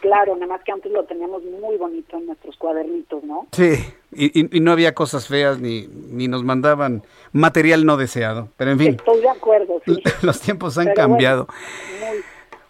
Claro, 0.00 0.36
nada 0.36 0.46
más 0.46 0.62
que 0.62 0.70
antes 0.70 0.92
lo 0.92 1.02
teníamos 1.04 1.42
muy 1.42 1.76
bonito 1.78 2.16
en 2.16 2.26
nuestros 2.26 2.56
cuadernitos, 2.56 3.24
¿no? 3.24 3.48
Sí, 3.50 3.74
y, 4.12 4.60
no 4.60 4.70
había 4.70 4.94
cosas 4.94 5.26
feas 5.26 5.58
ni, 5.58 5.88
ni 5.88 6.28
nos 6.28 6.44
mandaban 6.44 7.02
material 7.32 7.84
no 7.84 7.96
deseado. 7.96 8.50
Pero 8.56 8.70
en 8.70 8.78
fin. 8.78 8.88
Estoy 8.90 9.20
de 9.20 9.28
acuerdo, 9.28 9.82
sí. 9.84 10.00
Los 10.22 10.40
tiempos 10.40 10.78
han 10.78 10.92
cambiado. 10.94 11.48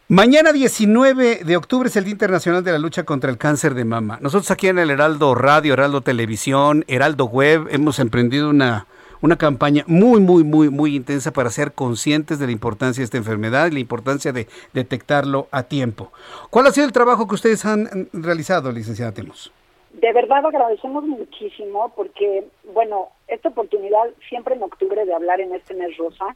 Mañana 0.08 0.52
19 0.52 1.40
de 1.44 1.56
octubre 1.56 1.88
es 1.88 1.96
el 1.96 2.04
Día 2.04 2.12
Internacional 2.12 2.62
de 2.62 2.70
la 2.70 2.78
Lucha 2.78 3.02
contra 3.02 3.28
el 3.28 3.38
Cáncer 3.38 3.74
de 3.74 3.84
Mama. 3.84 4.20
Nosotros 4.20 4.52
aquí 4.52 4.68
en 4.68 4.78
el 4.78 4.90
Heraldo 4.90 5.34
Radio, 5.34 5.72
Heraldo 5.72 6.00
Televisión, 6.00 6.84
Heraldo 6.86 7.24
Web 7.24 7.66
hemos 7.72 7.98
emprendido 7.98 8.48
una, 8.48 8.86
una 9.20 9.36
campaña 9.36 9.82
muy, 9.88 10.20
muy, 10.20 10.44
muy, 10.44 10.70
muy 10.70 10.94
intensa 10.94 11.32
para 11.32 11.50
ser 11.50 11.72
conscientes 11.72 12.38
de 12.38 12.46
la 12.46 12.52
importancia 12.52 13.00
de 13.00 13.06
esta 13.06 13.16
enfermedad 13.16 13.66
y 13.66 13.72
la 13.72 13.80
importancia 13.80 14.30
de 14.30 14.46
detectarlo 14.72 15.48
a 15.50 15.64
tiempo. 15.64 16.12
¿Cuál 16.50 16.68
ha 16.68 16.70
sido 16.70 16.86
el 16.86 16.92
trabajo 16.92 17.26
que 17.26 17.34
ustedes 17.34 17.64
han 17.64 18.08
realizado, 18.12 18.70
licenciada 18.70 19.10
Temos? 19.10 19.52
De 19.92 20.12
verdad 20.12 20.46
agradecemos 20.46 21.02
muchísimo 21.02 21.92
porque, 21.96 22.46
bueno, 22.72 23.08
esta 23.26 23.48
oportunidad 23.48 24.04
siempre 24.28 24.54
en 24.54 24.62
octubre 24.62 25.04
de 25.04 25.12
hablar 25.12 25.40
en 25.40 25.52
este 25.52 25.74
mes 25.74 25.96
rosa 25.96 26.26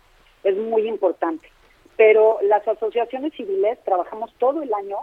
es 0.42 0.56
muy 0.56 0.88
importante. 0.88 1.48
Pero 2.00 2.38
las 2.40 2.66
asociaciones 2.66 3.34
civiles 3.34 3.78
trabajamos 3.84 4.32
todo 4.38 4.62
el 4.62 4.72
año 4.72 5.00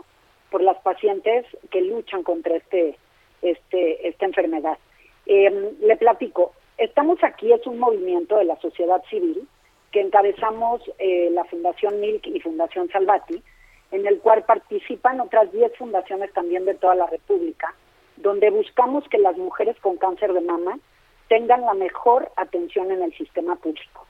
por 0.49 0.63
las 0.63 0.77
pacientes 0.77 1.45
que 1.69 1.81
luchan 1.81 2.23
contra 2.23 2.55
este, 2.55 2.97
este, 3.43 4.07
esta 4.07 4.25
enfermedad. 4.25 4.79
Eh, 5.27 5.75
le 5.79 5.95
platico, 5.97 6.53
estamos 6.75 7.23
aquí, 7.23 7.53
es 7.53 7.67
un 7.67 7.77
movimiento 7.77 8.37
de 8.37 8.45
la 8.45 8.59
sociedad 8.61 9.03
civil 9.11 9.47
que 9.91 10.01
encabezamos 10.01 10.81
eh, 10.97 11.29
la 11.33 11.45
Fundación 11.45 11.99
Milk 11.99 12.25
y 12.25 12.39
Fundación 12.39 12.89
Salvati, 12.89 13.43
en 13.91 14.07
el 14.07 14.17
cual 14.17 14.43
participan 14.45 15.21
otras 15.21 15.51
10 15.51 15.77
fundaciones 15.77 16.33
también 16.33 16.65
de 16.65 16.73
toda 16.73 16.95
la 16.95 17.05
República, 17.05 17.75
donde 18.15 18.49
buscamos 18.49 19.07
que 19.07 19.19
las 19.19 19.37
mujeres 19.37 19.77
con 19.81 19.97
cáncer 19.97 20.33
de 20.33 20.41
mama 20.41 20.79
tengan 21.27 21.61
la 21.61 21.75
mejor 21.75 22.31
atención 22.37 22.89
en 22.89 23.03
el 23.03 23.15
sistema 23.15 23.55
público. 23.55 24.06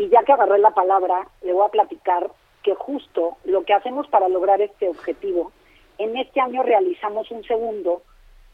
Y 0.00 0.08
ya 0.08 0.22
que 0.22 0.32
agarré 0.32 0.56
la 0.58 0.70
palabra, 0.70 1.28
le 1.42 1.52
voy 1.52 1.66
a 1.66 1.70
platicar 1.70 2.30
que 2.62 2.74
justo 2.74 3.36
lo 3.44 3.64
que 3.64 3.74
hacemos 3.74 4.08
para 4.08 4.30
lograr 4.30 4.62
este 4.62 4.88
objetivo, 4.88 5.52
en 5.98 6.16
este 6.16 6.40
año 6.40 6.62
realizamos 6.62 7.30
un 7.30 7.44
segundo 7.44 8.00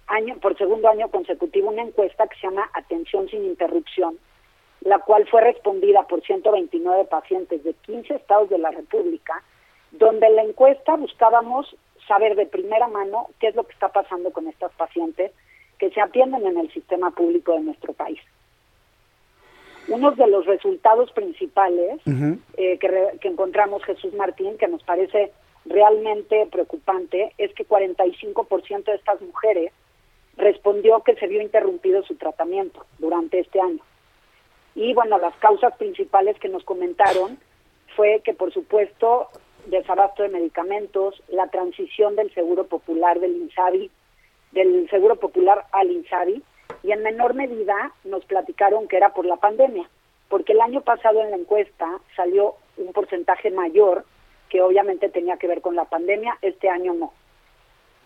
año, 0.09 0.35
por 0.41 0.59
segundo 0.59 0.89
año 0.89 1.09
consecutivo, 1.09 1.69
una 1.69 1.83
encuesta 1.83 2.27
que 2.27 2.35
se 2.41 2.49
llama 2.49 2.69
Atención 2.75 3.29
sin 3.29 3.45
Interrupción, 3.45 4.19
la 4.81 4.99
cual 4.99 5.25
fue 5.29 5.41
respondida 5.41 6.03
por 6.09 6.21
129 6.21 7.05
pacientes 7.05 7.63
de 7.63 7.75
15 7.75 8.15
estados 8.15 8.51
de 8.51 8.59
la 8.59 8.73
República, 8.73 9.41
donde 9.93 10.27
en 10.27 10.35
la 10.35 10.43
encuesta 10.43 10.97
buscábamos 10.97 11.77
saber 12.09 12.35
de 12.35 12.47
primera 12.47 12.89
mano 12.89 13.29
qué 13.39 13.47
es 13.47 13.55
lo 13.55 13.63
que 13.63 13.73
está 13.73 13.91
pasando 13.91 14.33
con 14.33 14.49
estas 14.49 14.73
pacientes 14.73 15.31
que 15.79 15.91
se 15.91 16.01
atienden 16.01 16.45
en 16.45 16.59
el 16.59 16.73
sistema 16.73 17.13
público 17.13 17.53
de 17.53 17.61
nuestro 17.61 17.93
país. 17.93 18.19
Uno 19.89 20.11
de 20.13 20.27
los 20.27 20.47
resultados 20.47 21.13
principales 21.13 22.01
eh, 22.57 22.79
que, 22.79 23.19
que 23.21 23.29
encontramos, 23.29 23.85
Jesús 23.85 24.13
Martín, 24.15 24.59
que 24.59 24.69
nos 24.69 24.83
parece 24.83 25.33
realmente 25.65 26.47
preocupante, 26.51 27.33
es 27.39 27.53
que 27.55 27.67
45% 27.67 28.85
de 28.85 28.95
estas 28.95 29.21
mujeres 29.21 29.73
respondió 30.37 31.03
que 31.03 31.15
se 31.17 31.27
vio 31.27 31.41
interrumpido 31.41 32.03
su 32.03 32.17
tratamiento 32.17 32.85
durante 32.99 33.41
este 33.41 33.61
año. 33.61 33.81
Y 34.75 34.93
bueno, 34.93 35.19
las 35.19 35.35
causas 35.37 35.77
principales 35.77 36.39
que 36.39 36.49
nos 36.49 36.63
comentaron 36.65 37.39
fue 37.97 38.21
que, 38.25 38.35
por 38.35 38.53
supuesto, 38.53 39.29
desabasto 39.67 40.23
de 40.23 40.29
medicamentos, 40.29 41.23
la 41.29 41.49
transición 41.49 42.15
del 42.15 42.33
Seguro 42.35 42.67
Popular 42.67 43.19
del 43.19 43.37
INSABI, 43.37 43.91
del 44.53 44.89
Seguro 44.91 45.17
Popular 45.17 45.65
al 45.73 45.91
INSABI, 45.91 46.43
y 46.83 46.93
en 46.93 47.03
menor 47.03 47.35
medida 47.35 47.93
nos 48.05 48.25
platicaron 48.25 48.89
que 48.89 48.97
era 48.97 49.13
por 49.13 49.27
la 49.27 49.37
pandemia, 49.37 49.89
porque 50.29 50.53
el 50.53 50.61
año 50.61 50.81
pasado 50.81 51.21
en 51.23 51.31
la 51.31 51.37
encuesta 51.37 52.01
salió 52.15 52.55
un 52.77 52.93
porcentaje 52.93 53.51
mayor 53.51 54.05
que 54.49 54.63
obviamente 54.63 55.09
tenía 55.09 55.37
que 55.37 55.49
ver 55.49 55.61
con 55.61 55.75
la 55.75 55.85
pandemia, 55.85 56.39
este 56.43 56.69
año 56.69 56.95
no. 56.95 57.13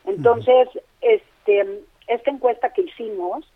Entonces, 0.07 0.69
este 1.01 1.85
esta 2.11 2.31
encuesta 2.31 2.73
que 2.73 2.83
hicimos, 2.83 3.47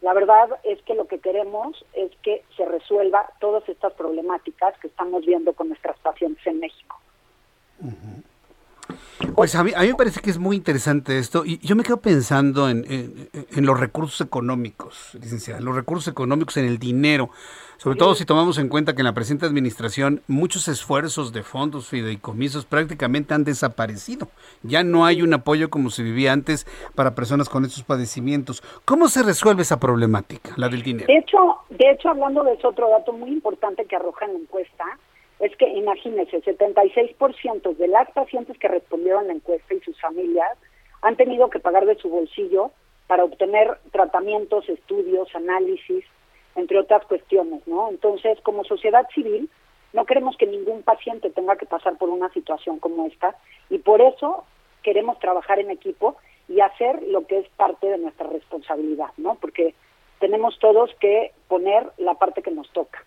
la 0.00 0.14
verdad 0.14 0.48
es 0.62 0.80
que 0.82 0.94
lo 0.94 1.06
que 1.06 1.18
queremos 1.18 1.84
es 1.92 2.10
que 2.22 2.42
se 2.56 2.64
resuelva 2.64 3.30
todas 3.38 3.68
estas 3.68 3.92
problemáticas 3.92 4.78
que 4.78 4.86
estamos 4.86 5.26
viendo 5.26 5.52
con 5.52 5.68
nuestras 5.68 5.98
pacientes 5.98 6.46
en 6.46 6.60
México. 6.60 6.98
Pues 9.34 9.54
a 9.54 9.64
mí, 9.64 9.72
a 9.74 9.80
mí, 9.80 9.88
me 9.88 9.94
parece 9.94 10.20
que 10.20 10.30
es 10.30 10.38
muy 10.38 10.56
interesante 10.56 11.18
esto 11.18 11.44
y 11.44 11.58
yo 11.58 11.76
me 11.76 11.82
quedo 11.82 11.98
pensando 11.98 12.68
en, 12.68 12.84
en, 12.88 13.66
los 13.66 13.78
recursos 13.78 14.20
económicos, 14.20 15.10
licenciada, 15.20 15.60
los 15.60 15.74
recursos 15.74 16.08
económicos 16.08 16.56
en 16.56 16.66
el 16.66 16.78
dinero, 16.78 17.30
sobre 17.78 17.96
todo 17.96 18.14
si 18.14 18.24
tomamos 18.24 18.58
en 18.58 18.68
cuenta 18.68 18.94
que 18.94 19.02
en 19.02 19.06
la 19.06 19.14
presente 19.14 19.46
administración 19.46 20.22
muchos 20.26 20.66
esfuerzos 20.66 21.32
de 21.32 21.42
fondos, 21.42 21.88
fideicomisos 21.88 22.64
prácticamente 22.64 23.34
han 23.34 23.44
desaparecido. 23.44 24.28
Ya 24.62 24.82
no 24.82 25.04
hay 25.04 25.22
un 25.22 25.32
apoyo 25.34 25.70
como 25.70 25.90
se 25.90 26.02
vivía 26.02 26.32
antes 26.32 26.66
para 26.96 27.14
personas 27.14 27.48
con 27.48 27.64
estos 27.64 27.84
padecimientos. 27.84 28.62
¿Cómo 28.84 29.08
se 29.08 29.22
resuelve 29.22 29.62
esa 29.62 29.78
problemática, 29.78 30.54
la 30.56 30.68
del 30.68 30.82
dinero? 30.82 31.06
De 31.06 31.18
hecho, 31.18 31.38
de 31.70 31.90
hecho 31.90 32.08
hablando 32.08 32.42
de 32.42 32.54
eso, 32.54 32.68
otro 32.68 32.88
dato 32.90 33.12
muy 33.12 33.30
importante 33.30 33.84
que 33.84 33.94
arroja 33.94 34.24
en 34.24 34.32
la 34.34 34.38
encuesta, 34.40 34.84
es 35.40 35.56
que 35.56 35.68
imagínense, 35.68 36.42
76% 36.42 37.76
de 37.76 37.88
las 37.88 38.10
pacientes 38.10 38.58
que 38.58 38.68
respondieron 38.68 39.28
la 39.28 39.34
encuesta 39.34 39.74
y 39.74 39.80
sus 39.80 40.00
familias 40.00 40.58
han 41.02 41.16
tenido 41.16 41.48
que 41.48 41.60
pagar 41.60 41.86
de 41.86 41.96
su 41.96 42.08
bolsillo 42.08 42.72
para 43.06 43.24
obtener 43.24 43.78
tratamientos, 43.92 44.68
estudios, 44.68 45.34
análisis, 45.34 46.04
entre 46.56 46.78
otras 46.78 47.04
cuestiones, 47.06 47.66
¿no? 47.66 47.88
Entonces, 47.88 48.38
como 48.42 48.64
sociedad 48.64 49.08
civil, 49.14 49.48
no 49.92 50.04
queremos 50.04 50.36
que 50.36 50.46
ningún 50.46 50.82
paciente 50.82 51.30
tenga 51.30 51.56
que 51.56 51.66
pasar 51.66 51.96
por 51.96 52.08
una 52.08 52.28
situación 52.30 52.78
como 52.78 53.06
esta 53.06 53.36
y 53.70 53.78
por 53.78 54.02
eso 54.02 54.44
queremos 54.82 55.18
trabajar 55.18 55.60
en 55.60 55.70
equipo 55.70 56.16
y 56.48 56.60
hacer 56.60 57.02
lo 57.04 57.26
que 57.26 57.38
es 57.38 57.48
parte 57.50 57.86
de 57.86 57.98
nuestra 57.98 58.28
responsabilidad, 58.28 59.10
¿no? 59.16 59.36
Porque 59.36 59.74
tenemos 60.18 60.58
todos 60.58 60.90
que 61.00 61.32
poner 61.46 61.90
la 61.98 62.14
parte 62.14 62.42
que 62.42 62.50
nos 62.50 62.70
toca. 62.72 63.04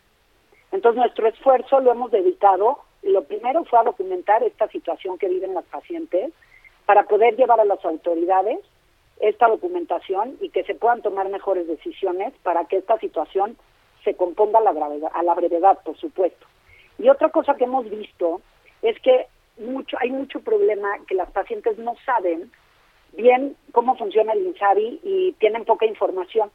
Entonces 0.71 0.99
nuestro 0.99 1.27
esfuerzo 1.27 1.79
lo 1.79 1.91
hemos 1.91 2.11
dedicado, 2.11 2.79
lo 3.03 3.23
primero 3.23 3.63
fue 3.65 3.79
a 3.79 3.83
documentar 3.83 4.43
esta 4.43 4.67
situación 4.69 5.17
que 5.17 5.27
viven 5.27 5.53
las 5.53 5.65
pacientes 5.65 6.31
para 6.85 7.03
poder 7.03 7.35
llevar 7.35 7.59
a 7.59 7.65
las 7.65 7.83
autoridades 7.83 8.59
esta 9.19 9.47
documentación 9.47 10.37
y 10.41 10.49
que 10.49 10.63
se 10.63 10.75
puedan 10.75 11.01
tomar 11.01 11.29
mejores 11.29 11.67
decisiones 11.67 12.33
para 12.43 12.65
que 12.65 12.77
esta 12.77 12.97
situación 12.99 13.55
se 14.03 14.15
componga 14.15 14.59
a 14.59 14.61
la, 14.61 14.71
a 15.13 15.23
la 15.23 15.33
brevedad, 15.35 15.77
por 15.83 15.95
supuesto. 15.97 16.47
Y 16.97 17.07
otra 17.09 17.29
cosa 17.29 17.55
que 17.55 17.65
hemos 17.65 17.89
visto 17.89 18.41
es 18.81 18.99
que 19.01 19.27
mucho, 19.59 19.97
hay 19.99 20.11
mucho 20.11 20.39
problema 20.39 20.89
que 21.07 21.15
las 21.15 21.29
pacientes 21.31 21.77
no 21.77 21.95
saben 22.05 22.51
bien 23.13 23.55
cómo 23.71 23.95
funciona 23.95 24.33
el 24.33 24.45
INSABI 24.47 25.01
y 25.03 25.31
tienen 25.33 25.65
poca 25.65 25.85
información. 25.85 26.49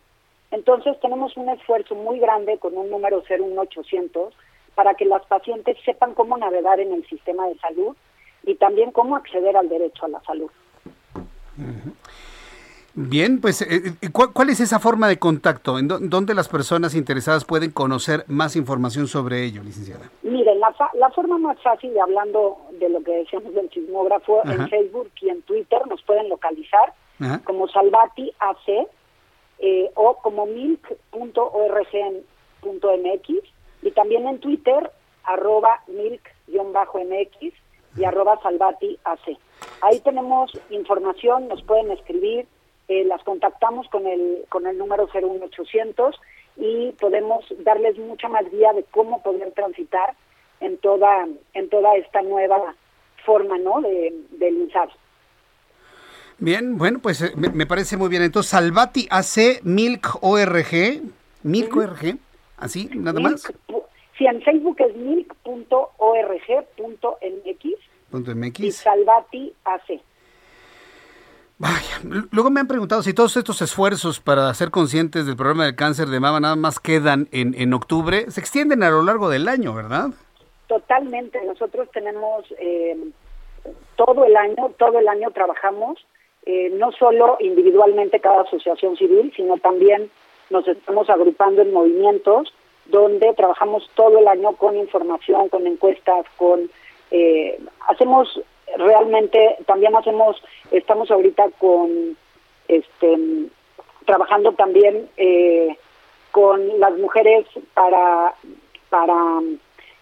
Entonces 0.56 0.98
tenemos 1.00 1.36
un 1.36 1.50
esfuerzo 1.50 1.94
muy 1.94 2.18
grande 2.18 2.56
con 2.58 2.74
un 2.78 2.88
número 2.90 3.22
01800 3.28 4.32
para 4.74 4.94
que 4.94 5.04
las 5.04 5.24
pacientes 5.26 5.76
sepan 5.84 6.14
cómo 6.14 6.38
navegar 6.38 6.80
en 6.80 6.92
el 6.94 7.06
sistema 7.08 7.46
de 7.46 7.58
salud 7.58 7.94
y 8.42 8.54
también 8.54 8.90
cómo 8.90 9.16
acceder 9.16 9.54
al 9.54 9.68
derecho 9.68 10.06
a 10.06 10.08
la 10.08 10.20
salud. 10.22 10.50
Bien, 12.94 13.38
pues, 13.42 13.60
eh, 13.60 13.92
eh, 14.00 14.08
¿cuál, 14.10 14.48
es 14.48 14.60
esa 14.60 14.78
forma 14.78 15.08
de 15.08 15.18
contacto? 15.18 15.78
¿En 15.78 15.88
dónde 15.88 16.32
las 16.32 16.48
personas 16.48 16.94
interesadas 16.94 17.44
pueden 17.44 17.70
conocer 17.70 18.24
más 18.26 18.56
información 18.56 19.08
sobre 19.08 19.44
ello, 19.44 19.62
licenciada? 19.62 20.10
Miren, 20.22 20.58
la, 20.58 20.74
la 20.94 21.10
forma 21.10 21.36
más 21.36 21.60
fácil, 21.60 21.92
de 21.92 22.00
hablando 22.00 22.56
de 22.80 22.88
lo 22.88 23.02
que 23.02 23.12
decíamos 23.12 23.52
del 23.52 23.68
chismógrafo, 23.68 24.40
en 24.46 24.66
Facebook 24.70 25.10
y 25.20 25.28
en 25.28 25.42
Twitter 25.42 25.86
nos 25.86 26.00
pueden 26.02 26.30
localizar 26.30 26.94
como 27.44 27.68
Salvati 27.68 28.32
AC 28.38 28.88
eh, 29.58 29.90
o 29.94 30.16
como 30.18 30.46
milk.org.mx 30.46 30.96
y 33.82 33.90
también 33.92 34.26
en 34.26 34.40
Twitter 34.40 34.90
arroba 35.24 35.82
milk-mx 35.88 37.52
y 37.96 38.04
arroba 38.04 38.40
salvati. 38.42 38.98
Ahí 39.80 40.00
tenemos 40.00 40.52
información, 40.70 41.48
nos 41.48 41.62
pueden 41.62 41.90
escribir, 41.90 42.46
eh, 42.88 43.04
las 43.04 43.22
contactamos 43.24 43.88
con 43.88 44.06
el, 44.06 44.44
con 44.48 44.66
el 44.66 44.78
número 44.78 45.08
01800 45.12 46.20
y 46.56 46.92
podemos 46.92 47.44
darles 47.58 47.98
mucha 47.98 48.28
más 48.28 48.48
guía 48.50 48.72
de 48.72 48.84
cómo 48.84 49.22
poder 49.22 49.52
transitar 49.52 50.14
en 50.60 50.78
toda, 50.78 51.26
en 51.54 51.68
toda 51.68 51.96
esta 51.96 52.22
nueva 52.22 52.74
forma 53.24 53.58
¿no? 53.58 53.80
de, 53.80 54.14
del 54.30 54.56
INSAR. 54.56 54.88
Bien, 56.38 56.76
bueno, 56.76 56.98
pues 57.00 57.22
eh, 57.22 57.32
me, 57.36 57.66
parece 57.66 57.96
muy 57.96 58.08
bien. 58.08 58.22
Entonces, 58.22 58.50
Salvati 58.50 59.08
AC 59.10 59.62
Milk 59.62 60.18
ORG, 60.20 61.00
Milk 61.42 61.76
ORG, 61.76 62.18
así, 62.58 62.90
nada 62.94 63.20
más. 63.20 63.52
Sí, 64.18 64.26
en 64.26 64.42
Facebook 64.42 64.76
es 64.80 64.94
milk.org.mx. 64.96 65.80
Y 68.60 68.72
Salvati 68.72 69.52
AC. 69.64 70.00
Vaya, 71.58 72.00
luego 72.30 72.50
me 72.50 72.60
han 72.60 72.66
preguntado 72.66 73.02
si 73.02 73.14
todos 73.14 73.34
estos 73.38 73.62
esfuerzos 73.62 74.20
para 74.20 74.52
ser 74.52 74.70
conscientes 74.70 75.24
del 75.24 75.36
problema 75.36 75.64
del 75.64 75.74
cáncer 75.74 76.08
de 76.08 76.20
mama 76.20 76.38
nada 76.38 76.54
más 76.56 76.78
quedan 76.78 77.28
en, 77.32 77.54
en 77.54 77.72
octubre, 77.72 78.30
se 78.30 78.40
extienden 78.40 78.82
a 78.82 78.90
lo 78.90 79.02
largo 79.02 79.30
del 79.30 79.48
año, 79.48 79.72
¿verdad? 79.72 80.10
Totalmente, 80.66 81.42
nosotros 81.46 81.88
tenemos 81.92 82.44
eh, 82.58 83.10
todo 83.96 84.26
el 84.26 84.36
año, 84.36 84.70
todo 84.78 84.98
el 84.98 85.08
año 85.08 85.30
trabajamos 85.30 85.98
eh, 86.47 86.70
no 86.70 86.93
solo 86.93 87.36
individualmente 87.40 88.20
cada 88.20 88.43
asociación 88.43 88.97
civil, 88.97 89.32
sino 89.35 89.59
también 89.59 90.10
nos 90.48 90.66
estamos 90.68 91.10
agrupando 91.10 91.62
en 91.62 91.73
movimientos 91.73 92.55
donde 92.85 93.35
trabajamos 93.35 93.90
todo 93.94 94.18
el 94.18 94.28
año 94.28 94.52
con 94.52 94.77
información, 94.77 95.48
con 95.48 95.66
encuestas, 95.66 96.24
con 96.36 96.70
eh, 97.10 97.59
hacemos 97.89 98.40
realmente 98.77 99.56
también 99.66 99.97
hacemos 99.97 100.40
estamos 100.70 101.10
ahorita 101.10 101.51
con 101.59 102.16
este 102.68 103.16
trabajando 104.05 104.52
también 104.52 105.09
eh, 105.16 105.77
con 106.31 106.78
las 106.78 106.97
mujeres 106.98 107.47
para 107.74 108.35
para 108.89 109.40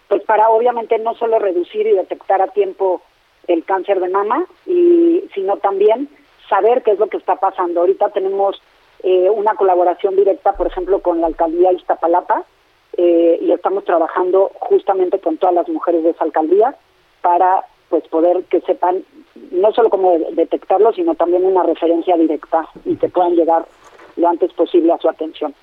pues 0.07 0.21
para 0.23 0.49
obviamente 0.49 0.99
no 0.99 1.15
solo 1.15 1.39
reducir 1.39 1.87
y 1.87 1.91
detectar 1.91 2.41
a 2.41 2.47
tiempo 2.47 3.01
el 3.47 3.63
cáncer 3.65 3.99
de 3.99 4.09
mama 4.09 4.45
y 4.65 5.23
sino 5.33 5.57
también 5.57 6.09
saber 6.49 6.83
qué 6.83 6.91
es 6.91 6.99
lo 6.99 7.07
que 7.07 7.17
está 7.17 7.35
pasando 7.35 7.81
ahorita 7.81 8.09
tenemos 8.09 8.61
eh, 9.03 9.29
una 9.29 9.55
colaboración 9.55 10.15
directa 10.15 10.53
por 10.53 10.67
ejemplo 10.67 10.99
con 10.99 11.21
la 11.21 11.27
alcaldía 11.27 11.71
Iztapalapa 11.73 12.43
eh, 12.97 13.39
y 13.41 13.51
estamos 13.51 13.83
trabajando 13.83 14.51
justamente 14.59 15.19
con 15.19 15.37
todas 15.37 15.55
las 15.55 15.67
mujeres 15.67 16.03
de 16.03 16.11
esa 16.11 16.23
alcaldía 16.23 16.75
para 17.21 17.65
pues 17.89 18.07
poder 18.07 18.43
que 18.45 18.61
sepan 18.61 19.03
no 19.51 19.71
solo 19.73 19.89
cómo 19.89 20.17
detectarlo, 20.31 20.93
sino 20.93 21.15
también 21.15 21.45
una 21.45 21.63
referencia 21.63 22.15
directa 22.15 22.67
y 22.85 22.95
que 22.95 23.09
puedan 23.09 23.35
llegar 23.35 23.65
lo 24.15 24.27
antes 24.29 24.51
posible 24.53 24.93
a 24.93 24.97
su 24.97 25.09
atención. 25.09 25.53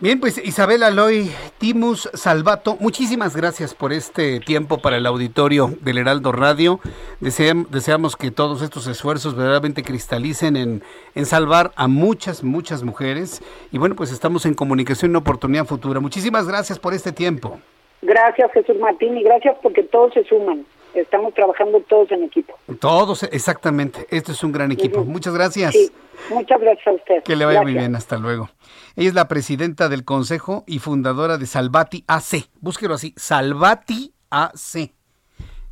Bien, 0.00 0.18
pues 0.18 0.44
Isabel 0.44 0.82
Aloy 0.82 1.30
Timus 1.58 2.10
Salvato, 2.14 2.76
muchísimas 2.80 3.36
gracias 3.36 3.74
por 3.76 3.92
este 3.92 4.40
tiempo 4.40 4.78
para 4.78 4.96
el 4.96 5.06
auditorio 5.06 5.70
del 5.82 5.98
Heraldo 5.98 6.32
Radio. 6.32 6.80
deseamos 7.20 8.16
que 8.16 8.32
todos 8.32 8.60
estos 8.62 8.88
esfuerzos 8.88 9.36
verdaderamente 9.36 9.84
cristalicen 9.84 10.56
en, 10.56 10.82
en 11.14 11.26
salvar 11.26 11.70
a 11.76 11.86
muchas, 11.86 12.42
muchas 12.42 12.82
mujeres. 12.82 13.40
Y 13.70 13.78
bueno, 13.78 13.94
pues 13.94 14.10
estamos 14.10 14.46
en 14.46 14.54
comunicación 14.54 15.12
en 15.12 15.16
oportunidad 15.16 15.64
futura. 15.64 16.00
Muchísimas 16.00 16.48
gracias 16.48 16.80
por 16.80 16.92
este 16.92 17.12
tiempo. 17.12 17.60
Gracias, 18.02 18.50
Jesús 18.52 18.76
Martín, 18.80 19.16
y 19.16 19.22
gracias 19.22 19.56
porque 19.62 19.84
todos 19.84 20.12
se 20.12 20.24
suman. 20.24 20.66
Estamos 20.94 21.34
trabajando 21.34 21.80
todos 21.80 22.10
en 22.12 22.24
equipo. 22.24 22.54
Todos, 22.78 23.24
exactamente. 23.24 24.06
Este 24.10 24.32
es 24.32 24.44
un 24.44 24.52
gran 24.52 24.70
equipo. 24.70 25.04
Muchas 25.04 25.34
gracias. 25.34 25.72
Sí, 25.72 25.90
muchas 26.30 26.60
gracias 26.60 26.86
a 26.86 26.92
usted. 26.92 27.22
Que 27.24 27.34
le 27.34 27.44
vaya 27.44 27.62
muy 27.62 27.74
bien. 27.74 27.96
Hasta 27.96 28.16
luego. 28.16 28.48
Ella 28.94 29.08
es 29.08 29.14
la 29.14 29.26
presidenta 29.26 29.88
del 29.88 30.04
Consejo 30.04 30.62
y 30.66 30.78
fundadora 30.78 31.36
de 31.36 31.46
Salvati 31.46 32.04
AC. 32.06 32.48
Búsquelo 32.60 32.94
así, 32.94 33.12
Salvati 33.16 34.14
AC. 34.30 34.92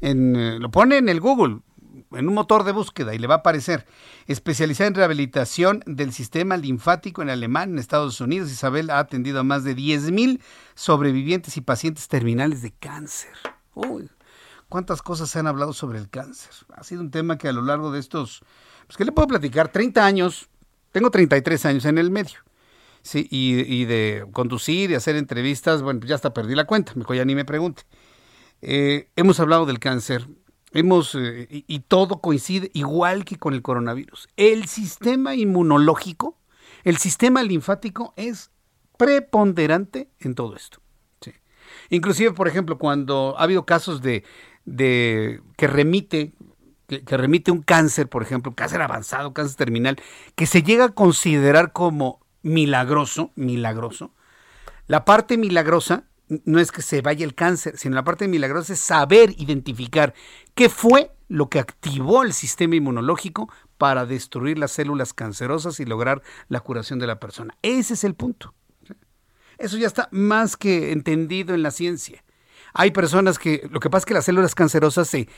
En, 0.01 0.35
eh, 0.35 0.59
lo 0.59 0.71
pone 0.71 0.97
en 0.97 1.09
el 1.09 1.21
Google, 1.21 1.61
en 2.13 2.29
un 2.29 2.35
motor 2.35 2.65
de 2.65 2.73
búsqueda 2.73 3.15
y 3.15 3.19
le 3.19 3.29
va 3.29 3.37
a 3.37 3.39
aparecer. 3.39 3.87
Especializada 4.27 4.89
en 4.89 4.95
rehabilitación 4.95 5.83
del 5.87 6.13
sistema 6.13 6.57
linfático 6.57 7.23
en 7.23 7.31
alemán 7.31 7.71
en 7.71 7.79
Estados 7.79 8.21
Unidos, 8.21 8.51
Isabel 8.51 8.91
ha 8.91 8.99
atendido 8.99 9.41
a 9.41 9.45
más 9.45 9.63
de 9.63 9.77
10.000 9.77 10.41
sobrevivientes 10.75 11.57
y 11.57 11.61
pacientes 11.61 12.09
terminales 12.09 12.63
de 12.63 12.73
cáncer. 12.73 13.31
Uy, 13.75 14.11
cuántas 14.73 15.03
cosas 15.03 15.29
se 15.29 15.39
han 15.39 15.47
hablado 15.47 15.75
sobre 15.75 15.99
el 15.99 16.09
cáncer. 16.09 16.51
Ha 16.75 16.83
sido 16.83 17.03
un 17.03 17.11
tema 17.11 17.37
que 17.37 17.47
a 17.47 17.53
lo 17.53 17.61
largo 17.61 17.93
de 17.93 18.01
estos, 18.01 18.41
pues, 18.87 18.97
¿qué 18.97 19.05
le 19.05 19.13
puedo 19.13 19.29
platicar? 19.29 19.71
30 19.71 20.03
años, 20.03 20.49
tengo 20.93 21.11
33 21.11 21.67
años 21.67 21.85
en 21.85 21.99
el 21.99 22.11
medio. 22.11 22.39
Sí, 23.03 23.29
y, 23.31 23.85
de 23.85 24.25
conducir 24.33 24.91
y 24.91 24.95
hacer 24.95 25.17
entrevistas, 25.17 25.83
bueno, 25.83 26.01
ya 26.07 26.15
hasta 26.15 26.33
perdí 26.33 26.55
la 26.55 26.65
cuenta, 26.65 26.95
mejor 26.95 27.17
ya 27.17 27.25
ni 27.27 27.35
me 27.35 27.45
pregunte. 27.45 27.83
Eh, 28.63 29.11
hemos 29.15 29.41
hablado 29.41 29.67
del 29.67 29.79
cáncer, 29.79 30.27
hemos 30.73 31.15
eh, 31.17 31.49
y, 31.51 31.81
todo 31.81 32.23
coincide 32.23 32.71
igual 32.73 33.27
que 33.27 33.37
con 33.37 33.53
el 33.53 33.61
coronavirus. 33.61 34.31
El 34.39 34.69
sistema 34.69 35.35
inmunológico, 35.35 36.39
el 36.85 36.97
sistema 36.97 37.43
linfático 37.43 38.15
es 38.17 38.51
preponderante 38.97 40.09
en 40.19 40.35
todo 40.35 40.57
esto. 40.57 40.83
Inclusive, 41.91 42.33
por 42.33 42.49
ejemplo, 42.49 42.79
cuando 42.79 43.35
ha 43.39 43.43
habido 43.43 43.67
casos 43.67 44.03
de, 44.03 44.25
de 44.65 45.41
que 45.57 45.67
remite 45.67 46.33
que, 46.87 47.17
remite 47.17 47.51
un 47.51 47.63
cáncer, 47.63 48.09
por 48.09 48.23
ejemplo, 48.23 48.55
cáncer 48.55 48.83
avanzado, 48.83 49.33
cáncer 49.33 49.57
terminal, 49.57 49.97
que 50.35 50.47
se 50.47 50.63
llega 50.63 50.87
a 50.87 50.89
considerar 50.91 51.73
como 51.73 52.21
milagroso, 52.43 53.31
milagroso. 53.35 54.13
La 54.87 55.05
parte 55.05 55.39
milagrosa 55.39 56.05
no 56.45 56.59
es 56.59 56.73
que 56.73 56.83
se 56.83 57.01
vaya 57.01 57.25
el 57.25 57.35
cáncer, 57.35 57.79
sino 57.79 57.95
la 57.95 58.05
parte 58.05 58.29
milagrosa 58.29 58.73
es 58.73 58.81
saber 58.81 59.35
identificar 59.39 60.15
qué 60.55 60.69
fue 60.69 61.11
lo 61.29 61.49
que 61.49 61.59
activó 61.59 62.23
el 62.23 62.33
sistema 62.33 62.77
inmunológico 62.77 63.51
para 63.79 64.07
destruir 64.07 64.59
las 64.59 64.73
células 64.73 65.15
cancerosas 65.15 65.81
y 65.81 65.85
lograr 65.85 66.23
la 66.49 66.61
curación 66.61 66.99
de 66.99 67.07
la 67.07 67.21
persona. 67.21 67.57
Ese 67.63 67.95
es 67.95 68.05
el 68.05 68.15
punto. 68.15 68.55
Eso 69.59 69.77
ya 69.77 69.87
está 69.87 70.09
más 70.11 70.57
que 70.57 70.93
entendido 70.93 71.55
en 71.55 71.63
la 71.63 71.71
ciencia. 71.71 72.25
Hay 72.75 72.91
personas 72.91 73.39
que, 73.39 73.69
lo 73.71 73.81
que 73.81 73.91
pasa 73.91 74.03
es 74.03 74.07
que 74.07 74.15
las 74.15 74.25
células 74.25 74.55
cancerosas 74.55 75.09
se, 75.09 75.29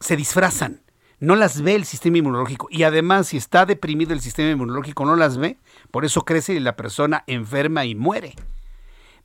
se 0.00 0.16
disfrazan, 0.16 0.82
no 1.20 1.34
las 1.34 1.62
ve 1.62 1.74
el 1.74 1.84
sistema 1.84 2.18
inmunológico 2.18 2.68
y 2.70 2.84
además 2.84 3.28
si 3.28 3.36
está 3.36 3.66
deprimido 3.66 4.12
el 4.12 4.20
sistema 4.20 4.50
inmunológico 4.50 5.04
no 5.04 5.16
las 5.16 5.36
ve, 5.38 5.58
por 5.90 6.04
eso 6.04 6.24
crece 6.24 6.54
y 6.54 6.60
la 6.60 6.76
persona 6.76 7.24
enferma 7.26 7.84
y 7.84 7.94
muere. 7.94 8.34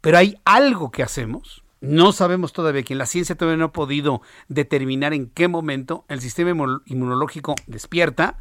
Pero 0.01 0.17
hay 0.17 0.37
algo 0.43 0.91
que 0.91 1.03
hacemos, 1.03 1.63
no 1.81 2.11
sabemos 2.11 2.53
todavía, 2.53 2.83
que 2.83 2.93
en 2.93 2.97
la 2.97 3.05
ciencia 3.05 3.35
todavía 3.35 3.57
no 3.57 3.65
ha 3.65 3.73
podido 3.73 4.21
determinar 4.47 5.13
en 5.13 5.29
qué 5.29 5.47
momento 5.47 6.05
el 6.07 6.21
sistema 6.21 6.81
inmunológico 6.85 7.55
despierta, 7.67 8.37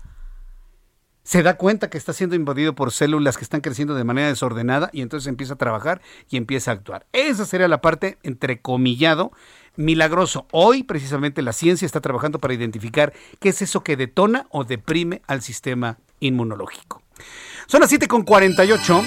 se 1.25 1.43
da 1.43 1.57
cuenta 1.57 1.89
que 1.89 1.99
está 1.99 2.13
siendo 2.13 2.37
invadido 2.37 2.75
por 2.75 2.93
células 2.93 3.37
que 3.37 3.45
están 3.45 3.61
creciendo 3.61 3.95
de 3.95 4.05
manera 4.05 4.29
desordenada 4.29 4.91
y 4.93 5.03
entonces 5.03 5.29
empieza 5.29 5.55
a 5.55 5.59
trabajar 5.59 6.01
y 6.29 6.37
empieza 6.37 6.71
a 6.71 6.75
actuar. 6.75 7.07
Esa 7.13 7.45
sería 7.45 7.69
la 7.69 7.81
parte, 7.81 8.19
entrecomillado, 8.23 9.33
milagroso. 9.77 10.47
Hoy 10.51 10.83
precisamente 10.83 11.43
la 11.43 11.53
ciencia 11.53 11.87
está 11.87 12.01
trabajando 12.01 12.39
para 12.39 12.55
identificar 12.55 13.13
qué 13.41 13.51
es 13.51 13.63
eso 13.63 13.83
que 13.83 13.97
detona 13.97 14.47
o 14.51 14.65
deprime 14.65 15.23
al 15.27 15.43
sistema 15.43 15.99
inmunológico. 16.21 17.03
Son 17.67 17.81
las 17.81 17.93
7.48. 17.93 19.03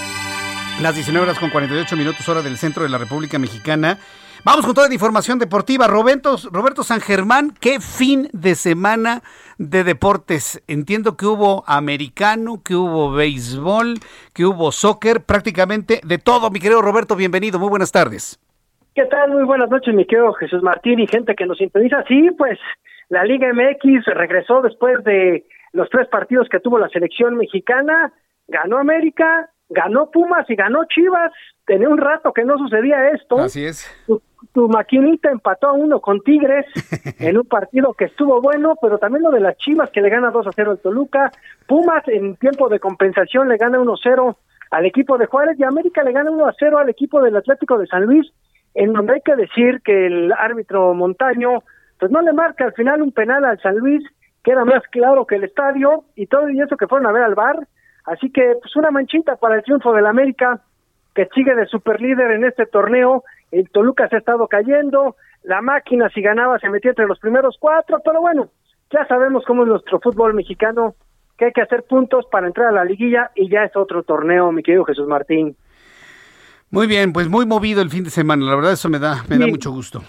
Las 0.81 0.93
19 0.93 1.23
horas 1.23 1.39
con 1.39 1.51
48 1.51 1.95
minutos 1.95 2.27
hora 2.27 2.41
del 2.41 2.57
centro 2.57 2.83
de 2.83 2.89
la 2.89 2.97
República 2.97 3.39
Mexicana. 3.39 3.97
Vamos 4.45 4.63
con 4.63 4.75
toda 4.75 4.87
la 4.87 4.93
información 4.93 5.39
deportiva. 5.39 5.87
Roberto, 5.87 6.35
Roberto 6.51 6.83
San 6.83 7.01
Germán, 7.01 7.49
qué 7.59 7.79
fin 7.79 8.27
de 8.31 8.53
semana 8.53 9.23
de 9.57 9.83
deportes. 9.83 10.63
Entiendo 10.67 11.17
que 11.17 11.25
hubo 11.25 11.63
americano, 11.65 12.61
que 12.63 12.75
hubo 12.75 13.11
béisbol, 13.11 13.95
que 14.35 14.45
hubo 14.45 14.71
soccer, 14.71 15.25
prácticamente 15.25 15.99
de 16.05 16.19
todo. 16.19 16.51
Mi 16.51 16.59
querido 16.59 16.83
Roberto, 16.83 17.15
bienvenido. 17.15 17.57
Muy 17.57 17.69
buenas 17.69 17.91
tardes. 17.91 18.39
¿Qué 18.93 19.05
tal? 19.05 19.31
Muy 19.31 19.45
buenas 19.45 19.67
noches, 19.67 19.95
mi 19.95 20.05
querido 20.05 20.31
Jesús 20.33 20.61
Martín 20.61 20.99
y 20.99 21.07
gente 21.07 21.33
que 21.33 21.47
nos 21.47 21.57
sintoniza. 21.57 22.03
Sí, 22.07 22.29
pues 22.37 22.59
la 23.09 23.23
Liga 23.23 23.47
MX 23.51 24.05
regresó 24.13 24.61
después 24.61 25.03
de 25.05 25.47
los 25.73 25.89
tres 25.89 26.07
partidos 26.09 26.47
que 26.51 26.59
tuvo 26.59 26.77
la 26.77 26.89
selección 26.89 27.35
mexicana. 27.35 28.13
Ganó 28.47 28.77
América, 28.77 29.49
ganó 29.69 30.11
Pumas 30.11 30.47
y 30.51 30.55
ganó 30.55 30.85
Chivas. 30.85 31.31
Tenía 31.65 31.89
un 31.89 31.97
rato 31.97 32.31
que 32.31 32.45
no 32.45 32.59
sucedía 32.59 33.09
esto. 33.09 33.39
Así 33.39 33.65
es. 33.65 33.89
Tu, 34.53 34.67
maquinita 34.67 35.29
empató 35.29 35.67
a 35.67 35.73
uno 35.73 35.99
con 35.99 36.21
Tigres 36.21 36.65
en 37.19 37.37
un 37.37 37.45
partido 37.45 37.93
que 37.93 38.05
estuvo 38.05 38.41
bueno, 38.41 38.75
pero 38.81 38.97
también 38.97 39.23
lo 39.23 39.31
de 39.31 39.39
las 39.39 39.57
Chivas 39.57 39.89
que 39.91 40.01
le 40.01 40.09
gana 40.09 40.31
2 40.31 40.47
a 40.47 40.51
0 40.51 40.71
al 40.71 40.79
Toluca. 40.79 41.31
Pumas 41.67 42.07
en 42.07 42.35
tiempo 42.37 42.69
de 42.69 42.79
compensación 42.79 43.49
le 43.49 43.57
gana 43.57 43.79
1 43.79 43.93
a 43.93 43.97
0 44.01 44.37
al 44.71 44.85
equipo 44.85 45.17
de 45.17 45.27
Juárez 45.27 45.59
y 45.59 45.63
América 45.63 46.03
le 46.03 46.11
gana 46.11 46.31
1 46.31 46.45
a 46.45 46.55
0 46.57 46.77
al 46.77 46.89
equipo 46.89 47.21
del 47.21 47.35
Atlético 47.35 47.77
de 47.77 47.87
San 47.87 48.03
Luis, 48.05 48.31
en 48.73 48.93
donde 48.93 49.13
hay 49.13 49.21
que 49.21 49.35
decir 49.35 49.81
que 49.83 50.07
el 50.07 50.31
árbitro 50.33 50.93
Montaño 50.93 51.63
pues 51.99 52.11
no 52.11 52.21
le 52.21 52.33
marca 52.33 52.65
al 52.65 52.73
final 52.73 53.01
un 53.01 53.11
penal 53.11 53.45
al 53.45 53.61
San 53.61 53.77
Luis, 53.77 54.03
que 54.43 54.51
era 54.51 54.65
más 54.65 54.83
claro 54.91 55.25
que 55.25 55.35
el 55.35 55.45
estadio, 55.45 56.03
y 56.15 56.27
todo 56.27 56.49
y 56.49 56.59
eso 56.59 56.75
que 56.75 56.87
fueron 56.87 57.07
a 57.07 57.11
ver 57.11 57.23
al 57.23 57.35
bar, 57.35 57.65
Así 58.05 58.31
que, 58.31 58.55
pues 58.61 58.75
una 58.75 58.91
manchita 58.91 59.35
para 59.35 59.55
el 59.55 59.63
triunfo 59.63 59.91
del 59.93 60.05
América, 60.05 60.61
que 61.15 61.27
sigue 61.33 61.55
de 61.55 61.65
superlíder 61.65 62.31
en 62.31 62.45
este 62.45 62.65
torneo. 62.65 63.23
El 63.51 63.69
Toluca 63.69 64.07
se 64.09 64.15
ha 64.15 64.19
estado 64.19 64.47
cayendo, 64.47 65.15
la 65.43 65.61
máquina 65.61 66.09
si 66.09 66.21
ganaba 66.21 66.59
se 66.59 66.69
metía 66.69 66.91
entre 66.91 67.07
los 67.07 67.19
primeros 67.19 67.57
cuatro, 67.59 68.01
pero 68.03 68.21
bueno, 68.21 68.49
ya 68.91 69.05
sabemos 69.07 69.43
cómo 69.45 69.63
es 69.63 69.69
nuestro 69.69 69.99
fútbol 69.99 70.33
mexicano, 70.33 70.95
que 71.37 71.45
hay 71.45 71.51
que 71.51 71.61
hacer 71.61 71.83
puntos 71.83 72.25
para 72.31 72.47
entrar 72.47 72.67
a 72.67 72.71
la 72.71 72.85
liguilla 72.85 73.31
y 73.35 73.49
ya 73.49 73.63
es 73.63 73.75
otro 73.75 74.03
torneo, 74.03 74.51
mi 74.51 74.63
querido 74.63 74.85
Jesús 74.85 75.07
Martín. 75.07 75.55
Muy 76.71 76.87
bien, 76.87 77.13
pues 77.13 77.29
muy 77.29 77.45
movido 77.45 77.81
el 77.81 77.89
fin 77.89 78.03
de 78.03 78.09
semana, 78.09 78.45
la 78.45 78.55
verdad 78.55 78.73
eso 78.73 78.89
me 78.89 78.99
da, 78.99 79.23
me 79.29 79.37
da 79.37 79.47
mucho 79.47 79.71
gusto. 79.71 80.01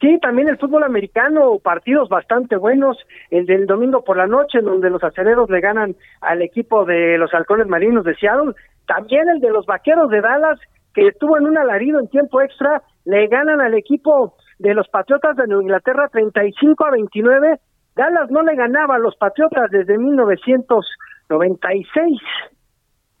Sí, 0.00 0.16
también 0.22 0.48
el 0.48 0.58
fútbol 0.58 0.84
americano, 0.84 1.58
partidos 1.58 2.08
bastante 2.08 2.56
buenos. 2.56 2.96
El 3.30 3.46
del 3.46 3.66
domingo 3.66 4.04
por 4.04 4.16
la 4.16 4.28
noche, 4.28 4.60
donde 4.60 4.90
los 4.90 5.02
aceleros 5.02 5.50
le 5.50 5.60
ganan 5.60 5.96
al 6.20 6.40
equipo 6.42 6.84
de 6.84 7.18
los 7.18 7.34
halcones 7.34 7.66
marinos 7.66 8.04
de 8.04 8.14
Seattle. 8.14 8.54
También 8.86 9.28
el 9.28 9.40
de 9.40 9.50
los 9.50 9.66
vaqueros 9.66 10.08
de 10.10 10.20
Dallas, 10.20 10.60
estuvo 11.06 11.38
en 11.38 11.46
un 11.46 11.56
alarido 11.58 12.00
en 12.00 12.08
tiempo 12.08 12.40
extra, 12.40 12.82
le 13.04 13.28
ganan 13.28 13.60
al 13.60 13.74
equipo 13.74 14.34
de 14.58 14.74
los 14.74 14.88
Patriotas 14.88 15.36
de 15.36 15.46
Nueva 15.46 15.62
Inglaterra 15.62 16.08
35 16.08 16.84
a 16.84 16.90
29. 16.90 17.60
Dallas 17.94 18.28
no 18.30 18.42
le 18.42 18.56
ganaba 18.56 18.96
a 18.96 18.98
los 18.98 19.14
Patriotas 19.16 19.70
desde 19.70 19.96
1996 19.98 22.20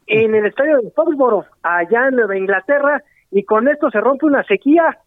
en 0.06 0.34
el 0.34 0.46
estadio 0.46 0.78
de 0.78 0.90
Foxboro, 0.90 1.44
allá 1.62 2.08
en 2.08 2.16
Nueva 2.16 2.36
Inglaterra 2.36 3.04
y 3.30 3.44
con 3.44 3.68
esto 3.68 3.90
se 3.90 4.00
rompe 4.00 4.26
una 4.26 4.42
sequía. 4.44 4.98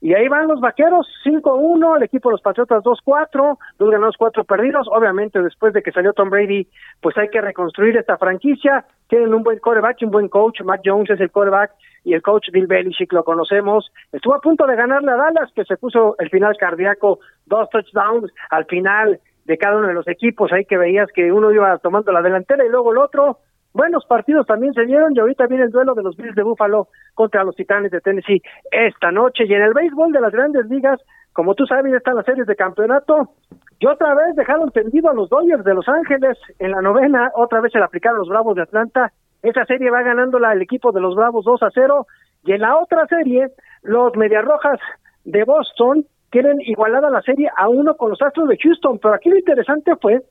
Y 0.00 0.14
ahí 0.14 0.28
van 0.28 0.48
los 0.48 0.60
vaqueros, 0.60 1.06
5-1, 1.24 1.96
el 1.96 2.02
equipo 2.02 2.30
de 2.30 2.34
los 2.34 2.40
Patriotas 2.40 2.82
2-4, 2.82 3.58
dos 3.78 3.90
ganados, 3.90 4.16
cuatro 4.16 4.44
perdidos. 4.44 4.88
Obviamente, 4.90 5.42
después 5.42 5.74
de 5.74 5.82
que 5.82 5.92
salió 5.92 6.14
Tom 6.14 6.30
Brady, 6.30 6.66
pues 7.02 7.18
hay 7.18 7.28
que 7.28 7.40
reconstruir 7.40 7.98
esta 7.98 8.16
franquicia. 8.16 8.86
Tienen 9.08 9.34
un 9.34 9.42
buen 9.42 9.58
coreback 9.58 10.00
y 10.00 10.06
un 10.06 10.10
buen 10.10 10.28
coach. 10.28 10.62
Mac 10.62 10.80
Jones 10.82 11.10
es 11.10 11.20
el 11.20 11.30
coreback 11.30 11.72
y 12.04 12.14
el 12.14 12.22
coach 12.22 12.50
Bill 12.50 12.66
Belichick 12.66 13.12
lo 13.12 13.24
conocemos. 13.24 13.92
Estuvo 14.10 14.34
a 14.34 14.40
punto 14.40 14.66
de 14.66 14.76
ganarle 14.76 15.10
a 15.12 15.16
Dallas, 15.16 15.52
que 15.54 15.64
se 15.64 15.76
puso 15.76 16.16
el 16.18 16.30
final 16.30 16.56
cardíaco, 16.56 17.18
dos 17.44 17.68
touchdowns 17.68 18.32
al 18.48 18.64
final 18.64 19.20
de 19.44 19.58
cada 19.58 19.76
uno 19.76 19.88
de 19.88 19.94
los 19.94 20.08
equipos. 20.08 20.50
Ahí 20.52 20.64
que 20.64 20.78
veías 20.78 21.10
que 21.14 21.30
uno 21.30 21.52
iba 21.52 21.76
tomando 21.78 22.10
la 22.10 22.22
delantera 22.22 22.64
y 22.64 22.70
luego 22.70 22.92
el 22.92 22.98
otro 22.98 23.38
Buenos 23.72 24.04
partidos 24.06 24.46
también 24.46 24.74
se 24.74 24.84
dieron 24.84 25.14
y 25.14 25.20
ahorita 25.20 25.46
viene 25.46 25.64
el 25.64 25.70
duelo 25.70 25.94
de 25.94 26.02
los 26.02 26.16
Bills 26.16 26.34
de 26.34 26.42
Buffalo 26.42 26.88
contra 27.14 27.44
los 27.44 27.54
Titanes 27.54 27.92
de 27.92 28.00
Tennessee 28.00 28.42
esta 28.70 29.12
noche. 29.12 29.44
Y 29.46 29.54
en 29.54 29.62
el 29.62 29.72
béisbol 29.72 30.12
de 30.12 30.20
las 30.20 30.32
grandes 30.32 30.66
ligas, 30.66 31.00
como 31.32 31.54
tú 31.54 31.66
sabes, 31.66 31.94
están 31.94 32.16
las 32.16 32.26
series 32.26 32.46
de 32.46 32.56
campeonato. 32.56 33.30
Y 33.78 33.86
otra 33.86 34.14
vez 34.14 34.34
dejaron 34.34 34.70
tendido 34.72 35.08
a 35.08 35.14
los 35.14 35.30
Dodgers 35.30 35.64
de 35.64 35.74
Los 35.74 35.88
Ángeles 35.88 36.36
en 36.58 36.72
la 36.72 36.82
novena, 36.82 37.30
otra 37.34 37.60
vez 37.60 37.72
se 37.72 37.78
le 37.78 37.84
aplicaron 37.84 38.18
los 38.18 38.28
Bravos 38.28 38.56
de 38.56 38.62
Atlanta. 38.62 39.12
Esa 39.42 39.64
serie 39.64 39.90
va 39.90 40.02
ganándola 40.02 40.52
el 40.52 40.62
equipo 40.62 40.92
de 40.92 41.00
los 41.00 41.14
Bravos 41.14 41.44
2 41.44 41.62
a 41.62 41.70
0. 41.72 42.06
Y 42.44 42.52
en 42.52 42.60
la 42.60 42.76
otra 42.76 43.06
serie, 43.06 43.48
los 43.82 44.14
Mediarrojas 44.16 44.80
de 45.24 45.44
Boston 45.44 46.04
quieren 46.30 46.60
igualar 46.60 47.04
a 47.04 47.10
la 47.10 47.22
serie 47.22 47.48
a 47.56 47.68
uno 47.68 47.96
con 47.96 48.10
los 48.10 48.20
Astros 48.20 48.48
de 48.48 48.58
Houston. 48.58 48.98
Pero 48.98 49.14
aquí 49.14 49.30
lo 49.30 49.38
interesante 49.38 49.92
fue 49.96 50.22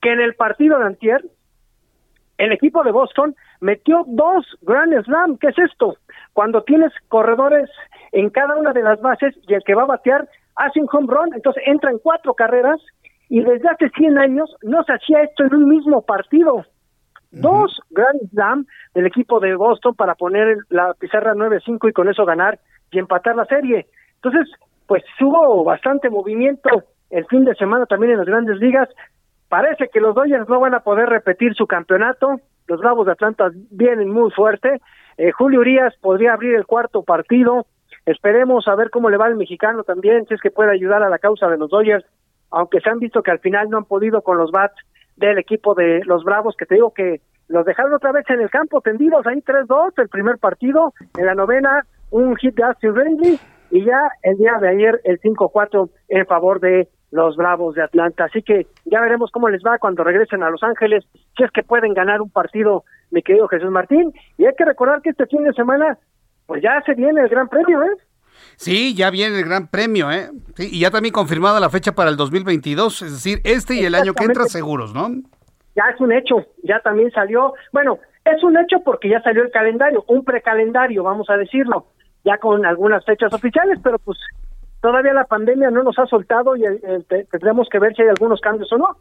que 0.00 0.12
en 0.12 0.20
el 0.20 0.34
partido 0.34 0.78
de 0.78 0.86
Antier, 0.86 1.22
el 2.40 2.52
equipo 2.52 2.82
de 2.82 2.90
Boston 2.90 3.36
metió 3.60 4.04
dos 4.06 4.46
Grand 4.62 4.92
Slam. 5.04 5.36
¿Qué 5.36 5.48
es 5.48 5.58
esto? 5.58 5.96
Cuando 6.32 6.62
tienes 6.62 6.90
corredores 7.08 7.68
en 8.12 8.30
cada 8.30 8.56
una 8.56 8.72
de 8.72 8.82
las 8.82 9.00
bases 9.00 9.36
y 9.46 9.54
el 9.54 9.62
que 9.62 9.74
va 9.74 9.82
a 9.82 9.92
batear 9.94 10.26
hace 10.56 10.80
un 10.80 10.88
home 10.90 11.06
run, 11.08 11.34
entonces 11.34 11.62
entra 11.66 11.90
en 11.90 11.98
cuatro 11.98 12.32
carreras 12.32 12.80
y 13.28 13.42
desde 13.42 13.68
hace 13.68 13.90
100 13.90 14.18
años 14.18 14.56
no 14.62 14.82
se 14.84 14.94
hacía 14.94 15.20
esto 15.22 15.44
en 15.44 15.54
un 15.54 15.68
mismo 15.68 16.00
partido. 16.02 16.64
Dos 17.30 17.78
Grand 17.90 18.18
Slam 18.30 18.66
del 18.94 19.06
equipo 19.06 19.38
de 19.38 19.54
Boston 19.54 19.94
para 19.94 20.14
poner 20.14 20.56
la 20.70 20.94
pizarra 20.94 21.34
9-5 21.34 21.90
y 21.90 21.92
con 21.92 22.08
eso 22.08 22.24
ganar 22.24 22.58
y 22.90 22.98
empatar 22.98 23.36
la 23.36 23.44
serie. 23.44 23.86
Entonces, 24.16 24.50
pues 24.86 25.04
hubo 25.20 25.62
bastante 25.62 26.08
movimiento 26.08 26.70
el 27.10 27.26
fin 27.26 27.44
de 27.44 27.54
semana 27.54 27.84
también 27.86 28.12
en 28.12 28.18
las 28.18 28.26
grandes 28.26 28.56
ligas. 28.58 28.88
Parece 29.50 29.88
que 29.92 30.00
los 30.00 30.14
Dodgers 30.14 30.48
no 30.48 30.60
van 30.60 30.74
a 30.74 30.80
poder 30.80 31.08
repetir 31.08 31.54
su 31.54 31.66
campeonato. 31.66 32.40
Los 32.68 32.78
Bravos 32.78 33.04
de 33.04 33.12
Atlanta 33.12 33.50
vienen 33.72 34.08
muy 34.08 34.30
fuerte. 34.30 34.80
Eh, 35.18 35.32
Julio 35.32 35.58
Urias 35.58 35.92
podría 36.00 36.34
abrir 36.34 36.54
el 36.54 36.66
cuarto 36.66 37.02
partido. 37.02 37.66
Esperemos 38.06 38.68
a 38.68 38.76
ver 38.76 38.90
cómo 38.90 39.10
le 39.10 39.16
va 39.16 39.26
el 39.26 39.34
mexicano 39.34 39.82
también, 39.82 40.24
si 40.26 40.34
es 40.34 40.40
que 40.40 40.52
puede 40.52 40.70
ayudar 40.70 41.02
a 41.02 41.08
la 41.08 41.18
causa 41.18 41.48
de 41.48 41.58
los 41.58 41.68
Dodgers, 41.68 42.06
aunque 42.52 42.80
se 42.80 42.90
han 42.90 43.00
visto 43.00 43.24
que 43.24 43.32
al 43.32 43.40
final 43.40 43.68
no 43.68 43.78
han 43.78 43.86
podido 43.86 44.22
con 44.22 44.38
los 44.38 44.52
bats 44.52 44.76
del 45.16 45.36
equipo 45.38 45.74
de 45.74 46.00
los 46.04 46.22
Bravos, 46.22 46.54
que 46.56 46.64
te 46.64 46.76
digo 46.76 46.94
que 46.94 47.20
los 47.48 47.66
dejaron 47.66 47.92
otra 47.92 48.12
vez 48.12 48.24
en 48.30 48.40
el 48.40 48.50
campo 48.50 48.80
tendidos, 48.80 49.26
ahí 49.26 49.40
3-2 49.40 49.94
el 49.96 50.08
primer 50.08 50.38
partido, 50.38 50.94
en 51.18 51.26
la 51.26 51.34
novena 51.34 51.84
un 52.10 52.36
hit 52.36 52.54
de 52.54 52.62
Austin 52.62 52.94
Ringley 52.94 53.40
y 53.72 53.84
ya 53.84 54.10
el 54.22 54.36
día 54.36 54.58
de 54.60 54.68
ayer 54.68 55.00
el 55.02 55.20
5-4 55.20 55.90
en 56.08 56.26
favor 56.26 56.60
de 56.60 56.88
los 57.10 57.36
Bravos 57.36 57.74
de 57.74 57.82
Atlanta. 57.82 58.24
Así 58.24 58.42
que 58.42 58.66
ya 58.84 59.00
veremos 59.00 59.30
cómo 59.30 59.48
les 59.48 59.62
va 59.62 59.78
cuando 59.78 60.04
regresen 60.04 60.42
a 60.42 60.50
Los 60.50 60.62
Ángeles, 60.62 61.04
si 61.36 61.44
es 61.44 61.50
que 61.50 61.62
pueden 61.62 61.94
ganar 61.94 62.20
un 62.20 62.30
partido, 62.30 62.84
mi 63.10 63.22
querido 63.22 63.48
Jesús 63.48 63.70
Martín. 63.70 64.12
Y 64.38 64.46
hay 64.46 64.54
que 64.56 64.64
recordar 64.64 65.02
que 65.02 65.10
este 65.10 65.26
fin 65.26 65.44
de 65.44 65.52
semana, 65.52 65.98
pues 66.46 66.62
ya 66.62 66.80
se 66.86 66.94
viene 66.94 67.20
el 67.22 67.28
Gran 67.28 67.48
Premio, 67.48 67.82
¿eh? 67.82 67.96
Sí, 68.56 68.94
ya 68.94 69.10
viene 69.10 69.38
el 69.38 69.44
Gran 69.44 69.68
Premio, 69.68 70.10
¿eh? 70.10 70.30
Sí, 70.54 70.68
y 70.72 70.80
ya 70.80 70.90
también 70.90 71.12
confirmada 71.12 71.60
la 71.60 71.70
fecha 71.70 71.92
para 71.92 72.10
el 72.10 72.16
2022, 72.16 73.02
es 73.02 73.12
decir, 73.12 73.40
este 73.44 73.74
y 73.74 73.84
el 73.84 73.94
año 73.94 74.14
que 74.14 74.24
entra 74.24 74.44
seguros, 74.44 74.94
¿no? 74.94 75.08
Ya 75.76 75.84
es 75.94 76.00
un 76.00 76.12
hecho, 76.12 76.46
ya 76.62 76.80
también 76.80 77.10
salió, 77.10 77.54
bueno, 77.72 77.98
es 78.24 78.42
un 78.42 78.56
hecho 78.58 78.80
porque 78.84 79.08
ya 79.08 79.20
salió 79.22 79.42
el 79.42 79.50
calendario, 79.50 80.04
un 80.08 80.24
precalendario, 80.24 81.02
vamos 81.02 81.30
a 81.30 81.36
decirlo, 81.36 81.86
ya 82.24 82.38
con 82.38 82.66
algunas 82.66 83.04
fechas 83.04 83.32
oficiales, 83.32 83.78
pero 83.82 83.98
pues 83.98 84.18
todavía 84.80 85.12
la 85.12 85.24
pandemia 85.24 85.70
no 85.70 85.82
nos 85.82 85.98
ha 85.98 86.06
soltado 86.06 86.56
y 86.56 86.64
eh, 86.64 86.80
eh, 86.82 87.26
tendremos 87.30 87.68
que 87.70 87.78
ver 87.78 87.94
si 87.94 88.02
hay 88.02 88.08
algunos 88.08 88.40
cambios 88.40 88.72
o 88.72 88.78
no. 88.78 88.96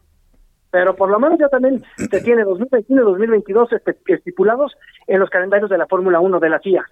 Pero 0.71 0.95
por 0.95 1.09
lo 1.09 1.19
menos 1.19 1.39
ya 1.39 1.49
también 1.49 1.83
se 1.97 2.21
tiene 2.23 2.43
2021 2.43 3.01
y 3.01 3.05
2022 3.05 3.69
estipulados 4.07 4.73
en 5.07 5.19
los 5.19 5.29
calendarios 5.29 5.69
de 5.69 5.77
la 5.77 5.87
Fórmula 5.87 6.19
1 6.19 6.39
de 6.39 6.49
la 6.49 6.59
FIA. 6.59 6.85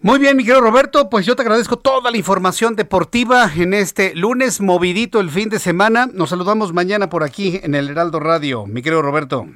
Muy 0.00 0.18
bien, 0.18 0.36
mi 0.36 0.44
querido 0.44 0.60
Roberto, 0.60 1.08
pues 1.08 1.24
yo 1.24 1.34
te 1.34 1.42
agradezco 1.42 1.78
toda 1.78 2.10
la 2.10 2.16
información 2.18 2.76
deportiva 2.76 3.48
en 3.56 3.72
este 3.72 4.14
lunes 4.14 4.60
movidito 4.60 5.20
el 5.20 5.30
fin 5.30 5.48
de 5.48 5.58
semana. 5.58 6.06
Nos 6.12 6.30
saludamos 6.30 6.74
mañana 6.74 7.08
por 7.08 7.22
aquí 7.22 7.60
en 7.62 7.74
el 7.74 7.88
Heraldo 7.88 8.20
Radio, 8.20 8.66
mi 8.66 8.82
querido 8.82 9.00
Roberto. 9.00 9.46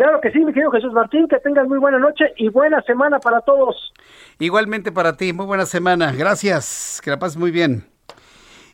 Claro 0.00 0.18
que 0.22 0.30
sí, 0.30 0.38
mi 0.38 0.54
querido 0.54 0.70
Jesús 0.70 0.94
Martín, 0.94 1.28
que 1.28 1.38
tengas 1.40 1.68
muy 1.68 1.76
buena 1.76 1.98
noche 1.98 2.32
y 2.38 2.48
buena 2.48 2.80
semana 2.80 3.18
para 3.18 3.42
todos. 3.42 3.92
Igualmente 4.38 4.92
para 4.92 5.18
ti, 5.18 5.34
muy 5.34 5.44
buena 5.44 5.66
semana. 5.66 6.10
Gracias, 6.16 7.02
que 7.04 7.10
la 7.10 7.18
pases 7.18 7.36
muy 7.36 7.50
bien. 7.50 7.84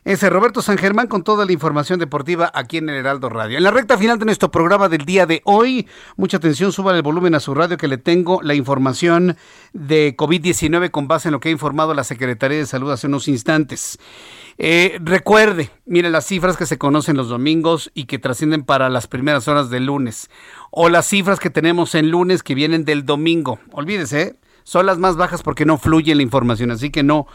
Ese 0.07 0.29
Roberto 0.29 0.61
San 0.61 0.77
Germán 0.77 1.07
con 1.07 1.21
toda 1.21 1.45
la 1.45 1.51
información 1.51 1.99
deportiva 1.99 2.49
aquí 2.53 2.77
en 2.77 2.87
el 2.87 2.95
Heraldo 2.95 3.27
Radio. 3.27 3.57
En 3.57 3.63
la 3.63 3.71
recta 3.71 3.97
final 3.97 4.17
de 4.17 4.23
nuestro 4.23 4.49
programa 4.49 4.87
del 4.87 5.03
día 5.03 5.25
de 5.25 5.41
hoy, 5.43 5.85
mucha 6.15 6.37
atención, 6.37 6.71
suba 6.71 6.95
el 6.95 7.01
volumen 7.01 7.35
a 7.35 7.41
su 7.41 7.53
radio 7.53 7.75
que 7.75 7.89
le 7.89 7.97
tengo 7.97 8.41
la 8.41 8.55
información 8.55 9.35
de 9.73 10.15
COVID-19 10.15 10.91
con 10.91 11.09
base 11.09 11.27
en 11.27 11.33
lo 11.33 11.41
que 11.41 11.49
ha 11.49 11.51
informado 11.51 11.93
la 11.93 12.05
Secretaría 12.05 12.57
de 12.57 12.65
Salud 12.65 12.89
hace 12.89 13.07
unos 13.07 13.27
instantes. 13.27 13.99
Eh, 14.57 14.97
recuerde, 15.03 15.71
mire 15.85 16.09
las 16.09 16.25
cifras 16.25 16.55
que 16.55 16.67
se 16.67 16.77
conocen 16.77 17.17
los 17.17 17.27
domingos 17.27 17.91
y 17.93 18.05
que 18.05 18.17
trascienden 18.17 18.63
para 18.63 18.89
las 18.89 19.07
primeras 19.07 19.49
horas 19.49 19.69
del 19.69 19.87
lunes, 19.87 20.29
o 20.71 20.87
las 20.87 21.05
cifras 21.05 21.41
que 21.41 21.49
tenemos 21.49 21.95
en 21.95 22.11
lunes 22.11 22.43
que 22.43 22.55
vienen 22.55 22.85
del 22.85 23.05
domingo. 23.05 23.59
Olvídese, 23.73 24.37
son 24.63 24.85
las 24.85 24.99
más 24.99 25.17
bajas 25.17 25.43
porque 25.43 25.65
no 25.65 25.77
fluye 25.77 26.15
la 26.15 26.23
información, 26.23 26.71
así 26.71 26.91
que 26.91 27.03
no, 27.03 27.27